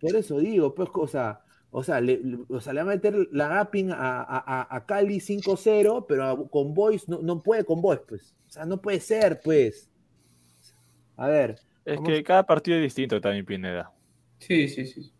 por 0.00 0.16
eso 0.16 0.38
digo, 0.38 0.74
pues, 0.74 0.90
cosa 0.90 1.44
o 1.70 1.84
sea, 1.84 2.00
le, 2.00 2.20
o 2.48 2.60
sea, 2.60 2.72
le 2.72 2.82
va 2.82 2.90
a 2.90 2.94
meter 2.96 3.14
la 3.30 3.46
gapping 3.46 3.92
a, 3.92 4.22
a, 4.22 4.76
a 4.76 4.86
Cali 4.86 5.20
5-0, 5.20 6.06
pero 6.08 6.48
con 6.48 6.74
Boys 6.74 7.08
no, 7.08 7.20
no, 7.22 7.40
puede 7.40 7.64
con 7.64 7.80
Boys, 7.80 8.00
pues. 8.08 8.34
O 8.48 8.50
sea, 8.50 8.64
no 8.64 8.82
puede 8.82 8.98
ser, 8.98 9.40
pues. 9.44 9.88
A 11.16 11.28
ver. 11.28 11.60
Es 11.84 12.00
que 12.00 12.24
cada 12.24 12.44
partido 12.44 12.78
es 12.78 12.82
distinto 12.82 13.20
también, 13.20 13.46
Pineda. 13.46 13.92
Sí, 14.38 14.66
sí, 14.68 14.86
sí. 14.86 15.12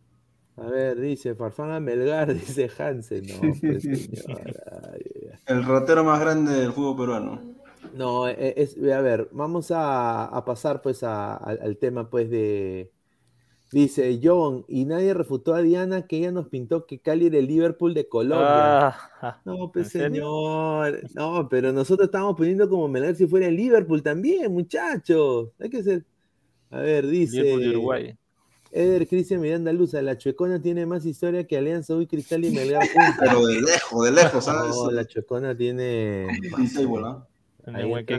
A 0.61 0.69
ver, 0.69 1.01
dice 1.01 1.35
Farfán 1.35 1.83
Melgar, 1.83 2.35
dice 2.35 2.71
Hansen. 2.79 3.25
No, 3.27 3.55
pues, 3.61 3.85
El 5.47 5.65
ratero 5.65 6.05
más 6.05 6.21
grande 6.21 6.53
del 6.53 6.73
fútbol 6.73 6.97
peruano. 6.97 7.41
No, 7.95 8.29
e, 8.29 8.55
es, 8.57 8.77
a 8.77 9.01
ver, 9.01 9.29
vamos 9.33 9.71
a, 9.71 10.27
a 10.27 10.45
pasar 10.45 10.83
pues 10.83 11.03
a, 11.03 11.35
al 11.35 11.77
tema 11.79 12.09
pues 12.09 12.31
de, 12.31 12.93
Dice 13.73 14.19
John, 14.21 14.65
y 14.67 14.85
nadie 14.85 15.15
refutó 15.15 15.55
a 15.55 15.63
Diana 15.63 16.05
que 16.09 16.17
ella 16.17 16.33
nos 16.33 16.49
pintó 16.49 16.87
que 16.87 16.99
Cali 16.99 17.27
era 17.27 17.39
el 17.39 17.47
Liverpool 17.47 17.95
de 17.95 18.09
Colombia. 18.09 18.89
Ah, 18.89 19.41
no, 19.45 19.71
pues 19.71 19.91
señor. 19.91 21.01
No, 21.15 21.47
pero 21.49 21.73
nosotros 21.73 22.07
estamos 22.07 22.37
poniendo 22.37 22.69
como 22.69 22.89
Melgar 22.89 23.15
si 23.15 23.29
fuera 23.29 23.47
el 23.47 23.55
Liverpool 23.55 24.03
también, 24.03 24.53
muchachos. 24.53 25.51
Hay 25.61 25.71
que 25.71 25.85
ser. 25.85 26.05
A 26.71 26.81
ver, 26.81 27.07
dice. 27.07 27.43
Liverpool 27.43 27.63
de 27.63 27.69
Uruguay. 27.71 28.19
Eder 28.73 29.09
Cristian 29.09 29.41
Miranda 29.41 29.73
Luza, 29.73 30.01
la 30.01 30.17
Chuecona 30.17 30.63
tiene 30.63 30.87
más 30.87 31.05
historia 31.05 31.45
que 31.47 31.59
Alianza 31.59 31.95
Hoy 31.95 32.07
Cristal 32.07 32.45
y 32.45 32.51
Melgar. 32.55 32.87
Pero 33.19 33.47
de 33.47 33.61
lejos, 33.61 34.05
de 34.05 34.13
lejos, 34.13 34.45
¿sabes? 34.45 34.77
No, 34.77 34.91
la 34.91 35.05
Chuecona 35.05 35.57
tiene. 35.57 36.29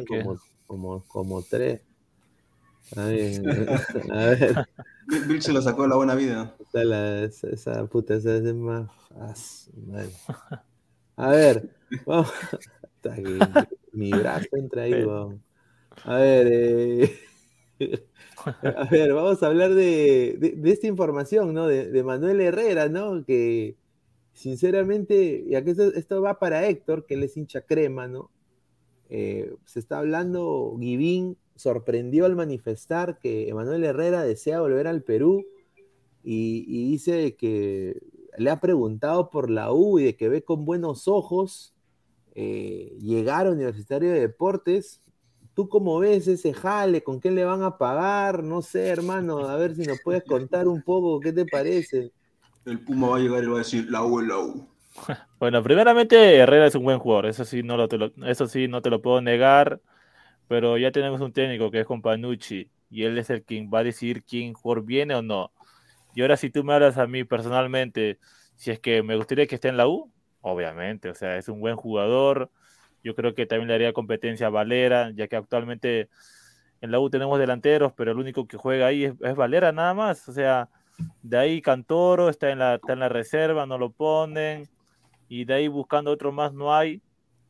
como, 0.08 0.40
como, 0.68 1.04
como 1.08 1.42
tres. 1.42 1.82
A 2.98 3.06
ver, 3.06 3.42
a 4.12 4.18
ver. 4.26 4.68
Bill 5.28 5.42
se 5.42 5.54
lo 5.54 5.62
sacó 5.62 5.84
de 5.84 5.90
la 5.90 5.96
buena 5.96 6.14
vida. 6.14 6.54
esa, 6.74 7.86
puta, 7.86 8.16
esa 8.16 8.36
es 8.36 8.54
más. 8.54 8.90
A 11.16 11.30
ver, 11.30 11.70
vamos. 12.06 12.34
Mi 13.94 14.12
brazo 14.12 14.48
entra 14.54 14.84
ahí, 14.84 15.06
vamos. 15.06 15.36
A 16.04 16.16
ver, 16.16 16.48
eh, 16.52 17.20
a 18.64 18.86
ver, 18.90 19.14
vamos 19.14 19.42
a 19.44 19.48
hablar 19.48 19.74
de, 19.74 20.38
de, 20.58 20.72
esta 20.72 20.88
información, 20.88 21.54
¿no? 21.54 21.68
De, 21.68 22.04
Manuel 22.04 22.42
Herrera, 22.42 22.90
¿no? 22.90 23.26
Que 23.26 23.76
sinceramente, 24.34 25.46
y 25.48 25.56
aquí 25.56 25.72
esto, 25.72 25.94
esto, 25.94 26.22
va 26.22 26.40
para 26.40 26.68
Héctor, 26.68 27.06
que 27.06 27.16
él 27.16 27.24
es 27.24 27.38
hincha 27.38 27.62
crema, 27.62 28.08
¿no? 28.08 28.32
Eh, 29.10 29.54
se 29.66 29.80
está 29.80 30.00
hablando, 30.00 30.78
Givín 30.80 31.38
sorprendió 31.56 32.26
al 32.26 32.36
manifestar 32.36 33.20
que 33.20 33.50
Emanuel 33.50 33.84
Herrera 33.84 34.24
desea 34.24 34.62
volver 34.62 34.88
al 34.88 35.04
Perú 35.04 35.46
y, 36.24 36.90
dice 36.92 37.36
que 37.36 38.02
le 38.38 38.50
ha 38.50 38.60
preguntado 38.60 39.30
por 39.30 39.50
la 39.50 39.74
U 39.74 40.00
y 40.00 40.06
de 40.06 40.16
que 40.16 40.30
ve 40.30 40.44
con 40.44 40.66
buenos 40.66 41.08
ojos 41.08 41.74
eh, 42.36 42.96
llegar 43.00 43.48
a 43.48 43.52
Universitario 43.52 44.12
de 44.12 44.22
Deportes. 44.22 45.02
¿Tú 45.54 45.68
cómo 45.68 46.00
ves 46.00 46.28
ese 46.28 46.54
jale? 46.54 47.04
¿Con 47.04 47.20
qué 47.20 47.32
le 47.32 47.44
van 47.44 47.64
a 47.64 47.78
pagar? 47.78 48.44
No 48.44 48.62
sé, 48.62 48.88
hermano, 48.88 49.40
a 49.40 49.56
ver 49.58 49.76
si 49.76 49.82
nos 49.82 50.00
puedes 50.02 50.24
contar 50.24 50.68
un 50.68 50.82
poco, 50.82 51.20
¿qué 51.20 51.34
te 51.34 51.46
parece? 51.46 52.12
El 52.66 52.80
Puma 52.80 53.10
va 53.10 53.18
a 53.18 53.20
llegar 53.20 53.44
y 53.44 53.48
va 53.48 53.56
a 53.56 53.60
decir, 53.60 53.88
la 53.90 54.04
U 54.04 54.20
es 54.20 54.28
la 54.28 54.38
U. 54.38 54.68
Bueno, 55.40 55.64
primeramente 55.64 56.36
Herrera 56.36 56.68
es 56.68 56.76
un 56.76 56.84
buen 56.84 57.00
jugador, 57.00 57.26
eso 57.26 57.46
sí 57.46 57.64
no, 57.64 57.76
lo, 57.76 57.88
eso 58.28 58.46
sí 58.46 58.68
no 58.68 58.84
te 58.84 58.92
lo 58.92 59.02
puedo 59.02 59.20
negar 59.20 59.82
pero 60.52 60.78
ya 60.78 60.92
tenemos 60.92 61.22
un 61.22 61.32
técnico 61.32 61.72
que 61.72 61.80
es 61.80 61.86
Companucci 61.86 62.70
y 62.90 63.04
él 63.04 63.18
es 63.18 63.30
el 63.30 63.42
quien 63.42 63.72
va 63.74 63.80
a 63.80 63.84
decidir 63.86 64.26
quién 64.26 64.52
jugador 64.52 64.84
viene 64.84 65.16
o 65.16 65.22
no. 65.22 65.54
Y 66.14 66.22
ahora 66.22 66.36
si 66.36 66.50
tú 66.50 66.62
me 66.66 66.74
hablas 66.74 66.98
a 66.98 67.08
mí 67.08 67.24
personalmente, 67.24 68.20
si 68.58 68.70
es 68.70 68.78
que 68.78 69.02
me 69.02 69.16
gustaría 69.16 69.48
que 69.48 69.56
esté 69.56 69.70
en 69.70 69.78
la 69.78 69.88
U, 69.88 70.12
obviamente, 70.42 71.10
o 71.10 71.16
sea, 71.16 71.38
es 71.38 71.48
un 71.48 71.62
buen 71.62 71.78
jugador. 71.78 72.52
Yo 73.04 73.16
creo 73.16 73.34
que 73.34 73.46
también 73.46 73.68
le 73.68 73.76
haría 73.76 73.94
competencia 73.94 74.48
a 74.48 74.50
Valera, 74.50 75.12
ya 75.12 75.28
que 75.28 75.36
actualmente 75.36 76.10
en 76.82 76.92
la 76.92 77.00
U 77.00 77.10
tenemos 77.10 77.40
delanteros, 77.40 77.94
pero 77.94 78.12
el 78.12 78.18
único 78.18 78.48
que 78.48 78.58
juega 78.58 78.88
ahí 78.88 79.06
es, 79.06 79.36
Valera 79.36 79.72
nada 79.72 79.94
más. 79.94 80.28
O 80.28 80.34
sea, 80.34 80.70
de 81.22 81.38
ahí 81.38 81.62
Cantoro 81.62 82.30
está 82.30 82.52
en, 82.52 82.60
la, 82.60 82.76
está 82.76 82.94
en 82.94 83.00
la 83.00 83.10
reserva, 83.10 83.66
no 83.66 83.78
lo 83.78 83.92
ponen, 83.92 84.68
y 85.28 85.46
de 85.46 85.54
ahí 85.54 85.68
buscando 85.68 86.12
otro 86.12 86.32
más 86.32 86.54
no 86.54 86.76
hay. 86.76 87.02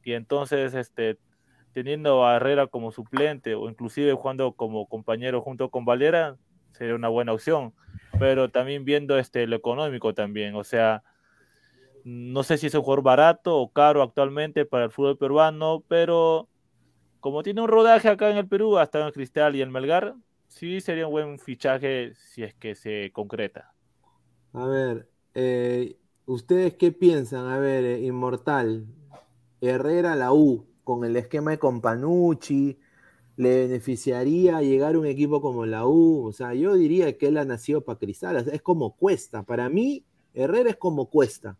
Y 0.03 0.13
entonces, 0.13 0.73
este, 0.73 1.17
teniendo 1.73 2.25
a 2.25 2.35
Herrera 2.37 2.67
como 2.67 2.91
suplente 2.91 3.55
o 3.55 3.69
inclusive 3.69 4.13
jugando 4.13 4.53
como 4.53 4.87
compañero 4.87 5.41
junto 5.41 5.69
con 5.69 5.85
Valera, 5.85 6.37
sería 6.73 6.95
una 6.95 7.07
buena 7.07 7.33
opción. 7.33 7.73
Pero 8.19 8.49
también 8.49 8.85
viendo 8.85 9.17
este, 9.17 9.47
lo 9.47 9.55
económico 9.55 10.13
también, 10.13 10.55
o 10.55 10.63
sea, 10.63 11.03
no 12.03 12.43
sé 12.43 12.57
si 12.57 12.67
es 12.67 12.73
un 12.75 12.81
jugador 12.81 13.03
barato 13.03 13.57
o 13.57 13.71
caro 13.71 14.01
actualmente 14.01 14.65
para 14.65 14.85
el 14.85 14.91
fútbol 14.91 15.17
peruano, 15.17 15.83
pero 15.87 16.47
como 17.19 17.43
tiene 17.43 17.61
un 17.61 17.67
rodaje 17.67 18.09
acá 18.09 18.31
en 18.31 18.37
el 18.37 18.47
Perú, 18.47 18.77
hasta 18.77 18.99
en 18.99 19.07
el 19.07 19.13
Cristal 19.13 19.55
y 19.55 19.61
el 19.61 19.69
Melgar, 19.69 20.15
sí 20.47 20.81
sería 20.81 21.07
un 21.07 21.13
buen 21.13 21.39
fichaje 21.39 22.13
si 22.15 22.43
es 22.43 22.53
que 22.55 22.75
se 22.75 23.11
concreta. 23.13 23.73
A 24.53 24.65
ver, 24.65 25.09
eh, 25.33 25.97
¿ustedes 26.25 26.75
qué 26.75 26.91
piensan? 26.91 27.47
A 27.47 27.59
ver, 27.59 27.85
eh, 27.85 28.01
Inmortal, 28.01 28.85
Herrera, 29.61 30.15
la 30.15 30.33
U, 30.33 30.65
con 30.83 31.05
el 31.05 31.15
esquema 31.15 31.51
de 31.51 31.59
Companucci, 31.59 32.79
le 33.37 33.67
beneficiaría 33.67 34.61
llegar 34.61 34.95
a 34.95 34.99
un 34.99 35.05
equipo 35.05 35.41
como 35.41 35.65
la 35.65 35.85
U. 35.85 36.25
O 36.25 36.33
sea, 36.33 36.53
yo 36.53 36.75
diría 36.75 37.17
que 37.17 37.27
él 37.27 37.37
ha 37.37 37.45
nacido 37.45 37.81
para 37.81 37.99
Cristal. 37.99 38.49
es 38.51 38.61
como 38.61 38.95
Cuesta. 38.95 39.43
Para 39.43 39.69
mí, 39.69 40.05
Herrera 40.33 40.71
es 40.71 40.77
como 40.77 41.09
Cuesta. 41.09 41.57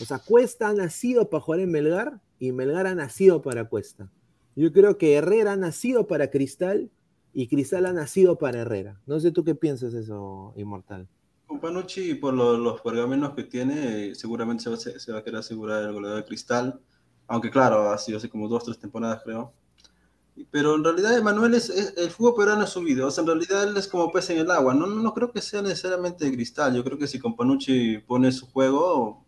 O 0.00 0.04
sea, 0.04 0.18
Cuesta 0.18 0.68
ha 0.68 0.72
nacido 0.72 1.28
para 1.28 1.42
jugar 1.42 1.60
en 1.60 1.70
Melgar 1.70 2.20
y 2.38 2.52
Melgar 2.52 2.86
ha 2.86 2.94
nacido 2.94 3.42
para 3.42 3.68
Cuesta. 3.68 4.10
Yo 4.56 4.72
creo 4.72 4.98
que 4.98 5.14
Herrera 5.14 5.52
ha 5.52 5.56
nacido 5.56 6.06
para 6.06 6.30
Cristal 6.30 6.90
y 7.32 7.48
Cristal 7.48 7.86
ha 7.86 7.92
nacido 7.92 8.38
para 8.38 8.60
Herrera. 8.60 9.00
No 9.06 9.20
sé 9.20 9.30
tú 9.30 9.44
qué 9.44 9.54
piensas 9.54 9.94
eso, 9.94 10.52
Inmortal. 10.56 11.08
Companucci, 11.46 12.14
por 12.14 12.34
los 12.34 12.80
pergaminos 12.80 13.34
que 13.34 13.44
tiene, 13.44 14.14
seguramente 14.14 14.64
se 14.64 14.70
va, 14.70 14.76
se 14.76 15.12
va, 15.12 15.18
a 15.18 15.24
querer 15.24 15.40
asegurar 15.40 15.82
el 15.82 15.92
goleador 15.92 16.18
de 16.20 16.24
Cristal. 16.26 16.80
Aunque 17.26 17.50
claro, 17.50 17.90
ha 17.90 17.98
sido 17.98 18.18
así 18.18 18.28
como 18.28 18.48
dos, 18.48 18.64
tres 18.64 18.78
temporadas 18.78 19.22
creo. 19.22 19.52
Pero 20.50 20.74
en 20.74 20.84
realidad 20.84 21.16
Emanuel 21.16 21.54
es, 21.54 21.70
el 21.70 22.10
fútbol 22.10 22.34
peruano 22.36 22.64
es 22.64 22.70
su 22.70 22.80
vida, 22.80 23.06
o 23.06 23.10
sea, 23.10 23.22
en 23.22 23.28
realidad 23.28 23.64
él 23.64 23.76
es 23.76 23.86
como 23.86 24.10
pez 24.10 24.30
en 24.30 24.38
el 24.38 24.50
agua, 24.50 24.72
no, 24.72 24.86
no, 24.86 25.14
creo 25.14 25.30
que 25.30 25.42
sea 25.42 25.60
necesariamente 25.60 26.24
de 26.24 26.32
cristal, 26.32 26.74
yo 26.74 26.82
creo 26.82 26.96
que 26.96 27.06
si 27.06 27.18
Companucci 27.18 27.98
pone 27.98 28.32
su 28.32 28.46
juego, 28.46 29.21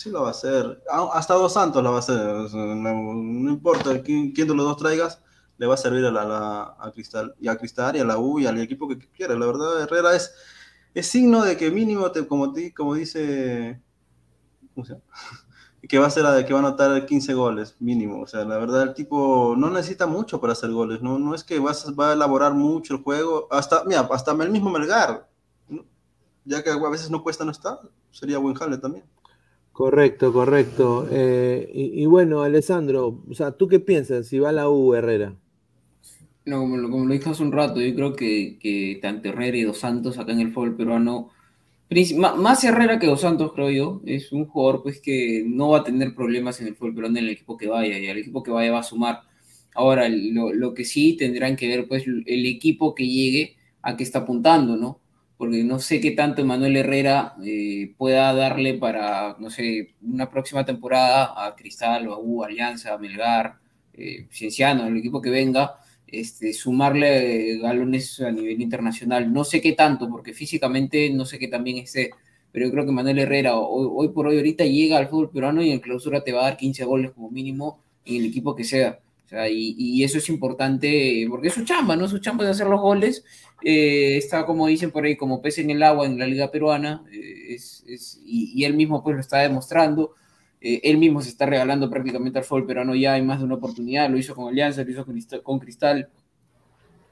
sí 0.00 0.10
lo 0.10 0.22
va 0.22 0.28
a 0.28 0.30
hacer, 0.30 0.82
hasta 1.12 1.34
Dos 1.34 1.52
Santos 1.52 1.82
lo 1.82 1.90
va 1.90 1.96
a 1.96 2.00
hacer, 2.00 2.16
no, 2.54 3.50
importa 3.50 4.02
quién, 4.02 4.32
de 4.32 4.46
los 4.46 4.64
dos 4.64 4.78
traigas, 4.78 5.20
le 5.58 5.66
va 5.66 5.74
a 5.74 5.76
servir 5.76 6.06
a, 6.06 6.10
la, 6.10 6.74
a 6.78 6.90
Cristal, 6.90 7.34
y 7.38 7.48
a 7.48 7.56
Cristal, 7.56 7.96
y 7.96 8.00
a 8.00 8.04
la 8.04 8.18
U, 8.18 8.40
y 8.40 8.46
al 8.46 8.58
equipo 8.60 8.88
que 8.88 8.98
quiera, 8.98 9.34
la 9.34 9.44
verdad 9.44 9.82
Herrera 9.82 10.16
es, 10.16 10.32
es 10.94 11.06
signo 11.06 11.44
de 11.44 11.58
que 11.58 11.70
mínimo, 11.70 12.10
te, 12.12 12.26
como, 12.26 12.54
como 12.74 12.94
dice, 12.94 13.82
que 15.86 15.98
va 15.98 16.06
a 16.06 16.10
ser 16.10 16.46
que 16.46 16.54
va 16.54 16.60
a 16.60 16.62
anotar 16.62 17.04
15 17.04 17.34
goles 17.34 17.76
mínimo. 17.78 18.22
O 18.22 18.26
sea, 18.26 18.44
la 18.44 18.56
verdad 18.56 18.82
el 18.82 18.94
tipo 18.94 19.54
no 19.56 19.70
necesita 19.70 20.06
mucho 20.06 20.40
para 20.40 20.54
hacer 20.54 20.70
goles, 20.70 21.02
no, 21.02 21.18
no 21.18 21.34
es 21.34 21.44
que 21.44 21.58
va 21.58 21.72
a, 21.72 21.92
va 21.92 22.10
a 22.10 22.12
elaborar 22.14 22.54
mucho 22.54 22.94
el 22.94 23.02
juego, 23.02 23.48
hasta, 23.50 23.84
mira, 23.84 24.08
hasta 24.10 24.32
el 24.32 24.50
mismo 24.50 24.70
Melgar, 24.70 25.28
ya 26.46 26.64
que 26.64 26.70
a 26.70 26.88
veces 26.88 27.10
no 27.10 27.22
cuesta 27.22 27.44
no 27.44 27.50
está, 27.50 27.80
sería 28.10 28.38
buen 28.38 28.54
jale 28.54 28.78
también. 28.78 29.04
Correcto, 29.80 30.30
correcto. 30.30 31.08
Eh, 31.10 31.70
y, 31.72 32.04
bueno, 32.04 32.42
Alessandro, 32.42 33.22
o 33.26 33.32
sea, 33.32 33.52
¿tú 33.52 33.66
qué 33.66 33.80
piensas 33.80 34.26
si 34.26 34.38
va 34.38 34.52
la 34.52 34.68
U 34.68 34.92
Herrera? 34.92 35.32
No, 36.44 36.60
como 36.60 36.76
lo, 36.76 36.90
como 36.90 37.06
lo 37.06 37.14
dije 37.14 37.30
hace 37.30 37.42
un 37.42 37.50
rato, 37.50 37.80
yo 37.80 37.94
creo 37.94 38.12
que, 38.14 38.98
tanto 39.00 39.30
Herrera 39.30 39.56
y 39.56 39.62
Dos 39.62 39.78
Santos 39.78 40.18
acá 40.18 40.32
en 40.32 40.40
el 40.40 40.52
fútbol 40.52 40.76
peruano 40.76 41.30
más 42.36 42.62
Herrera 42.62 42.98
que 42.98 43.06
Dos 43.06 43.22
Santos, 43.22 43.52
creo 43.54 43.70
yo, 43.70 44.02
es 44.04 44.32
un 44.32 44.44
jugador 44.44 44.82
pues 44.82 45.00
que 45.00 45.44
no 45.46 45.70
va 45.70 45.78
a 45.78 45.84
tener 45.84 46.14
problemas 46.14 46.60
en 46.60 46.66
el 46.66 46.76
fútbol 46.76 46.96
peruano 46.96 47.18
en 47.18 47.24
el 47.24 47.30
equipo 47.30 47.56
que 47.56 47.66
vaya, 47.66 47.98
y 47.98 48.06
al 48.06 48.18
equipo 48.18 48.42
que 48.42 48.50
vaya 48.50 48.72
va 48.72 48.80
a 48.80 48.82
sumar. 48.82 49.22
Ahora, 49.74 50.10
lo, 50.10 50.74
que 50.74 50.84
sí 50.84 51.16
tendrán 51.16 51.56
que 51.56 51.68
ver, 51.68 51.88
pues, 51.88 52.04
el 52.06 52.44
equipo 52.44 52.94
que 52.94 53.08
llegue 53.08 53.56
a 53.80 53.96
qué 53.96 54.02
está 54.02 54.18
apuntando, 54.18 54.76
¿no? 54.76 55.00
Porque 55.40 55.64
no 55.64 55.78
sé 55.78 56.02
qué 56.02 56.10
tanto 56.10 56.44
Manuel 56.44 56.76
Herrera 56.76 57.34
eh, 57.42 57.94
pueda 57.96 58.34
darle 58.34 58.74
para, 58.74 59.36
no 59.38 59.48
sé, 59.48 59.94
una 60.02 60.28
próxima 60.28 60.66
temporada 60.66 61.32
a 61.34 61.56
Cristal 61.56 62.08
o 62.08 62.12
a 62.12 62.18
U, 62.18 62.44
Alianza, 62.44 62.98
Melgar, 62.98 63.54
eh, 63.94 64.26
Cienciano, 64.30 64.86
el 64.86 64.98
equipo 64.98 65.22
que 65.22 65.30
venga, 65.30 65.76
este, 66.06 66.52
sumarle 66.52 67.56
galones 67.56 68.20
a 68.20 68.30
nivel 68.30 68.60
internacional. 68.60 69.32
No 69.32 69.44
sé 69.44 69.62
qué 69.62 69.72
tanto, 69.72 70.10
porque 70.10 70.34
físicamente 70.34 71.08
no 71.08 71.24
sé 71.24 71.38
qué 71.38 71.48
también 71.48 71.78
esté, 71.78 72.10
pero 72.52 72.66
yo 72.66 72.72
creo 72.72 72.84
que 72.84 72.92
Manuel 72.92 73.20
Herrera 73.20 73.56
hoy, 73.56 74.10
por 74.10 74.26
hoy 74.26 74.36
ahorita 74.36 74.66
llega 74.66 74.98
al 74.98 75.08
fútbol 75.08 75.30
peruano 75.30 75.62
y 75.62 75.70
en 75.70 75.80
clausura 75.80 76.22
te 76.22 76.32
va 76.32 76.42
a 76.42 76.44
dar 76.50 76.58
15 76.58 76.84
goles 76.84 77.12
como 77.12 77.30
mínimo 77.30 77.80
en 78.04 78.16
el 78.16 78.26
equipo 78.26 78.54
que 78.54 78.64
sea. 78.64 79.00
Y, 79.50 80.02
eso 80.04 80.18
es 80.18 80.28
importante 80.28 81.26
porque 81.28 81.48
es 81.48 81.54
su 81.54 81.64
chamba, 81.64 81.96
¿no? 81.96 82.08
Su 82.08 82.18
chamba 82.18 82.44
de 82.44 82.50
hacer 82.50 82.66
los 82.66 82.80
goles. 82.80 83.24
Eh, 83.62 84.16
está, 84.16 84.46
como 84.46 84.66
dicen 84.66 84.90
por 84.90 85.04
ahí, 85.04 85.16
como 85.16 85.42
pez 85.42 85.58
en 85.58 85.70
el 85.70 85.82
agua 85.82 86.06
en 86.06 86.18
la 86.18 86.26
liga 86.26 86.50
peruana. 86.50 87.04
Eh, 87.12 87.56
y, 88.24 88.52
y, 88.54 88.64
él 88.64 88.74
mismo 88.74 89.02
pues 89.02 89.14
lo 89.14 89.20
está 89.20 89.38
demostrando. 89.38 90.14
Eh, 90.60 90.80
él 90.84 90.98
mismo 90.98 91.22
se 91.22 91.30
está 91.30 91.46
regalando 91.46 91.88
prácticamente 91.88 92.38
al 92.38 92.44
fútbol 92.44 92.66
peruano 92.66 92.94
ya 92.94 93.14
hay 93.14 93.22
más 93.22 93.38
de 93.38 93.46
una 93.46 93.54
oportunidad, 93.54 94.10
lo 94.10 94.18
hizo 94.18 94.34
con 94.34 94.48
Alianza, 94.48 94.84
lo 94.84 94.90
hizo 94.90 95.06
con 95.42 95.58
Cristal, 95.58 96.10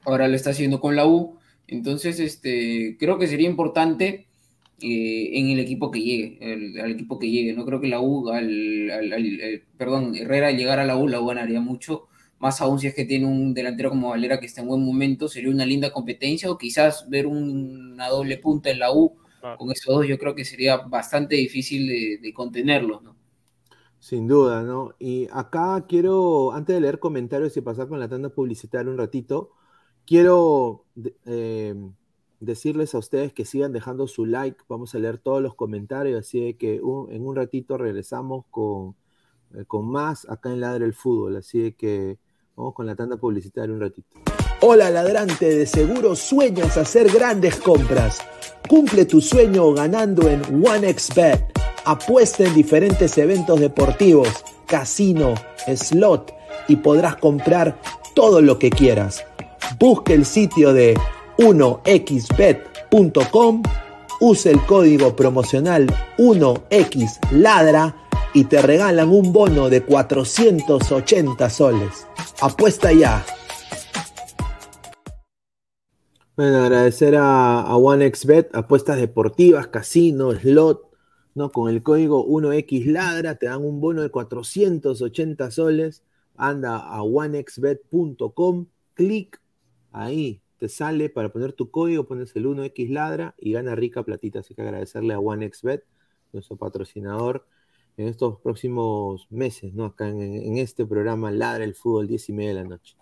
ahora 0.05 0.27
lo 0.27 0.35
está 0.35 0.51
haciendo 0.51 0.79
con 0.79 0.95
la 0.95 1.07
U, 1.07 1.37
entonces 1.67 2.19
este, 2.19 2.95
creo 2.99 3.17
que 3.17 3.27
sería 3.27 3.49
importante 3.49 4.27
eh, 4.81 5.29
en 5.33 5.49
el 5.49 5.59
equipo 5.59 5.89
que 5.89 6.01
llegue, 6.01 6.79
al 6.79 6.91
equipo 6.91 7.17
que 7.17 7.31
llegue, 7.31 7.53
no 7.53 7.65
creo 7.65 7.81
que 7.81 7.87
la 7.87 7.99
U, 8.01 8.29
al, 8.29 8.47
eh, 8.91 9.63
perdón, 9.77 10.15
Herrera 10.15 10.51
llegar 10.51 10.79
a 10.79 10.85
la 10.85 10.95
U, 10.95 11.07
la 11.07 11.19
U 11.19 11.25
ganaría 11.25 11.59
mucho, 11.59 12.07
más 12.39 12.61
aún 12.61 12.79
si 12.79 12.87
es 12.87 12.95
que 12.95 13.05
tiene 13.05 13.25
un 13.25 13.53
delantero 13.53 13.89
como 13.89 14.09
Valera 14.09 14.39
que 14.39 14.45
está 14.45 14.61
en 14.61 14.67
buen 14.67 14.83
momento, 14.83 15.27
sería 15.27 15.49
una 15.49 15.65
linda 15.65 15.91
competencia 15.91 16.49
o 16.49 16.57
quizás 16.57 17.09
ver 17.09 17.27
una 17.27 18.07
doble 18.09 18.37
punta 18.37 18.69
en 18.69 18.79
la 18.79 18.93
U, 18.93 19.17
con 19.57 19.71
esos 19.71 19.95
dos 19.95 20.07
yo 20.07 20.17
creo 20.17 20.35
que 20.35 20.45
sería 20.45 20.77
bastante 20.77 21.35
difícil 21.35 21.87
de, 21.87 22.19
de 22.21 22.33
contenerlos, 22.33 23.01
¿no? 23.03 23.15
Sin 23.99 24.27
duda, 24.27 24.63
¿no? 24.63 24.95
Y 24.97 25.27
acá 25.31 25.85
quiero, 25.87 26.53
antes 26.53 26.73
de 26.73 26.79
leer 26.79 26.99
comentarios 26.99 27.55
y 27.57 27.61
pasar 27.61 27.89
con 27.89 27.99
la 27.99 28.07
tanda 28.07 28.29
publicitaria 28.29 28.89
un 28.89 28.97
ratito, 28.97 29.51
quiero 30.05 30.85
eh, 31.25 31.75
decirles 32.39 32.95
a 32.95 32.99
ustedes 32.99 33.33
que 33.33 33.43
sigan 33.43 33.73
dejando 33.73 34.07
su 34.07 34.25
like. 34.25 34.63
Vamos 34.69 34.95
a 34.95 34.99
leer 34.99 35.17
todos 35.17 35.41
los 35.41 35.53
comentarios, 35.53 36.19
así 36.19 36.53
que 36.53 36.75
en 36.75 37.27
un 37.27 37.35
ratito 37.35 37.77
regresamos 37.77 38.45
con, 38.49 38.95
eh, 39.53 39.65
con 39.67 39.91
más 39.91 40.29
acá 40.29 40.53
en 40.53 40.61
Ladre 40.61 40.85
el 40.85 40.93
Fútbol. 40.93 41.35
Así 41.35 41.73
que 41.73 42.17
vamos 42.59 42.73
con 42.73 42.85
la 42.85 42.95
tanda 42.95 43.17
publicitaria 43.17 43.73
un 43.73 43.79
ratito. 43.79 44.19
Hola 44.61 44.89
ladrante, 44.89 45.55
de 45.55 45.65
seguro 45.65 46.15
sueñas 46.15 46.75
hacer 46.77 47.09
grandes 47.11 47.55
compras. 47.55 48.19
Cumple 48.67 49.05
tu 49.05 49.21
sueño 49.21 49.73
ganando 49.73 50.29
en 50.29 50.41
OneXBet 50.63 51.57
Apuesta 51.85 52.43
en 52.43 52.53
diferentes 52.53 53.17
eventos 53.17 53.59
deportivos, 53.59 54.27
casino, 54.67 55.33
slot 55.73 56.33
y 56.67 56.75
podrás 56.75 57.15
comprar 57.15 57.79
todo 58.13 58.41
lo 58.41 58.59
que 58.59 58.69
quieras. 58.69 59.25
Busque 59.79 60.13
el 60.13 60.25
sitio 60.25 60.73
de 60.73 60.99
1xbet.com, 61.37 62.73
use 64.19 64.51
el 64.51 64.61
código 64.65 65.15
promocional 65.15 65.87
1xladra 66.17 67.95
y 68.33 68.45
te 68.45 68.61
regalan 68.61 69.09
un 69.09 69.33
bono 69.33 69.69
de 69.69 69.83
480 69.83 71.49
soles. 71.49 72.07
Apuesta 72.41 72.91
ya. 72.93 73.25
Bueno, 76.35 76.59
agradecer 76.59 77.15
a, 77.17 77.75
OneXBet, 77.75 78.55
apuestas 78.55 78.97
deportivas, 78.97 79.67
casino, 79.67 80.31
slot 80.33 80.89
¿no? 81.35 81.51
Con 81.51 81.69
el 81.69 81.83
código 81.83 82.25
1xladra 82.25 83.37
te 83.37 83.47
dan 83.47 83.63
un 83.63 83.81
bono 83.81 84.01
de 84.01 84.09
480 84.09 85.51
soles. 85.51 86.03
Anda 86.35 86.77
a 86.77 87.03
onexbet.com, 87.03 88.67
clic 88.93 89.41
ahí, 89.91 90.41
te 90.57 90.69
sale 90.69 91.09
para 91.09 91.31
poner 91.31 91.53
tu 91.53 91.69
código, 91.71 92.05
pones 92.05 92.35
el 92.35 92.45
1xladra 92.45 93.33
y 93.37 93.53
gana 93.53 93.75
rica 93.75 94.03
platita. 94.03 94.39
Así 94.39 94.53
que 94.55 94.61
agradecerle 94.61 95.13
a 95.13 95.19
OneXBet, 95.19 95.83
nuestro 96.31 96.57
patrocinador, 96.57 97.45
en 97.99 98.07
estos 98.07 98.39
próximos 98.39 99.27
meses, 99.29 99.73
¿no? 99.73 99.83
Acá 99.83 100.07
en, 100.07 100.21
en 100.21 100.57
este 100.57 100.85
programa 100.85 101.31
Ladra 101.31 101.65
el 101.65 101.75
Fútbol, 101.75 102.07
10 102.07 102.29
y 102.29 102.33
media 102.33 102.49
de 102.49 102.55
la 102.55 102.63
noche. 102.63 102.95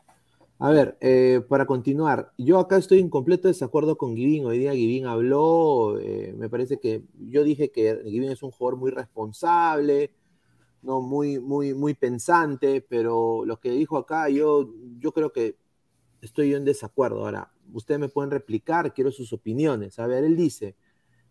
A 0.57 0.71
ver, 0.71 0.97
eh, 1.01 1.41
para 1.47 1.67
continuar, 1.67 2.33
yo 2.35 2.57
acá 2.57 2.77
estoy 2.77 2.97
en 2.99 3.11
completo 3.11 3.47
desacuerdo 3.47 3.95
con 3.95 4.15
Givin. 4.15 4.47
Hoy 4.47 4.57
día 4.57 4.73
Givin 4.73 5.05
habló, 5.05 5.99
eh, 5.99 6.33
me 6.35 6.49
parece 6.49 6.79
que 6.79 7.03
yo 7.19 7.43
dije 7.43 7.69
que 7.69 8.01
Givin 8.05 8.31
es 8.31 8.41
un 8.41 8.49
jugador 8.49 8.79
muy 8.79 8.89
responsable, 8.89 10.15
no 10.81 10.99
muy, 11.01 11.39
muy, 11.39 11.75
muy 11.75 11.93
pensante, 11.93 12.81
pero 12.81 13.45
lo 13.45 13.59
que 13.59 13.69
dijo 13.69 13.97
acá, 13.97 14.29
yo, 14.29 14.73
yo 14.99 15.11
creo 15.11 15.31
que 15.31 15.57
estoy 16.21 16.55
en 16.55 16.65
desacuerdo. 16.65 17.23
Ahora, 17.23 17.51
ustedes 17.71 17.99
me 17.99 18.09
pueden 18.09 18.31
replicar, 18.31 18.95
quiero 18.95 19.11
sus 19.11 19.31
opiniones. 19.31 19.99
A 19.99 20.07
ver, 20.07 20.23
él 20.23 20.35
dice, 20.35 20.75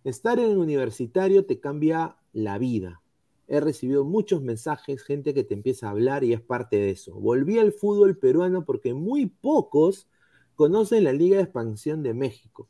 estar 0.05 0.39
en 0.39 0.53
el 0.53 0.59
universitario 0.59 1.45
te 1.47 1.59
cambia 1.59 2.17
la 2.33 2.59
vida 2.59 3.03
he 3.49 3.61
recibido 3.61 4.05
muchos 4.05 4.43
mensajes, 4.43 5.03
gente 5.03 5.35
que 5.35 5.45
te 5.45 5.55
empieza 5.55 5.87
a 5.87 5.91
hablar 5.91 6.25
y 6.25 6.33
es 6.33 6.41
parte 6.41 6.77
de 6.77 6.91
eso. 6.91 7.15
Volví 7.15 7.59
al 7.59 7.73
fútbol 7.73 8.17
peruano 8.19 8.65
porque 8.65 8.95
muy 8.95 9.27
pocos 9.27 10.09
conocen 10.55 11.05
la 11.05 11.13
Liga 11.13 11.37
de 11.37 11.45
Expansión 11.45 12.03
de 12.03 12.15
México. 12.15 12.69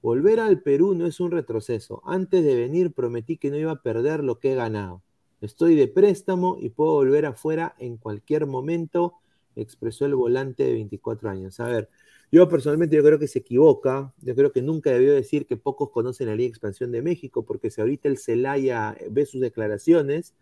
Volver 0.00 0.40
al 0.40 0.60
Perú 0.60 0.94
no 0.94 1.06
es 1.06 1.20
un 1.20 1.30
retroceso. 1.30 2.02
Antes 2.04 2.44
de 2.44 2.54
venir 2.54 2.92
prometí 2.92 3.38
que 3.38 3.50
no 3.50 3.56
iba 3.56 3.72
a 3.72 3.82
perder 3.82 4.22
lo 4.22 4.38
que 4.38 4.52
he 4.52 4.54
ganado. 4.54 5.02
Estoy 5.40 5.74
de 5.74 5.88
préstamo 5.88 6.56
y 6.60 6.70
puedo 6.70 6.92
volver 6.92 7.26
afuera 7.26 7.74
en 7.78 7.96
cualquier 7.96 8.46
momento, 8.46 9.14
expresó 9.56 10.06
el 10.06 10.14
volante 10.14 10.64
de 10.64 10.72
24 10.72 11.28
años. 11.28 11.60
A 11.60 11.68
ver, 11.68 11.90
yo 12.34 12.48
personalmente 12.48 12.96
yo 12.96 13.04
creo 13.04 13.20
que 13.20 13.28
se 13.28 13.38
equivoca, 13.38 14.12
yo 14.20 14.34
creo 14.34 14.50
que 14.50 14.60
nunca 14.60 14.90
debió 14.90 15.14
decir 15.14 15.46
que 15.46 15.56
pocos 15.56 15.90
conocen 15.90 16.26
la 16.26 16.34
Liga 16.34 16.48
Expansión 16.48 16.90
de 16.90 17.00
México, 17.00 17.44
porque 17.44 17.70
si 17.70 17.80
ahorita 17.80 18.08
el 18.08 18.18
Celaya 18.18 18.96
ve 19.08 19.24
sus 19.24 19.40
declaraciones, 19.40 20.34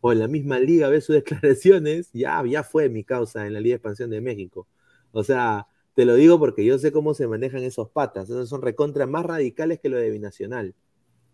o 0.00 0.12
en 0.12 0.20
la 0.20 0.28
misma 0.28 0.60
liga 0.60 0.88
ve 0.88 1.00
sus 1.00 1.16
declaraciones, 1.24 2.08
ya, 2.12 2.40
ya 2.46 2.62
fue 2.62 2.88
mi 2.88 3.02
causa 3.02 3.48
en 3.48 3.54
la 3.54 3.60
Liga 3.60 3.74
Expansión 3.74 4.10
de 4.10 4.20
México. 4.20 4.68
O 5.10 5.24
sea, 5.24 5.66
te 5.94 6.04
lo 6.04 6.14
digo 6.14 6.38
porque 6.38 6.64
yo 6.64 6.78
sé 6.78 6.92
cómo 6.92 7.14
se 7.14 7.26
manejan 7.26 7.64
esos 7.64 7.90
patas, 7.90 8.30
esos 8.30 8.48
son 8.48 8.62
recontra 8.62 9.08
más 9.08 9.26
radicales 9.26 9.80
que 9.80 9.88
lo 9.88 9.96
de 9.96 10.08
Binacional. 10.08 10.76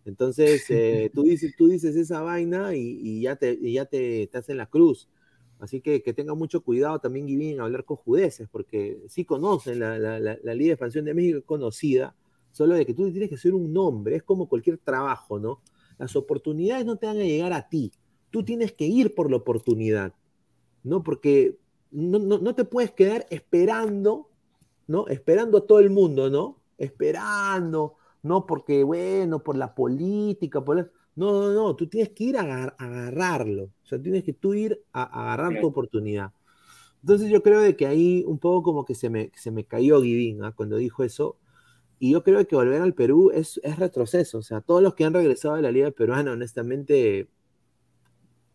Entonces, 0.05 0.65
eh, 0.69 1.11
tú, 1.13 1.25
dices, 1.25 1.53
tú 1.55 1.67
dices 1.67 1.95
esa 1.95 2.21
vaina 2.21 2.73
y, 2.73 3.21
ya, 3.21 3.35
te, 3.35 3.55
y 3.61 3.73
ya 3.73 3.85
te, 3.85 4.25
te 4.25 4.37
hacen 4.39 4.57
la 4.57 4.65
cruz. 4.65 5.09
Así 5.59 5.81
que 5.81 6.03
que 6.03 6.13
tenga 6.13 6.35
mucho 6.35 6.61
cuidado 6.61 6.99
también 6.99 7.25
Guivín 7.25 7.53
en 7.53 7.61
hablar 7.61 7.83
con 7.83 7.97
judeces, 7.97 8.47
porque 8.49 9.01
sí 9.07 9.25
conocen 9.25 9.79
la, 9.79 9.97
la, 9.97 10.19
la, 10.19 10.37
la 10.41 10.55
de 10.55 10.69
Expansión 10.71 11.05
de 11.05 11.13
México, 11.13 11.41
conocida, 11.45 12.15
solo 12.51 12.75
de 12.75 12.85
que 12.85 12.93
tú 12.93 13.11
tienes 13.11 13.29
que 13.29 13.37
ser 13.37 13.53
un 13.53 13.73
nombre, 13.73 14.15
es 14.15 14.23
como 14.23 14.47
cualquier 14.47 14.77
trabajo, 14.77 15.39
¿no? 15.39 15.61
Las 15.97 16.15
oportunidades 16.15 16.85
no 16.85 16.97
te 16.97 17.07
van 17.07 17.17
a 17.17 17.23
llegar 17.23 17.53
a 17.53 17.69
ti, 17.69 17.91
tú 18.29 18.43
tienes 18.43 18.71
que 18.73 18.85
ir 18.85 19.15
por 19.15 19.31
la 19.31 19.37
oportunidad, 19.37 20.13
¿no? 20.83 21.03
Porque 21.03 21.57
no, 21.91 22.19
no, 22.19 22.37
no 22.37 22.55
te 22.55 22.65
puedes 22.65 22.91
quedar 22.91 23.25
esperando, 23.29 24.29
¿no? 24.87 25.07
Esperando 25.07 25.59
a 25.59 25.65
todo 25.65 25.79
el 25.79 25.89
mundo, 25.89 26.29
¿no? 26.29 26.61
Esperando, 26.77 27.95
¿no? 28.23 28.45
Porque, 28.45 28.83
bueno, 28.83 29.43
por 29.43 29.57
la 29.57 29.73
política, 29.73 30.63
por 30.63 30.77
la... 30.77 30.89
No, 31.17 31.31
no, 31.31 31.51
no, 31.51 31.75
tú 31.75 31.87
tienes 31.87 32.09
que 32.09 32.25
ir 32.25 32.37
a, 32.37 32.65
agarrarlo. 32.77 33.63
O 33.63 33.85
sea, 33.87 33.99
tienes 33.99 34.23
que 34.23 34.33
tú 34.33 34.53
ir 34.53 34.83
a, 34.93 35.03
agarrar 35.03 35.59
tu 35.59 35.65
oportunidad. 35.65 36.31
Entonces 37.01 37.31
yo 37.31 37.41
creo 37.41 37.59
de 37.59 37.75
que 37.75 37.87
ahí 37.87 38.23
un 38.27 38.37
poco 38.37 38.61
como 38.61 38.85
que 38.85 38.93
se 38.93 39.09
me, 39.09 39.31
se 39.35 39.49
me 39.49 39.65
cayó 39.65 39.99
Guidín 39.99 40.43
¿ah? 40.43 40.51
cuando 40.55 40.77
dijo 40.77 41.03
eso. 41.03 41.39
Y 41.97 42.11
yo 42.11 42.23
creo 42.23 42.45
que 42.45 42.55
volver 42.55 42.83
al 42.83 42.93
Perú 42.93 43.31
es, 43.33 43.59
es, 43.63 43.79
retroceso. 43.79 44.37
O 44.37 44.41
sea, 44.43 44.61
todos 44.61 44.83
los 44.83 44.93
que 44.93 45.05
han 45.05 45.13
regresado 45.15 45.55
de 45.55 45.63
la 45.63 45.71
Liga 45.71 45.89
Peruana, 45.89 46.33
honestamente, 46.33 47.27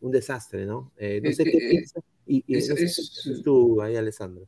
un 0.01 0.13
desastre, 0.13 0.65
¿no? 0.65 0.93
Eh, 0.97 1.21
no 1.21 1.33
sé 1.33 1.43
que, 1.43 1.51
qué 1.51 1.57
eh, 1.57 1.71
piensas. 1.71 2.05
Y, 2.27 2.45
y 2.47 2.57
es- 2.59 2.69
no 2.69 2.77
sé 2.77 2.85
es- 2.85 3.23
qué 3.25 3.43
tú 3.43 3.83
ahí, 3.83 3.97
Alessandro. 3.97 4.47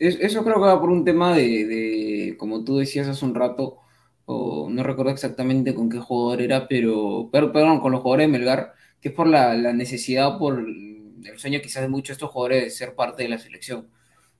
Es- 0.00 0.18
eso 0.18 0.42
creo 0.42 0.56
que 0.56 0.60
va 0.62 0.80
por 0.80 0.90
un 0.90 1.04
tema 1.04 1.36
de, 1.36 1.64
de, 1.66 2.36
como 2.36 2.64
tú 2.64 2.78
decías 2.78 3.06
hace 3.06 3.24
un 3.24 3.36
rato, 3.36 3.78
o 4.26 4.68
no 4.70 4.82
recuerdo 4.82 5.12
exactamente 5.12 5.74
con 5.74 5.90
qué 5.90 5.98
jugador 5.98 6.42
era, 6.42 6.68
pero, 6.68 7.28
pero 7.32 7.52
perdón, 7.52 7.80
con 7.80 7.92
los 7.92 8.00
jugadores 8.02 8.26
de 8.26 8.32
Melgar, 8.32 8.74
que 9.00 9.08
es 9.10 9.14
por 9.14 9.26
la, 9.26 9.54
la 9.54 9.72
necesidad, 9.72 10.38
por 10.38 10.58
el 10.60 11.38
sueño 11.38 11.60
quizás 11.62 11.82
de 11.82 11.88
muchos 11.88 12.08
de 12.08 12.12
estos 12.14 12.30
jugadores 12.30 12.64
de 12.64 12.70
ser 12.70 12.94
parte 12.94 13.22
de 13.22 13.28
la 13.28 13.38
selección, 13.38 13.88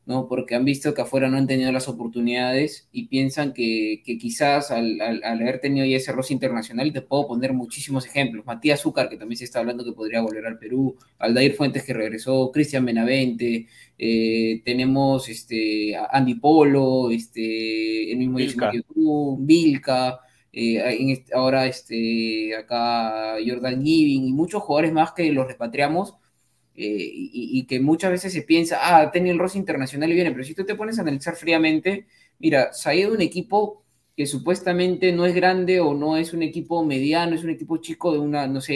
¿no? 0.06 0.28
Porque 0.28 0.54
han 0.54 0.64
visto 0.64 0.92
que 0.92 1.00
afuera 1.02 1.28
no 1.28 1.38
han 1.38 1.46
tenido 1.46 1.72
las 1.72 1.88
oportunidades 1.88 2.88
y 2.92 3.06
piensan 3.06 3.52
que, 3.54 4.02
que 4.04 4.18
quizás 4.18 4.70
al, 4.70 5.00
al- 5.00 5.24
al 5.24 5.40
haber 5.42 5.60
tenido 5.60 5.86
ya 5.86 5.96
ese 5.96 6.12
roce 6.12 6.34
internacional, 6.34 6.86
y 6.86 6.92
te 6.92 7.00
puedo 7.00 7.26
poner 7.26 7.52
muchísimos 7.54 8.04
ejemplos, 8.06 8.44
Matías 8.44 8.80
Zúcar, 8.82 9.08
que 9.08 9.16
también 9.16 9.38
se 9.38 9.44
está 9.44 9.60
hablando 9.60 9.84
que 9.84 9.92
podría 9.92 10.20
volver 10.20 10.46
al 10.46 10.58
Perú, 10.58 10.96
Aldair 11.18 11.54
Fuentes 11.54 11.84
que 11.84 11.94
regresó, 11.94 12.50
Cristian 12.52 12.84
Benavente, 12.84 13.66
eh, 13.98 14.60
tenemos 14.64 15.28
este, 15.28 15.96
Andy 16.10 16.34
Polo, 16.34 17.10
este, 17.10 18.10
el 18.12 18.18
mismo 18.18 18.38
Vilca. 18.38 18.70
Quirú, 18.72 19.36
Vilca, 19.40 20.20
eh, 20.52 20.96
en 21.00 21.10
este- 21.10 21.34
ahora 21.34 21.66
este, 21.66 22.54
acá 22.56 23.36
Jordan 23.44 23.82
Giving 23.84 24.28
y 24.28 24.32
muchos 24.32 24.62
jugadores 24.62 24.92
más 24.92 25.12
que 25.12 25.32
los 25.32 25.46
repatriamos 25.48 26.14
eh, 26.76 27.10
y, 27.14 27.64
que 27.66 27.80
muchas 27.80 28.10
veces 28.10 28.32
se 28.32 28.42
piensa, 28.42 28.78
ah, 28.82 29.10
tenido 29.10 29.32
el 29.32 29.38
roce 29.38 29.58
internacional 29.58 30.10
y 30.10 30.14
viene, 30.14 30.32
pero 30.32 30.44
si 30.44 30.54
tú 30.54 30.64
te 30.64 30.74
pones 30.74 30.98
a 30.98 31.02
analizar 31.02 31.36
fríamente, 31.36 32.06
mira, 32.38 32.70
ha 32.84 32.94
ido 32.94 33.12
un 33.12 33.20
equipo 33.22 33.82
que 34.16 34.26
supuestamente 34.26 35.12
no 35.12 35.26
es 35.26 35.34
grande 35.34 35.80
o 35.80 35.92
no 35.94 36.16
es 36.16 36.32
un 36.32 36.42
equipo 36.42 36.84
mediano, 36.84 37.34
es 37.34 37.42
un 37.44 37.50
equipo 37.50 37.78
chico 37.78 38.12
de 38.12 38.18
una, 38.20 38.46
no 38.46 38.60
sé, 38.60 38.74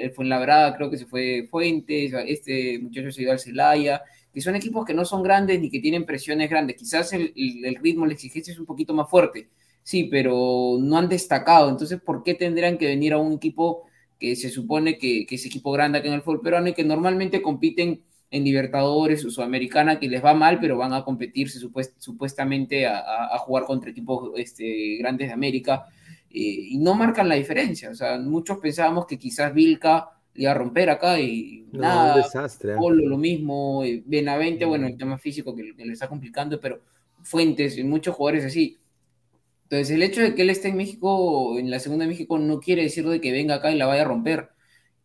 el, 0.00 0.10
Fuenlabrada 0.12 0.76
creo 0.76 0.90
que 0.90 0.98
se 0.98 1.06
fue 1.06 1.46
Fuentes, 1.50 2.12
este 2.26 2.78
muchacho 2.80 3.10
se 3.12 3.22
ido 3.22 3.32
al 3.32 3.38
Celaya, 3.38 4.02
que 4.32 4.40
son 4.40 4.56
equipos 4.56 4.84
que 4.84 4.94
no 4.94 5.04
son 5.04 5.22
grandes 5.22 5.60
ni 5.60 5.70
que 5.70 5.78
tienen 5.80 6.04
presiones 6.06 6.50
grandes. 6.50 6.76
Quizás 6.76 7.12
el- 7.12 7.32
el 7.64 7.76
ritmo, 7.76 8.06
la 8.06 8.14
exigencia 8.14 8.52
es 8.52 8.58
un 8.58 8.66
poquito 8.66 8.92
más 8.94 9.08
fuerte, 9.10 9.48
sí, 9.82 10.04
pero 10.04 10.78
no 10.80 10.96
han 10.98 11.08
destacado. 11.08 11.70
Entonces, 11.70 12.00
¿por 12.00 12.22
qué 12.24 12.34
tendrían 12.34 12.78
que 12.78 12.86
venir 12.86 13.12
a 13.12 13.18
un 13.18 13.32
equipo 13.34 13.84
que 14.22 14.36
se 14.36 14.48
supone 14.50 14.98
que, 15.00 15.26
que 15.26 15.34
es 15.36 15.44
equipo 15.46 15.72
grande 15.72 15.98
acá 15.98 16.08
en 16.08 16.14
el 16.14 16.22
fútbol 16.22 16.42
peruano 16.42 16.68
y 16.68 16.74
que 16.74 16.84
normalmente 16.84 17.42
compiten 17.42 18.02
en 18.30 18.44
Libertadores 18.44 19.24
o 19.26 19.30
Sudamericana, 19.30 19.98
que 20.00 20.08
les 20.08 20.22
va 20.24 20.32
mal, 20.34 20.58
pero 20.60 20.78
van 20.78 20.92
a 20.94 21.04
competirse 21.04 21.58
supuest- 21.60 21.96
supuestamente 21.98 22.86
a, 22.86 22.98
a- 22.98 23.34
a 23.34 23.38
jugar 23.44 23.64
contra 23.64 23.90
equipos 23.90 24.30
este, 24.36 24.96
grandes 25.00 25.28
de 25.28 25.34
América 25.34 25.84
eh, 26.30 26.72
y 26.74 26.78
no 26.78 26.94
marcan 26.94 27.28
la 27.28 27.34
diferencia. 27.42 27.90
O 27.90 27.94
sea, 27.94 28.18
muchos 28.18 28.58
pensábamos 28.58 29.06
que 29.06 29.18
quizás 29.18 29.52
Vilca 29.52 30.08
le 30.34 30.42
iba 30.44 30.52
a 30.52 30.54
romper 30.54 30.88
acá 30.90 31.20
y 31.20 31.66
No, 31.72 31.80
nada, 31.82 32.14
un 32.16 32.22
desastre. 32.22 32.72
¿eh? 32.72 32.76
Polo 32.78 33.06
lo 33.06 33.18
mismo, 33.18 33.84
eh, 33.84 34.02
Benavente, 34.06 34.64
bueno, 34.64 34.86
el 34.86 34.96
tema 34.96 35.18
físico 35.18 35.54
que, 35.54 35.74
que 35.76 35.84
le 35.84 35.92
está 35.92 36.08
complicando, 36.08 36.58
pero 36.60 36.80
Fuentes 37.24 37.78
y 37.78 37.84
muchos 37.84 38.14
jugadores 38.16 38.44
así. 38.46 38.78
Entonces, 39.72 39.94
el 39.94 40.02
hecho 40.02 40.20
de 40.20 40.34
que 40.34 40.42
él 40.42 40.50
esté 40.50 40.68
en 40.68 40.76
México, 40.76 41.58
en 41.58 41.70
la 41.70 41.78
segunda 41.80 42.04
de 42.04 42.10
México, 42.10 42.38
no 42.38 42.60
quiere 42.60 42.82
decir 42.82 43.08
de 43.08 43.22
que 43.22 43.32
venga 43.32 43.54
acá 43.54 43.72
y 43.72 43.78
la 43.78 43.86
vaya 43.86 44.02
a 44.02 44.04
romper. 44.04 44.50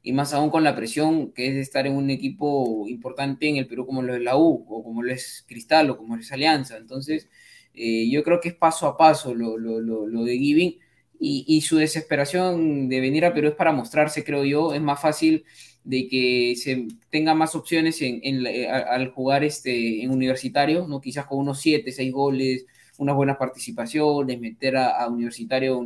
Y 0.04 0.12
más 0.12 0.34
aún 0.34 0.50
con 0.50 0.66
la 0.66 0.76
presión 0.76 1.32
que 1.32 1.48
es 1.48 1.56
de 1.56 1.62
estar 1.62 1.88
en 1.88 1.96
un 1.96 2.10
equipo 2.10 2.86
importante 2.90 3.48
en 3.48 3.56
el 3.56 3.68
Perú 3.68 3.86
como 3.86 4.02
lo 4.02 4.14
es 4.14 4.22
la 4.22 4.36
U, 4.38 4.66
o 4.68 4.84
como 4.84 5.04
lo 5.04 5.14
es 5.14 5.46
Cristal, 5.48 5.90
o 5.90 5.98
como 5.98 6.18
lo 6.18 6.22
es 6.22 6.34
Alianza. 6.34 6.76
Entonces, 6.76 7.30
eh, 7.74 8.10
yo 8.10 8.24
creo 8.24 8.42
que 8.42 8.50
es 8.50 8.56
paso 8.56 8.88
a 8.88 8.98
paso 8.98 9.34
lo, 9.34 9.56
de 10.26 10.38
Giving. 10.38 10.80
Y, 11.20 11.62
su 11.62 11.78
desesperación 11.78 12.90
de 12.90 13.00
venir 13.00 13.24
a 13.26 13.34
Perú 13.34 13.48
es 13.48 13.56
para 13.56 13.72
mostrarse, 13.72 14.26
creo 14.26 14.44
yo. 14.44 14.74
Es 14.74 14.82
más 14.82 15.02
fácil 15.02 15.46
de 15.86 16.10
que 16.10 16.56
se 16.58 16.88
tenga 17.10 17.34
más 17.34 17.56
opciones 17.56 18.02
en, 18.02 18.46
a- 18.70 18.80
al 18.80 19.12
jugar 19.12 19.46
este, 19.46 20.04
en 20.04 20.12
universitario, 20.12 20.88
¿no? 20.90 21.00
quizás 21.00 21.26
con 21.26 21.40
unos 21.40 21.62
7, 21.62 21.92
6 21.94 22.12
goles, 22.12 22.66
unas 22.98 23.16
buenas 23.16 23.38
participaciones, 23.38 24.40
meter 24.40 24.78
a, 24.78 25.08
universitario 25.08 25.82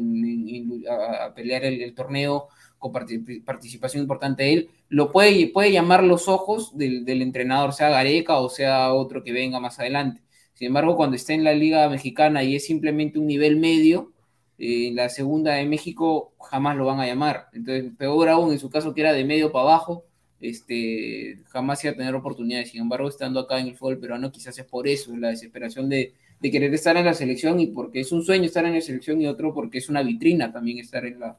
a, 0.89 1.33
pelear 1.33 1.63
el, 1.65 1.93
torneo 1.93 2.47
con 2.77 2.91
parti- 2.91 3.41
participación 3.43 4.01
importante 4.03 4.43
de 4.43 4.53
él, 4.53 4.69
lo 4.89 5.11
puede, 5.11 5.47
puede 5.47 5.71
llamar 5.71 6.03
los 6.03 6.27
ojos 6.27 6.75
del, 6.77 7.05
del 7.05 7.21
entrenador, 7.21 7.73
sea 7.73 7.89
Gareca 7.89 8.37
o 8.39 8.49
sea 8.49 8.93
otro 8.93 9.23
que 9.23 9.31
venga 9.31 9.59
más 9.59 9.79
adelante. 9.79 10.21
Sin 10.53 10.67
embargo, 10.67 10.95
cuando 10.95 11.15
está 11.15 11.33
en 11.33 11.43
la 11.43 11.53
Liga 11.53 11.89
Mexicana 11.89 12.43
y 12.43 12.55
es 12.55 12.65
simplemente 12.65 13.17
un 13.19 13.27
nivel 13.27 13.57
medio, 13.57 14.13
eh, 14.57 14.87
en 14.89 14.95
la 14.95 15.09
segunda 15.09 15.53
de 15.55 15.65
México 15.65 16.33
jamás 16.39 16.77
lo 16.77 16.85
van 16.85 16.99
a 16.99 17.07
llamar. 17.07 17.47
Entonces, 17.53 17.91
peor 17.97 18.29
aún, 18.29 18.51
en 18.51 18.59
su 18.59 18.69
caso 18.69 18.93
que 18.93 19.01
era 19.01 19.13
de 19.13 19.25
medio 19.25 19.51
para 19.51 19.63
abajo, 19.63 20.05
este, 20.39 21.39
jamás 21.47 21.83
iba 21.83 21.93
a 21.93 21.95
tener 21.95 22.13
oportunidades. 22.15 22.69
Sin 22.71 22.81
embargo, 22.81 23.07
estando 23.09 23.39
acá 23.39 23.59
en 23.59 23.67
el 23.67 23.75
fútbol 23.75 23.99
peruano, 23.99 24.31
quizás 24.31 24.57
es 24.57 24.65
por 24.65 24.87
eso, 24.87 25.15
la 25.17 25.29
desesperación 25.29 25.89
de, 25.89 26.13
de 26.41 26.51
querer 26.51 26.73
estar 26.73 26.97
en 26.97 27.05
la 27.05 27.13
selección 27.13 27.59
y 27.59 27.67
porque 27.67 28.01
es 28.01 28.11
un 28.11 28.23
sueño 28.23 28.45
estar 28.45 28.65
en 28.65 28.73
la 28.73 28.81
selección 28.81 29.21
y 29.21 29.27
otro 29.27 29.53
porque 29.53 29.77
es 29.77 29.89
una 29.89 30.01
vitrina 30.01 30.51
también 30.51 30.79
estar 30.79 31.05
en 31.05 31.19
la, 31.19 31.37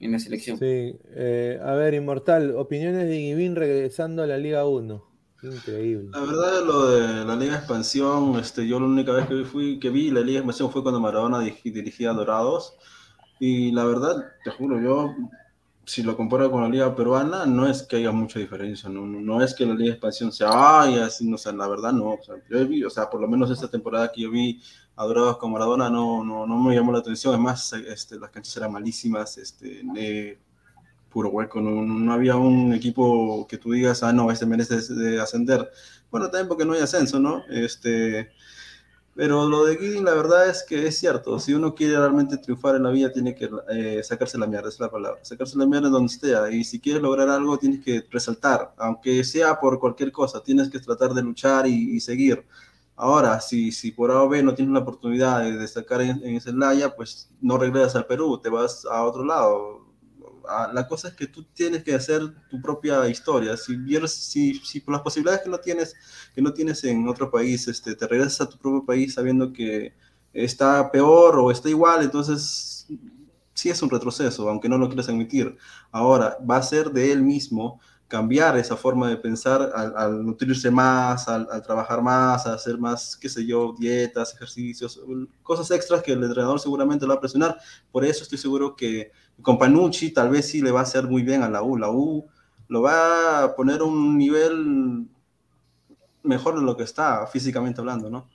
en 0.00 0.12
la 0.12 0.18
selección. 0.18 0.58
Sí, 0.58 0.96
eh, 1.14 1.60
a 1.62 1.72
ver, 1.74 1.94
Inmortal, 1.94 2.56
opiniones 2.56 3.06
de 3.06 3.18
Guivín 3.18 3.54
regresando 3.54 4.22
a 4.22 4.26
la 4.26 4.36
Liga 4.36 4.66
1. 4.66 5.12
Increíble. 5.44 6.10
La 6.12 6.20
verdad, 6.20 6.64
lo 6.64 6.90
de 6.90 7.24
la 7.24 7.36
Liga 7.36 7.52
de 7.52 7.58
Expansión, 7.58 8.36
este, 8.38 8.66
yo 8.66 8.78
la 8.78 8.86
única 8.86 9.12
vez 9.12 9.26
que 9.26 9.44
fui, 9.44 9.78
que 9.78 9.90
vi 9.90 10.10
la 10.10 10.20
Liga 10.20 10.32
de 10.32 10.38
Expansión 10.38 10.70
fue 10.70 10.82
cuando 10.82 11.00
Maradona 11.00 11.40
dirigía 11.40 12.10
a 12.10 12.14
Dorados. 12.14 12.76
Y 13.38 13.72
la 13.72 13.84
verdad, 13.84 14.24
te 14.44 14.50
juro, 14.50 14.80
yo, 14.80 15.14
si 15.92 16.02
lo 16.02 16.16
comparo 16.16 16.50
con 16.50 16.62
la 16.62 16.68
Liga 16.68 16.94
Peruana, 16.96 17.46
no 17.46 17.66
es 17.68 17.82
que 17.82 17.96
haya 17.96 18.12
mucha 18.12 18.38
diferencia. 18.38 18.88
No, 18.88 19.06
no, 19.06 19.42
es 19.42 19.54
que 19.54 19.66
la 19.66 19.74
Liga 19.74 19.86
de 19.86 19.92
Expansión 19.92 20.32
sea, 20.32 20.50
ay, 20.82 20.98
así, 20.98 21.28
no, 21.28 21.34
o 21.36 21.38
sea, 21.38 21.52
la 21.52 21.68
verdad 21.68 21.92
no. 21.92 22.10
O 22.14 22.22
sea, 22.22 22.36
yo 22.50 22.66
vi- 22.66 22.84
o 22.84 22.90
sea, 22.90 23.10
por 23.10 23.20
lo 23.20 23.28
menos 23.28 23.50
esta 23.50 23.68
temporada 23.68 24.10
que 24.12 24.22
yo 24.22 24.30
vi 24.30 24.60
a 24.96 25.04
Dorados 25.04 25.36
con 25.38 25.52
Maradona 25.52 25.88
no, 25.90 26.24
no, 26.24 26.46
no 26.46 26.58
me 26.60 26.74
llamó 26.74 26.92
la 26.92 26.98
atención. 27.00 27.34
Además, 27.34 27.72
este, 27.74 28.18
las 28.18 28.30
canchas 28.30 28.56
eran 28.56 28.72
malísimas, 28.72 29.36
este, 29.38 29.82
puro 31.10 31.28
hueco, 31.30 31.60
no- 31.60 31.82
no 31.82 32.12
había 32.12 32.36
un 32.36 32.72
equipo 32.72 33.46
que 33.46 33.58
tú 33.58 33.72
digas, 33.72 34.02
ah, 34.02 34.12
no, 34.12 34.30
este 34.30 34.46
merece 34.46 34.76
de 34.94 35.20
ascender. 35.20 35.70
Bueno, 36.10 36.26
también 36.30 36.48
porque 36.48 36.64
no 36.64 36.72
hay 36.72 36.80
ascenso, 36.80 37.18
¿no? 37.20 37.44
Este, 37.50 38.30
pero 39.22 39.48
lo 39.48 39.64
de 39.64 39.76
Gideon, 39.76 40.04
la 40.04 40.14
verdad 40.14 40.48
es 40.48 40.64
que 40.64 40.84
es 40.84 40.98
cierto, 40.98 41.38
si 41.38 41.54
uno 41.54 41.76
quiere 41.76 41.96
realmente 41.96 42.38
triunfar 42.38 42.74
en 42.74 42.82
la 42.82 42.90
vida, 42.90 43.12
tiene 43.12 43.36
que 43.36 43.48
eh, 43.70 44.02
sacarse 44.02 44.36
la 44.36 44.48
mierda, 44.48 44.68
es 44.68 44.80
la 44.80 44.90
palabra, 44.90 45.20
sacarse 45.22 45.56
la 45.56 45.64
mierda 45.64 45.90
donde 45.90 46.12
esté, 46.12 46.32
y 46.52 46.64
si 46.64 46.80
quieres 46.80 47.00
lograr 47.00 47.28
algo, 47.28 47.56
tienes 47.56 47.84
que 47.84 48.04
resaltar, 48.10 48.74
aunque 48.78 49.22
sea 49.22 49.60
por 49.60 49.78
cualquier 49.78 50.10
cosa, 50.10 50.42
tienes 50.42 50.68
que 50.70 50.80
tratar 50.80 51.14
de 51.14 51.22
luchar 51.22 51.68
y, 51.68 51.94
y 51.94 52.00
seguir. 52.00 52.44
Ahora, 52.96 53.40
si, 53.40 53.70
si 53.70 53.92
por 53.92 54.10
A 54.10 54.24
o 54.24 54.28
B 54.28 54.42
no 54.42 54.56
tienes 54.56 54.72
la 54.74 54.80
oportunidad 54.80 55.44
de 55.44 55.56
destacar 55.56 56.00
en, 56.00 56.20
en 56.24 56.40
Celaya, 56.40 56.92
pues 56.96 57.30
no 57.40 57.58
regresas 57.58 57.94
al 57.94 58.06
Perú, 58.06 58.40
te 58.42 58.48
vas 58.48 58.84
a 58.90 59.04
otro 59.04 59.24
lado. 59.24 59.81
La 60.72 60.86
cosa 60.88 61.08
es 61.08 61.14
que 61.14 61.26
tú 61.26 61.44
tienes 61.54 61.82
que 61.82 61.94
hacer 61.94 62.22
tu 62.50 62.60
propia 62.60 63.08
historia. 63.08 63.56
Si, 63.56 63.76
si, 64.08 64.54
si 64.54 64.80
por 64.80 64.92
las 64.92 65.02
posibilidades 65.02 65.42
que 65.42 65.50
no 65.50 65.58
tienes, 65.58 65.94
que 66.34 66.42
no 66.42 66.52
tienes 66.52 66.82
en 66.84 67.08
otro 67.08 67.30
país, 67.30 67.68
este, 67.68 67.94
te 67.94 68.06
regresas 68.06 68.42
a 68.42 68.48
tu 68.48 68.58
propio 68.58 68.84
país 68.84 69.14
sabiendo 69.14 69.52
que 69.52 69.94
está 70.32 70.90
peor 70.90 71.38
o 71.38 71.50
está 71.50 71.68
igual, 71.68 72.02
entonces 72.02 72.86
sí 73.54 73.70
es 73.70 73.82
un 73.82 73.90
retroceso, 73.90 74.48
aunque 74.48 74.68
no 74.68 74.78
lo 74.78 74.88
quieras 74.88 75.08
admitir. 75.08 75.56
Ahora, 75.90 76.38
va 76.48 76.56
a 76.56 76.62
ser 76.62 76.90
de 76.90 77.12
él 77.12 77.22
mismo 77.22 77.80
cambiar 78.08 78.58
esa 78.58 78.76
forma 78.76 79.08
de 79.08 79.16
pensar 79.16 79.72
al, 79.74 80.22
nutrirse 80.22 80.70
más, 80.70 81.28
al, 81.28 81.48
al 81.50 81.62
trabajar 81.62 82.02
más, 82.02 82.46
a 82.46 82.52
hacer 82.52 82.76
más, 82.76 83.16
qué 83.16 83.26
sé 83.26 83.46
yo, 83.46 83.74
dietas, 83.78 84.34
ejercicios, 84.34 85.00
cosas 85.42 85.70
extras 85.70 86.02
que 86.02 86.12
el 86.12 86.22
entrenador 86.22 86.60
seguramente 86.60 87.06
lo 87.06 87.14
va 87.14 87.16
a 87.16 87.20
presionar. 87.20 87.58
Por 87.90 88.04
eso 88.04 88.22
estoy 88.22 88.36
seguro 88.36 88.76
que 88.76 89.12
con 89.42 89.58
Panucci 89.58 90.12
tal 90.12 90.30
vez 90.30 90.48
sí 90.48 90.62
le 90.62 90.70
va 90.70 90.80
a 90.80 90.84
hacer 90.84 91.04
muy 91.08 91.22
bien 91.22 91.42
a 91.42 91.50
la 91.50 91.62
U. 91.62 91.76
La 91.76 91.90
U 91.90 92.26
lo 92.68 92.82
va 92.82 93.44
a 93.44 93.56
poner 93.56 93.80
a 93.80 93.84
un 93.84 94.16
nivel 94.16 95.06
mejor 96.22 96.58
de 96.58 96.64
lo 96.64 96.76
que 96.76 96.84
está 96.84 97.26
físicamente 97.26 97.80
hablando, 97.80 98.08
¿no? 98.08 98.28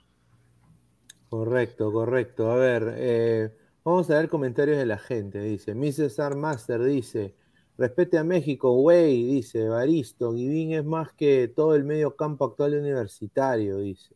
Correcto, 1.28 1.92
correcto. 1.92 2.50
A 2.50 2.56
ver, 2.56 2.94
eh, 2.96 3.54
vamos 3.84 4.08
a 4.10 4.14
ver 4.14 4.28
comentarios 4.28 4.78
de 4.78 4.86
la 4.86 4.98
gente. 4.98 5.40
Dice, 5.40 5.74
Mrs. 5.74 6.20
Art 6.20 6.36
Master 6.36 6.82
dice, 6.82 7.34
respete 7.76 8.18
a 8.18 8.24
México, 8.24 8.72
güey, 8.72 9.24
dice, 9.26 9.68
Baristo, 9.68 10.32
Guivín 10.32 10.72
es 10.72 10.84
más 10.84 11.12
que 11.12 11.48
todo 11.48 11.74
el 11.74 11.84
medio 11.84 12.16
campo 12.16 12.44
actual 12.46 12.74
universitario, 12.74 13.78
dice. 13.78 14.14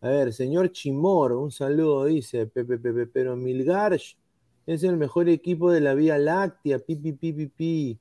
A 0.00 0.08
ver, 0.08 0.32
señor 0.32 0.72
Chimor, 0.72 1.32
un 1.32 1.50
saludo, 1.50 2.06
dice, 2.06 2.46
Pepe, 2.46 2.78
Pepe, 2.78 3.06
pero 3.06 3.36
Milgarch 3.36 4.16
es 4.66 4.82
el 4.84 4.96
mejor 4.96 5.28
equipo 5.28 5.70
de 5.70 5.80
la 5.80 5.94
Vía 5.94 6.18
Láctea, 6.18 6.78
pipi, 6.78 7.12
pipi, 7.12 7.46
pipi. 7.46 7.98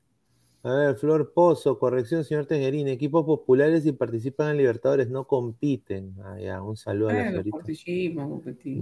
A 0.61 0.73
ver, 0.73 0.95
Flor 0.97 1.31
Pozo, 1.33 1.79
corrección, 1.79 2.25
señor 2.25 2.45
Tejerín, 2.45 2.89
equipos 2.89 3.25
populares 3.25 3.85
y 3.85 3.93
participan 3.93 4.51
en 4.51 4.57
Libertadores 4.57 5.09
no 5.09 5.25
compiten. 5.25 6.15
Ah, 6.21 6.37
ya, 6.37 6.61
un 6.61 6.75
saludo 6.75 7.09
a 7.09 7.13
la. 7.13 7.41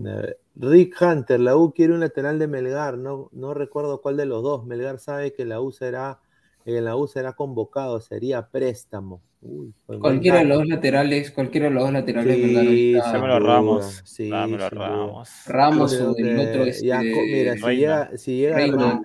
Eh, 0.08 0.38
Rick 0.56 1.00
Hunter, 1.00 1.40
la 1.40 1.56
U 1.56 1.72
quiere 1.74 1.94
un 1.94 2.00
lateral 2.00 2.40
de 2.40 2.48
Melgar, 2.48 2.98
no, 2.98 3.30
no 3.32 3.54
recuerdo 3.54 4.02
cuál 4.02 4.18
de 4.18 4.26
los 4.26 4.42
dos. 4.42 4.66
Melgar 4.66 4.98
sabe 5.00 5.34
que 5.34 5.46
la 5.46 5.62
U 5.62 5.72
será 5.72 6.20
En 6.68 6.84
la 6.84 6.98
U 6.98 7.08
será 7.08 7.32
convocado, 7.32 8.02
sería 8.02 8.46
préstamo. 8.50 9.22
Uy, 9.42 9.74
Cualquiera 9.86 10.40
de 10.40 10.44
los 10.44 10.58
dos 10.58 10.68
laterales, 10.68 11.32
cualquiera 11.32 11.70
de 11.70 11.74
los 11.74 11.84
dos 11.84 11.94
laterales. 11.94 12.36
Sí, 12.36 12.94
Dámelo 12.94 13.40
Ramos. 13.40 14.02
sí, 14.04 14.30
Dámelo. 14.30 14.70
Ramos. 14.70 15.30
Ramos 15.46 15.94
o 15.94 16.16
el 16.18 16.38
otro 16.40 16.66
este, 16.66 16.86
ya, 16.86 17.02
mira, 17.02 17.56
si 17.56 17.76
llega, 17.78 18.18
si 18.18 18.36
llega, 18.38 18.58
Reina, 18.58 18.78
Ra- 18.78 19.02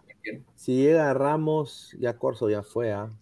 si 0.57 0.75
llega 0.77 1.15
Ramos, 1.15 1.97
ya 2.01 2.19
Corso 2.19 2.51
ya 2.51 2.65
fue, 2.65 2.91
¿ah? 2.93 3.13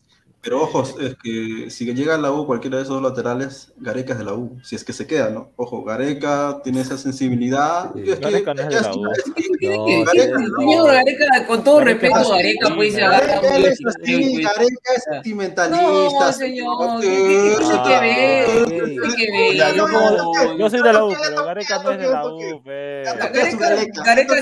Pero 0.43 0.63
ojo, 0.63 0.83
es 0.99 1.17
que 1.23 1.69
si 1.71 1.85
llega 1.93 2.15
a 2.15 2.19
la 2.19 2.33
U 2.33 2.47
cualquiera 2.47 2.79
de 2.79 2.85
esos 2.85 2.95
dos 2.95 3.11
laterales, 3.11 3.73
Gareca 3.77 4.15
es 4.15 4.19
de 4.21 4.25
la 4.25 4.33
U, 4.33 4.59
si 4.63 4.75
es 4.75 4.85
que 4.85 4.95
se 4.95 5.07
queda, 5.07 5.29
¿no? 5.29 5.51
Ojo, 5.57 5.85
Gareca 5.85 6.61
tiene 6.65 6.81
esa 6.81 6.97
sensibilidad. 6.97 7.91
Sí. 7.95 8.05
Es 8.11 8.19
que- 8.19 8.25
Gareca 8.25 8.55
no 8.55 8.63
es 8.63 8.69
de 8.71 8.81
la 8.81 8.95
U. 8.95 9.07
es 9.13 9.23
que- 9.35 9.43
Tiene 9.61 9.77
No, 9.77 9.85
que- 9.87 10.93
Gareca, 10.93 11.47
con 11.47 11.63
todo 11.63 11.77
Gareca 11.77 12.01
respeto, 12.01 12.21
es 12.23 12.29
Gareca 12.31 12.75
pues 12.75 12.95
se 12.95 13.01
Gareca 13.01 13.33
agarra 13.37 13.49
Gareca 13.51 13.69
es 13.69 13.79
así, 13.87 14.43
Gareca 14.43 14.93
es 14.97 15.05
sentimentalista. 15.13 15.83
No, 16.27 16.33
señor, 16.33 17.01
¿qué 17.03 17.07
tiene 17.07 17.83
que 17.83 18.01
ver? 18.01 18.47
¿Qué 18.47 18.75
tiene 18.87 19.17
que 19.17 19.31
ver? 19.33 19.55
Ya, 19.57 19.75
yo, 19.75 20.71
soy 20.71 20.83
de 20.83 20.93
la 20.93 21.05
U, 21.05 21.13
pero 21.23 21.45
Gareca 21.45 21.83
no 21.83 21.91
es 21.93 21.99
de 21.99 22.07
la 22.09 22.27
U. 22.27 22.39
Gareca- 22.65 24.39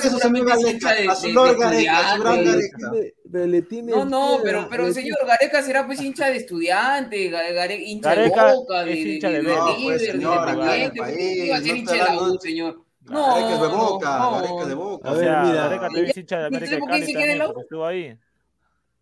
es 0.55 0.65
hincha 0.70 0.93
de- 0.95 1.09
a 1.09 1.15
su 1.16 1.29
Lord 1.31 1.51
de- 1.57 1.65
Gareca, 1.65 2.15
su 2.15 2.23
gran. 2.23 2.45
Gareca. 2.45 2.91
Pero 3.30 3.46
le 3.46 3.62
tiene 3.62 3.92
No, 3.92 4.05
no, 4.05 4.40
piedra, 4.42 4.66
pero, 4.68 4.68
pero 4.70 4.92
señor, 4.92 5.18
Gareca 5.26 5.62
será 5.62 5.86
pues 5.86 6.00
hincha 6.00 6.30
de 6.30 6.36
estudiante, 6.38 7.24
hincha 7.26 8.14
Gareca 8.14 8.46
de 8.46 8.55
Boca, 8.55 8.84
de, 8.84 8.92
hincha 8.98 9.30
de 9.30 9.42
de. 9.42 9.42
No, 9.42 9.64
pues, 9.64 9.76
River, 9.78 10.00
de 10.00 10.06
señor, 10.12 10.48
acá 10.48 10.76
en 10.76 10.82
el 10.82 10.88
Independiente, 10.88 10.98
¿por 10.98 11.06
qué 11.16 11.46
iba 11.46 11.56
a 11.56 11.60
ser 11.60 11.72
no 11.72 11.76
hincha 11.76 11.92
de 11.92 11.98
la 11.98 12.22
U, 12.22 12.38
señor? 12.40 12.82
Gareca 13.02 13.55
es 13.55 13.60
de 13.60 13.68
No, 13.68 13.76
Boca, 13.78 14.18
no. 14.18 14.32
Gareca 14.32 14.66
de 14.66 14.74
Boca. 14.74 15.09
A 15.09 15.12
O 15.12 15.14
ver, 15.16 15.24
sea, 15.24 15.42
mira. 15.42 15.55
Gareca 15.62 15.80
también 15.82 16.06
es 16.06 16.16
hincha 16.16 16.38
de. 16.38 16.48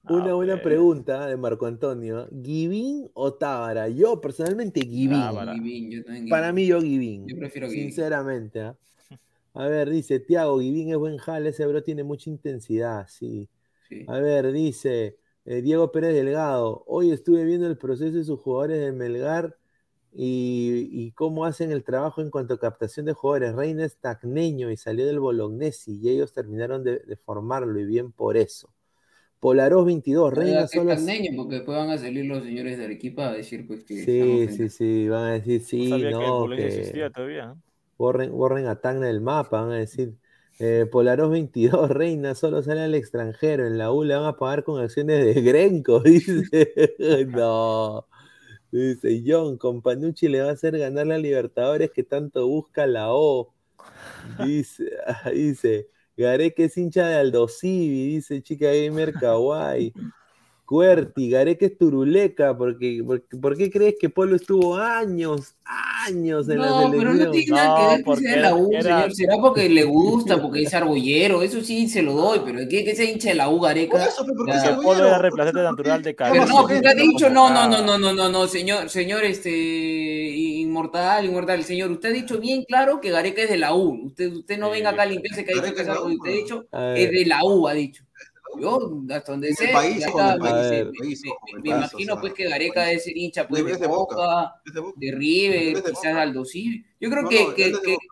Una 0.08 0.30
Ah, 0.30 0.34
buena 0.34 0.62
pregunta 0.62 1.26
de 1.26 1.36
Marco 1.36 1.66
Antonio. 1.66 2.28
¿Givín 2.30 3.10
o 3.14 3.34
Tábara? 3.34 3.88
Yo 3.88 4.20
personalmente 4.20 4.80
también 4.82 6.28
Para 6.28 6.52
mí 6.52 6.66
yo 6.66 6.80
Givín. 6.80 7.26
Yo 7.26 7.36
prefiero 7.36 7.68
Givín. 7.68 7.86
Sinceramente. 7.86 8.60
¿ah? 8.60 8.76
A 9.54 9.66
ver, 9.66 9.90
dice 9.90 10.20
Tiago, 10.20 10.60
Givín 10.60 10.90
es 10.90 10.96
buen 10.96 11.16
jale, 11.16 11.48
ese 11.48 11.66
bro 11.66 11.82
tiene 11.82 12.04
mucha 12.04 12.30
intensidad, 12.30 13.08
sí. 13.08 13.48
Sí. 13.88 14.06
A 14.06 14.18
ver, 14.20 14.52
dice 14.52 15.18
eh, 15.44 15.62
Diego 15.62 15.92
Pérez 15.92 16.14
Delgado, 16.14 16.84
hoy 16.86 17.10
estuve 17.12 17.44
viendo 17.44 17.66
el 17.66 17.78
proceso 17.78 18.16
de 18.16 18.24
sus 18.24 18.40
jugadores 18.40 18.80
de 18.80 18.92
Melgar 18.92 19.56
y, 20.12 20.88
y 20.92 21.12
cómo 21.12 21.44
hacen 21.44 21.72
el 21.72 21.84
trabajo 21.84 22.22
en 22.22 22.30
cuanto 22.30 22.54
a 22.54 22.58
captación 22.60 23.06
de 23.06 23.12
jugadores. 23.12 23.54
Reina 23.54 23.84
es 23.84 23.98
tacneño 23.98 24.70
y 24.70 24.76
salió 24.76 25.06
del 25.06 25.20
Bolognesi 25.20 25.98
y 26.00 26.08
ellos 26.10 26.32
terminaron 26.32 26.84
de, 26.84 27.00
de 27.00 27.16
formarlo 27.16 27.78
y 27.80 27.84
bien 27.86 28.12
por 28.12 28.36
eso. 28.36 28.72
Polaros 29.40 29.84
22, 29.86 30.32
Reina 30.34 30.66
solo... 30.66 30.94
niño, 30.96 31.30
porque 31.36 31.56
después 31.56 31.76
van 31.78 31.90
a 31.90 31.98
salir 31.98 32.24
los 32.26 32.42
señores 32.44 32.78
de 32.78 32.84
Arequipa 32.86 33.28
a 33.28 33.32
decir 33.32 33.66
pues 33.66 33.84
que 33.84 34.02
Sí, 34.04 34.48
sí, 34.48 34.62
en- 34.64 34.70
sí, 34.70 35.08
van 35.08 35.24
a 35.24 35.32
decir 35.34 35.60
No 35.62 35.68
sí, 35.68 35.88
sabía 35.88 36.08
que 36.10 36.24
el 36.24 36.30
no, 36.30 36.48
que 36.56 36.66
existía 36.66 37.10
todavía. 37.10 37.52
¿eh? 37.56 37.60
borren, 37.98 38.30
borren 38.32 38.66
a 38.66 38.80
Tacna 38.80 39.06
del 39.06 39.20
mapa, 39.20 39.60
van 39.62 39.72
a 39.72 39.76
decir. 39.76 40.16
Eh, 40.58 40.86
Polaros 40.90 41.30
22, 41.30 41.90
Reina, 41.90 42.34
solo 42.34 42.62
sale 42.62 42.82
al 42.82 42.94
extranjero. 42.94 43.66
En 43.66 43.76
la 43.78 43.92
U 43.92 44.04
le 44.04 44.14
van 44.14 44.24
a 44.24 44.36
pagar 44.36 44.64
con 44.64 44.80
acciones 44.80 45.24
de 45.24 45.42
Grenco, 45.42 46.00
dice. 46.04 46.48
no. 47.28 48.06
Dice 48.72 49.22
John, 49.24 49.58
con 49.58 49.80
Panucci 49.82 50.28
le 50.28 50.42
va 50.42 50.50
a 50.50 50.52
hacer 50.52 50.76
ganar 50.78 51.06
la 51.06 51.18
Libertadores 51.18 51.90
que 51.90 52.02
tanto 52.02 52.46
busca 52.46 52.86
la 52.86 53.12
O. 53.12 53.54
Dice, 54.44 54.90
ah, 55.06 55.30
dice, 55.30 55.88
Gareca 56.16 56.64
es 56.64 56.76
hincha 56.76 57.06
de 57.06 57.16
Aldo 57.16 57.48
Civi, 57.48 58.14
dice 58.14 58.42
Chica 58.42 58.72
Gamer 58.72 59.12
Kawaii. 59.12 59.92
Cuerti, 60.66 61.30
Gareca 61.30 61.64
es 61.64 61.78
turuleca, 61.78 62.56
porque, 62.59 63.01
porque, 63.06 63.36
¿por 63.36 63.56
qué 63.56 63.70
crees 63.70 63.94
que 64.01 64.10
Polo 64.10 64.34
estuvo 64.34 64.76
años, 64.76 65.55
años 65.64 66.48
en 66.48 66.59
la 66.60 66.66
No, 66.66 66.90
pero 66.90 67.14
no 67.14 67.32
selección? 67.32 67.32
tiene 67.32 67.51
nada 67.52 67.76
que 67.76 67.82
No, 67.82 67.88
ver 67.88 67.97
que 67.98 68.05
porque 68.05 68.22
sea 68.24 68.34
de 68.34 68.40
la 68.43 68.55
U, 68.56 68.68
era- 68.72 68.82
señor. 68.82 69.14
Será 69.14 69.36
porque 69.40 69.68
le 69.68 69.84
gusta, 69.84 70.43
porque 70.43 70.62
es 70.62 70.74
argollero. 70.74 71.43
Eso 71.43 71.60
sí 71.62 71.88
se 71.88 72.02
lo 72.02 72.14
doy, 72.14 72.40
pero 72.44 72.59
¿qué 72.68 72.84
que 72.84 72.97
sea 72.97 73.09
hincha 73.09 73.28
de 73.28 73.36
la 73.36 73.48
U, 73.48 73.59
Por 73.59 73.68
Gareca? 73.68 74.05
eso, 74.06 74.24
pero 74.26 74.36
¿por 74.36 74.47
qué 74.47 74.52
Ya. 74.52 74.59
es 74.59 74.64
El 74.64 74.68
argollero? 74.70 74.93
Polo 74.94 75.06
era 75.06 75.09
¿Por 75.09 75.16
qué- 75.16 75.22
reemplazante 75.22 75.52
por 75.52 75.62
qué- 75.62 75.70
natural 75.70 76.02
de 76.02 76.14
Pero 76.14 76.47
no, 76.47 76.56
porque 76.62 76.88
ha 76.88 76.94
dicho, 76.94 77.30
no, 77.30 77.51
no, 77.51 77.68
no, 77.68 77.82
no, 77.82 77.98
no, 77.98 78.12
no, 78.12 78.28
no, 78.28 78.47
señor, 78.48 78.90
señor, 78.90 79.24
este, 79.24 79.51
inmortal, 80.36 81.24
inmortal, 81.24 81.62
señor, 81.64 81.90
usted 81.93 82.09
ha 82.10 82.12
dicho 82.12 82.38
bien 82.40 82.64
claro 82.64 83.01
que 83.01 83.10
Gareca 83.10 83.43
es 83.43 83.51
de 83.51 83.56
la 83.59 83.72
U. 83.74 84.06
Usted, 84.09 84.32
usted 84.32 84.59
no 84.59 84.70
venga 84.70 84.90
acá 84.90 85.02
a 85.02 85.06
limpiarse 85.06 85.44
que 85.44 85.52
ha 85.52 85.55
dicho 85.62 85.74
que 85.74 85.82
es 85.82 85.88
Usted 85.88 86.30
ha 86.30 86.32
dicho 86.32 86.66
es 86.97 87.10
de 87.10 87.24
la 87.26 87.44
U, 87.44 87.68
ha 87.68 87.74
dicho. 87.74 88.02
Yo, 88.60 89.02
hasta 89.10 89.32
donde 89.32 89.48
el 89.48 89.56
sé, 89.56 89.68
país, 89.72 90.04
el 90.04 90.12
me- 90.14 90.38
país, 90.38 90.70
me- 90.70 90.78
el 90.78 90.90
país, 90.92 91.22
me- 91.24 91.30
el 91.56 91.62
me 91.62 91.68
imagino 91.70 92.12
o 92.12 92.16
sea, 92.16 92.20
pues 92.20 92.32
que 92.34 92.42
el 92.44 92.50
Gareca 92.50 92.84
debe 92.84 92.98
ser 93.00 93.16
hincha 93.16 93.46
pues, 93.48 93.60
Es 93.62 93.66
de 93.66 93.78
de 93.78 93.86
Boca. 93.86 94.52
De 94.64 94.80
Boca. 94.80 94.92
de 94.96 95.12
River, 95.12 95.74
quizás 95.82 95.94
Boca. 95.94 96.22
Aldo 96.22 96.44
Civi. 96.44 96.84
Yo 97.00 97.10
creo 97.10 97.22
No, 97.22 97.28
que, 97.28 97.44
no, 97.44 97.54
que- 97.54 97.62
que- 97.64 97.70
Boca. 97.92 98.04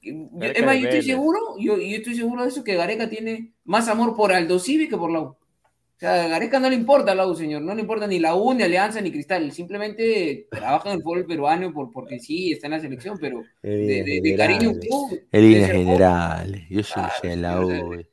que- 0.00 0.52
es 0.58 0.64
más, 0.64 0.74
de 0.74 0.80
yo 0.82 0.88
estoy 0.88 1.02
seguro, 1.02 1.38
yo, 1.58 1.76
yo 1.76 1.96
estoy 1.96 2.14
seguro 2.16 2.42
de 2.42 2.48
eso, 2.48 2.64
que 2.64 2.74
Gareca 2.74 3.08
tiene 3.08 3.52
más 3.64 3.88
amor 3.88 4.14
por 4.16 4.32
Aldo 4.32 4.58
Civi 4.58 4.88
que 4.88 4.96
por 4.96 5.10
la 5.10 5.20
U. 5.20 5.24
O 5.24 6.04
sea, 6.04 6.24
a 6.24 6.28
Gareca 6.28 6.58
no 6.58 6.68
le 6.68 6.74
importa 6.74 7.14
la 7.14 7.28
U, 7.28 7.36
señor, 7.36 7.62
no 7.62 7.72
le 7.76 7.82
importa 7.82 8.08
ni 8.08 8.18
la 8.18 8.34
U, 8.34 8.52
ni 8.52 8.64
Alianza, 8.64 9.00
ni 9.00 9.12
Cristal, 9.12 9.52
simplemente 9.52 10.48
trabaja 10.50 10.88
en 10.90 10.96
el 10.96 11.02
fútbol 11.02 11.24
peruano 11.26 11.72
por, 11.72 11.92
porque 11.92 12.18
sí, 12.18 12.50
está 12.50 12.66
en 12.66 12.72
la 12.72 12.80
selección, 12.80 13.16
pero 13.20 13.44
de, 13.62 14.02
de- 14.02 14.20
de 14.20 14.36
cariño 14.36 14.72
Boca. 14.90 15.16
generales. 15.30 16.62
Yo 16.68 16.82
soy 16.82 17.02
hincha 17.04 17.28
de 17.28 17.36
la 17.36 17.52
sí, 17.52 17.62
o 17.62 17.66
U, 17.88 18.04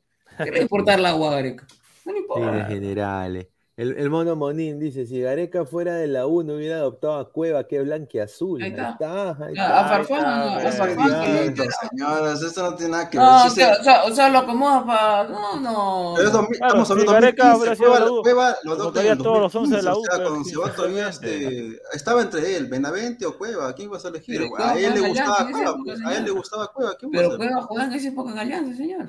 sea, 0.42 0.46
güey. 0.46 0.46
¿Qué 0.46 0.50
le 0.50 0.58
va 0.58 0.58
a 0.58 0.62
importar 0.62 1.00
la 1.00 1.12
Gareca? 1.12 1.66
No 2.04 2.12
le 2.12 2.18
importa. 2.20 2.64
generales. 2.66 3.48
El, 3.80 3.96
el 3.96 4.10
mono 4.10 4.36
Monín 4.36 4.78
dice, 4.78 5.06
si 5.06 5.20
Gareca 5.22 5.64
fuera 5.64 5.94
de 5.94 6.06
la 6.06 6.26
U 6.26 6.42
no 6.42 6.54
hubiera 6.56 6.76
adoptado 6.76 7.14
a 7.18 7.30
Cueva, 7.32 7.64
que 7.64 7.78
es 7.78 7.84
blanquiazul. 7.84 8.60
Ahí 8.62 8.70
Ahí 8.72 8.78
está. 8.78 8.90
está, 8.90 9.30
ahí 9.30 9.54
A, 9.56 9.62
está. 9.62 9.80
a 9.80 9.88
Farfán, 9.88 10.24
a, 10.26 10.60
Farfán, 10.70 11.44
Distinto, 11.44 11.64
señores, 11.88 12.42
esto 12.42 12.62
no 12.70 12.74
tiene 12.76 12.92
nada 12.92 13.08
que 13.08 13.16
ver. 13.18 13.26
No, 13.26 13.44
o 13.46 13.48
se- 13.48 13.54
sea, 13.54 13.72
o 13.80 13.82
sea, 13.82 14.04
o 14.04 14.14
sea, 14.14 14.28
lo 14.28 14.38
acomodas 14.40 14.82
para. 14.84 15.28
No, 15.30 15.60
no. 15.60 16.12
Pero 16.14 16.26
es 16.28 16.32
2000, 16.34 16.58
Claro, 16.58 16.66
estamos 16.68 16.90
hablando 16.90 17.12
de 17.12 17.20
Gareca 17.20 17.48
2015, 17.48 17.58
hubiera 17.60 17.76
sido 17.76 17.88
Cueva, 17.90 18.04
la 18.04 18.12
U, 18.12 18.22
Cueva 18.22 18.50
lo 18.50 18.56
como 18.60 18.74
adopta 18.74 18.88
en 18.88 18.92
todavía 18.92 19.12
el 19.12 19.18
todos 19.18 19.40
los 19.40 19.54
11 19.54 19.76
de 19.76 19.82
la 19.82 19.90
2015, 19.92 19.96
U, 19.96 20.00
o 20.00 20.04
sea, 20.04 20.34
pues, 20.34 20.44
sí, 20.46 20.50
si 20.50 20.56
va 20.56 20.74
todavía 20.74 21.08
este, 21.08 21.80
estaba 21.94 22.20
entre 22.22 22.56
él, 22.56 22.66
Benavente 22.66 23.24
o 23.24 23.38
Cueva, 23.38 23.72
¿quién 23.74 23.90
vas 23.90 24.04
a 24.04 24.08
elegir? 24.08 24.42
A 24.58 24.78
él 24.78 24.92
le 24.94 25.08
gustaba 25.08 25.48
Cueva, 25.50 25.74
pues, 25.82 26.00
a 26.04 26.16
él 26.18 26.24
le 26.24 26.30
gustaba 26.32 26.66
Cueva, 26.70 26.94
¿quién 26.98 27.10
va 27.12 27.18
a 27.18 27.22
Pero? 27.22 27.36
Cueva 27.38 27.62
jugaba 27.62 27.88
en 27.88 27.94
esa 27.94 28.08
época 28.08 28.30
en 28.32 28.38
Alianza, 28.40 28.76
señor. 28.76 29.06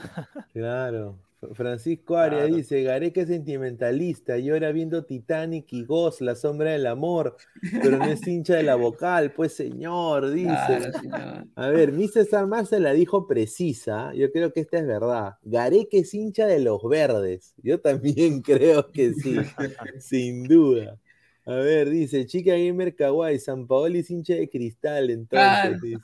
Claro. 0.54 1.16
Francisco 1.54 2.18
Arias 2.18 2.42
Claro. 2.44 2.56
dice, 2.56 2.84
Gareca 2.84 3.22
es 3.22 3.28
sentimentalista, 3.28 4.38
llora 4.38 4.72
viendo 4.72 5.06
Titanic 5.06 5.74
y 5.74 5.84
Ghost, 5.86 6.22
La 6.22 6.36
Sombra 6.36 6.72
del 6.72 6.86
Amor, 6.86 7.36
pero 7.82 7.98
no 7.98 8.06
es 8.06 8.26
hincha 8.28 8.56
de 8.56 8.64
la 8.64 8.76
vocal, 8.76 9.34
pues 9.34 9.54
señor, 9.54 10.30
dice. 10.32 10.46
Claro, 10.46 11.00
señor. 11.00 11.48
A 11.56 11.68
ver, 11.70 11.92
mi 11.92 12.08
César 12.08 12.48
Mar 12.48 12.66
se 12.66 12.80
la 12.80 12.94
dijo 12.94 13.28
precisa, 13.28 14.14
yo 14.14 14.32
creo 14.32 14.54
que 14.54 14.62
esta 14.62 14.78
es 14.78 14.86
verdad. 14.86 15.36
Gareca 15.42 15.98
es 15.98 16.14
hincha 16.14 16.46
de 16.46 16.60
los 16.60 16.82
verdes, 16.84 17.56
yo 17.64 17.80
también 17.80 18.42
creo 18.44 18.92
que 18.92 19.14
sí, 19.14 19.36
sin 20.00 20.44
duda. 20.44 21.00
A 21.46 21.56
ver, 21.56 21.90
dice, 21.90 22.28
chica 22.28 22.52
gamer 22.56 22.96
kawaii, 22.96 23.40
San 23.40 23.66
Paoli 23.66 24.00
es 24.00 24.12
hincha 24.12 24.36
de 24.36 24.48
cristal, 24.48 25.10
entonces. 25.10 25.30
Claro. 25.32 25.80
dice. 25.82 25.98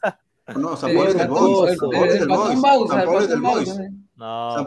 No, 0.55 0.77
San 0.77 0.91
El 0.91 0.95
Paulo 0.95 1.09
es 1.09 1.17
del 1.17 1.27
Boys, 1.27 1.71
el- 1.71 1.77
San 1.77 1.89
Paulo 1.89 2.05
es 2.05 2.13
el 2.13 2.19
del 2.19 2.27
Boys, 2.29 2.89
San 2.89 2.99
es 3.19 3.29
del 3.29 3.39
Boys, 3.41 3.69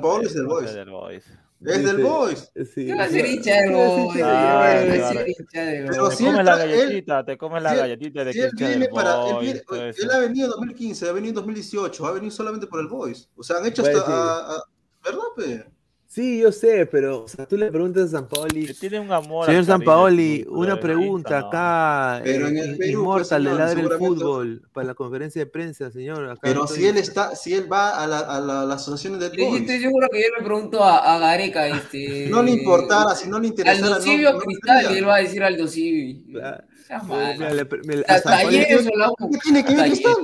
Paolo 0.01 0.23
es 0.23 0.35
del 0.35 0.91
Boys. 0.91 1.25
es 1.65 1.85
del 1.85 2.03
Boys. 2.03 2.53
Sí, 2.75 2.87
¿Qué 2.87 2.95
va 2.95 3.05
a 3.05 3.09
sí, 3.09 3.15
ser 3.15 3.27
hincha 3.27 3.55
del 3.63 3.73
Boys? 3.73 4.13
¿Qué 4.15 4.23
va 4.23 4.71
a 4.71 4.75
del 4.75 5.87
Pero 5.87 6.05
Boys? 6.05 6.19
Te 6.19 6.43
la 6.43 6.57
galletita, 6.57 7.25
te 7.25 7.39
comes 7.39 7.63
la 7.63 7.75
galletita 7.75 8.25
de 8.25 8.33
que 8.33 8.45
él 8.45 8.51
viene 8.57 8.89
para, 8.89 9.29
él, 9.41 10.11
ha 10.13 10.19
venido 10.19 10.47
en 10.47 10.51
2015, 10.51 11.09
ha 11.09 11.13
venido 11.13 11.31
en 11.31 11.35
2018, 11.37 12.07
ha 12.07 12.13
venido 12.13 12.31
solamente 12.31 12.67
por 12.67 12.81
el 12.81 12.87
Boys. 12.87 13.29
O 13.37 13.43
sea, 13.43 13.57
han 13.57 13.67
hecho 13.67 13.83
hasta, 13.83 14.63
¿verdad, 15.03 15.21
pe? 15.37 15.65
Sí, 16.13 16.41
yo 16.41 16.51
sé, 16.51 16.87
pero 16.87 17.23
o 17.23 17.29
sea, 17.29 17.47
tú 17.47 17.57
le 17.57 17.71
preguntas 17.71 18.09
a 18.09 18.09
San 18.19 18.27
Paoli, 18.27 18.67
Que 18.67 18.75
tiene 18.75 18.99
un 18.99 19.13
amor. 19.13 19.47
Señor 19.47 19.61
al 19.61 19.67
San 19.67 19.81
Paoli, 19.83 20.45
una 20.49 20.81
pregunta 20.81 21.39
no. 21.39 21.47
acá, 21.47 22.21
Pero 22.25 22.49
en 22.49 22.57
eh, 22.59 22.61
el 22.65 22.77
Perú, 22.79 23.01
inmortal 23.03 23.19
pues, 23.29 23.31
de 23.31 23.37
señor, 23.51 23.59
ladre 23.61 23.81
el 23.83 23.99
fútbol, 23.99 24.63
para 24.73 24.87
la 24.89 24.95
conferencia 24.95 25.39
de 25.45 25.47
prensa, 25.47 25.89
señor. 25.93 26.29
acá 26.29 26.41
Pero 26.43 26.65
estoy- 26.65 26.79
si 26.81 26.87
él 26.89 26.97
está, 26.97 27.37
si 27.37 27.55
él 27.55 27.73
va 27.73 27.91
a 28.03 28.09
la, 28.09 28.19
a 28.19 28.41
la, 28.41 28.63
a 28.63 28.65
las 28.65 28.83
asociaciones 28.83 29.21
del 29.21 29.39
Yo 29.39 29.51
yo 29.53 29.57
estoy 29.59 29.79
seguro 29.79 30.09
que 30.11 30.21
yo 30.21 30.29
le 30.37 30.45
pregunto 30.45 30.83
a, 30.83 31.15
a 31.15 31.19
Gareca, 31.21 31.69
este. 31.69 32.27
no 32.29 32.43
le 32.43 32.51
importara, 32.51 33.15
si 33.15 33.29
no 33.29 33.39
le 33.39 33.47
interesara, 33.47 33.87
Aldo 33.87 33.99
no, 34.01 34.03
Civi 34.03 34.23
no 34.25 34.39
Cristal, 34.41 34.93
y 34.93 34.99
él 34.99 35.07
va 35.09 35.15
a 35.15 35.19
decir 35.21 35.45
Aldo 35.45 35.69
Civi. 35.69 36.25
Claro. 36.33 36.65
Seas 36.89 37.05
Eh, 37.05 37.07
mal. 37.07 37.39
mira, 37.39 37.55
le 37.55 37.65
pre- 37.67 37.83
me- 37.85 38.01
a 38.01 38.03
Ta- 38.03 38.19
San 38.23 38.33
Paoli- 38.33 38.63
Talleres 38.63 38.87
o 38.93 38.99
la 38.99 39.11
U. 39.11 39.31
¿Qué 39.31 39.39
tiene 39.39 39.65
que 39.65 39.77
ver. 39.77 39.87
Cristal? 39.87 40.17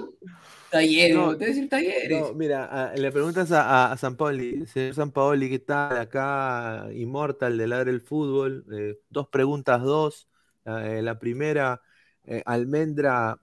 Talleres, 0.79 1.17
No, 1.17 1.31
a 1.31 1.35
decir 1.37 1.69
talleres. 1.69 2.21
No, 2.21 2.35
mira, 2.35 2.67
a- 2.67 2.95
le 2.97 3.13
preguntas 3.13 3.51
a, 3.53 3.93
a- 3.93 3.97
San 3.97 4.17
Paoli, 4.17 4.67
señor 4.67 4.95
San 4.95 5.11
Paoli, 5.13 5.51
¿qué 5.51 5.59
tal? 5.59 5.97
Acá, 5.99 6.89
Inmortal 6.95 7.59
de 7.59 7.67
Ladre 7.67 7.91
el 7.91 8.01
Fútbol, 8.01 8.65
eh, 8.73 8.99
dos 9.11 9.29
preguntas, 9.29 9.83
dos. 9.83 10.29
Eh, 10.65 11.01
la 11.03 11.19
primera, 11.19 11.83
eh, 12.25 12.43
Almendra, 12.47 13.41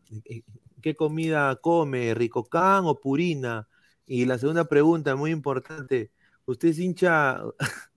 ¿qué 0.81 0.95
comida 0.95 1.55
come? 1.57 2.14
¿Ricocán 2.14 2.85
o 2.85 2.99
Purina? 2.99 3.68
Y 4.05 4.26
la 4.26 4.38
segunda 4.38 4.65
pregunta, 4.69 5.15
muy 5.15 5.31
importante, 5.31 6.11
¿usted 6.45 6.69
es 6.69 6.80
hincha, 6.80 7.39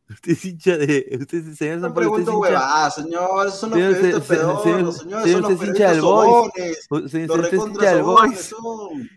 Usted 0.09 0.33
es 0.33 0.45
hincha 0.45 0.77
de. 0.77 1.19
Usted 1.21 1.49
es 1.49 1.59
señor 1.59 1.79
No 1.79 1.87
San 1.89 1.95
Pablo. 1.95 2.11
usted 2.13 2.23
es 2.23 2.27
pregunto 2.27 2.31
hincha- 2.33 2.39
huevadas, 2.39 2.95
señor. 2.95 3.51
Son 3.51 3.71
los 3.71 3.79
Señor, 3.79 3.93
periodistas 3.95 4.23
pedorros, 4.29 4.63
señor- 4.63 4.93
señores. 4.93 4.97
señor, 5.03 5.23
Son 5.33 5.41
los 5.43 5.51
usted 5.51 5.63
es 5.65 5.69
hincha 5.69 5.91
del 5.91 6.01
Boys. 6.01 6.53
señor, 7.11 7.41
usted 7.41 7.55
es 7.59 7.67
hincha 7.67 7.95
del 7.95 8.03
Boys. 8.03 8.55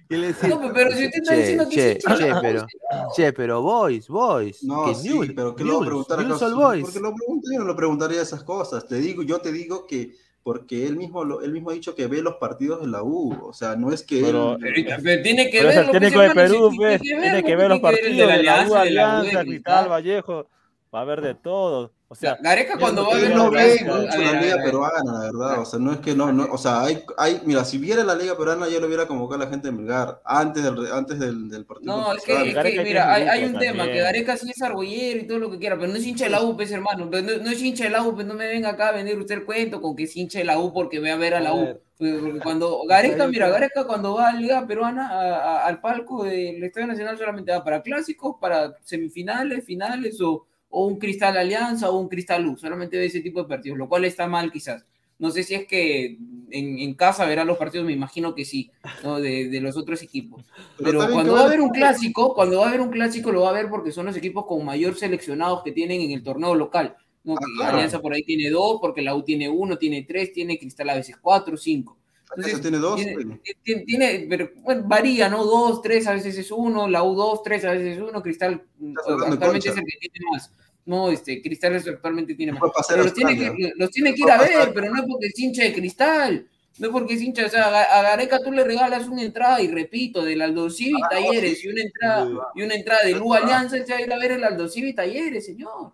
le 0.10 0.28
No, 0.50 0.74
pero 0.74 0.92
si 0.92 1.06
usted 1.06 1.20
está 1.22 1.34
diciendo 1.36 1.70
que 1.70 1.76
che, 1.76 1.92
es 1.92 1.98
hincha 2.04 2.18
che, 2.18 2.34
pero, 2.42 2.68
che, 3.16 3.34
pero 3.34 3.62
Boys, 3.62 4.08
Boys. 4.08 4.64
No, 4.64 4.86
que 4.86 4.96
sí, 4.96 5.10
News- 5.10 5.32
pero 5.36 5.56
¿qué 5.56 5.64
le 5.64 5.70
voy 5.72 5.78
a 5.78 5.90
News, 5.92 6.06
preguntar 6.08 6.20
all 6.44 6.56
Boys. 6.56 6.82
Porque 6.84 7.00
lo 7.00 7.14
pregunto, 7.16 7.50
yo 7.54 7.60
no 7.60 7.66
lo 7.66 7.76
preguntaría 7.76 8.22
esas 8.24 8.44
cosas. 8.44 8.88
Te 8.88 8.96
digo, 8.96 9.22
yo 9.22 9.40
te 9.40 9.52
digo 9.52 9.86
que 9.86 10.16
porque 10.42 10.88
él 10.88 10.96
mismo, 10.96 11.24
lo- 11.24 11.42
él 11.42 11.52
mismo 11.52 11.70
ha 11.70 11.74
dicho 11.74 11.94
que 11.94 12.08
ve 12.08 12.24
los 12.24 12.36
partidos 12.38 12.82
de 12.82 12.88
la 12.88 13.04
U. 13.04 13.38
O 13.44 13.54
sea, 13.54 13.76
no 13.76 13.92
es 13.92 14.02
que 14.02 14.22
Pero- 14.22 14.54
él... 14.56 14.88
Pero, 15.04 15.22
tiene 15.22 15.52
que 15.52 15.58
Pero 15.60 15.70
es 15.70 15.76
ver 15.76 15.86
el 15.86 15.92
técnico 15.92 16.20
de 16.22 16.30
Perú, 16.32 16.72
pues, 16.76 17.00
tiene 17.02 17.44
que 17.44 17.56
ver 17.56 17.70
los 17.70 17.80
partidos 17.80 18.28
de 18.28 18.44
la 18.44 18.66
U, 18.68 18.74
Alianza, 18.76 19.42
Cristal, 19.44 19.90
Vallejo, 19.90 20.48
va 20.94 21.02
a 21.02 21.06
ver 21.06 21.22
de 21.22 21.36
todo. 21.36 21.94
O 22.12 22.16
sea, 22.16 22.40
Gareca 22.42 22.76
cuando 22.80 23.06
va 23.06 23.14
a 23.16 23.20
ver 23.20 23.30
no 23.36 23.44
los 23.46 23.52
ve 23.54 23.82
mucho 23.86 24.18
la 24.18 24.42
liga 24.42 24.56
ver, 24.56 24.64
peruana, 24.66 25.14
la 25.14 25.20
verdad. 25.20 25.60
O 25.62 25.66
sea, 25.66 25.78
no 25.78 25.92
es 25.94 26.00
que 26.00 26.16
no, 26.16 26.32
no 26.34 26.48
o 26.52 26.58
sea, 26.58 26.82
hay, 26.82 27.04
hay, 27.18 27.40
mira, 27.46 27.64
si 27.64 27.78
viera 27.78 28.04
la 28.04 28.16
liga 28.16 28.36
peruana, 28.36 28.68
ya 28.68 28.80
lo 28.80 28.88
hubiera 28.88 29.06
convocado 29.08 29.40
a 29.44 29.46
la 29.46 29.52
gente 29.52 29.68
de 29.68 29.74
Melgar 29.74 30.20
antes 30.26 30.64
del, 30.64 30.92
antes 30.92 31.20
del, 31.20 31.48
del 31.50 31.66
partido. 31.68 31.96
No, 31.96 32.14
es 32.14 32.24
que, 32.24 32.34
es 32.50 32.58
que 32.58 32.84
mira, 32.84 33.14
hay, 33.14 33.44
un 33.44 33.60
tema, 33.60 33.86
que. 33.86 34.00
Gareca 34.00 34.36
sí 34.38 34.50
es 34.50 34.60
argollero 34.64 35.20
y 35.20 35.28
todo 35.28 35.38
lo 35.38 35.52
que 35.52 35.60
quiera, 35.60 35.76
pero 35.78 35.88
no 35.92 35.98
es 35.98 36.08
hincha 36.08 36.24
de 36.24 36.32
la 36.32 36.42
U, 36.42 36.56
pues 36.56 36.72
hermano, 36.72 37.08
pero 37.12 37.22
no, 37.28 37.44
no 37.44 37.52
es 37.52 37.62
hincha 37.62 37.84
de 37.84 37.92
la 37.92 38.02
U, 38.02 38.16
pues 38.16 38.26
no 38.26 38.34
me 38.34 38.48
venga 38.48 38.70
acá 38.70 38.88
a 38.90 38.92
vender 38.94 39.20
usted 39.20 39.36
el 39.36 39.46
cuento 39.46 39.80
con 39.80 39.96
que 39.96 40.04
es 40.06 40.18
hincha 40.18 40.40
de 40.40 40.46
la 40.46 40.58
U 40.58 40.74
porque 40.74 41.00
ve 41.00 41.12
a 41.12 41.16
ver 41.16 41.36
a 41.36 41.40
la 41.42 41.54
U. 41.54 41.62
ver. 41.64 41.82
Porque 42.00 42.40
cuando 42.42 42.82
Gareca, 42.90 43.28
mira. 43.28 43.50
Gareca 43.50 43.84
cuando 43.86 44.16
va 44.16 44.30
a 44.30 44.34
la 44.34 44.40
Liga 44.40 44.66
Peruana, 44.66 45.10
a- 45.10 45.60
a- 45.60 45.66
al 45.68 45.80
palco 45.80 46.24
del 46.24 46.64
Estadio 46.64 46.88
Nacional 46.88 47.20
solamente 47.20 47.52
va 47.52 47.64
para 47.64 47.84
clásicos, 47.84 48.38
para 48.42 48.74
semifinales, 48.84 49.64
finales 49.64 50.20
o, 50.22 50.48
o 50.70 50.86
un 50.86 51.00
Cristal 51.00 51.38
Alianza 51.38 51.90
o 51.90 52.00
un 52.00 52.10
Cristal 52.10 52.46
U, 52.48 52.58
solamente 52.58 52.98
ve 52.98 53.06
ese 53.06 53.22
tipo 53.22 53.42
de 53.42 53.48
partidos, 53.50 53.78
lo 53.78 53.90
cual 53.90 54.06
está 54.06 54.28
mal 54.28 54.52
quizás. 54.52 54.86
No 55.18 55.32
sé 55.32 55.44
si 55.44 55.54
es 55.54 55.68
que 55.68 56.18
en, 56.50 56.80
en 56.80 56.94
casa 56.94 57.26
verá 57.26 57.44
los 57.44 57.58
partidos, 57.58 57.86
me 57.86 57.92
imagino 57.92 58.34
que 58.36 58.46
sí, 58.46 58.72
¿no? 59.04 59.20
de, 59.20 59.50
de 59.50 59.60
los 59.62 59.76
otros 59.76 60.02
equipos. 60.02 60.46
Pero 60.82 61.10
cuando 61.12 61.34
va 61.34 61.42
a 61.42 61.46
haber 61.46 61.60
un 61.60 61.72
clásico, 61.72 62.34
cuando 62.34 62.60
va 62.60 62.68
a 62.68 62.70
haber 62.70 62.82
un 62.82 62.90
clásico 62.90 63.32
lo 63.32 63.42
va 63.42 63.50
a 63.50 63.54
ver 63.54 63.70
porque 63.70 63.92
son 63.92 64.06
los 64.06 64.16
equipos 64.16 64.46
con 64.46 64.64
mayor 64.64 64.96
seleccionados 64.96 65.62
que 65.64 65.74
tienen 65.74 66.02
en 66.02 66.12
el 66.12 66.24
torneo 66.24 66.56
local. 66.56 66.96
¿no? 67.26 67.34
Ah, 67.36 67.40
claro. 67.58 67.74
Alianza 67.74 68.00
por 68.02 68.14
ahí 68.14 68.24
tiene 68.24 68.50
dos, 68.50 68.80
porque 68.80 69.02
la 69.02 69.14
U 69.14 69.24
tiene 69.24 69.50
uno, 69.50 69.78
tiene 69.78 70.04
tres, 70.04 70.32
tiene 70.32 70.58
Cristal 70.58 70.90
a 70.90 70.96
veces 70.96 71.18
cuatro, 71.22 71.58
cinco. 71.58 71.99
Alianza 72.30 72.62
tiene 72.62 72.78
dos, 72.78 73.02
tiene, 73.64 73.82
tiene- 73.86 74.26
pero 74.30 74.52
bueno, 74.62 74.84
varía, 74.86 75.30
¿no? 75.30 75.44
Dos, 75.44 75.82
tres, 75.82 76.06
a 76.08 76.14
veces 76.14 76.38
es 76.38 76.52
uno, 76.52 76.88
la 76.88 77.04
U 77.04 77.16
dos, 77.16 77.42
tres, 77.44 77.66
a 77.66 77.72
veces 77.72 77.98
es 77.98 78.02
uno, 78.04 78.22
Cristal 78.22 78.62
mm, 78.78 78.94
actualmente 79.32 79.70
es 79.70 79.78
el 79.78 79.84
que 79.84 80.10
tiene 80.10 80.26
más. 80.32 80.52
No, 80.86 81.10
este, 81.12 81.42
Cristal 81.42 81.76
es- 81.76 81.88
actualmente 81.88 82.36
tiene 82.36 82.52
más. 82.54 82.62
Pero 82.88 83.04
los 83.04 83.14
tiene, 83.14 83.36
que, 83.38 83.72
los 83.76 83.90
tiene 83.92 84.14
que 84.16 84.22
ir 84.22 84.32
a 84.32 84.38
ver, 84.38 84.72
pero 84.74 84.90
no 84.94 85.02
es 85.02 85.08
porque 85.08 85.28
es 85.28 85.40
hincha 85.40 85.64
de 85.64 85.74
Cristal. 85.74 86.48
No 86.78 86.88
es 86.88 86.94
porque 86.94 87.16
es 87.16 87.22
hincha, 87.22 87.46
o 87.46 87.50
sea, 87.50 87.68
a 87.68 87.72
Ga- 87.72 87.88
a 87.92 88.02
Gareca 88.04 88.40
tú 88.42 88.52
le 88.54 88.64
regalas 88.64 89.08
una 89.08 89.22
entrada, 89.24 89.62
y 89.62 89.68
repito, 89.68 90.24
del 90.24 90.42
Aldo 90.42 90.70
Civi 90.70 90.94
Ah, 91.04 91.10
no, 91.12 91.28
Talleres 91.28 91.60
sí. 91.60 91.68
y 91.68 91.72
una 91.72 91.82
entrada, 91.82 92.30
y 92.56 92.62
una 92.62 92.74
entrada 92.76 93.02
de 93.04 93.12
Lu 93.16 93.34
Alianza, 93.34 93.76
él 93.76 93.86
se 93.86 93.92
va 93.92 93.98
a 93.98 94.02
ir 94.02 94.14
a 94.14 94.18
ver 94.18 94.32
el 94.32 94.44
Aldo 94.44 94.70
Civi 94.70 94.94
Talleres, 94.94 95.46
señor. 95.46 95.92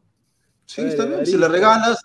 Sí, 0.65 0.81
está 0.81 1.05
bien. 1.05 1.25
Si 1.25 1.37
le 1.37 1.47
regalas, 1.47 1.99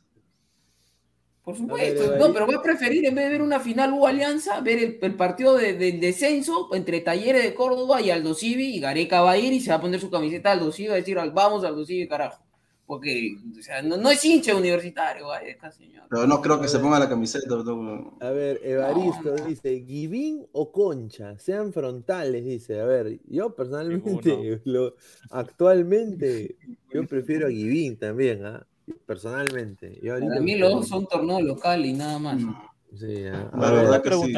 Por 1.50 1.58
supuesto. 1.58 2.16
no, 2.18 2.32
pero 2.32 2.46
va 2.46 2.56
a 2.56 2.62
preferir, 2.62 3.06
en 3.06 3.14
vez 3.14 3.24
de 3.26 3.30
ver 3.30 3.42
una 3.42 3.60
final 3.60 3.92
U 3.92 4.06
Alianza, 4.06 4.60
ver 4.60 4.78
el, 4.78 4.98
el 5.00 5.14
partido 5.14 5.54
de, 5.56 5.74
de 5.74 5.92
descenso 5.92 6.68
entre 6.74 7.00
Talleres 7.00 7.42
de 7.42 7.54
Córdoba 7.54 8.00
y 8.00 8.10
Aldo 8.10 8.34
Civi, 8.34 8.74
y 8.76 8.80
Gareca 8.80 9.20
va 9.22 9.32
a 9.32 9.38
ir 9.38 9.52
y 9.52 9.60
se 9.60 9.70
va 9.70 9.76
a 9.76 9.80
poner 9.80 10.00
su 10.00 10.10
camiseta 10.10 10.52
Aldo 10.52 10.72
Civi, 10.72 10.88
va 10.88 10.94
a 10.94 10.98
decir, 10.98 11.16
vamos 11.32 11.64
Aldo 11.64 11.84
Civi, 11.84 12.08
carajo. 12.08 12.42
Porque, 12.86 13.36
o 13.56 13.62
sea, 13.62 13.82
no, 13.82 13.96
no 13.96 14.10
es 14.10 14.24
hincha 14.24 14.56
universitario, 14.56 15.28
Gareca, 15.28 15.70
señor. 15.70 16.06
pero 16.10 16.26
no 16.26 16.42
creo 16.42 16.60
que 16.60 16.66
se 16.66 16.80
ponga 16.80 16.98
la 16.98 17.08
camiseta. 17.08 17.46
no. 17.48 18.16
A 18.20 18.30
ver, 18.30 18.60
Evaristo 18.64 19.36
dice, 19.46 19.84
¿Givín 19.86 20.44
o 20.50 20.72
Concha? 20.72 21.38
Sean 21.38 21.72
frontales, 21.72 22.44
dice. 22.44 22.80
A 22.80 22.84
ver, 22.86 23.20
yo 23.28 23.54
personalmente, 23.54 24.60
lo- 24.64 24.96
actualmente, 25.30 26.56
yo 26.92 27.06
prefiero 27.06 27.46
a 27.46 27.50
Givín 27.50 27.96
también, 27.96 28.44
¿ah? 28.44 28.66
Personalmente. 29.06 29.98
Yo 30.02 30.18
Para 30.18 30.40
mí 30.40 30.56
los 30.56 30.72
dos 30.72 30.88
son 30.88 31.06
torneos 31.06 31.42
locales 31.42 31.90
y 31.90 31.92
nada 31.92 32.18
más. 32.18 32.40
Mm, 32.40 32.54
Sí, 32.96 33.24
ah, 33.26 33.48
a 33.52 33.56
La 33.58 33.70
ver, 33.70 33.84
verdad 33.84 33.88
Una 33.88 34.02
que 34.02 34.10
sí. 34.10 34.34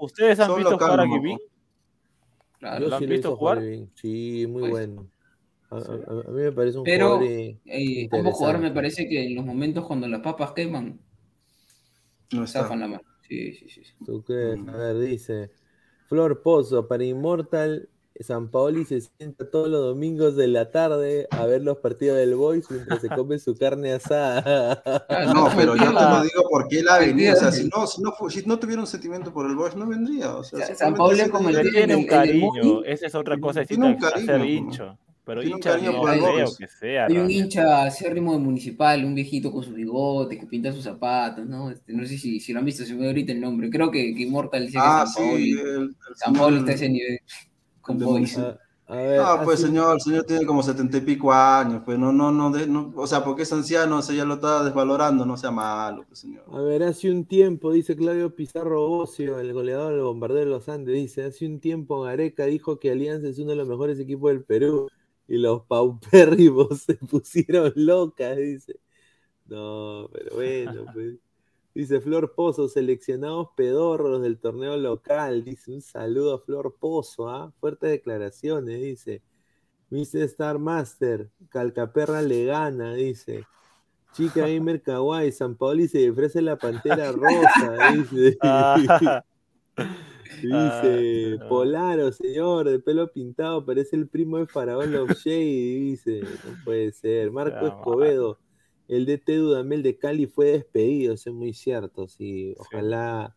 ¿ustedes 0.00 0.38
han 0.40 0.54
visto 0.56 0.70
local, 0.72 0.90
jugar 0.90 1.00
a. 1.00 1.06
Givín? 1.08 1.38
Claro. 2.58 2.88
¿lo 2.88 2.94
han 2.94 3.00
sí 3.00 3.06
visto 3.06 3.36
jugar. 3.36 3.62
Sí, 3.94 4.46
muy 4.46 4.60
Pues, 4.60 4.70
bueno. 4.72 5.06
A, 5.70 5.76
a- 5.76 5.80
a 5.80 6.30
mí 6.32 6.42
me 6.42 6.52
parece 6.52 6.78
un 6.78 6.84
Pero, 6.84 7.06
jugador 7.16 7.28
eh, 7.28 7.58
Eh, 7.66 8.08
ambos 8.12 8.34
jugadores 8.34 8.62
me 8.62 8.70
parece 8.72 9.08
que 9.08 9.24
en 9.24 9.34
los 9.34 9.44
momentos 9.44 9.86
cuando 9.86 10.08
las 10.08 10.20
papas 10.20 10.52
queman, 10.52 11.00
No 12.32 12.46
zafan 12.46 12.80
la 12.80 12.86
mano. 12.88 13.02
Sí, 13.28 13.52
sí, 13.52 13.68
sí. 13.68 13.84
sí. 13.84 13.94
¿Tú 14.04 14.22
crees? 14.24 14.58
Mm. 14.58 14.68
A 14.70 14.76
ver, 14.76 14.98
dice 14.98 15.50
Flor 16.08 16.42
Pozo, 16.42 16.88
para 16.88 17.04
Immortal, 17.04 17.88
San 18.24 18.48
Paoli 18.50 18.84
se 18.84 19.00
sienta 19.00 19.48
todos 19.50 19.68
los 19.68 19.80
domingos 19.82 20.36
de 20.36 20.46
la 20.48 20.70
tarde 20.70 21.26
a 21.30 21.46
ver 21.46 21.62
los 21.62 21.78
partidos 21.78 22.18
del 22.18 22.34
Boys 22.34 22.70
mientras 22.70 23.00
se 23.00 23.08
come 23.08 23.38
su 23.38 23.54
carne 23.56 23.92
asada. 23.94 24.82
No, 25.34 25.48
pero 25.56 25.74
yo 25.76 25.90
te 25.90 25.96
Ah. 25.96 26.18
lo 26.18 26.22
digo 26.24 26.42
porque 26.50 26.80
él 26.80 26.88
ha 26.88 26.98
venido. 26.98 27.32
O 27.34 27.36
sea, 27.36 27.50
si 27.52 27.68
no, 27.68 27.86
si 27.86 28.02
no, 28.02 28.12
si 28.28 28.42
no 28.46 28.58
tuviera 28.58 28.80
un 28.82 28.86
sentimiento 28.86 29.32
por 29.32 29.48
el 29.48 29.56
Boys, 29.56 29.74
no 29.76 29.86
vendría. 29.86 30.36
O 30.36 30.44
sea, 30.44 30.66
San 30.74 30.94
ese 31.12 31.30
como 31.30 31.48
el 31.48 31.70
tiene 31.70 31.96
un 31.96 32.06
cariño, 32.06 32.84
esa 32.84 33.06
es 33.06 33.14
otra 33.14 33.38
cosa 33.38 33.64
Tiene 33.64 33.86
un 33.86 33.96
cariño, 33.96 34.44
hincho. 34.44 34.98
Pero 35.24 35.42
tiene 35.42 35.54
un 35.54 35.58
hincha 35.58 35.70
cariño 35.72 35.92
no 35.92 36.00
por 36.00 36.12
el 36.14 36.20
Boys. 36.20 36.56
que 36.58 36.66
sea. 36.66 37.04
Hay 37.06 37.12
un 37.12 37.16
realmente. 37.28 37.34
hincha 37.44 37.84
acérrimo 37.84 38.32
de 38.32 38.38
municipal, 38.40 39.04
un 39.04 39.14
viejito 39.14 39.52
con 39.52 39.62
su 39.62 39.72
bigote 39.72 40.38
que 40.38 40.46
pinta 40.46 40.72
sus 40.72 40.82
zapatos, 40.84 41.46
¿no? 41.46 41.70
Este, 41.70 41.92
no 41.92 42.04
sé 42.06 42.18
si, 42.18 42.40
si 42.40 42.52
lo 42.52 42.58
han 42.58 42.64
visto, 42.64 42.84
se 42.84 42.94
me 42.94 43.02
ve 43.02 43.06
ahorita 43.08 43.32
el 43.32 43.40
nombre. 43.40 43.70
Creo 43.70 43.90
que, 43.90 44.14
que 44.14 44.22
Immortal 44.22 44.66
dice 44.66 44.78
Ah, 44.80 45.04
que 45.06 45.12
San 45.12 45.22
Paolo, 45.24 45.36
sí. 45.38 45.50
el- 45.52 45.80
el 45.82 46.16
San 46.16 46.32
Paolo 46.34 46.56
está 46.58 46.70
a 46.72 46.74
ese 46.74 46.88
nivel 46.88 47.18
con. 47.80 48.02
A, 48.86 48.94
ver, 48.96 49.20
Ah, 49.22 49.40
pues 49.44 49.60
señor, 49.60 49.94
el 49.94 50.00
señor 50.00 50.24
tiene 50.24 50.44
como 50.46 50.62
setenta 50.62 50.96
y 50.96 51.00
pico 51.02 51.32
años, 51.32 51.82
pues 51.84 51.96
no, 51.98 52.12
no, 52.12 52.32
no, 52.32 52.50
de- 52.50 52.66
no, 52.66 52.92
o 52.96 53.06
sea, 53.06 53.22
porque 53.22 53.42
es 53.42 53.52
anciano, 53.52 53.98
o 53.98 54.02
sea, 54.02 54.16
ya 54.16 54.24
lo 54.24 54.34
está 54.34 54.64
desvalorando, 54.64 55.24
no 55.24 55.36
sea 55.36 55.50
malo, 55.52 56.04
pues 56.08 56.18
señor. 56.20 56.44
A 56.52 56.60
ver, 56.60 56.82
hace 56.82 57.10
un 57.10 57.24
tiempo, 57.24 57.70
dice 57.72 57.94
Claudio 57.94 58.34
Pizarro 58.34 58.88
Bocio, 58.88 59.38
el 59.38 59.52
goleador 59.52 59.92
del 59.94 60.02
bombardero 60.02 60.40
de 60.40 60.46
los 60.46 60.68
Andes, 60.68 60.94
dice, 60.96 61.22
hace 61.22 61.46
un 61.46 61.60
tiempo 61.60 62.00
Gareca 62.02 62.46
dijo 62.46 62.80
que 62.80 62.90
Alianza 62.90 63.28
es 63.28 63.38
uno 63.38 63.50
de 63.50 63.56
los 63.56 63.68
mejores 63.68 64.00
equipos 64.00 64.32
del 64.32 64.42
Perú 64.44 64.88
y 65.28 65.36
los 65.38 65.62
paupérrimos 65.66 66.82
se 66.86 66.94
pusieron 66.96 67.72
locas, 67.76 68.36
dice. 68.36 68.80
No, 69.46 70.08
pero 70.12 70.36
bueno, 70.36 70.86
pues. 70.92 71.16
Dice 71.74 72.00
Flor 72.00 72.34
Pozo, 72.34 72.68
seleccionados 72.68 73.48
pedorros 73.56 74.20
del 74.22 74.38
torneo 74.38 74.76
local. 74.76 75.44
Dice 75.44 75.72
un 75.72 75.82
saludo 75.82 76.34
a 76.34 76.40
Flor 76.40 76.76
Pozo, 76.78 77.28
¿ah? 77.28 77.52
Fuertes 77.60 77.90
declaraciones, 77.90 78.80
dice. 78.80 79.22
Mr. 79.90 80.22
Star 80.22 80.58
Master, 80.58 81.30
Calcaperra 81.48 82.22
le 82.22 82.44
gana, 82.44 82.94
dice. 82.94 83.44
Chica 84.12 84.46
Gamer 84.46 84.82
Kawaii, 84.82 85.30
San 85.30 85.56
Paoli 85.56 85.86
se 85.86 86.10
ofrece 86.10 86.42
la 86.42 86.56
pantera 86.56 87.12
rosa, 87.12 87.92
dice. 87.92 88.36
Ah, 88.42 89.22
Dice, 90.42 91.36
Ah, 91.38 91.42
no. 91.42 91.48
Polaro, 91.48 92.12
señor, 92.12 92.68
de 92.68 92.78
pelo 92.78 93.12
pintado, 93.12 93.64
parece 93.64 93.96
el 93.96 94.08
primo 94.08 94.38
de 94.38 94.46
Faraón 94.46 94.92
Love 94.92 95.16
dice. 95.24 96.20
No 96.20 96.64
puede 96.64 96.92
ser. 96.92 97.30
Marco 97.30 97.66
Escobedo, 97.66 98.38
el 98.90 99.06
DT 99.06 99.36
Dudamel 99.36 99.82
de 99.82 99.98
Cali 99.98 100.26
fue 100.26 100.46
despedido, 100.52 101.14
eso 101.14 101.30
es 101.30 101.36
muy 101.36 101.52
cierto, 101.54 102.08
sí. 102.08 102.54
Ojalá 102.58 103.36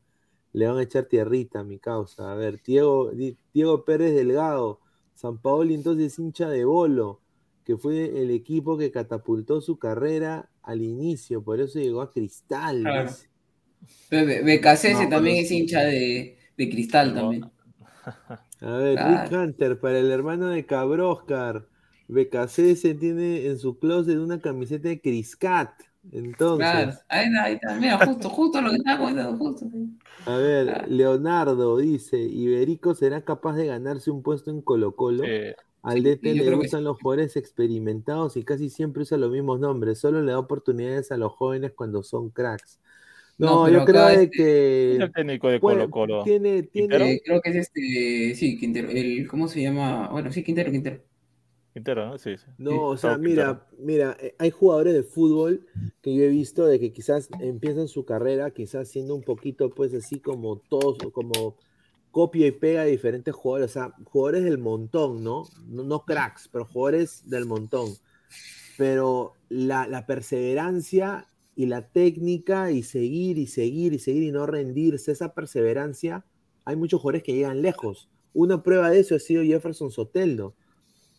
le 0.54 0.68
van 0.68 0.78
a 0.78 0.84
echar 0.84 1.06
tierrita 1.06 1.60
a 1.62 1.64
mi 1.64 1.80
causa. 1.80 2.32
A 2.32 2.36
ver, 2.36 2.62
Diego, 2.64 3.12
Di- 3.12 3.38
Diego 3.54 3.86
Pérez 3.86 4.14
Delgado, 4.16 4.82
San 5.16 5.40
Paoli 5.42 5.74
entonces 5.76 6.18
hincha 6.20 6.50
de 6.50 6.66
Bolo, 6.66 7.22
que 7.66 7.78
fue 7.78 8.22
el 8.22 8.32
equipo 8.32 8.78
que 8.78 8.92
catapultó 8.92 9.62
su 9.62 9.78
carrera 9.80 10.50
al 10.64 10.82
inicio, 10.82 11.44
por 11.44 11.60
eso 11.62 11.80
llegó 11.80 12.02
a 12.02 12.12
Cristal. 12.12 12.82
Claro. 12.82 13.12
Becasese 14.10 14.94
No, 14.94 15.10
también 15.10 15.38
es 15.38 15.52
hincha 15.52 15.82
de, 15.84 16.38
de 16.58 16.70
cristal 16.70 17.14
también. 17.14 17.52
A 18.62 18.78
ver, 18.78 19.00
Claro. 19.00 19.30
Rick 19.30 19.32
Hunter, 19.32 19.80
para 19.80 20.00
el 20.00 20.12
hermano 20.12 20.48
de 20.50 20.66
Cabroscar, 20.66 21.68
BKC 22.08 22.96
tiene 23.00 23.46
en 23.48 23.60
su 23.60 23.80
closet 23.80 24.18
una 24.18 24.40
camiseta 24.42 24.90
de 24.90 25.02
Criscat. 25.02 25.72
Entonces, 26.12 26.68
Claro, 26.70 26.94
ahí 27.08 27.26
está, 27.28 27.44
ahí 27.44 27.54
está. 27.54 27.76
Mira, 27.76 28.06
justo, 28.06 28.30
justo 28.30 28.62
lo 28.62 28.72
que 28.72 28.76
estaba 28.78 29.00
comentando, 29.00 29.38
justo. 29.38 29.66
a 30.26 30.38
ver, 30.38 30.66
Claro. 30.66 30.88
Leonardo 30.90 31.78
dice, 31.78 32.20
¿Iberico 32.20 32.94
será 32.94 33.24
capaz 33.24 33.56
de 33.56 33.68
ganarse 33.68 34.12
un 34.12 34.22
puesto 34.22 34.52
en 34.52 34.62
Colo 34.62 34.96
Colo? 34.96 35.24
eh, 35.26 35.56
Al 35.82 36.02
DT 36.04 36.34
le 36.34 36.44
que 36.46 36.52
gustan 36.52 36.84
los 36.86 36.98
jugadores 37.02 37.36
experimentados 37.36 38.38
y 38.38 38.44
casi 38.44 38.70
siempre 38.70 39.04
usa 39.04 39.18
los 39.18 39.32
mismos 39.32 39.60
nombres, 39.60 40.00
solo 40.00 40.22
le 40.22 40.32
da 40.32 40.40
oportunidades 40.40 41.12
a 41.12 41.18
los 41.18 41.34
jóvenes 41.34 41.74
cuando 41.76 42.04
son 42.04 42.30
cracks. 42.30 42.80
No, 43.38 43.68
yo 43.70 43.84
creo 43.84 44.08
de 44.08 44.24
este- 44.24 44.30
que 44.38 44.94
es 44.96 45.00
el 45.02 45.12
técnico 45.12 45.50
de 45.50 45.60
Colo 45.60 45.90
Colo. 45.90 46.24
tiene, 46.24 46.70
Eh, 46.74 47.22
creo 47.26 47.42
que 47.42 47.50
es 47.50 47.56
este, 47.56 48.36
sí, 48.36 48.58
Quintero, 48.58 48.90
el, 48.90 49.28
¿cómo 49.28 49.48
se 49.48 49.62
llama? 49.62 50.10
Bueno, 50.10 50.32
sí, 50.32 50.44
Quintero, 50.44 50.72
Quintero. 50.72 51.02
Quintero, 51.74 52.06
¿no? 52.06 52.18
Sí, 52.18 52.38
sí. 52.38 52.46
No, 52.58 52.90
o 52.90 52.98
sea, 52.98 53.16
Quintero. 53.16 53.20
mira, 53.20 53.68
mira, 53.80 54.18
eh, 54.20 54.36
hay 54.38 54.52
jugadores 54.52 54.94
de 54.94 55.04
fútbol 55.04 55.66
que 56.02 56.14
yo 56.16 56.24
he 56.24 56.30
visto 56.30 56.66
de 56.66 56.80
que 56.80 56.94
quizás 56.94 57.30
empiezan 57.40 57.88
su 57.88 58.06
carrera, 58.06 58.52
quizás 58.52 58.90
siendo 58.90 59.16
un 59.16 59.24
poquito, 59.24 59.72
pues 59.72 59.94
así 59.94 60.20
como 60.20 60.58
todos, 60.58 60.98
como 61.12 61.58
copia 62.12 62.46
y 62.46 62.52
pega 62.52 62.84
de 62.84 62.92
diferentes 62.92 63.34
jugadores, 63.34 63.72
o 63.72 63.74
sea, 63.74 63.96
jugadores 64.06 64.44
del 64.44 64.60
montón, 64.60 65.24
¿no? 65.24 65.46
No, 65.68 65.84
no 65.84 66.06
cracks, 66.06 66.48
pero 66.48 66.66
jugadores 66.66 67.28
del 67.28 67.48
montón. 67.48 67.90
Pero 68.78 69.34
la, 69.50 69.88
la 69.88 70.06
perseverancia 70.06 71.28
y 71.56 71.66
la 71.66 71.88
técnica 71.90 72.72
y 72.72 72.84
seguir 72.84 73.40
y 73.40 73.48
seguir 73.48 73.94
y 73.94 74.00
seguir 74.00 74.24
y 74.24 74.32
no 74.32 74.46
rendirse, 74.46 75.12
esa 75.12 75.34
perseverancia, 75.34 76.24
hay 76.66 76.76
muchos 76.76 77.02
jugadores 77.02 77.24
que 77.24 77.34
llegan 77.34 77.64
lejos. 77.64 78.10
Una 78.34 78.62
prueba 78.62 78.92
de 78.92 79.00
eso 79.00 79.16
ha 79.16 79.20
sido 79.20 79.44
Jefferson 79.44 79.90
Soteldo. 79.92 80.56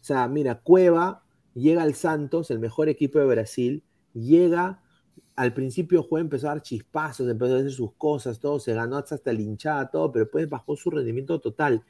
O 0.04 0.06
sea, 0.06 0.28
mira, 0.28 0.60
Cueva 0.60 1.22
llega 1.54 1.82
al 1.82 1.94
Santos, 1.94 2.50
el 2.50 2.58
mejor 2.58 2.90
equipo 2.90 3.18
de 3.18 3.24
Brasil, 3.24 3.82
llega, 4.12 4.82
al 5.34 5.54
principio 5.54 6.02
juega, 6.02 6.24
empezó 6.24 6.48
a 6.48 6.50
dar 6.50 6.60
chispazos, 6.60 7.26
empezó 7.26 7.54
a 7.54 7.58
hacer 7.60 7.70
sus 7.70 7.94
cosas, 7.94 8.38
todo, 8.38 8.60
se 8.60 8.74
ganó 8.74 8.98
hasta, 8.98 9.32
la 9.32 9.40
hinchada, 9.40 9.90
todo, 9.90 10.12
pero 10.12 10.26
después 10.26 10.46
bajó 10.50 10.76
su 10.76 10.90
rendimiento 10.90 11.40
total. 11.40 11.82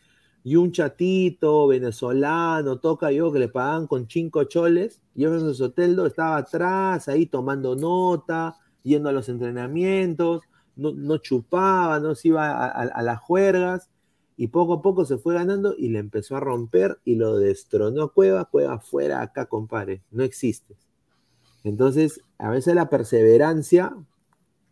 Y 0.45 0.55
un 0.55 0.70
chatito 0.70 1.66
venezolano, 1.66 2.78
toca 2.78 3.11
yo, 3.11 3.32
que 3.32 3.41
le 3.41 3.49
pagaban 3.49 3.89
con 3.89 4.09
cinco 4.09 4.45
choles, 4.45 5.03
Jefferson 5.16 5.53
Soteldo 5.53 6.07
estaba 6.07 6.36
atrás, 6.36 7.09
ahí 7.09 7.27
tomando 7.27 7.74
nota, 7.74 8.55
yendo 8.85 9.09
a 9.09 9.12
los 9.12 9.28
entrenamientos, 9.28 10.43
no, 10.77 10.93
no 10.93 11.16
chupaba, 11.16 11.99
no 11.99 12.15
se 12.15 12.28
iba 12.28 12.65
a 12.65 13.03
las 13.03 13.19
juergas, 13.19 13.91
y 14.36 14.48
poco 14.48 14.74
a 14.74 14.82
poco 14.82 15.05
se 15.05 15.19
fue 15.19 15.35
ganando 15.35 15.74
y 15.77 15.89
le 15.90 15.98
empezó 16.01 16.36
a 16.36 16.40
romper 16.40 16.98
y 17.05 17.16
lo 17.16 17.39
destronó 17.39 18.02
a 18.05 18.12
Cueva, 18.12 18.47
Cueva 18.47 18.81
fuera 18.81 19.23
acá, 19.23 19.47
compadre, 19.47 20.02
no 20.11 20.24
existes. 20.24 20.77
Entonces, 21.65 22.20
a 22.39 22.51
veces 22.51 22.74
la 22.74 22.90
perseverancia 22.90 23.94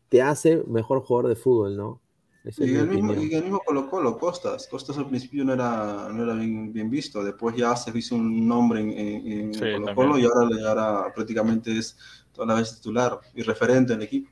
te 0.08 0.22
hace 0.22 0.62
mejor 0.66 1.02
jugador 1.02 1.28
de 1.30 1.36
fútbol, 1.36 1.76
¿no? 1.76 2.00
Esa 2.44 2.64
Y 2.64 2.74
el 2.76 2.88
mismo, 2.88 3.14
y 3.14 3.34
el 3.34 3.42
mismo 3.44 3.60
Colo 3.60 3.88
Colo, 3.88 4.18
Costas. 4.18 4.66
Costas 4.68 4.98
al 4.98 5.08
principio 5.08 5.44
no 5.44 5.54
era, 5.54 6.08
no 6.12 6.24
era 6.24 6.34
bien, 6.34 6.72
bien 6.72 6.90
visto, 6.90 7.22
después 7.24 7.56
ya 7.56 7.74
se 7.76 7.96
hizo 7.96 8.16
un 8.16 8.46
nombre 8.46 8.80
en, 8.80 8.90
en- 8.90 9.32
en 9.32 9.54
Sí, 9.54 9.60
Colo 9.60 9.86
también. 9.86 9.94
Colo 9.94 10.18
y 10.18 10.24
ahora, 10.24 10.48
y 10.60 10.64
ahora 10.64 11.12
prácticamente 11.14 11.76
es 11.78 11.96
toda 12.32 12.46
la 12.48 12.54
vez 12.54 12.74
titular 12.76 13.20
y 13.34 13.42
referente 13.42 13.92
en 13.94 14.00
el 14.00 14.06
equipo. 14.06 14.30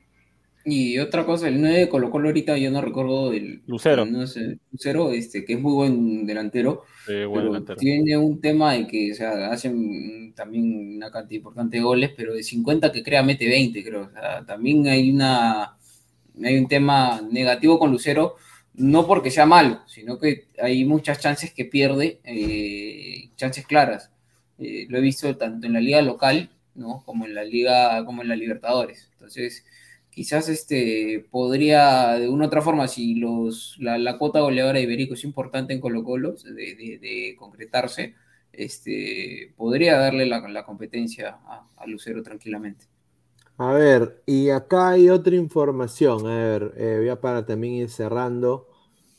Y 0.63 0.99
otra 0.99 1.25
cosa, 1.25 1.47
el 1.47 1.59
9 1.59 1.79
de 1.79 1.89
Colo 1.89 2.11
Colo 2.11 2.29
ahorita 2.29 2.57
yo 2.57 2.69
no 2.69 2.81
recuerdo 2.81 3.33
el 3.33 3.61
Lucero. 3.65 4.05
No 4.05 4.27
sé, 4.27 4.59
Lucero, 4.71 5.11
este, 5.11 5.43
que 5.43 5.53
es 5.53 5.59
muy 5.59 5.73
buen 5.73 6.25
delantero, 6.25 6.83
Sí, 7.05 7.13
buen 7.25 7.31
pero 7.33 7.45
delantero. 7.45 7.77
tiene 7.77 8.15
un 8.17 8.39
tema 8.39 8.73
de 8.73 8.85
que, 8.87 9.11
o 9.11 9.15
sea, 9.15 9.51
hacen 9.51 10.33
también 10.35 10.97
una 10.97 11.09
cantidad 11.09 11.37
importante 11.37 11.77
de 11.77 11.83
goles, 11.83 12.11
pero 12.15 12.33
de 12.35 12.43
50 12.43 12.91
que 12.91 13.01
crea 13.03 13.23
mete 13.23 13.47
20, 13.47 13.83
creo. 13.83 14.03
O 14.03 14.11
sea, 14.11 14.45
también 14.45 14.87
hay 14.87 15.09
una 15.11 15.77
hay 16.43 16.57
un 16.57 16.67
tema 16.67 17.21
negativo 17.29 17.77
con 17.79 17.91
Lucero, 17.91 18.35
no 18.73 19.05
porque 19.07 19.31
sea 19.31 19.45
malo, 19.45 19.81
sino 19.87 20.17
que 20.17 20.47
hay 20.61 20.85
muchas 20.85 21.19
chances 21.19 21.53
que 21.53 21.65
pierde, 21.65 22.19
eh, 22.23 23.29
chances 23.35 23.65
claras. 23.65 24.11
Eh, 24.57 24.85
lo 24.89 24.97
he 24.97 25.01
visto 25.01 25.35
tanto 25.37 25.67
en 25.67 25.73
la 25.73 25.79
liga 25.81 26.01
local, 26.01 26.49
¿no? 26.75 27.03
como 27.05 27.25
en 27.25 27.35
la 27.35 27.43
liga, 27.43 28.05
como 28.05 28.21
en 28.21 28.29
la 28.29 28.35
Libertadores. 28.35 29.09
Entonces, 29.13 29.65
quizás 30.11 30.49
este 30.49 31.27
podría 31.31 32.13
de 32.19 32.29
una 32.29 32.45
u 32.45 32.47
otra 32.47 32.61
forma, 32.61 32.87
si 32.87 33.15
los, 33.15 33.77
la, 33.79 33.97
la 33.97 34.17
cuota 34.17 34.41
goleadora 34.41 34.79
de 34.79 34.83
Iberico 34.85 35.13
es 35.15 35.23
importante 35.23 35.73
en 35.73 35.81
Colo 35.81 36.03
Colo, 36.03 36.33
de, 36.33 36.51
de- 36.75 36.99
de 37.01 37.35
concretarse, 37.37 38.15
este, 38.53 39.53
podría 39.57 39.97
darle 39.97 40.25
la, 40.25 40.47
la 40.49 40.65
competencia 40.65 41.39
a, 41.45 41.67
a 41.77 41.87
Lucero 41.87 42.23
tranquilamente. 42.23 42.85
A 43.57 43.71
ver, 43.73 44.23
y 44.25 44.49
acá 44.49 44.89
hay 44.89 45.09
otra 45.09 45.35
información. 45.35 46.25
A 46.27 46.35
ver, 46.35 46.73
eh, 46.77 46.97
voy 46.99 47.09
a 47.09 47.21
para 47.21 47.45
también 47.45 47.75
ir 47.75 47.89
cerrando. 47.89 48.67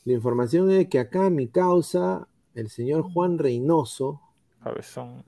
La 0.05 0.13
información 0.13 0.69
es 0.71 0.87
que 0.89 0.99
acá 0.99 1.29
mi 1.31 1.47
causa, 1.47 2.27
el 2.53 2.69
señor 2.69 3.03
Juan 3.03 3.37
Reynoso, 3.39 4.21
Cabezón. 4.63 5.23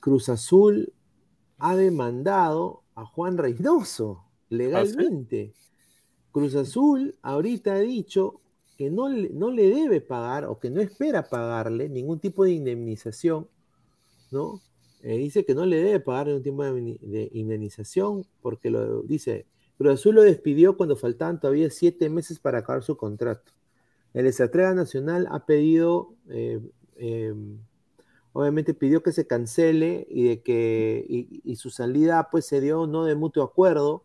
Cruz 0.00 0.28
Azul, 0.28 0.92
ha 1.58 1.76
demandado 1.76 2.84
a 2.96 3.04
Juan 3.06 3.38
Reynoso 3.38 4.27
legalmente. 4.50 5.52
Cruz 6.32 6.54
Azul 6.54 7.16
ahorita 7.22 7.74
ha 7.74 7.78
dicho 7.80 8.40
que 8.76 8.90
no 8.90 9.08
no 9.08 9.50
le 9.50 9.68
debe 9.70 10.00
pagar 10.00 10.44
o 10.46 10.58
que 10.58 10.70
no 10.70 10.80
espera 10.80 11.28
pagarle 11.28 11.88
ningún 11.88 12.20
tipo 12.20 12.44
de 12.44 12.52
indemnización, 12.52 13.48
¿no? 14.30 14.60
Eh, 15.02 15.16
dice 15.18 15.44
que 15.44 15.54
no 15.54 15.64
le 15.66 15.76
debe 15.76 16.00
pagar 16.00 16.26
ningún 16.28 16.42
tipo 16.42 16.62
de, 16.64 16.70
indemni- 16.72 16.98
de 17.00 17.30
indemnización 17.32 18.24
porque 18.42 18.70
lo 18.70 19.02
dice, 19.02 19.46
Cruz 19.78 19.94
Azul 19.94 20.16
lo 20.16 20.22
despidió 20.22 20.76
cuando 20.76 20.96
faltaban 20.96 21.40
todavía 21.40 21.70
siete 21.70 22.08
meses 22.10 22.38
para 22.38 22.58
acabar 22.58 22.82
su 22.82 22.96
contrato. 22.96 23.52
El 24.14 24.26
estratega 24.26 24.74
nacional 24.74 25.28
ha 25.30 25.44
pedido, 25.46 26.14
eh, 26.28 26.60
eh, 26.96 27.34
obviamente 28.32 28.74
pidió 28.74 29.02
que 29.02 29.12
se 29.12 29.26
cancele 29.26 30.06
y 30.10 30.24
de 30.24 30.42
que 30.42 31.04
y 31.44 31.56
su 31.56 31.70
salida 31.70 32.28
pues 32.30 32.46
se 32.46 32.60
dio 32.60 32.86
no 32.86 33.04
de 33.04 33.14
mutuo 33.14 33.42
acuerdo. 33.44 34.04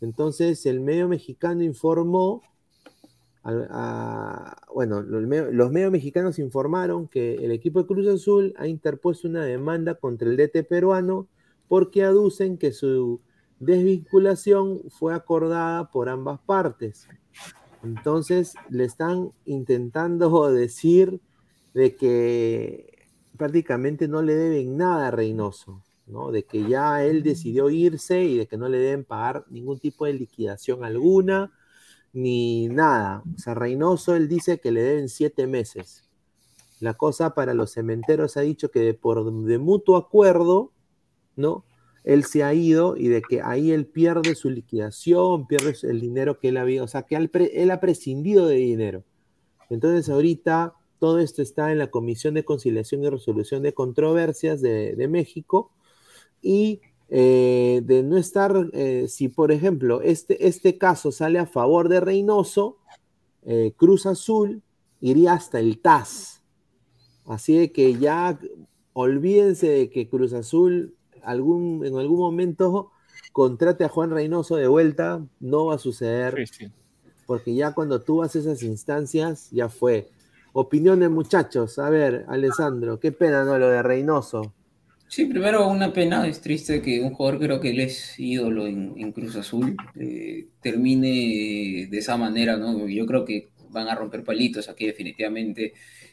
Entonces 0.00 0.64
el 0.66 0.80
medio 0.80 1.08
mexicano 1.08 1.62
informó, 1.64 2.42
a- 3.44 4.56
bueno, 4.74 5.02
los, 5.02 5.22
los 5.52 5.70
medios 5.70 5.90
mexicanos 5.92 6.38
informaron 6.38 7.08
que 7.08 7.36
el 7.36 7.52
equipo 7.52 7.80
de 7.80 7.86
Cruz 7.86 8.06
Azul 8.08 8.54
ha 8.58 8.66
interpuesto 8.66 9.28
una 9.28 9.44
demanda 9.44 9.94
contra 9.94 10.28
el 10.28 10.36
DT 10.36 10.64
peruano 10.64 11.28
porque 11.68 12.04
aducen 12.04 12.58
que 12.58 12.72
su 12.72 13.20
desvinculación 13.58 14.82
fue 14.90 15.14
acordada 15.14 15.90
por 15.90 16.08
ambas 16.08 16.40
partes. 16.40 17.06
Entonces 17.82 18.54
le 18.70 18.84
están 18.84 19.32
intentando 19.44 20.50
decir 20.52 21.20
de 21.74 21.96
que 21.96 23.08
prácticamente 23.36 24.08
no 24.08 24.22
le 24.22 24.34
deben 24.34 24.76
nada 24.76 25.08
a 25.08 25.10
Reynoso, 25.10 25.82
¿no? 26.08 26.30
De 26.30 26.44
que 26.44 26.68
ya 26.68 27.04
él 27.04 27.22
decidió 27.22 27.70
irse 27.70 28.24
y 28.24 28.38
de 28.38 28.46
que 28.46 28.56
no 28.56 28.68
le 28.68 28.78
deben 28.78 29.04
pagar 29.04 29.44
ningún 29.50 29.78
tipo 29.78 30.06
de 30.06 30.14
liquidación 30.14 30.84
alguna, 30.84 31.52
ni 32.12 32.68
nada. 32.68 33.22
O 33.34 33.38
sea, 33.38 33.54
Reynoso 33.54 34.16
él 34.16 34.28
dice 34.28 34.58
que 34.58 34.72
le 34.72 34.82
deben 34.82 35.08
siete 35.08 35.46
meses. 35.46 36.04
La 36.80 36.94
cosa 36.94 37.34
para 37.34 37.54
los 37.54 37.72
cementeros 37.72 38.36
ha 38.36 38.40
dicho 38.40 38.70
que 38.70 38.80
de, 38.80 38.94
por 38.94 39.32
de 39.44 39.58
mutuo 39.58 39.96
acuerdo, 39.96 40.72
¿no? 41.36 41.64
Él 42.04 42.24
se 42.24 42.42
ha 42.42 42.54
ido 42.54 42.96
y 42.96 43.08
de 43.08 43.20
que 43.20 43.42
ahí 43.42 43.72
él 43.72 43.86
pierde 43.86 44.34
su 44.34 44.48
liquidación, 44.48 45.46
pierde 45.46 45.74
el 45.82 46.00
dinero 46.00 46.38
que 46.38 46.48
él 46.48 46.56
había, 46.56 46.82
o 46.82 46.88
sea, 46.88 47.02
que 47.02 47.16
él, 47.16 47.70
ha 47.70 47.80
prescindido 47.80 48.46
de 48.46 48.56
dinero. 48.56 49.04
Entonces 49.68 50.08
ahorita 50.08 50.74
todo 50.98 51.18
esto 51.18 51.42
está 51.42 51.70
en 51.70 51.78
la 51.78 51.90
Comisión 51.90 52.34
de 52.34 52.44
Conciliación 52.44 53.04
y 53.04 53.10
Resolución 53.10 53.62
de 53.62 53.74
Controversias 53.74 54.62
de 54.62 55.08
México 55.10 55.72
y 56.42 56.80
eh, 57.08 57.80
de 57.84 58.02
no 58.02 58.16
estar, 58.16 58.68
eh, 58.72 59.06
si 59.08 59.28
por 59.28 59.52
ejemplo 59.52 60.02
este, 60.02 60.46
este 60.46 60.76
caso 60.76 61.10
sale 61.10 61.38
a 61.38 61.46
favor 61.46 61.88
de 61.88 62.00
Reynoso, 62.00 62.78
eh, 63.44 63.72
Cruz 63.76 64.06
Azul 64.06 64.62
iría 65.00 65.32
hasta 65.32 65.58
el 65.60 65.80
TAS. 65.80 66.42
Así 67.26 67.56
de 67.56 67.72
que 67.72 67.94
ya 67.94 68.38
olvídense 68.92 69.68
de 69.68 69.90
que 69.90 70.08
Cruz 70.08 70.32
Azul 70.32 70.94
algún, 71.22 71.84
en 71.84 71.96
algún 71.96 72.18
momento 72.18 72.90
contrate 73.32 73.84
a 73.84 73.88
Juan 73.88 74.10
Reynoso 74.10 74.56
de 74.56 74.68
vuelta, 74.68 75.24
no 75.40 75.66
va 75.66 75.74
a 75.74 75.78
suceder 75.78 76.46
porque 77.28 77.54
ya 77.54 77.74
cuando 77.74 78.00
tú 78.00 78.16
vas 78.16 78.34
a 78.34 78.38
esas 78.38 78.62
instancias, 78.62 79.50
ya 79.50 79.68
fue. 79.68 80.08
Opiniones, 80.54 81.10
muchachos. 81.10 81.78
A 81.78 81.90
ver, 81.90 82.24
Alessandro, 82.26 82.98
qué 82.98 83.12
pena, 83.12 83.44
¿no? 83.44 83.58
Lo 83.58 83.68
de 83.68 83.82
Reynoso. 83.82 84.54
Sí, 85.08 85.24
primero 85.24 85.66
una 85.68 85.90
pena, 85.92 86.26
es 86.26 86.40
triste 86.42 86.82
que 86.82 87.00
un 87.00 87.14
jugador 87.14 87.40
creo 87.40 87.60
que 87.60 87.70
él 87.70 87.80
es 87.80 88.18
ídolo 88.18 88.66
en, 88.66 89.12
Cruz 89.12 89.36
Azul 89.36 89.74
eh, 89.98 90.48
termine 90.60 91.86
de 91.90 91.98
esa 91.98 92.18
manera, 92.18 92.58
¿no? 92.58 92.86
Yo 92.86 93.06
creo 93.06 93.24
que 93.24 93.48
van 93.70 93.88
a 93.88 93.94
romper 93.94 94.22
palitos 94.22 94.68
aquí 94.68 94.86
definitivamente, 94.86 95.72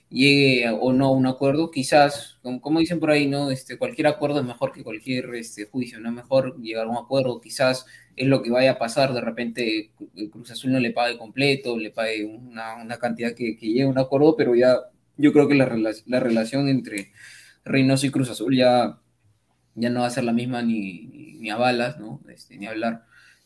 llegue 0.09 0.69
o 0.69 0.93
no 0.93 1.07
a 1.07 1.11
un 1.11 1.27
acuerdo, 1.27 1.71
quizás, 1.71 2.39
como, 2.41 2.79
dicen 2.79 3.01
por 3.01 3.11
ahí, 3.11 3.27
¿no? 3.27 3.51
Este, 3.51 3.77
cualquier 3.77 4.07
acuerdo 4.07 4.39
es 4.39 4.45
mejor 4.45 4.71
que 4.71 4.83
cualquier 4.83 5.35
este, 5.35 5.65
juicio, 5.65 5.99
¿no? 5.99 6.11
Mejor 6.13 6.57
llegar 6.61 6.85
a 6.85 6.89
un 6.89 6.97
acuerdo, 6.97 7.41
quizás 7.41 7.85
es 8.15 8.27
lo 8.27 8.41
que 8.41 8.49
vaya 8.49 8.71
a 8.71 8.79
pasar, 8.79 9.13
de 9.13 9.21
repente 9.21 9.91
Cruz 10.31 10.51
Azul 10.51 10.71
no 10.71 10.79
le 10.79 10.91
pague 10.91 11.17
completo, 11.17 11.77
le 11.77 11.91
pague 11.91 12.23
una, 12.23 12.81
una 12.81 12.97
cantidad 12.97 13.33
que, 13.35 13.57
que 13.57 13.67
llegue 13.67 13.83
a 13.83 13.89
un 13.89 13.99
acuerdo, 13.99 14.37
pero 14.37 14.55
ya 14.55 14.77
yo 15.17 15.33
creo 15.33 15.49
que 15.49 15.55
la, 15.55 15.65
la 16.05 16.19
relación 16.21 16.69
entre 16.69 17.11
Reynoso 17.65 18.05
y 18.05 18.11
Cruz 18.11 18.29
Azul 18.29 18.55
ya, 18.55 18.99
ya 19.75 19.89
no 19.89 20.01
va 20.01 20.07
a 20.07 20.11
ser 20.11 20.23
la 20.23 20.33
misma 20.33 20.61
ni, 20.61 21.37
ni, 21.39 21.49
a 21.49 21.57
balas, 21.57 21.99
¿no? 21.99 22.21
Este, 22.29 22.57
ni 22.57 22.67
hablar. 22.67 23.03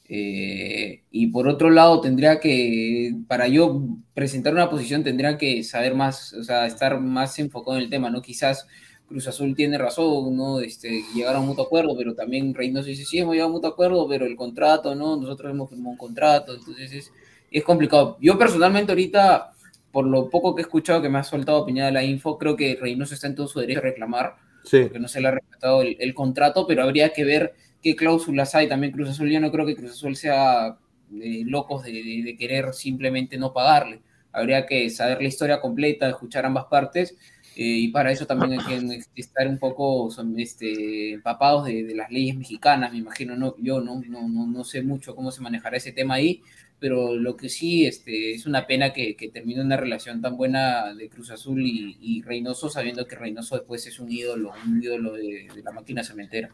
Eh, 0.08 1.04
y 1.12 1.28
por 1.28 1.48
otro 1.48 1.70
lado, 1.70 2.02
tendría 2.02 2.40
que, 2.40 3.16
para 3.28 3.48
yo 3.48 3.88
presentar 4.14 4.54
una 4.54 4.70
posición, 4.70 5.04
tendría 5.04 5.38
que 5.38 5.64
saber 5.64 5.96
más, 5.96 6.34
o 6.34 6.44
sea, 6.44 6.66
estar 6.66 7.00
más 7.00 7.38
enfocado 7.40 7.78
en 7.78 7.84
el 7.84 7.90
tema, 7.90 8.10
¿no? 8.10 8.22
Quizás 8.22 8.68
Cruz 9.10 9.28
Azul 9.28 9.56
tiene 9.56 9.78
razón, 9.78 10.36
¿no? 10.38 10.60
Este, 10.60 11.04
llegar 11.16 11.36
a 11.36 11.40
mutuo 11.40 11.66
acuerdo, 11.66 11.96
pero 11.98 12.14
también 12.14 12.54
Reynoso 12.54 12.88
dice, 12.88 13.06
sí, 13.06 13.20
hemos 13.20 13.34
llegado 13.34 13.50
a 13.50 13.54
mutuo 13.54 13.70
acuerdo, 13.72 14.08
pero 14.08 14.26
el 14.26 14.36
contrato, 14.36 14.94
¿no? 14.96 15.18
Nosotros 15.18 15.52
hemos 15.52 15.70
firmado 15.70 15.92
un 15.92 15.98
contrato, 15.98 16.54
entonces 16.56 16.92
es, 16.92 17.12
es 17.52 17.64
complicado. 17.64 18.18
Yo 18.22 18.38
personalmente 18.38 18.92
ahorita, 18.92 19.54
por 19.92 20.06
lo 20.06 20.30
poco 20.30 20.56
que 20.56 20.62
he 20.62 20.66
escuchado 20.66 21.02
que 21.02 21.10
me 21.10 21.20
ha 21.20 21.24
soltado 21.24 21.66
de 21.66 21.92
la 21.92 22.04
info, 22.04 22.38
creo 22.38 22.56
que 22.56 22.78
Reynoso 22.80 23.14
está 23.14 23.28
en 23.28 23.36
todo 23.36 23.48
su 23.48 23.60
derecho 23.60 23.80
a 23.80 23.84
reclamar, 23.84 24.36
Sí. 24.64 24.82
porque 24.84 25.00
no 25.00 25.08
se 25.08 25.22
le 25.22 25.30
ha 25.30 25.32
respetado 25.32 25.82
el, 25.82 25.96
el 26.00 26.14
contrato, 26.14 26.68
pero 26.68 26.84
habría 26.84 27.14
que 27.14 27.24
ver 27.24 27.54
qué 27.82 27.96
cláusulas 27.96 28.54
hay 28.56 28.68
también 28.68 28.92
Cruz 28.92 29.10
Azul. 29.10 29.30
Yo 29.32 29.40
no 29.40 29.52
creo 29.52 29.66
que 29.66 29.76
Cruz 29.76 29.92
Azul 29.92 30.16
sea 30.16 30.78
eh, 31.22 31.44
locos 31.46 31.84
de, 31.84 31.92
de- 31.94 32.22
de 32.24 32.38
querer 32.38 32.74
simplemente 32.74 33.38
no 33.38 33.52
pagarle. 33.54 34.02
Habría 34.32 34.66
que 34.68 34.90
saber 34.92 35.22
la 35.22 35.28
historia 35.28 35.60
completa, 35.62 36.08
escuchar 36.10 36.46
ambas 36.46 36.66
partes, 36.66 37.18
eh, 37.56 37.64
y 37.66 37.88
para 37.88 38.12
eso 38.12 38.28
también 38.28 38.60
hay 38.60 39.00
que 39.14 39.22
estar 39.22 39.48
un 39.48 39.58
poco 39.58 40.12
son, 40.12 40.38
este, 40.40 41.14
empapados 41.14 41.66
de, 41.66 41.84
de 41.84 41.96
las 41.96 42.12
leyes 42.12 42.36
mexicanas, 42.38 42.92
me 42.92 43.00
imagino. 43.00 43.36
No, 43.36 43.56
yo 43.58 43.82
no, 43.82 44.02
no, 44.08 44.28
no, 44.28 44.46
no 44.46 44.64
sé 44.64 44.82
mucho 44.84 45.16
cómo 45.16 45.32
se 45.32 45.42
manejará 45.42 45.78
ese 45.78 45.92
tema 45.94 46.16
ahí, 46.16 46.42
pero 46.80 47.16
lo 47.16 47.36
que 47.36 47.50
sí 47.50 47.86
este, 47.86 48.34
es 48.34 48.46
una 48.46 48.66
pena 48.66 48.94
que, 48.94 49.16
que 49.16 49.30
termine 49.30 49.62
una 49.62 49.78
relación 49.78 50.22
tan 50.22 50.38
buena 50.38 50.94
de 50.94 51.10
Cruz 51.10 51.32
Azul 51.32 51.62
y, 51.62 51.98
y 52.00 52.22
Reynoso, 52.22 52.70
sabiendo 52.70 53.06
que 53.06 53.16
Reynoso 53.16 53.56
después 53.56 53.86
es 53.88 54.00
un 54.00 54.12
ídolo, 54.12 54.52
un 54.66 54.82
ídolo 54.82 55.14
de, 55.14 55.48
de 55.54 55.64
la 55.64 55.72
máquina 55.72 56.04
cementera. 56.04 56.50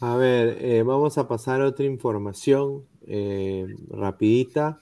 A 0.00 0.14
ver, 0.16 0.58
eh, 0.60 0.82
vamos 0.82 1.16
a 1.16 1.26
pasar 1.26 1.62
a 1.62 1.66
otra 1.66 1.86
información 1.86 2.84
eh, 3.06 3.66
rapidita, 3.88 4.80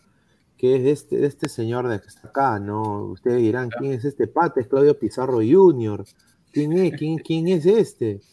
que 0.58 0.76
es 0.76 0.82
de 0.82 0.90
este, 0.90 1.16
de 1.18 1.26
este 1.28 1.48
señor 1.48 1.86
de 1.86 2.00
que 2.00 2.08
está 2.08 2.28
acá, 2.28 2.58
¿no? 2.58 3.04
Ustedes 3.04 3.40
dirán, 3.40 3.68
¿quién 3.70 3.92
es 3.92 4.04
este 4.04 4.26
pata? 4.26 4.60
Es 4.60 4.66
Claudio 4.66 4.98
Pizarro 4.98 5.36
Jr. 5.36 6.04
¿Quién 6.50 6.72
es? 6.72 6.94
¿Quién, 6.98 7.18
quién 7.18 7.48
es 7.48 7.66
este? 7.66 8.20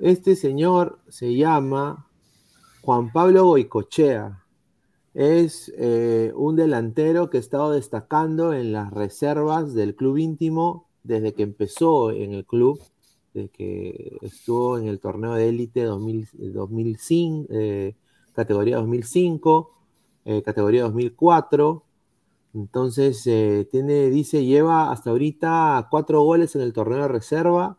Este 0.00 0.36
señor 0.36 1.00
se 1.08 1.34
llama 1.34 2.06
Juan 2.80 3.12
Pablo 3.12 3.44
Goicochea. 3.44 4.41
Es 5.14 5.72
eh, 5.76 6.32
un 6.34 6.56
delantero 6.56 7.28
que 7.28 7.36
ha 7.36 7.40
estado 7.40 7.72
destacando 7.72 8.54
en 8.54 8.72
las 8.72 8.90
reservas 8.90 9.74
del 9.74 9.94
club 9.94 10.16
íntimo 10.16 10.88
desde 11.02 11.34
que 11.34 11.42
empezó 11.42 12.12
en 12.12 12.32
el 12.32 12.46
club 12.46 12.80
de 13.34 13.48
que 13.48 14.18
estuvo 14.22 14.78
en 14.78 14.86
el 14.88 15.00
torneo 15.00 15.34
de 15.34 15.48
élite 15.48 15.84
2000 15.84 16.28
2005, 16.52 17.46
eh, 17.50 17.96
categoría 18.34 18.76
2005, 18.76 19.70
eh, 20.24 20.42
categoría 20.42 20.82
2004. 20.82 21.84
Entonces, 22.54 23.26
eh, 23.26 23.66
tiene, 23.70 24.10
dice, 24.10 24.44
lleva 24.44 24.90
hasta 24.92 25.10
ahorita 25.10 25.88
cuatro 25.90 26.22
goles 26.22 26.54
en 26.56 26.62
el 26.62 26.72
torneo 26.72 27.02
de 27.02 27.08
reserva. 27.08 27.78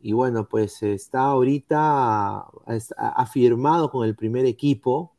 Y 0.00 0.12
bueno, 0.12 0.48
pues 0.48 0.82
está 0.82 1.24
ahorita, 1.24 2.36
ha, 2.38 2.48
ha 2.96 3.26
firmado 3.26 3.90
con 3.90 4.06
el 4.06 4.14
primer 4.14 4.46
equipo 4.46 5.15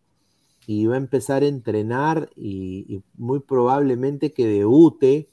y 0.68 0.86
va 0.86 0.96
a 0.96 0.98
empezar 0.98 1.42
a 1.42 1.48
entrenar 1.48 2.30
y, 2.36 2.86
y 2.94 3.02
muy 3.16 3.40
probablemente 3.40 4.34
que 4.34 4.46
debute 4.46 5.30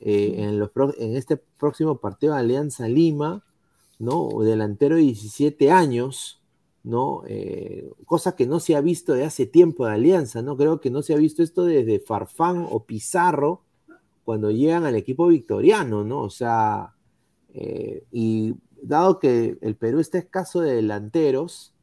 eh, 0.00 0.36
en, 0.38 0.58
los, 0.58 0.70
en 0.98 1.14
este 1.14 1.36
próximo 1.36 1.98
partido 1.98 2.32
de 2.32 2.40
Alianza 2.40 2.88
Lima, 2.88 3.44
¿no? 3.98 4.30
Delantero 4.42 4.96
de 4.96 5.02
17 5.02 5.70
años, 5.70 6.42
¿no? 6.82 7.22
Eh, 7.28 7.90
cosa 8.06 8.34
que 8.34 8.46
no 8.46 8.60
se 8.60 8.74
ha 8.74 8.80
visto 8.80 9.12
de 9.12 9.24
hace 9.24 9.44
tiempo 9.44 9.84
de 9.84 9.92
Alianza, 9.92 10.40
¿no? 10.40 10.56
Creo 10.56 10.80
que 10.80 10.90
no 10.90 11.02
se 11.02 11.12
ha 11.12 11.18
visto 11.18 11.42
esto 11.42 11.64
desde 11.64 12.00
Farfán 12.00 12.66
o 12.70 12.84
Pizarro 12.84 13.62
cuando 14.24 14.50
llegan 14.50 14.86
al 14.86 14.96
equipo 14.96 15.26
victoriano, 15.26 16.02
¿no? 16.02 16.22
O 16.22 16.30
sea, 16.30 16.94
eh, 17.52 18.04
y 18.10 18.54
dado 18.82 19.18
que 19.18 19.58
el 19.60 19.76
Perú 19.76 20.00
está 20.00 20.16
escaso 20.16 20.62
de 20.62 20.76
delanteros, 20.76 21.74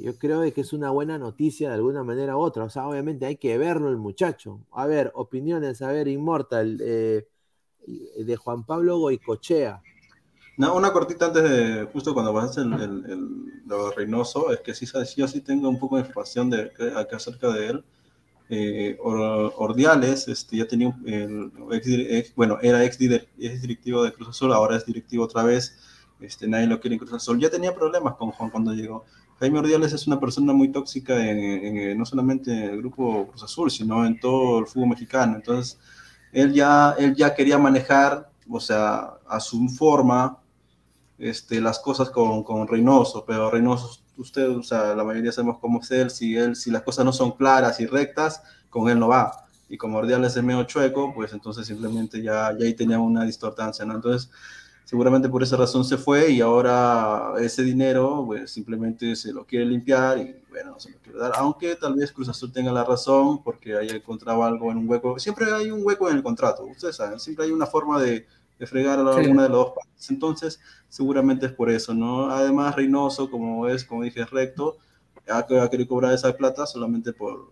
yo 0.00 0.18
creo 0.18 0.42
que 0.52 0.60
es 0.60 0.72
una 0.72 0.90
buena 0.90 1.18
noticia 1.18 1.68
de 1.68 1.74
alguna 1.76 2.02
manera 2.02 2.36
u 2.36 2.40
otra. 2.40 2.64
O 2.64 2.70
sea, 2.70 2.88
obviamente 2.88 3.26
hay 3.26 3.36
que 3.36 3.56
verlo 3.58 3.88
el 3.88 3.96
muchacho. 3.96 4.60
A 4.72 4.86
ver, 4.86 5.12
opiniones, 5.14 5.82
a 5.82 5.92
ver, 5.92 6.08
Inmortal, 6.08 6.78
eh, 6.80 7.26
de 8.18 8.36
Juan 8.36 8.64
Pablo 8.64 8.98
Goicochea. 8.98 9.82
No, 10.58 10.74
una 10.74 10.92
cortita 10.92 11.26
antes 11.26 11.42
de, 11.42 11.84
justo 11.92 12.14
cuando 12.14 12.32
pasaste 12.32 12.62
el, 12.62 12.72
el, 12.72 13.62
lo 13.66 13.90
Reynoso, 13.90 14.50
es 14.52 14.60
que 14.60 14.74
sí, 14.74 14.86
yo 15.16 15.28
sí 15.28 15.40
tengo 15.42 15.68
un 15.68 15.78
poco 15.78 15.96
de 15.96 16.02
información 16.02 16.48
de, 16.50 16.72
acerca 17.12 17.52
de 17.52 17.66
él. 17.68 17.84
Eh, 18.48 18.96
Or- 19.00 19.52
Ordiales 19.56 20.28
este, 20.28 20.56
ya 20.56 20.66
tenía, 20.66 20.96
el, 21.04 21.52
ex, 21.72 22.34
bueno, 22.34 22.58
era 22.62 22.84
ex, 22.84 22.98
ex 23.00 23.62
directivo 23.62 24.02
de 24.02 24.12
Cruz 24.12 24.28
Azul, 24.28 24.52
ahora 24.52 24.76
es 24.76 24.86
directivo 24.86 25.24
otra 25.24 25.42
vez, 25.42 25.76
este, 26.20 26.46
nadie 26.48 26.68
lo 26.68 26.80
quiere 26.80 26.94
en 26.94 27.00
Cruz 27.00 27.12
Azul. 27.12 27.38
Ya 27.38 27.50
tenía 27.50 27.74
problemas 27.74 28.14
con 28.14 28.30
Juan 28.30 28.50
cuando 28.50 28.72
llegó. 28.72 29.04
Jaime 29.40 29.58
Ordiales 29.58 29.92
es 29.92 30.06
una 30.06 30.18
persona 30.18 30.52
muy 30.52 30.68
tóxica, 30.72 31.14
en, 31.28 31.38
en- 31.38 31.98
no 31.98 32.06
solamente 32.06 32.50
en 32.52 32.62
el 32.70 32.78
grupo 32.78 33.28
Cruz 33.28 33.42
Azul, 33.42 33.70
sino 33.70 34.06
en 34.06 34.18
todo 34.18 34.60
el 34.60 34.66
fútbol 34.66 34.88
mexicano. 34.90 35.36
Entonces, 35.36 35.78
él 36.32 36.52
ya, 36.52 36.94
él 36.98 37.14
ya 37.14 37.34
quería 37.34 37.58
manejar, 37.58 38.30
o 38.48 38.60
sea, 38.60 39.14
a 39.28 39.40
su 39.40 39.68
forma, 39.68 40.38
este, 41.18 41.60
las 41.60 41.78
cosas 41.78 42.10
con, 42.10 42.42
con 42.44 42.66
Reynoso, 42.68 43.24
pero 43.26 43.50
Reynoso, 43.50 44.00
usted, 44.18 44.50
o 44.50 44.62
sea, 44.62 44.94
la 44.94 45.04
mayoría 45.04 45.32
sabemos 45.32 45.58
cómo 45.60 45.80
es 45.80 45.90
él, 45.90 46.10
si 46.10 46.36
él, 46.36 46.56
si 46.56 46.70
las 46.70 46.82
cosas 46.82 47.04
no 47.04 47.12
son 47.12 47.32
claras 47.32 47.80
y 47.80 47.86
rectas, 47.86 48.42
con 48.70 48.88
él 48.90 48.98
no 48.98 49.08
va. 49.08 49.32
Y 49.68 49.76
como 49.78 49.98
Ordiales 49.98 50.36
es 50.36 50.42
medio 50.44 50.64
chueco, 50.64 51.12
pues 51.14 51.32
entonces 51.32 51.66
simplemente 51.66 52.22
ya, 52.22 52.56
ya 52.58 52.66
ahí 52.66 52.74
tenía 52.74 52.98
una 52.98 53.24
distortancia, 53.24 53.84
¿no? 53.84 53.94
Entonces, 53.96 54.30
seguramente 54.86 55.28
por 55.28 55.42
esa 55.42 55.56
razón 55.58 55.84
se 55.84 55.98
fue 55.98 56.30
y 56.30 56.40
ahora 56.40 57.34
ese 57.40 57.62
dinero, 57.62 58.22
pues 58.24 58.50
simplemente 58.52 59.14
se 59.16 59.32
lo 59.34 59.44
quiere 59.44 59.66
limpiar 59.66 60.16
y 60.18 60.36
bueno, 60.48 60.70
no 60.72 60.80
se 60.80 60.92
lo 60.92 60.98
quiere 61.00 61.18
dar, 61.18 61.32
aunque 61.36 61.76
tal 61.76 61.94
vez 61.96 62.12
Cruz 62.12 62.28
Azul 62.30 62.50
tenga 62.52 62.72
la 62.72 62.84
razón 62.84 63.42
porque 63.42 63.76
haya 63.76 63.96
encontrado 63.96 64.44
algo 64.44 64.70
en 64.70 64.78
un 64.78 64.88
hueco, 64.88 65.18
siempre 65.18 65.52
hay 65.52 65.70
un 65.70 65.80
hueco 65.84 66.08
en 66.08 66.16
el 66.16 66.22
contrato, 66.22 66.64
ustedes 66.64 66.96
saben, 66.96 67.20
siempre 67.20 67.44
hay 67.44 67.50
una 67.50 67.66
forma 67.66 68.00
de, 68.00 68.26
de 68.58 68.66
fregar 68.66 68.98
a 69.00 69.12
Sí. 69.12 69.18
alguna 69.20 69.42
de 69.42 69.48
las 69.50 69.58
dos 69.58 69.72
partes, 69.74 70.10
entonces 70.10 70.60
seguramente 70.88 71.46
es 71.46 71.52
por 71.52 71.68
eso, 71.68 71.92
¿no? 71.92 72.30
Además 72.30 72.74
Reynoso, 72.76 73.30
como 73.30 73.68
es, 73.68 73.84
como 73.84 74.04
dije, 74.04 74.22
es 74.22 74.30
recto, 74.30 74.78
ha, 75.28 75.38
ha 75.40 75.68
querido 75.70 75.88
cobrar 75.88 76.14
esa 76.14 76.32
plata 76.36 76.64
solamente 76.64 77.12
por, 77.12 77.50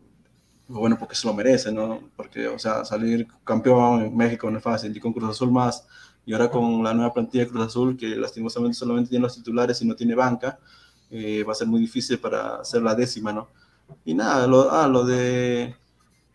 bueno, 0.68 0.96
porque 0.98 1.14
se 1.14 1.26
lo 1.26 1.34
merece, 1.34 1.70
¿no? 1.72 2.00
Porque, 2.16 2.48
o 2.48 2.58
sea, 2.58 2.84
salir 2.86 3.26
campeón 3.44 4.02
en 4.02 4.16
México 4.16 4.50
no 4.50 4.58
es 4.58 4.64
fácil, 4.64 4.96
y 4.96 5.00
con 5.00 5.12
Cruz 5.12 5.28
Azul 5.30 5.50
más, 5.50 5.86
y 6.26 6.32
ahora 6.32 6.50
con 6.50 6.82
la 6.82 6.94
nueva 6.94 7.12
plantilla 7.12 7.44
de 7.44 7.50
Cruz 7.50 7.66
Azul, 7.66 7.96
que 7.96 8.16
lastimosamente 8.16 8.76
solamente 8.76 9.10
tiene 9.10 9.24
los 9.24 9.34
titulares 9.34 9.80
y 9.82 9.86
no 9.86 9.94
tiene 9.94 10.14
banca, 10.14 10.58
eh, 11.10 11.44
va 11.44 11.52
a 11.52 11.56
ser 11.56 11.68
muy 11.68 11.80
difícil 11.80 12.18
para 12.18 12.56
hacer 12.56 12.82
la 12.82 12.94
décima, 12.94 13.32
¿no? 13.32 13.48
Y 14.04 14.14
nada, 14.14 14.46
lo, 14.46 14.70
ah, 14.70 14.88
lo 14.88 15.04
de 15.04 15.76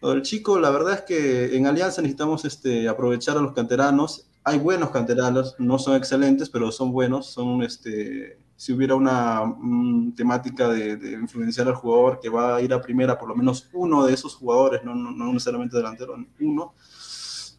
lo 0.02 0.12
del 0.12 0.22
chico, 0.22 0.60
la 0.60 0.70
verdad 0.70 0.94
es 0.94 1.02
que 1.02 1.58
en 1.58 1.68
Alianza 1.68 2.02
necesitamos 2.02 2.46
este, 2.46 2.88
aprovechar 2.88 3.38
a 3.38 3.42
los 3.42 3.52
canteranos. 3.52 4.28
Hay 4.46 4.58
buenos 4.58 4.92
canteranos, 4.92 5.56
no 5.60 5.78
son 5.78 5.96
excelentes, 5.96 6.50
pero 6.50 6.72
son 6.72 6.94
buenos. 6.94 7.28
Son, 7.28 7.62
este, 7.64 8.38
si 8.56 8.72
hubiera 8.72 8.96
una 8.96 9.44
mm, 9.44 10.14
temática 10.16 10.70
de, 10.70 10.96
de 10.96 11.12
influenciar 11.14 11.68
al 11.68 11.76
jugador 11.76 12.20
que 12.22 12.30
va 12.30 12.56
a 12.56 12.62
ir 12.62 12.74
a 12.74 12.82
primera, 12.82 13.20
por 13.20 13.28
lo 13.28 13.36
menos 13.36 13.68
uno 13.74 14.06
de 14.06 14.14
esos 14.14 14.36
jugadores, 14.36 14.84
no, 14.86 14.96
no, 14.96 15.12
no 15.12 15.34
necesariamente 15.34 15.76
delantero, 15.76 16.16
uno, 16.40 16.74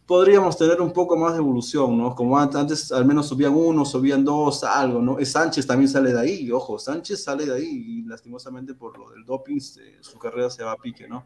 podríamos 0.05 0.57
tener 0.57 0.81
un 0.81 0.91
poco 0.91 1.15
más 1.15 1.33
de 1.33 1.39
evolución, 1.39 1.97
¿no? 1.97 2.13
Como 2.15 2.37
an- 2.37 2.55
antes 2.55 2.91
al 2.91 3.05
menos 3.05 3.27
subían 3.27 3.53
uno, 3.55 3.85
subían 3.85 4.25
dos, 4.25 4.63
algo, 4.63 5.01
¿no? 5.01 5.19
Eh, 5.19 5.25
Sánchez 5.25 5.65
también 5.65 5.87
sale 5.89 6.13
de 6.13 6.19
ahí, 6.19 6.51
ojo, 6.51 6.77
Sánchez 6.77 7.23
sale 7.23 7.45
de 7.45 7.53
ahí 7.55 7.67
y 7.69 8.01
lastimosamente 8.03 8.73
por 8.73 8.97
lo 8.97 9.09
del 9.11 9.23
doping 9.25 9.57
eh, 9.57 9.97
su 10.01 10.19
carrera 10.19 10.49
se 10.49 10.63
va 10.63 10.73
a 10.73 10.77
pique, 10.77 11.07
¿no? 11.07 11.25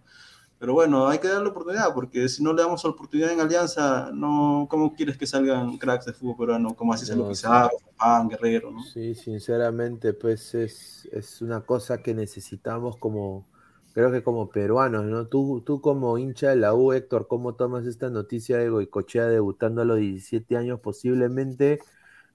Pero 0.58 0.74
bueno, 0.74 1.08
hay 1.08 1.20
que 1.20 1.28
darle 1.28 1.50
oportunidad, 1.50 1.94
porque 1.94 2.30
si 2.30 2.42
no 2.42 2.54
le 2.54 2.62
damos 2.62 2.86
oportunidad 2.86 3.32
en 3.32 3.42
Alianza, 3.42 4.10
no, 4.14 4.68
¿cómo 4.70 4.94
quieres 4.94 5.18
que 5.18 5.28
salgan 5.28 5.78
cracks 5.78 6.06
de 6.06 6.14
fútbol 6.14 6.38
peruano? 6.38 6.74
Como 6.76 6.94
así 6.94 7.06
se 7.06 7.14
lo 7.16 7.28
Pizarro, 7.28 7.72
Pan, 7.98 8.30
Guerrero, 8.30 8.72
¿no? 8.72 8.82
Sí, 8.82 9.16
sinceramente, 9.16 10.14
pues 10.14 10.56
es, 10.56 11.10
es 11.12 11.42
una 11.42 11.60
cosa 11.62 12.02
que 12.02 12.14
necesitamos 12.14 12.96
como, 12.98 13.46
creo 13.96 14.12
que 14.12 14.24
como 14.24 14.50
peruanos, 14.50 15.06
¿no? 15.06 15.28
Tú, 15.28 15.64
tú 15.66 15.80
como 15.80 16.18
hincha 16.18 16.50
de 16.50 16.58
la 16.58 16.74
U, 16.74 16.92
Héctor, 16.92 17.28
¿cómo 17.30 17.56
tomas 17.56 17.86
esta 17.86 18.10
noticia 18.10 18.58
de 18.58 18.68
Goicochea 18.68 19.28
debutando 19.28 19.82
a 19.82 19.86
los 19.86 19.98
17 20.00 20.58
años 20.58 20.82
posiblemente 20.82 21.80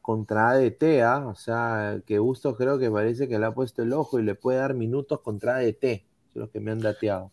contra 0.00 0.48
ADT, 0.48 1.02
¿ah? 1.02 1.26
O 1.28 1.34
sea, 1.34 2.00
que 2.06 2.18
Gusto 2.18 2.56
creo 2.56 2.78
que 2.78 2.90
parece 2.90 3.28
que 3.28 3.38
le 3.38 3.44
ha 3.44 3.52
puesto 3.52 3.82
el 3.82 3.92
ojo 3.92 4.18
y 4.18 4.22
le 4.22 4.34
puede 4.34 4.56
dar 4.56 4.72
minutos 4.72 5.20
contra 5.20 5.56
ADT, 5.56 5.84
es 5.84 6.02
lo 6.34 6.50
que 6.50 6.60
me 6.60 6.70
han 6.70 6.80
dateado. 6.80 7.30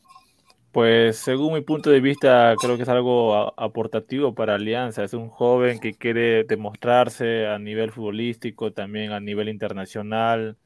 Pues 0.74 1.16
según 1.20 1.54
mi 1.54 1.62
punto 1.62 1.90
de 1.90 2.02
vista, 2.02 2.54
creo 2.60 2.76
que 2.76 2.84
es 2.84 2.90
algo 2.90 3.58
aportativo 3.58 4.36
para 4.36 4.56
Alianza. 4.56 5.06
Es 5.06 5.14
un 5.14 5.30
joven 5.30 5.80
que 5.80 5.94
quiere 5.94 6.44
demostrarse 6.44 7.48
a 7.48 7.58
nivel 7.58 7.94
futbolístico, 7.94 8.74
también 8.74 9.14
a 9.14 9.22
nivel 9.22 9.48
internacional, 9.48 10.58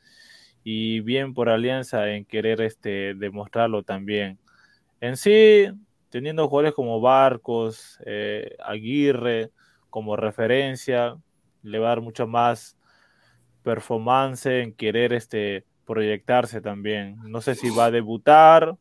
y 0.64 1.00
bien 1.02 1.34
por 1.34 1.50
Alianza 1.50 2.10
en 2.10 2.26
querer 2.26 2.62
este, 2.62 3.14
demostrarlo 3.16 3.84
también. 3.84 4.40
En 5.00 5.18
sí, 5.18 5.68
teniendo 6.10 6.48
jugadores 6.48 6.74
como 6.74 7.02
Barcos, 7.02 8.00
eh, 8.06 8.56
Aguirre 8.64 9.52
como 9.90 10.16
referencia, 10.16 11.18
le 11.64 11.80
va 11.80 11.88
a 11.88 11.90
dar 11.90 12.02
mucha 12.02 12.26
más 12.26 12.78
performance 13.64 14.46
en 14.46 14.74
querer 14.74 15.14
este, 15.14 15.66
proyectarse 15.86 16.62
también. 16.62 17.18
No 17.24 17.42
sé 17.42 17.56
si 17.56 17.70
va 17.70 17.86
a 17.86 17.92
debutar, 17.92 18.78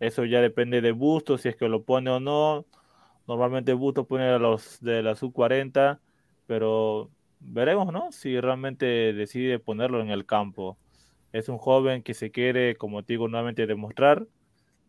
eso 0.00 0.24
ya 0.24 0.40
depende 0.40 0.80
de 0.80 0.92
Busto, 0.92 1.38
si 1.38 1.48
es 1.48 1.56
que 1.56 1.68
lo 1.68 1.84
pone 1.84 2.10
o 2.10 2.20
no. 2.20 2.66
Normalmente 3.26 3.74
Busto 3.74 4.06
pone 4.06 4.24
a 4.24 4.38
los 4.38 4.80
de 4.80 5.02
la 5.02 5.14
sub-40, 5.14 6.00
pero 6.46 7.10
veremos, 7.40 7.92
¿no? 7.92 8.12
Si 8.12 8.38
realmente 8.40 9.12
decide 9.12 9.58
ponerlo 9.58 10.00
en 10.00 10.10
el 10.10 10.26
campo. 10.26 10.78
Es 11.32 11.48
un 11.48 11.58
joven 11.58 12.02
que 12.02 12.14
se 12.14 12.30
quiere, 12.30 12.76
como 12.76 13.02
te 13.02 13.14
digo, 13.14 13.28
nuevamente 13.28 13.66
demostrar, 13.66 14.26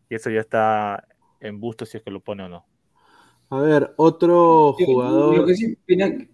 y 0.08 0.14
eso 0.14 0.30
ya 0.30 0.40
está 0.40 1.06
en 1.40 1.60
Busto 1.60 1.86
si 1.86 1.96
es 1.96 2.02
que 2.02 2.10
lo 2.10 2.20
pone 2.20 2.44
o 2.44 2.48
no. 2.48 2.66
A 3.50 3.60
ver, 3.60 3.92
otro 3.96 4.72
jugador. 4.72 5.36
Lo 5.36 5.46
que 5.46 5.54
sí, 5.54 5.76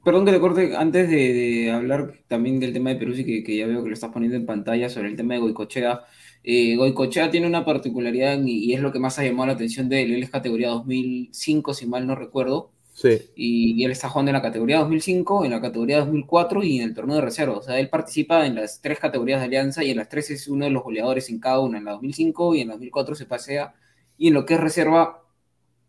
perdón 0.04 0.24
que 0.24 0.30
te 0.30 0.38
corte, 0.38 0.76
antes 0.76 1.10
de, 1.10 1.68
hablar 1.72 2.14
también 2.28 2.60
del 2.60 2.72
tema 2.72 2.90
de 2.90 2.96
Perú, 2.96 3.12
que, 3.12 3.42
que 3.42 3.56
ya 3.56 3.66
veo 3.66 3.82
que 3.82 3.88
lo 3.88 3.94
estás 3.94 4.12
poniendo 4.12 4.36
en 4.36 4.46
pantalla 4.46 4.88
sobre 4.88 5.08
el 5.08 5.16
tema 5.16 5.34
de 5.34 5.40
Goicochea. 5.40 6.02
Eh, 6.44 6.76
Goicochea 6.76 7.28
tiene 7.30 7.48
una 7.48 7.64
particularidad 7.64 8.40
y, 8.44 8.72
es 8.72 8.80
lo 8.80 8.92
que 8.92 9.00
más 9.00 9.18
ha 9.18 9.24
llamado 9.24 9.48
la 9.48 9.54
atención 9.54 9.88
de 9.88 10.02
él. 10.02 10.12
Él 10.14 10.22
es 10.22 10.30
categoría 10.30 10.68
2005, 10.68 11.74
si 11.74 11.86
mal 11.86 12.06
no 12.06 12.14
recuerdo. 12.14 12.70
Y, 13.36 13.84
él 13.84 13.90
está 13.90 14.08
jugando 14.08 14.30
en 14.30 14.34
la 14.34 14.42
categoría 14.42 14.78
2005, 14.78 15.44
en 15.44 15.50
la 15.52 15.60
categoría 15.60 15.98
2004 16.00 16.62
y 16.62 16.78
en 16.78 16.84
el 16.88 16.94
torneo 16.94 17.16
de 17.16 17.22
reserva. 17.22 17.56
O 17.56 17.62
sea, 17.62 17.78
él 17.78 17.88
participa 17.88 18.46
en 18.46 18.56
las 18.56 18.80
tres 18.80 18.98
categorías 18.98 19.40
de 19.40 19.46
alianza 19.46 19.84
y 19.84 19.90
en 19.90 19.98
las 19.98 20.08
tres 20.08 20.30
es 20.30 20.48
uno 20.48 20.64
de 20.64 20.70
los 20.70 20.82
goleadores 20.82 21.30
en 21.30 21.38
cada 21.38 21.60
una. 21.60 21.78
En 21.78 21.84
la 21.84 21.92
2005 21.92 22.54
y 22.54 22.60
en 22.62 22.68
la 22.68 22.74
2004 22.74 23.14
se 23.14 23.26
pasea. 23.26 23.74
Y 24.16 24.28
en 24.28 24.34
lo 24.34 24.44
que 24.44 24.54
es 24.54 24.60
reserva 24.60 25.22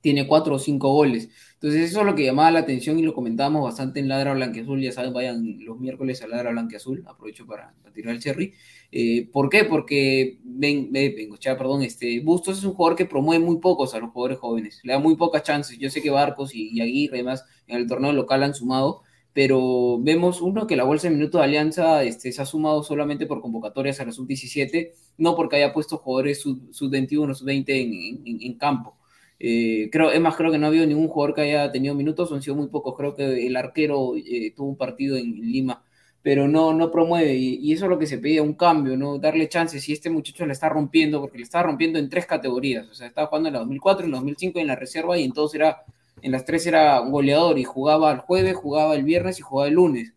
tiene 0.02 0.28
cuatro 0.28 0.56
o 0.56 0.60
cinco 0.60 0.94
goles. 0.94 1.30
Entonces 1.54 1.90
eso 1.90 2.00
es 2.00 2.06
lo 2.06 2.16
que 2.16 2.24
llamaba 2.24 2.52
la 2.52 2.60
atención 2.60 2.98
y 3.00 3.02
lo 3.02 3.14
comentábamos 3.14 3.64
bastante 3.64 4.00
en 4.00 4.08
Ladra 4.08 4.34
Blanqueazul, 4.34 4.82
ya 4.82 4.94
saben, 4.94 5.12
vayan 5.12 5.58
los 5.66 5.78
miércoles 5.78 6.22
a 6.22 6.28
Ladra 6.28 6.52
Blanqueazul, 6.52 7.04
aprovecho 7.06 7.46
para, 7.46 7.74
tirar 7.94 8.16
el 8.16 8.22
cherry. 8.22 8.54
Eh, 8.92 9.28
¿Por 9.30 9.50
qué? 9.50 9.66
Porque 9.66 10.40
ven, 10.44 10.90
vengo, 10.92 11.36
perdón, 11.42 11.82
este, 11.84 12.22
Bustos 12.22 12.60
es 12.60 12.64
un 12.64 12.74
jugador 12.76 12.98
que 12.98 13.06
promueve 13.06 13.44
muy 13.44 13.58
pocos 13.60 13.94
a 13.94 14.00
los 14.00 14.12
jugadores 14.12 14.40
jóvenes, 14.40 14.80
le 14.84 14.94
da 14.94 15.00
muy 15.00 15.18
pocas 15.18 15.44
chances. 15.44 15.78
Yo 15.78 15.90
sé 15.90 16.02
que 16.02 16.10
Barcos 16.10 16.56
y, 16.56 16.70
y 16.70 16.80
Aguirre 16.80 17.18
además 17.18 17.44
en 17.68 17.76
el 17.76 17.88
torneo 17.88 18.14
local 18.14 18.44
han 18.44 18.54
sumado, 18.54 19.02
pero 19.34 20.00
vemos 20.00 20.42
uno 20.42 20.66
que 20.66 20.78
la 20.78 20.86
bolsa 20.86 21.10
de 21.10 21.16
minutos 21.16 21.40
de 21.40 21.46
Alianza 21.46 22.04
este, 22.04 22.32
se 22.32 22.42
ha 22.42 22.46
sumado 22.46 22.84
solamente 22.84 23.26
por 23.26 23.42
convocatorias 23.42 24.00
a 24.00 24.06
la 24.06 24.14
sub-17, 24.14 24.92
no 25.18 25.36
porque 25.36 25.58
haya 25.58 25.74
puesto 25.74 25.98
jugadores 25.98 26.42
sub-21, 26.42 27.36
sub-20 27.36 27.66
en, 27.68 28.42
en 28.42 28.58
campo. 28.58 28.99
Eh, 29.40 29.90
creo, 29.92 30.12
es 30.12 30.20
más, 30.20 30.36
creo 30.36 30.52
que 30.52 30.58
no 30.58 30.66
ha 30.66 30.70
habido 30.70 30.86
ningún 30.86 31.08
jugador 31.08 31.34
que 31.34 31.42
haya 31.42 31.72
tenido 31.72 31.96
minutos, 31.96 32.32
han 32.32 32.42
sido 32.42 32.56
muy 32.56 32.68
pocos. 32.68 32.96
Creo 32.98 33.16
que 33.16 33.48
el 33.48 33.56
arquero 33.56 34.14
eh, 34.18 34.54
tuvo 34.56 34.70
un 34.70 34.78
partido 34.78 35.18
en, 35.18 35.34
Lima, 35.40 35.84
pero 36.22 36.48
no, 36.48 36.74
no 36.74 36.92
promueve. 36.92 37.36
Y, 37.36 37.72
eso 37.74 37.86
es 37.86 37.90
lo 37.90 38.00
que 38.00 38.08
se 38.08 38.18
pedía, 38.18 38.44
un 38.44 38.54
cambio, 38.54 38.98
¿no? 38.98 39.18
Darle 39.18 39.48
chances. 39.50 39.88
Y 39.90 39.94
este 39.94 40.10
muchacho 40.10 40.46
le 40.46 40.54
está 40.54 40.70
rompiendo, 40.70 41.22
porque 41.22 41.38
le 41.38 41.44
está 41.44 41.64
rompiendo 41.64 42.00
en 42.00 42.10
tres 42.10 42.26
categorías. 42.26 42.88
O 42.90 42.94
sea, 42.94 43.08
estaba 43.08 43.28
jugando 43.28 43.50
en 43.50 43.54
la 43.54 43.60
2004, 43.60 44.06
en 44.06 44.12
la 44.12 44.18
2005 44.18 44.60
y 44.60 44.62
en 44.62 44.68
la 44.68 44.76
reserva, 44.76 45.18
y 45.18 45.24
entonces 45.24 45.56
era, 45.60 45.84
en 46.22 46.32
las 46.32 46.46
tres 46.46 46.68
era 46.68 47.02
un 47.02 47.12
goleador 47.12 47.58
y 47.60 47.64
jugaba 47.64 48.12
el 48.12 48.20
jueves, 48.20 48.56
jugaba 48.56 48.96
el 48.96 49.04
viernes 49.04 49.40
y 49.40 49.42
jugaba 49.42 49.68
el 49.70 49.76
lunes. 49.76 50.14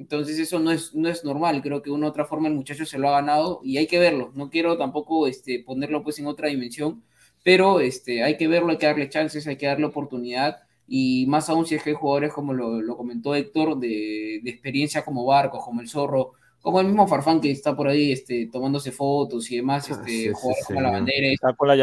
Entonces 0.00 0.38
eso 0.38 0.58
no 0.60 0.70
es, 0.72 0.94
no 0.94 1.10
es 1.10 1.24
normal, 1.24 1.60
creo 1.60 1.82
que 1.82 1.90
de 1.90 1.94
una 1.96 2.08
otra 2.08 2.24
forma 2.24 2.48
el 2.48 2.54
muchacho 2.54 2.86
se 2.86 2.98
lo 2.98 3.08
ha 3.08 3.12
ganado 3.12 3.60
y 3.62 3.76
hay 3.76 3.86
que 3.86 3.98
verlo. 3.98 4.32
No 4.34 4.48
quiero 4.48 4.78
tampoco 4.78 5.26
este, 5.26 5.62
ponerlo 5.62 6.02
pues 6.02 6.18
en 6.18 6.26
otra 6.26 6.48
dimensión, 6.48 7.02
pero 7.42 7.80
este, 7.80 8.22
hay 8.22 8.36
que 8.36 8.48
verlo, 8.48 8.70
hay 8.70 8.78
que 8.78 8.86
darle 8.86 9.08
chances, 9.08 9.46
hay 9.46 9.56
que 9.56 9.66
darle 9.66 9.86
oportunidad 9.86 10.58
y 10.92 11.24
más 11.28 11.48
aún 11.48 11.66
si 11.66 11.76
es 11.76 11.82
que 11.82 11.90
hay 11.90 11.96
jugadores 11.96 12.32
como 12.32 12.52
lo, 12.52 12.96
comentó 12.96 13.34
Héctor, 13.34 13.78
de, 13.78 14.36
experiencia 14.44 15.04
como 15.04 15.24
Barco, 15.24 15.60
como 15.60 15.80
el 15.80 15.88
Zorro, 15.88 16.32
como 16.60 16.80
el 16.80 16.88
mismo 16.88 17.06
Farfán 17.06 17.40
que 17.40 17.50
está 17.50 17.76
por 17.76 17.88
ahí 17.88 18.10
este, 18.10 18.48
tomándose 18.52 18.90
fotos 18.90 19.50
y 19.52 19.56
demás, 19.56 19.88
ah, 19.90 19.94
este, 19.94 20.32
como 20.32 20.80
la 20.80 20.90
bandera. 20.90 21.36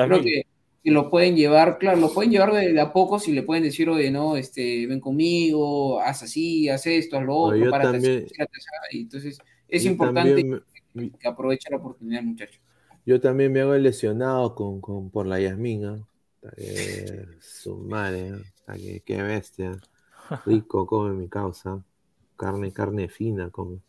creo 0.07 0.21
que, 0.21 0.45
lo 0.83 1.09
pueden 1.09 1.35
llevar, 1.35 1.77
claro, 1.79 1.99
lo 1.99 2.13
pueden 2.13 2.31
llevar 2.31 2.53
de, 2.53 2.79
a 2.79 2.93
poco 2.93 3.19
si 3.19 3.31
le 3.33 3.43
pueden 3.43 3.63
decir, 3.63 3.89
oye, 3.89 4.11
no, 4.11 4.37
este, 4.37 4.87
ven 4.87 4.99
conmigo, 4.99 5.99
haz 5.99 6.23
así, 6.23 6.69
haz 6.69 6.85
esto, 6.85 7.17
haz 7.17 7.25
lo 7.25 7.35
otro, 7.35 7.69
para 7.69 7.91
Entonces, 8.91 9.39
es 9.67 9.85
importante 9.85 10.43
que, 10.43 11.11
que 11.17 11.27
aproveche 11.27 11.69
la 11.69 11.77
oportunidad, 11.77 12.23
muchachos. 12.23 12.61
Yo 13.07 13.21
también 13.21 13.53
me 13.53 13.61
hago 13.61 13.73
lesionado 13.75 14.53
con, 14.53 14.81
con, 14.81 15.09
por 15.09 15.27
la 15.27 15.39
Yasmina. 15.39 16.05
Eh, 16.57 17.25
su 17.39 17.77
madre, 17.77 18.33
¿eh? 18.67 19.01
qué, 19.05 19.23
bestia. 19.23 19.79
Rico 20.45 20.85
come 20.85 21.13
mi 21.13 21.29
causa. 21.29 21.81
Carne, 22.35 22.73
carne 22.73 23.07
fina 23.07 23.49
come. 23.49 23.79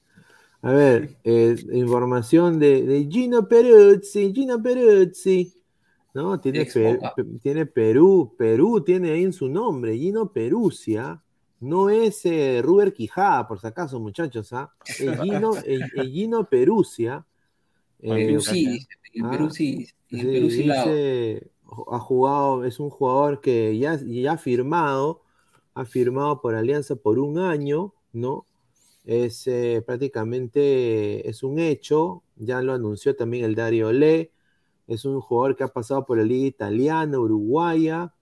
A 0.62 0.70
ver, 0.70 1.16
eh, 1.24 1.57
información 1.73 2.61
de, 2.61 2.82
de, 2.82 3.09
Gino 3.11 3.49
Peruzzi. 3.49 4.32
Gino 4.32 4.62
Peruzzi. 4.62 5.53
¿No? 6.15 6.39
Tiene, 6.39 6.69
tiene 7.43 7.66
Perú. 7.66 8.36
Perú 8.39 8.85
tiene 8.85 9.11
ahí 9.11 9.24
en 9.24 9.32
su 9.32 9.49
nombre. 9.49 9.99
Gino 9.99 10.32
Perusia. 10.32 11.20
No 11.59 11.90
es 11.90 12.24
eh, 12.24 12.61
Ruber 12.62 12.93
Quijada, 12.93 13.49
por 13.49 13.59
si 13.59 13.66
acaso, 13.66 13.99
muchachos. 13.99 14.53
¿ah? 14.53 14.73
Gino, 14.86 15.55
Gino 16.07 16.49
Perusia. 16.49 17.27
Sí, 19.51 19.89
en 20.11 20.27
Perú 20.27 20.51
sí, 20.51 20.69
ha 21.91 21.99
jugado, 21.99 22.65
es 22.65 22.81
un 22.81 22.91
jugador 22.91 23.41
que 23.41 23.77
ya, 23.79 23.99
ya 24.05 24.33
ha 24.33 24.39
firmado, 24.39 25.23
ha 25.75 25.85
firmado 25.85 26.41
por 26.41 26.55
Alianza 26.55 26.97
por 26.97 27.19
un 27.19 27.39
año, 27.39 27.95
¿no? 28.13 28.47
Es 29.05 29.47
eh, 29.47 29.83
prácticamente, 29.87 31.29
es 31.29 31.43
un 31.43 31.59
hecho, 31.59 32.23
ya 32.37 32.61
lo 32.63 32.73
anunció 32.75 33.17
también 33.17 33.45
el 33.45 33.55
Dario 33.55 33.93
Le, 33.93 34.33
es 34.87 35.05
un 35.05 35.21
jugador 35.21 35.57
que 35.57 35.65
ha 35.65 35.69
pasado 35.69 36.05
por 36.05 36.19
la 36.19 36.25
liga 36.25 36.47
italiana, 36.47 37.19
uruguaya, 37.19 38.13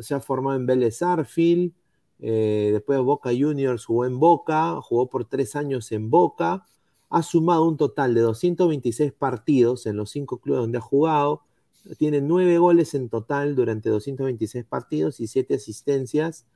se 0.00 0.14
ha 0.14 0.20
formado 0.20 0.56
en 0.56 0.66
Vélez 0.66 1.02
Arfield, 1.02 1.72
eh, 2.18 2.70
después 2.72 2.98
de 2.98 3.04
Boca 3.04 3.30
Juniors 3.30 3.84
jugó 3.84 4.06
en 4.06 4.18
Boca, 4.18 4.80
jugó 4.80 5.08
por 5.08 5.26
tres 5.26 5.54
años 5.54 5.92
en 5.92 6.10
Boca, 6.10 6.66
ha 7.10 7.22
sumado 7.22 7.66
un 7.66 7.76
total 7.76 8.14
de 8.14 8.20
226 8.20 9.12
partidos 9.12 9.86
en 9.86 9.96
los 9.96 10.10
cinco 10.10 10.38
clubes 10.38 10.62
donde 10.62 10.78
ha 10.78 10.82
jugado, 10.82 11.42
tiene 11.98 12.20
nueve 12.20 12.58
goles 12.58 12.94
en 12.94 13.08
total 13.08 13.54
durante 13.54 13.90
226 13.90 14.64
partidos 14.64 15.20
y 15.20 15.26
siete 15.28 15.54
asistencias. 15.54 16.46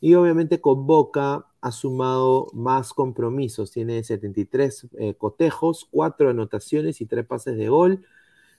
Y 0.00 0.14
obviamente 0.14 0.60
con 0.60 0.86
Boca 0.86 1.46
ha 1.60 1.72
sumado 1.72 2.48
más 2.52 2.92
compromisos, 2.92 3.70
tiene 3.70 4.04
73 4.04 4.88
eh, 4.98 5.14
cotejos, 5.14 5.86
cuatro 5.90 6.28
anotaciones 6.28 7.00
y 7.00 7.06
tres 7.06 7.24
pases 7.26 7.56
de 7.56 7.68
gol. 7.68 8.04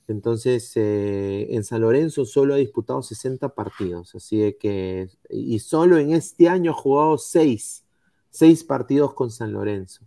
Entonces, 0.08 0.72
eh, 0.76 1.48
en 1.52 1.64
San 1.64 1.82
Lorenzo 1.82 2.26
solo 2.26 2.54
ha 2.56 2.58
disputado 2.58 3.02
60 3.02 3.50
partidos, 3.50 4.16
así 4.16 4.56
que, 4.60 5.10
y 5.30 5.60
solo 5.60 5.98
en 5.98 6.14
este 6.14 6.48
año 6.48 6.72
ha 6.72 6.76
jugado 6.76 7.18
seis, 7.18 7.84
seis 8.30 8.64
partidos 8.64 9.14
con 9.14 9.32
San 9.32 9.54
Lorenzo. 9.54 10.06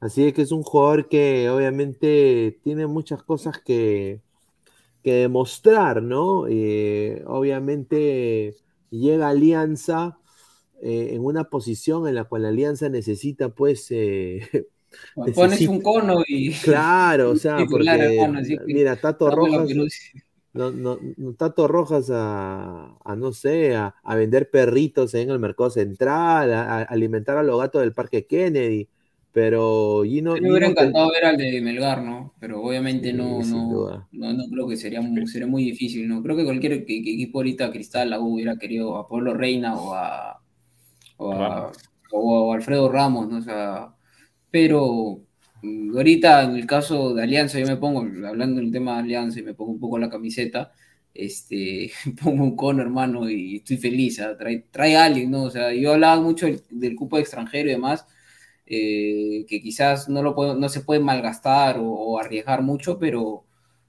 Así 0.00 0.32
que 0.32 0.42
es 0.42 0.50
un 0.50 0.62
jugador 0.62 1.08
que 1.08 1.50
obviamente 1.50 2.58
tiene 2.64 2.86
muchas 2.86 3.22
cosas 3.22 3.58
que, 3.58 4.22
que 5.02 5.12
demostrar, 5.12 6.02
¿no? 6.02 6.46
Eh, 6.48 7.22
obviamente 7.26 8.56
llega 8.88 9.28
Alianza 9.28 10.18
eh, 10.80 11.10
en 11.12 11.22
una 11.22 11.44
posición 11.44 12.08
en 12.08 12.14
la 12.14 12.24
cual 12.24 12.46
Alianza 12.46 12.88
necesita, 12.88 13.50
pues... 13.50 13.88
Eh, 13.90 14.40
Pones 15.34 15.68
un 15.68 15.82
cono 15.82 16.24
y... 16.26 16.50
Claro, 16.52 17.30
o 17.30 17.36
sea, 17.36 17.58
porque, 17.70 18.18
mira, 18.66 18.96
Tato 18.96 19.30
Rojas... 19.30 19.68
No, 20.52 20.72
no, 20.72 20.98
Tato 21.36 21.68
Rojas 21.68 22.10
a, 22.10 22.96
no 23.16 23.32
sé, 23.32 23.76
a, 23.76 23.94
vender 24.16 24.50
perritos 24.50 25.14
en 25.14 25.30
el 25.30 25.38
mercado 25.38 25.70
central, 25.70 26.52
a, 26.52 26.78
a 26.78 26.82
alimentar 26.82 27.36
a 27.36 27.44
los 27.44 27.60
gatos 27.60 27.82
del 27.82 27.92
Parque 27.92 28.26
Kennedy 28.26 28.88
pero 29.32 30.02
Gino. 30.04 30.34
Me 30.34 30.50
hubiera 30.50 30.66
encantado 30.66 31.10
ver 31.10 31.24
al 31.24 31.36
de 31.36 31.60
Melgar, 31.60 32.02
¿no? 32.02 32.34
Pero 32.40 32.62
obviamente 32.62 33.12
no, 33.12 33.40
no, 33.42 34.02
no, 34.12 34.44
creo 34.50 34.68
que 34.68 34.76
sería 34.76 35.00
muy, 35.00 35.26
sería 35.26 35.46
muy 35.46 35.64
difícil, 35.64 36.08
¿no? 36.08 36.22
Creo 36.22 36.36
que 36.36 36.44
cualquier 36.44 36.72
equipo 36.72 37.38
ahorita 37.38 37.70
Cristal 37.70 38.16
hubiera 38.20 38.56
querido 38.56 38.96
a 38.96 39.08
Pablo 39.08 39.34
Reina 39.34 39.76
o 39.76 39.94
a, 39.94 40.40
o 41.18 42.52
Alfredo 42.52 42.88
Ramos, 42.90 43.28
¿no? 43.28 43.38
O 43.38 43.42
sea, 43.42 43.94
pero 44.50 45.22
mm, 45.62 45.96
ahorita 45.96 46.44
en 46.44 46.56
el 46.56 46.66
caso 46.66 47.14
de 47.14 47.22
Alianza, 47.22 47.58
yo 47.58 47.66
me 47.66 47.76
pongo, 47.76 48.00
hablando 48.26 48.60
del 48.60 48.72
tema 48.72 48.94
de 48.94 49.00
Alianza, 49.00 49.40
y 49.40 49.42
me 49.42 49.54
pongo 49.54 49.72
un 49.72 49.80
poco 49.80 49.98
la 49.98 50.10
camiseta, 50.10 50.72
este, 51.14 51.92
pongo 52.22 52.44
un 52.44 52.56
cono, 52.56 52.82
hermano, 52.82 53.28
y 53.30 53.56
estoy 53.56 53.76
feliz, 53.76 54.20
¿ah? 54.20 54.36
trae, 54.36 54.66
trae 54.70 54.96
a 54.96 55.04
alguien, 55.04 55.30
¿no? 55.30 55.44
O 55.44 55.50
sea, 55.50 55.72
yo 55.72 55.92
hablaba 55.92 56.20
mucho 56.20 56.46
del, 56.46 56.62
del 56.70 56.96
cupo 56.96 57.16
de 57.16 57.22
extranjero 57.22 57.68
y 57.68 57.72
demás, 57.72 58.06
eh, 58.72 59.46
que 59.48 59.60
quizás 59.60 60.08
no, 60.08 60.22
lo 60.22 60.54
no 60.54 60.68
se 60.68 60.82
puede 60.82 61.00
malgastar 61.00 61.78
o, 61.80 62.20
arriesgar 62.20 62.62
mucho, 62.62 63.00
pero 63.00 63.44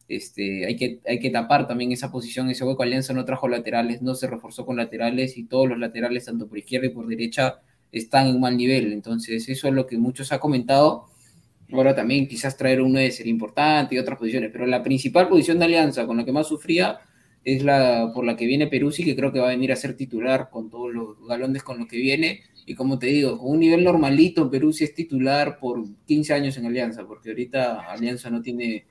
este, 0.07 0.65
hay, 0.65 0.75
que, 0.75 0.99
hay 1.07 1.19
que 1.19 1.29
tapar 1.29 1.67
también 1.67 1.91
esa 1.91 2.11
posición, 2.11 2.49
ese 2.49 2.65
hueco. 2.65 2.81
Alianza 2.81 3.13
no 3.13 3.23
trajo 3.23 3.47
laterales, 3.47 4.01
no 4.01 4.15
se 4.15 4.25
reforzó 4.25 4.65
con 4.65 4.77
laterales 4.77 5.37
y 5.37 5.43
todos 5.43 5.69
los 5.69 5.77
laterales, 5.77 6.25
tanto 6.25 6.47
por 6.47 6.57
izquierda 6.57 6.87
y 6.87 6.89
por 6.89 7.05
derecha, 7.05 7.59
están 7.91 8.25
en 8.27 8.39
mal 8.39 8.57
nivel. 8.57 8.91
Entonces, 8.91 9.47
eso 9.49 9.67
es 9.67 9.73
lo 9.75 9.85
que 9.85 9.99
muchos 9.99 10.31
ha 10.31 10.39
comentado. 10.39 11.05
Ahora 11.71 11.95
también 11.95 12.27
quizás 12.27 12.57
traer 12.57 12.81
un 12.81 12.91
9 12.93 13.11
sería 13.11 13.31
importante 13.31 13.93
y 13.93 13.99
otras 13.99 14.17
posiciones, 14.17 14.49
pero 14.51 14.65
la 14.65 14.81
principal 14.81 15.29
posición 15.29 15.59
de 15.59 15.65
Alianza 15.65 16.07
con 16.07 16.17
la 16.17 16.25
que 16.25 16.31
más 16.31 16.47
sufría 16.47 17.01
es 17.43 17.63
la 17.63 18.11
por 18.13 18.25
la 18.25 18.35
que 18.35 18.47
viene 18.47 18.67
Peruzzi, 18.67 19.03
que 19.05 19.15
creo 19.15 19.31
que 19.31 19.39
va 19.39 19.47
a 19.47 19.51
venir 19.51 19.71
a 19.71 19.75
ser 19.75 19.95
titular 19.95 20.49
con 20.49 20.71
todos 20.71 20.91
los 20.91 21.27
galones 21.27 21.61
con 21.63 21.77
los 21.77 21.87
que 21.87 21.97
viene. 21.97 22.41
Y 22.65 22.75
como 22.75 22.99
te 22.99 23.07
digo, 23.07 23.38
con 23.38 23.51
un 23.51 23.59
nivel 23.59 23.83
normalito, 23.83 24.49
Peruzzi 24.49 24.83
es 24.83 24.93
titular 24.93 25.57
por 25.59 25.83
15 26.05 26.33
años 26.33 26.57
en 26.57 26.65
Alianza, 26.65 27.05
porque 27.05 27.29
ahorita 27.29 27.81
Alianza 27.91 28.29
no 28.29 28.41
tiene, 28.41 28.85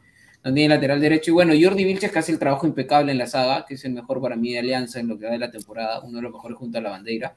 no 0.45 0.53
tiene 0.53 0.69
lateral 0.69 1.01
derecho. 1.01 1.31
Y 1.31 1.35
bueno, 1.35 1.55
Jordi 1.61 1.85
Vilches 1.85 2.11
que 2.11 2.19
hace 2.19 2.33
el 2.33 2.39
trabajo 2.39 2.67
impecable 2.67 3.13
en 3.13 3.19
la 3.19 3.27
saga, 3.27 3.65
que 3.67 3.75
es 3.75 3.85
el 3.85 3.93
mejor 3.93 4.21
para 4.21 4.37
mí 4.37 4.53
de 4.53 4.59
Alianza 4.59 5.01
en 5.01 5.09
lo 5.09 5.19
que 5.19 5.27
va 5.27 5.33
de 5.33 5.39
la 5.39 5.51
temporada, 5.51 6.01
uno 6.03 6.17
de 6.17 6.23
los 6.23 6.33
mejores 6.33 6.59
junto 6.59 6.79
a 6.79 6.81
la 6.81 6.91
bandera. 6.91 7.37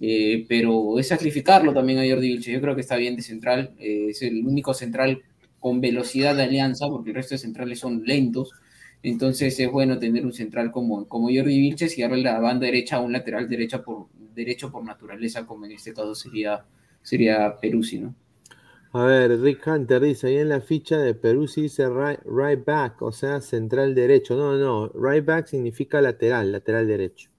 Eh, 0.00 0.46
pero 0.48 0.98
es 0.98 1.08
sacrificarlo 1.08 1.72
también 1.72 1.98
a 1.98 2.08
Jordi 2.08 2.28
Vilches. 2.28 2.54
Yo 2.54 2.60
creo 2.60 2.74
que 2.74 2.80
está 2.82 2.96
bien 2.96 3.16
de 3.16 3.22
central, 3.22 3.74
eh, 3.78 4.08
es 4.10 4.22
el 4.22 4.46
único 4.46 4.74
central 4.74 5.22
con 5.60 5.80
velocidad 5.80 6.34
de 6.36 6.42
Alianza, 6.42 6.88
porque 6.88 7.10
el 7.10 7.16
resto 7.16 7.34
de 7.34 7.38
centrales 7.38 7.78
son 7.78 8.04
lentos 8.04 8.52
entonces 9.02 9.58
es 9.58 9.70
bueno 9.70 9.98
tener 9.98 10.24
un 10.24 10.32
central 10.32 10.70
como, 10.70 11.08
como 11.08 11.26
Jordi 11.26 11.58
Vilches 11.58 11.98
y 11.98 12.02
darle 12.02 12.22
la 12.22 12.38
banda 12.38 12.66
derecha 12.66 12.96
a 12.96 13.00
un 13.00 13.12
lateral 13.12 13.48
derecha 13.48 13.82
por, 13.82 14.06
derecho 14.34 14.70
por 14.70 14.84
naturaleza, 14.84 15.46
como 15.46 15.66
en 15.66 15.72
este 15.72 15.92
caso 15.92 16.14
sería, 16.14 16.64
sería 17.02 17.58
Peruzzi, 17.60 18.00
¿no? 18.00 18.14
A 18.94 19.04
ver, 19.04 19.40
Rick 19.40 19.66
Hunter 19.66 20.02
dice, 20.02 20.26
ahí 20.26 20.36
en 20.36 20.50
la 20.50 20.60
ficha 20.60 20.98
de 20.98 21.14
Peruzzi 21.14 21.62
dice 21.62 21.88
right, 21.88 22.64
back, 22.64 23.00
o 23.00 23.10
sea, 23.10 23.40
central 23.40 23.94
derecho. 23.94 24.36
No, 24.36 24.56
no, 24.56 24.88
right 24.94 25.24
back 25.24 25.46
significa 25.46 26.02
lateral, 26.02 26.52
lateral 26.52 26.86
derecho. 26.86 27.30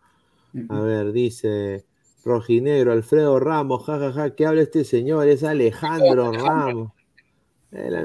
A 0.70 0.80
ver, 0.82 1.11
dice 1.11 1.86
Rojinegro, 2.26 2.91
Alfredo 2.91 3.40
Ramos, 3.40 3.86
jajaja, 3.86 4.14
ja, 4.14 4.22
ja, 4.22 4.36
¿qué 4.36 4.45
habla 4.45 4.61
este 4.61 4.84
señor? 4.84 5.28
Es 5.28 5.44
Alejandro 5.44 6.32
Ramos 6.32 6.91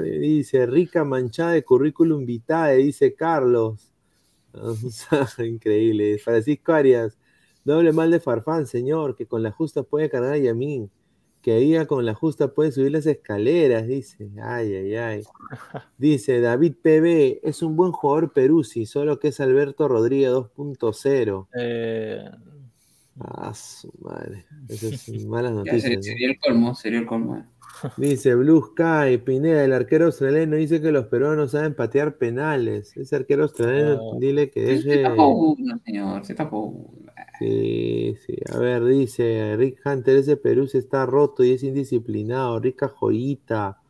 dice, 0.01 0.65
rica 0.65 1.03
manchada 1.03 1.51
de 1.51 1.63
currículum 1.63 2.25
vitae, 2.25 2.77
dice 2.77 3.13
Carlos. 3.13 3.91
Increíble. 5.37 6.17
Francisco 6.17 6.73
Arias, 6.73 7.17
doble 7.69 7.93
mal 7.93 8.11
de 8.11 8.19
Farfán, 8.19 8.67
señor, 8.67 9.15
que 9.15 9.25
con 9.25 9.43
la 9.43 9.51
justa 9.51 9.83
puede 9.83 10.09
cargar 10.09 10.33
a 10.33 10.37
Yamin. 10.37 10.89
Que 11.41 11.57
ella 11.57 11.85
con 11.85 12.05
la 12.05 12.13
justa 12.13 12.53
puede 12.53 12.73
subir 12.73 12.91
las 12.91 13.05
escaleras, 13.05 13.87
dice. 13.87 14.29
Ay, 14.43 14.75
ay, 14.75 14.95
ay. 14.95 15.23
Dice 15.97 16.41
David 16.41 16.73
PB, 16.81 17.39
es 17.47 17.61
un 17.61 17.77
buen 17.77 17.93
jugador 17.93 18.33
Peruzzi, 18.33 18.85
solo 18.85 19.19
que 19.19 19.29
es 19.29 19.39
Alberto 19.39 19.87
Rodríguez 19.87 20.31
2.0. 20.31 21.47
Eh... 21.57 22.29
Ah, 23.19 23.53
su 23.53 23.91
madre. 23.99 24.45
Esas 24.67 25.01
son 25.01 25.27
malas 25.29 25.51
noticias. 25.51 26.05
Sería, 26.05 26.29
el 26.29 26.39
colmo, 26.39 26.73
sería 26.73 26.99
el 26.99 27.05
colmo. 27.05 27.45
Dice 27.97 28.33
Blue 28.35 28.61
Sky, 28.71 29.17
Pineda, 29.17 29.63
el 29.63 29.73
arquero 29.73 30.05
australiano 30.05 30.55
dice 30.55 30.81
que 30.81 30.91
los 30.91 31.05
peruanos 31.05 31.51
saben 31.51 31.75
patear 31.75 32.17
penales. 32.17 32.95
Ese 32.97 33.15
arquero 33.15 33.43
australiano, 33.43 34.17
dile 34.19 34.49
que 34.49 34.61
deje. 34.61 34.81
Se 34.81 35.03
tapó 35.03 35.27
uno, 35.27 35.77
señor, 35.85 36.25
se 36.25 36.33
tapó 36.33 36.93
Sí, 37.39 38.15
sí. 38.25 38.35
A 38.53 38.57
ver, 38.57 38.85
dice 38.85 39.55
Rick 39.57 39.81
Hunter, 39.85 40.17
ese 40.17 40.37
Perú 40.37 40.67
se 40.67 40.79
está 40.79 41.05
roto 41.05 41.43
y 41.43 41.53
es 41.53 41.63
indisciplinado. 41.63 42.59
Rica 42.59 42.89
joyita. 42.89 43.81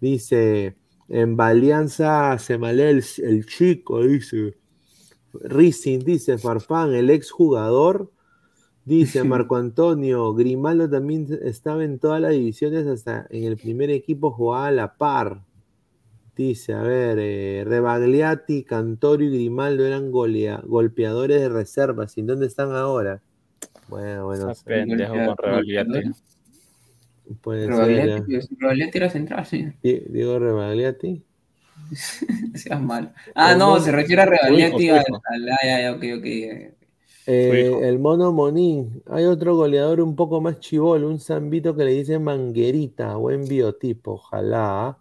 Dice, 0.00 0.76
en 1.08 1.36
Balianza 1.36 2.38
se 2.38 2.58
malea 2.58 2.90
el, 2.90 3.04
el 3.18 3.46
chico, 3.46 4.02
dice. 4.02 4.56
Racing, 5.34 6.00
dice 6.00 6.36
Farfán, 6.36 6.92
el 6.94 7.08
ex 7.08 7.30
jugador 7.30 8.10
Dice 8.84 9.22
Marco 9.24 9.56
Antonio, 9.56 10.34
Grimaldo 10.34 10.88
también 10.90 11.26
estaba 11.42 11.84
en 11.84 11.98
todas 11.98 12.20
las 12.20 12.32
divisiones, 12.32 12.86
hasta 12.86 13.26
en 13.30 13.44
el 13.44 13.56
primer 13.56 13.90
equipo 13.90 14.30
jugaba 14.32 14.66
a 14.66 14.72
la 14.72 14.94
par. 14.96 15.44
Dice, 16.34 16.72
a 16.72 16.80
ver, 16.80 17.18
eh, 17.20 17.62
Rebagliati, 17.66 18.64
Cantorio 18.64 19.28
y 19.28 19.34
Grimaldo 19.34 19.84
eran 19.84 20.10
golpeadores 20.10 21.40
de 21.40 21.48
reservas. 21.50 22.16
¿Y 22.16 22.22
dónde 22.22 22.46
están 22.46 22.72
ahora? 22.72 23.20
Bueno, 23.88 24.24
bueno. 24.24 24.52
Pendejo 24.64 25.12
con 25.12 25.36
Rebagliati. 25.36 26.10
Puede 27.42 27.66
Rebagliati, 27.66 28.40
ser, 28.40 28.50
Rebagliati 28.58 28.98
era 28.98 29.10
central, 29.10 29.46
sí. 29.46 29.66
Digo 29.82 30.38
Rebagliati. 30.38 31.22
Seas 32.54 32.80
mal. 32.80 33.12
Ah, 33.34 33.54
no, 33.54 33.78
se 33.78 33.92
refiere 33.92 34.22
a 34.22 34.26
Rebagliati 34.26 34.88
al, 34.88 35.04
al, 35.04 35.94
ok, 35.94 36.04
ok. 36.18 36.26
Eh, 37.26 37.80
el 37.82 37.98
mono 37.98 38.32
Monín. 38.32 39.02
Hay 39.06 39.24
otro 39.24 39.54
goleador 39.54 40.00
un 40.00 40.16
poco 40.16 40.40
más 40.40 40.60
chivol, 40.60 41.04
un 41.04 41.20
zambito 41.20 41.76
que 41.76 41.84
le 41.84 41.92
dice 41.92 42.18
Manguerita, 42.18 43.16
buen 43.16 43.46
biotipo, 43.46 44.12
ojalá. 44.12 44.98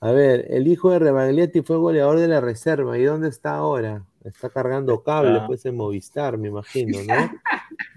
¿Ah? 0.00 0.08
A 0.08 0.12
ver, 0.12 0.46
el 0.50 0.66
hijo 0.66 0.90
de 0.90 0.98
Rebagliati 0.98 1.62
fue 1.62 1.76
goleador 1.76 2.18
de 2.18 2.28
la 2.28 2.40
reserva. 2.40 2.98
¿Y 2.98 3.04
dónde 3.04 3.28
está 3.28 3.56
ahora? 3.56 4.04
Está 4.24 4.50
cargando 4.50 5.02
cable, 5.02 5.40
pues 5.46 5.64
en 5.66 5.76
Movistar, 5.76 6.36
me 6.36 6.48
imagino, 6.48 6.98
¿no? 7.04 7.30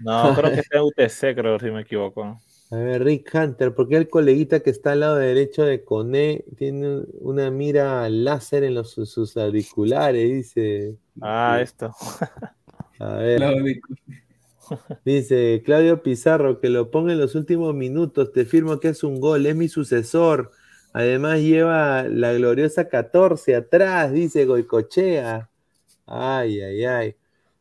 no, 0.00 0.34
creo 0.34 0.54
que 0.54 0.62
sea 0.62 0.84
UTC, 0.84 1.34
creo, 1.34 1.58
si 1.58 1.70
me 1.70 1.82
equivoco. 1.82 2.38
A 2.72 2.76
ver, 2.76 3.02
Rick 3.02 3.34
Hunter, 3.34 3.74
¿por 3.74 3.88
qué 3.88 3.96
el 3.96 4.08
coleguita 4.08 4.60
que 4.60 4.70
está 4.70 4.92
al 4.92 5.00
lado 5.00 5.16
derecho 5.16 5.64
de 5.64 5.82
Cone 5.82 6.44
tiene 6.56 7.02
una 7.18 7.50
mira 7.50 8.08
láser 8.08 8.62
en 8.62 8.74
los, 8.74 8.92
sus 8.92 9.36
auriculares? 9.36 10.30
Dice. 10.30 10.94
Ah, 11.20 11.58
esto. 11.60 11.90
A 13.00 13.14
ver. 13.14 13.42
Dice 15.04 15.62
Claudio 15.64 16.00
Pizarro 16.02 16.60
que 16.60 16.68
lo 16.68 16.92
ponga 16.92 17.12
en 17.12 17.18
los 17.18 17.34
últimos 17.34 17.74
minutos. 17.74 18.30
Te 18.30 18.44
firmo 18.44 18.78
que 18.78 18.90
es 18.90 19.02
un 19.02 19.18
gol, 19.18 19.46
es 19.46 19.56
mi 19.56 19.66
sucesor. 19.66 20.52
Además 20.92 21.40
lleva 21.40 22.02
la 22.04 22.32
gloriosa 22.32 22.88
14 22.88 23.54
atrás, 23.54 24.12
dice 24.12 24.44
Goicochea. 24.44 25.48
Ay, 26.06 26.60
ay, 26.60 26.84
ay. 26.84 27.16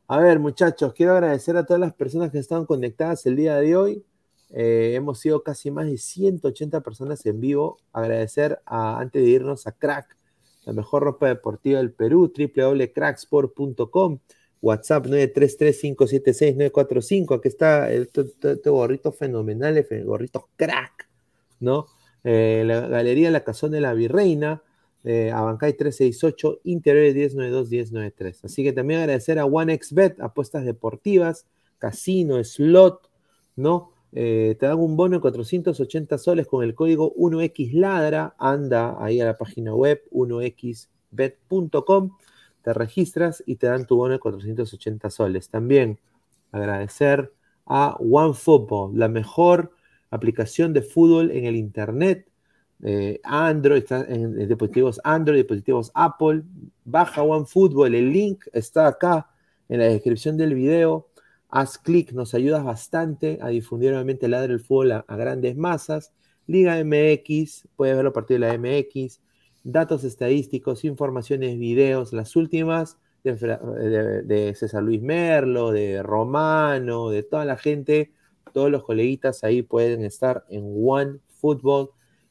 A 0.07 0.17
ver, 0.17 0.39
muchachos, 0.39 0.93
quiero 0.93 1.13
agradecer 1.13 1.55
a 1.55 1.65
todas 1.65 1.79
las 1.79 1.93
personas 1.93 2.31
que 2.31 2.39
están 2.39 2.65
conectadas 2.65 3.25
el 3.27 3.35
día 3.35 3.57
de 3.57 3.75
hoy. 3.75 4.03
Eh, 4.51 4.93
hemos 4.95 5.19
sido 5.19 5.43
casi 5.43 5.69
más 5.69 5.85
de 5.85 5.99
180 5.99 6.81
personas 6.81 7.23
en 7.27 7.39
vivo. 7.39 7.77
Agradecer 7.93 8.59
a, 8.65 8.99
antes 8.99 9.21
de 9.21 9.29
irnos 9.29 9.67
a 9.67 9.73
Crack, 9.73 10.17
la 10.65 10.73
mejor 10.73 11.03
ropa 11.03 11.27
deportiva 11.27 11.77
del 11.77 11.91
Perú, 11.91 12.33
www.cracksport.com. 12.35 14.19
WhatsApp 14.61 15.05
933-576-945. 15.05 17.37
Aquí 17.37 17.47
está 17.47 17.91
este, 17.91 18.69
gorrito 18.69 19.11
fenomenal, 19.11 19.77
el 19.77 20.05
gorrito 20.05 20.49
crack, 20.57 21.07
¿no? 21.59 21.85
Eh, 22.23 22.63
la 22.65 22.87
Galería 22.87 23.29
La 23.31 23.43
Cazón 23.43 23.71
de 23.71 23.81
la 23.81 23.93
Virreina, 23.93 24.61
eh, 25.03 25.31
Abancay 25.31 25.73
368, 25.73 26.61
Interior 26.65 27.15
1092-1093. 27.15 28.45
Así 28.45 28.63
que 28.63 28.73
también 28.73 28.99
agradecer 29.01 29.39
a 29.39 29.45
OneXBet, 29.45 30.21
apuestas 30.21 30.65
deportivas, 30.65 31.47
casino, 31.77 32.43
slot, 32.43 33.09
¿no? 33.55 33.91
Eh, 34.11 34.57
te 34.59 34.65
dan 34.65 34.79
un 34.79 34.97
bono 34.97 35.17
de 35.17 35.21
480 35.21 36.17
soles 36.17 36.47
con 36.47 36.63
el 36.63 36.73
código 36.75 37.13
1xladra. 37.15 38.33
Anda 38.37 38.97
ahí 39.03 39.21
a 39.21 39.25
la 39.25 39.37
página 39.37 39.75
web 39.75 40.01
1xbet.com 40.11 42.11
te 42.61 42.73
registras 42.73 43.43
y 43.45 43.55
te 43.55 43.67
dan 43.67 43.85
tu 43.85 43.95
bono 43.95 44.13
de 44.13 44.19
480 44.19 45.09
soles. 45.09 45.49
También 45.49 45.99
agradecer 46.51 47.33
a 47.65 47.95
OneFootball, 47.99 48.97
la 48.97 49.07
mejor 49.07 49.71
aplicación 50.09 50.73
de 50.73 50.81
fútbol 50.81 51.31
en 51.31 51.45
el 51.45 51.55
Internet. 51.55 52.27
Eh, 52.83 53.19
Android, 53.23 53.79
está 53.79 54.05
en, 54.07 54.47
dispositivos 54.47 54.99
Android, 55.03 55.39
dispositivos 55.39 55.91
Apple. 55.93 56.43
Baja 56.85 57.23
OneFootball, 57.23 57.95
el 57.95 58.11
link 58.11 58.45
está 58.53 58.87
acá 58.87 59.29
en 59.67 59.79
la 59.79 59.85
descripción 59.85 60.37
del 60.37 60.55
video. 60.55 61.07
Haz 61.49 61.77
clic, 61.77 62.11
nos 62.11 62.33
ayudas 62.33 62.63
bastante 62.63 63.39
a 63.41 63.49
difundir 63.49 63.89
nuevamente 63.89 64.25
el 64.25 64.31
ladro 64.31 64.49
del 64.49 64.59
fútbol 64.59 64.91
a, 64.91 65.05
a, 65.07 65.15
grandes 65.15 65.57
masas. 65.57 66.13
Liga 66.47 66.83
MX, 66.83 67.67
puedes 67.75 67.95
verlo 67.95 68.09
a 68.09 68.13
partir 68.13 68.39
de 68.39 68.47
la 68.47 68.57
MX 68.57 69.19
datos 69.63 70.03
estadísticos, 70.03 70.85
informaciones, 70.85 71.57
videos, 71.57 72.13
las 72.13 72.35
últimas 72.35 72.97
de, 73.23 74.53
César 74.55 74.83
Luis 74.83 75.01
Merlo, 75.01 75.71
de 75.71 76.01
Romano, 76.03 77.09
de 77.09 77.23
toda 77.23 77.45
la 77.45 77.57
gente, 77.57 78.13
todos 78.53 78.71
los 78.71 78.83
coleguitas 78.83 79.43
ahí 79.43 79.61
pueden 79.61 80.03
estar 80.03 80.45
en 80.49 80.63
One 80.85 81.19
Football. 81.39 81.89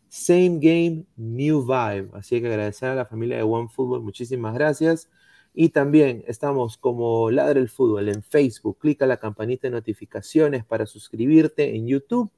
Same 0.08 0.58
game, 0.60 1.04
new 1.16 1.62
vibe. 1.62 2.10
Así 2.14 2.40
que 2.40 2.46
agradecer 2.46 2.90
a 2.90 2.94
la 2.94 3.06
familia 3.06 3.36
de 3.36 3.42
One 3.42 3.68
Football, 3.68 4.02
muchísimas 4.02 4.54
gracias. 4.54 5.08
Y 5.54 5.70
también 5.70 6.24
estamos 6.26 6.76
como 6.78 7.30
Ladre 7.30 7.60
el 7.60 7.68
Fútbol 7.68 8.08
en 8.08 8.22
Facebook. 8.22 8.78
Clica 8.78 9.06
la 9.06 9.16
campanita 9.18 9.68
de 9.68 9.72
notificaciones 9.72 10.64
para 10.64 10.86
suscribirte 10.86 11.74
en 11.74 11.86
YouTube 11.86 12.30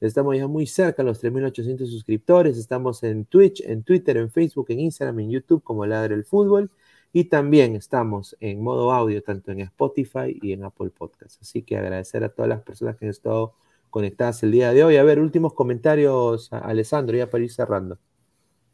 Estamos 0.00 0.34
ya 0.34 0.46
muy 0.46 0.66
cerca 0.66 1.02
a 1.02 1.04
los 1.04 1.22
3.800 1.22 1.86
suscriptores. 1.86 2.56
Estamos 2.56 3.02
en 3.02 3.26
Twitch, 3.26 3.60
en 3.60 3.82
Twitter, 3.82 4.16
en 4.16 4.30
Facebook, 4.30 4.66
en 4.70 4.80
Instagram, 4.80 5.20
en 5.20 5.30
YouTube 5.30 5.62
como 5.62 5.84
Ladre 5.84 6.14
el 6.14 6.24
Fútbol. 6.24 6.70
Y 7.12 7.24
también 7.24 7.74
estamos 7.74 8.36
en 8.40 8.62
modo 8.62 8.92
audio, 8.92 9.22
tanto 9.22 9.50
en 9.50 9.60
Spotify 9.60 10.38
y 10.40 10.52
en 10.52 10.64
Apple 10.64 10.90
Podcasts. 10.90 11.38
Así 11.40 11.62
que 11.62 11.76
agradecer 11.76 12.22
a 12.22 12.28
todas 12.28 12.48
las 12.48 12.62
personas 12.62 12.96
que 12.96 13.06
han 13.06 13.10
estado 13.10 13.54
conectadas 13.90 14.42
el 14.44 14.52
día 14.52 14.72
de 14.72 14.84
hoy. 14.84 14.96
A 14.96 15.02
ver, 15.02 15.18
últimos 15.18 15.52
comentarios, 15.54 16.52
Alessandro, 16.52 17.16
ya 17.16 17.28
para 17.28 17.44
ir 17.44 17.50
cerrando. 17.50 17.98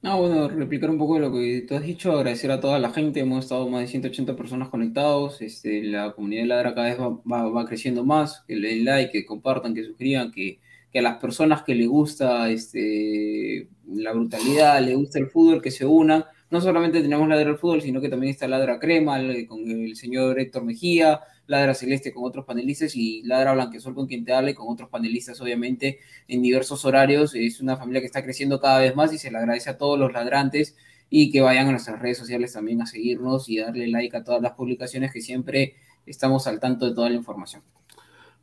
Ah, 0.02 0.14
bueno, 0.16 0.48
replicar 0.48 0.90
un 0.90 0.98
poco 0.98 1.18
lo 1.18 1.32
que 1.32 1.64
tú 1.66 1.74
has 1.74 1.82
dicho, 1.82 2.12
agradecer 2.12 2.50
a 2.52 2.60
toda 2.60 2.78
la 2.78 2.90
gente, 2.90 3.20
hemos 3.20 3.44
estado 3.44 3.68
más 3.68 3.80
de 3.80 3.88
180 3.88 4.36
personas 4.36 4.68
conectados, 4.68 5.40
este, 5.42 5.82
la 5.82 6.12
comunidad 6.12 6.42
de 6.42 6.46
Ladra 6.46 6.74
cada 6.74 6.88
vez 6.88 6.98
va, 7.00 7.64
creciendo 7.64 8.04
más, 8.04 8.44
que 8.46 8.54
le 8.54 8.68
den 8.68 8.84
like, 8.84 9.10
que 9.10 9.26
compartan, 9.26 9.74
que 9.74 9.82
suscriban, 9.82 10.30
que, 10.30 10.60
que 10.92 10.98
a 11.00 11.02
las 11.02 11.16
personas 11.18 11.62
que 11.62 11.74
les 11.74 11.88
gusta 11.88 12.48
este, 12.50 13.68
la 13.88 14.12
brutalidad, 14.12 14.80
les 14.80 14.96
gusta 14.96 15.18
el 15.18 15.28
fútbol, 15.28 15.60
que 15.60 15.72
se 15.72 15.86
unan, 15.86 16.24
no 16.50 16.60
solamente 16.60 17.02
tenemos 17.02 17.28
Ladra 17.28 17.50
al 17.50 17.58
fútbol, 17.58 17.82
sino 17.82 18.00
que 18.00 18.08
también 18.08 18.30
está 18.30 18.46
Ladra 18.46 18.78
Crema, 18.78 19.18
con 19.48 19.68
el 19.68 19.96
señor 19.96 20.38
Héctor 20.38 20.64
Mejía, 20.64 21.20
Ladra 21.46 21.74
Celeste 21.74 22.12
con 22.12 22.24
otros 22.24 22.44
panelistas 22.44 22.94
y 22.96 23.22
Ladra 23.22 23.52
Blanquesol 23.54 23.94
con 23.94 24.06
quien 24.06 24.24
te 24.24 24.32
hable, 24.32 24.54
con 24.54 24.66
otros 24.68 24.88
panelistas 24.88 25.40
obviamente 25.40 25.98
en 26.28 26.42
diversos 26.42 26.84
horarios. 26.84 27.34
Es 27.34 27.60
una 27.60 27.76
familia 27.76 28.00
que 28.00 28.06
está 28.06 28.22
creciendo 28.22 28.60
cada 28.60 28.80
vez 28.80 28.94
más 28.94 29.12
y 29.12 29.18
se 29.18 29.30
le 29.30 29.38
agradece 29.38 29.70
a 29.70 29.78
todos 29.78 29.98
los 29.98 30.12
ladrantes 30.12 30.76
y 31.10 31.30
que 31.30 31.40
vayan 31.40 31.68
a 31.68 31.72
nuestras 31.72 32.00
redes 32.00 32.18
sociales 32.18 32.52
también 32.52 32.82
a 32.82 32.86
seguirnos 32.86 33.48
y 33.48 33.58
darle 33.58 33.88
like 33.88 34.16
a 34.16 34.24
todas 34.24 34.42
las 34.42 34.52
publicaciones 34.52 35.12
que 35.12 35.20
siempre 35.20 35.74
estamos 36.04 36.46
al 36.46 36.60
tanto 36.60 36.86
de 36.86 36.94
toda 36.94 37.08
la 37.10 37.16
información. 37.16 37.62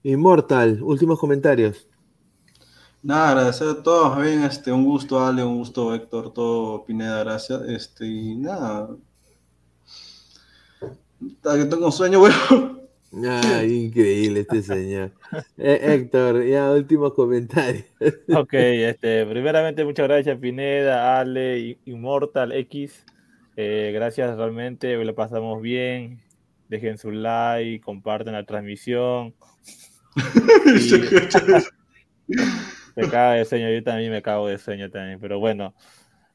Inmortal, 0.04 0.82
últimos 0.82 1.20
comentarios. 1.20 1.88
Nada, 3.04 3.32
agradecer 3.32 3.68
a 3.68 3.84
todos, 3.84 4.22
bien, 4.22 4.44
este, 4.44 4.72
un 4.72 4.86
gusto 4.86 5.20
Ale, 5.20 5.44
un 5.44 5.58
gusto 5.58 5.94
Héctor, 5.94 6.34
todo 6.34 6.86
Pineda, 6.86 7.22
gracias. 7.22 7.62
Este, 7.68 8.08
y 8.08 8.38
nada. 8.38 8.96
Que 11.20 11.66
tengo 11.66 11.88
un 11.88 11.92
sueño, 11.92 12.20
bueno. 12.20 12.80
Ay, 13.44 13.88
increíble 13.88 14.40
este 14.40 14.64
señor. 14.64 15.12
Eh, 15.58 15.80
Héctor, 15.82 16.46
ya 16.46 16.72
últimos 16.72 17.14
comentarios. 17.14 17.84
Ok, 18.34 18.54
este, 18.54 19.26
primeramente 19.26 19.84
muchas 19.84 20.08
gracias 20.08 20.40
Pineda, 20.40 21.20
Ale, 21.20 21.78
Immortal 21.84 22.54
X. 22.54 23.06
Eh, 23.58 23.92
gracias 23.94 24.38
realmente, 24.38 24.96
lo 24.96 25.14
pasamos 25.14 25.62
bien. 25.62 26.22
Dejen 26.70 26.98
su 26.98 27.12
like, 27.12 27.84
comparten 27.84 28.32
la 28.32 28.46
transmisión. 28.46 29.36
me 32.95 33.10
cago 33.10 33.34
de 33.34 33.45
sueño, 33.45 33.70
yo 33.70 33.84
también 33.84 34.11
me 34.11 34.22
cago 34.22 34.48
de 34.48 34.57
sueño 34.57 34.90
también, 34.90 35.20
pero 35.20 35.40
bueno, 35.40 35.74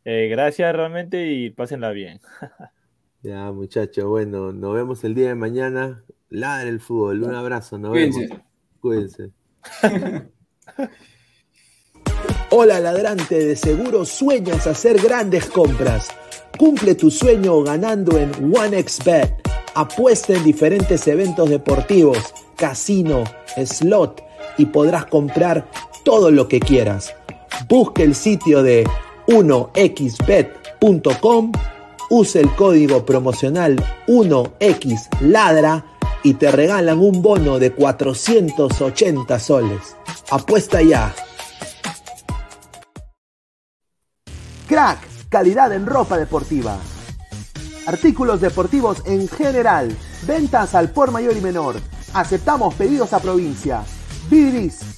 eh, 0.05 0.29
gracias 0.29 0.75
realmente 0.75 1.27
y 1.27 1.51
pásenla 1.51 1.91
bien. 1.91 2.21
ya, 3.23 3.51
muchachos, 3.53 4.05
bueno, 4.05 4.53
nos 4.53 4.75
vemos 4.75 5.05
el 5.05 5.15
día 5.15 5.29
de 5.29 5.35
mañana 5.35 6.05
Ladre 6.31 6.69
el 6.69 6.81
fútbol. 6.81 7.23
Un 7.23 7.35
abrazo, 7.35 7.79
nos 7.79 7.93
vemos. 7.93 8.19
Cuídense. 8.81 9.31
Hola 12.51 12.81
ladrante, 12.81 13.45
de 13.45 13.57
seguro 13.57 14.05
sueñas 14.05 14.67
hacer 14.67 15.01
grandes 15.01 15.47
compras. 15.47 16.09
Cumple 16.59 16.95
tu 16.95 17.11
sueño 17.11 17.63
ganando 17.63 18.19
en 18.19 18.31
OneXBet. 18.55 19.43
Apuesta 19.75 20.35
en 20.35 20.45
diferentes 20.45 21.07
eventos 21.07 21.49
deportivos, 21.49 22.35
casino, 22.57 23.25
slot 23.65 24.23
y 24.57 24.67
podrás 24.67 25.07
comprar 25.07 25.71
todo 26.05 26.31
lo 26.31 26.49
que 26.49 26.61
quieras. 26.61 27.15
Busque 27.69 28.03
el 28.03 28.15
sitio 28.15 28.63
de 28.63 28.87
1xbet.com, 29.27 30.53
use 32.11 32.41
el 32.41 32.55
código 32.55 33.05
promocional 33.05 33.77
1xladra 34.07 35.85
y 36.23 36.35
te 36.35 36.51
regalan 36.51 36.99
un 36.99 37.23
bono 37.23 37.59
de 37.59 37.73
480 37.73 39.39
soles. 39.39 39.97
Apuesta 40.31 40.83
ya. 40.83 41.15
Crack, 44.67 44.99
calidad 45.29 45.73
en 45.73 45.87
ropa 45.87 46.19
deportiva. 46.19 46.77
Artículos 47.87 48.43
deportivos 48.43 49.03
en 49.07 49.29
general. 49.29 49.97
Ventas 50.27 50.75
al 50.75 50.91
por 50.91 51.11
mayor 51.11 51.35
y 51.37 51.41
menor. 51.41 51.77
Aceptamos 52.13 52.75
pedidos 52.75 53.15
a 53.15 53.21
provincia. 53.21 53.83
Bidris, 54.29 54.98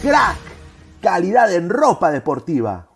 Crack, 0.00 0.38
calidad 1.02 1.52
en 1.52 1.68
ropa 1.68 2.12
deportiva. 2.12 2.88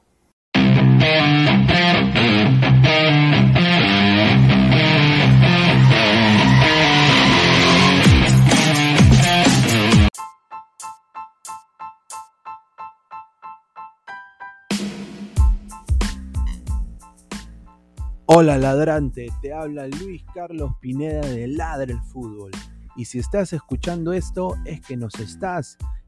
Hola 18.27 18.59
ladrante, 18.59 19.27
te 19.43 19.53
habla 19.53 19.89
Luis 19.89 20.25
Carlos 20.33 20.71
Pineda 20.81 21.27
de 21.27 21.49
Ladre 21.49 21.95
el 21.95 22.01
Fútbol. 22.01 22.53
Y 22.95 23.07
si 23.07 23.19
estás 23.19 23.53
escuchando 23.53 24.13
esto 24.13 24.55
es 24.65 24.81
que 24.83 24.97
nos 24.97 25.15
estás 25.17 25.77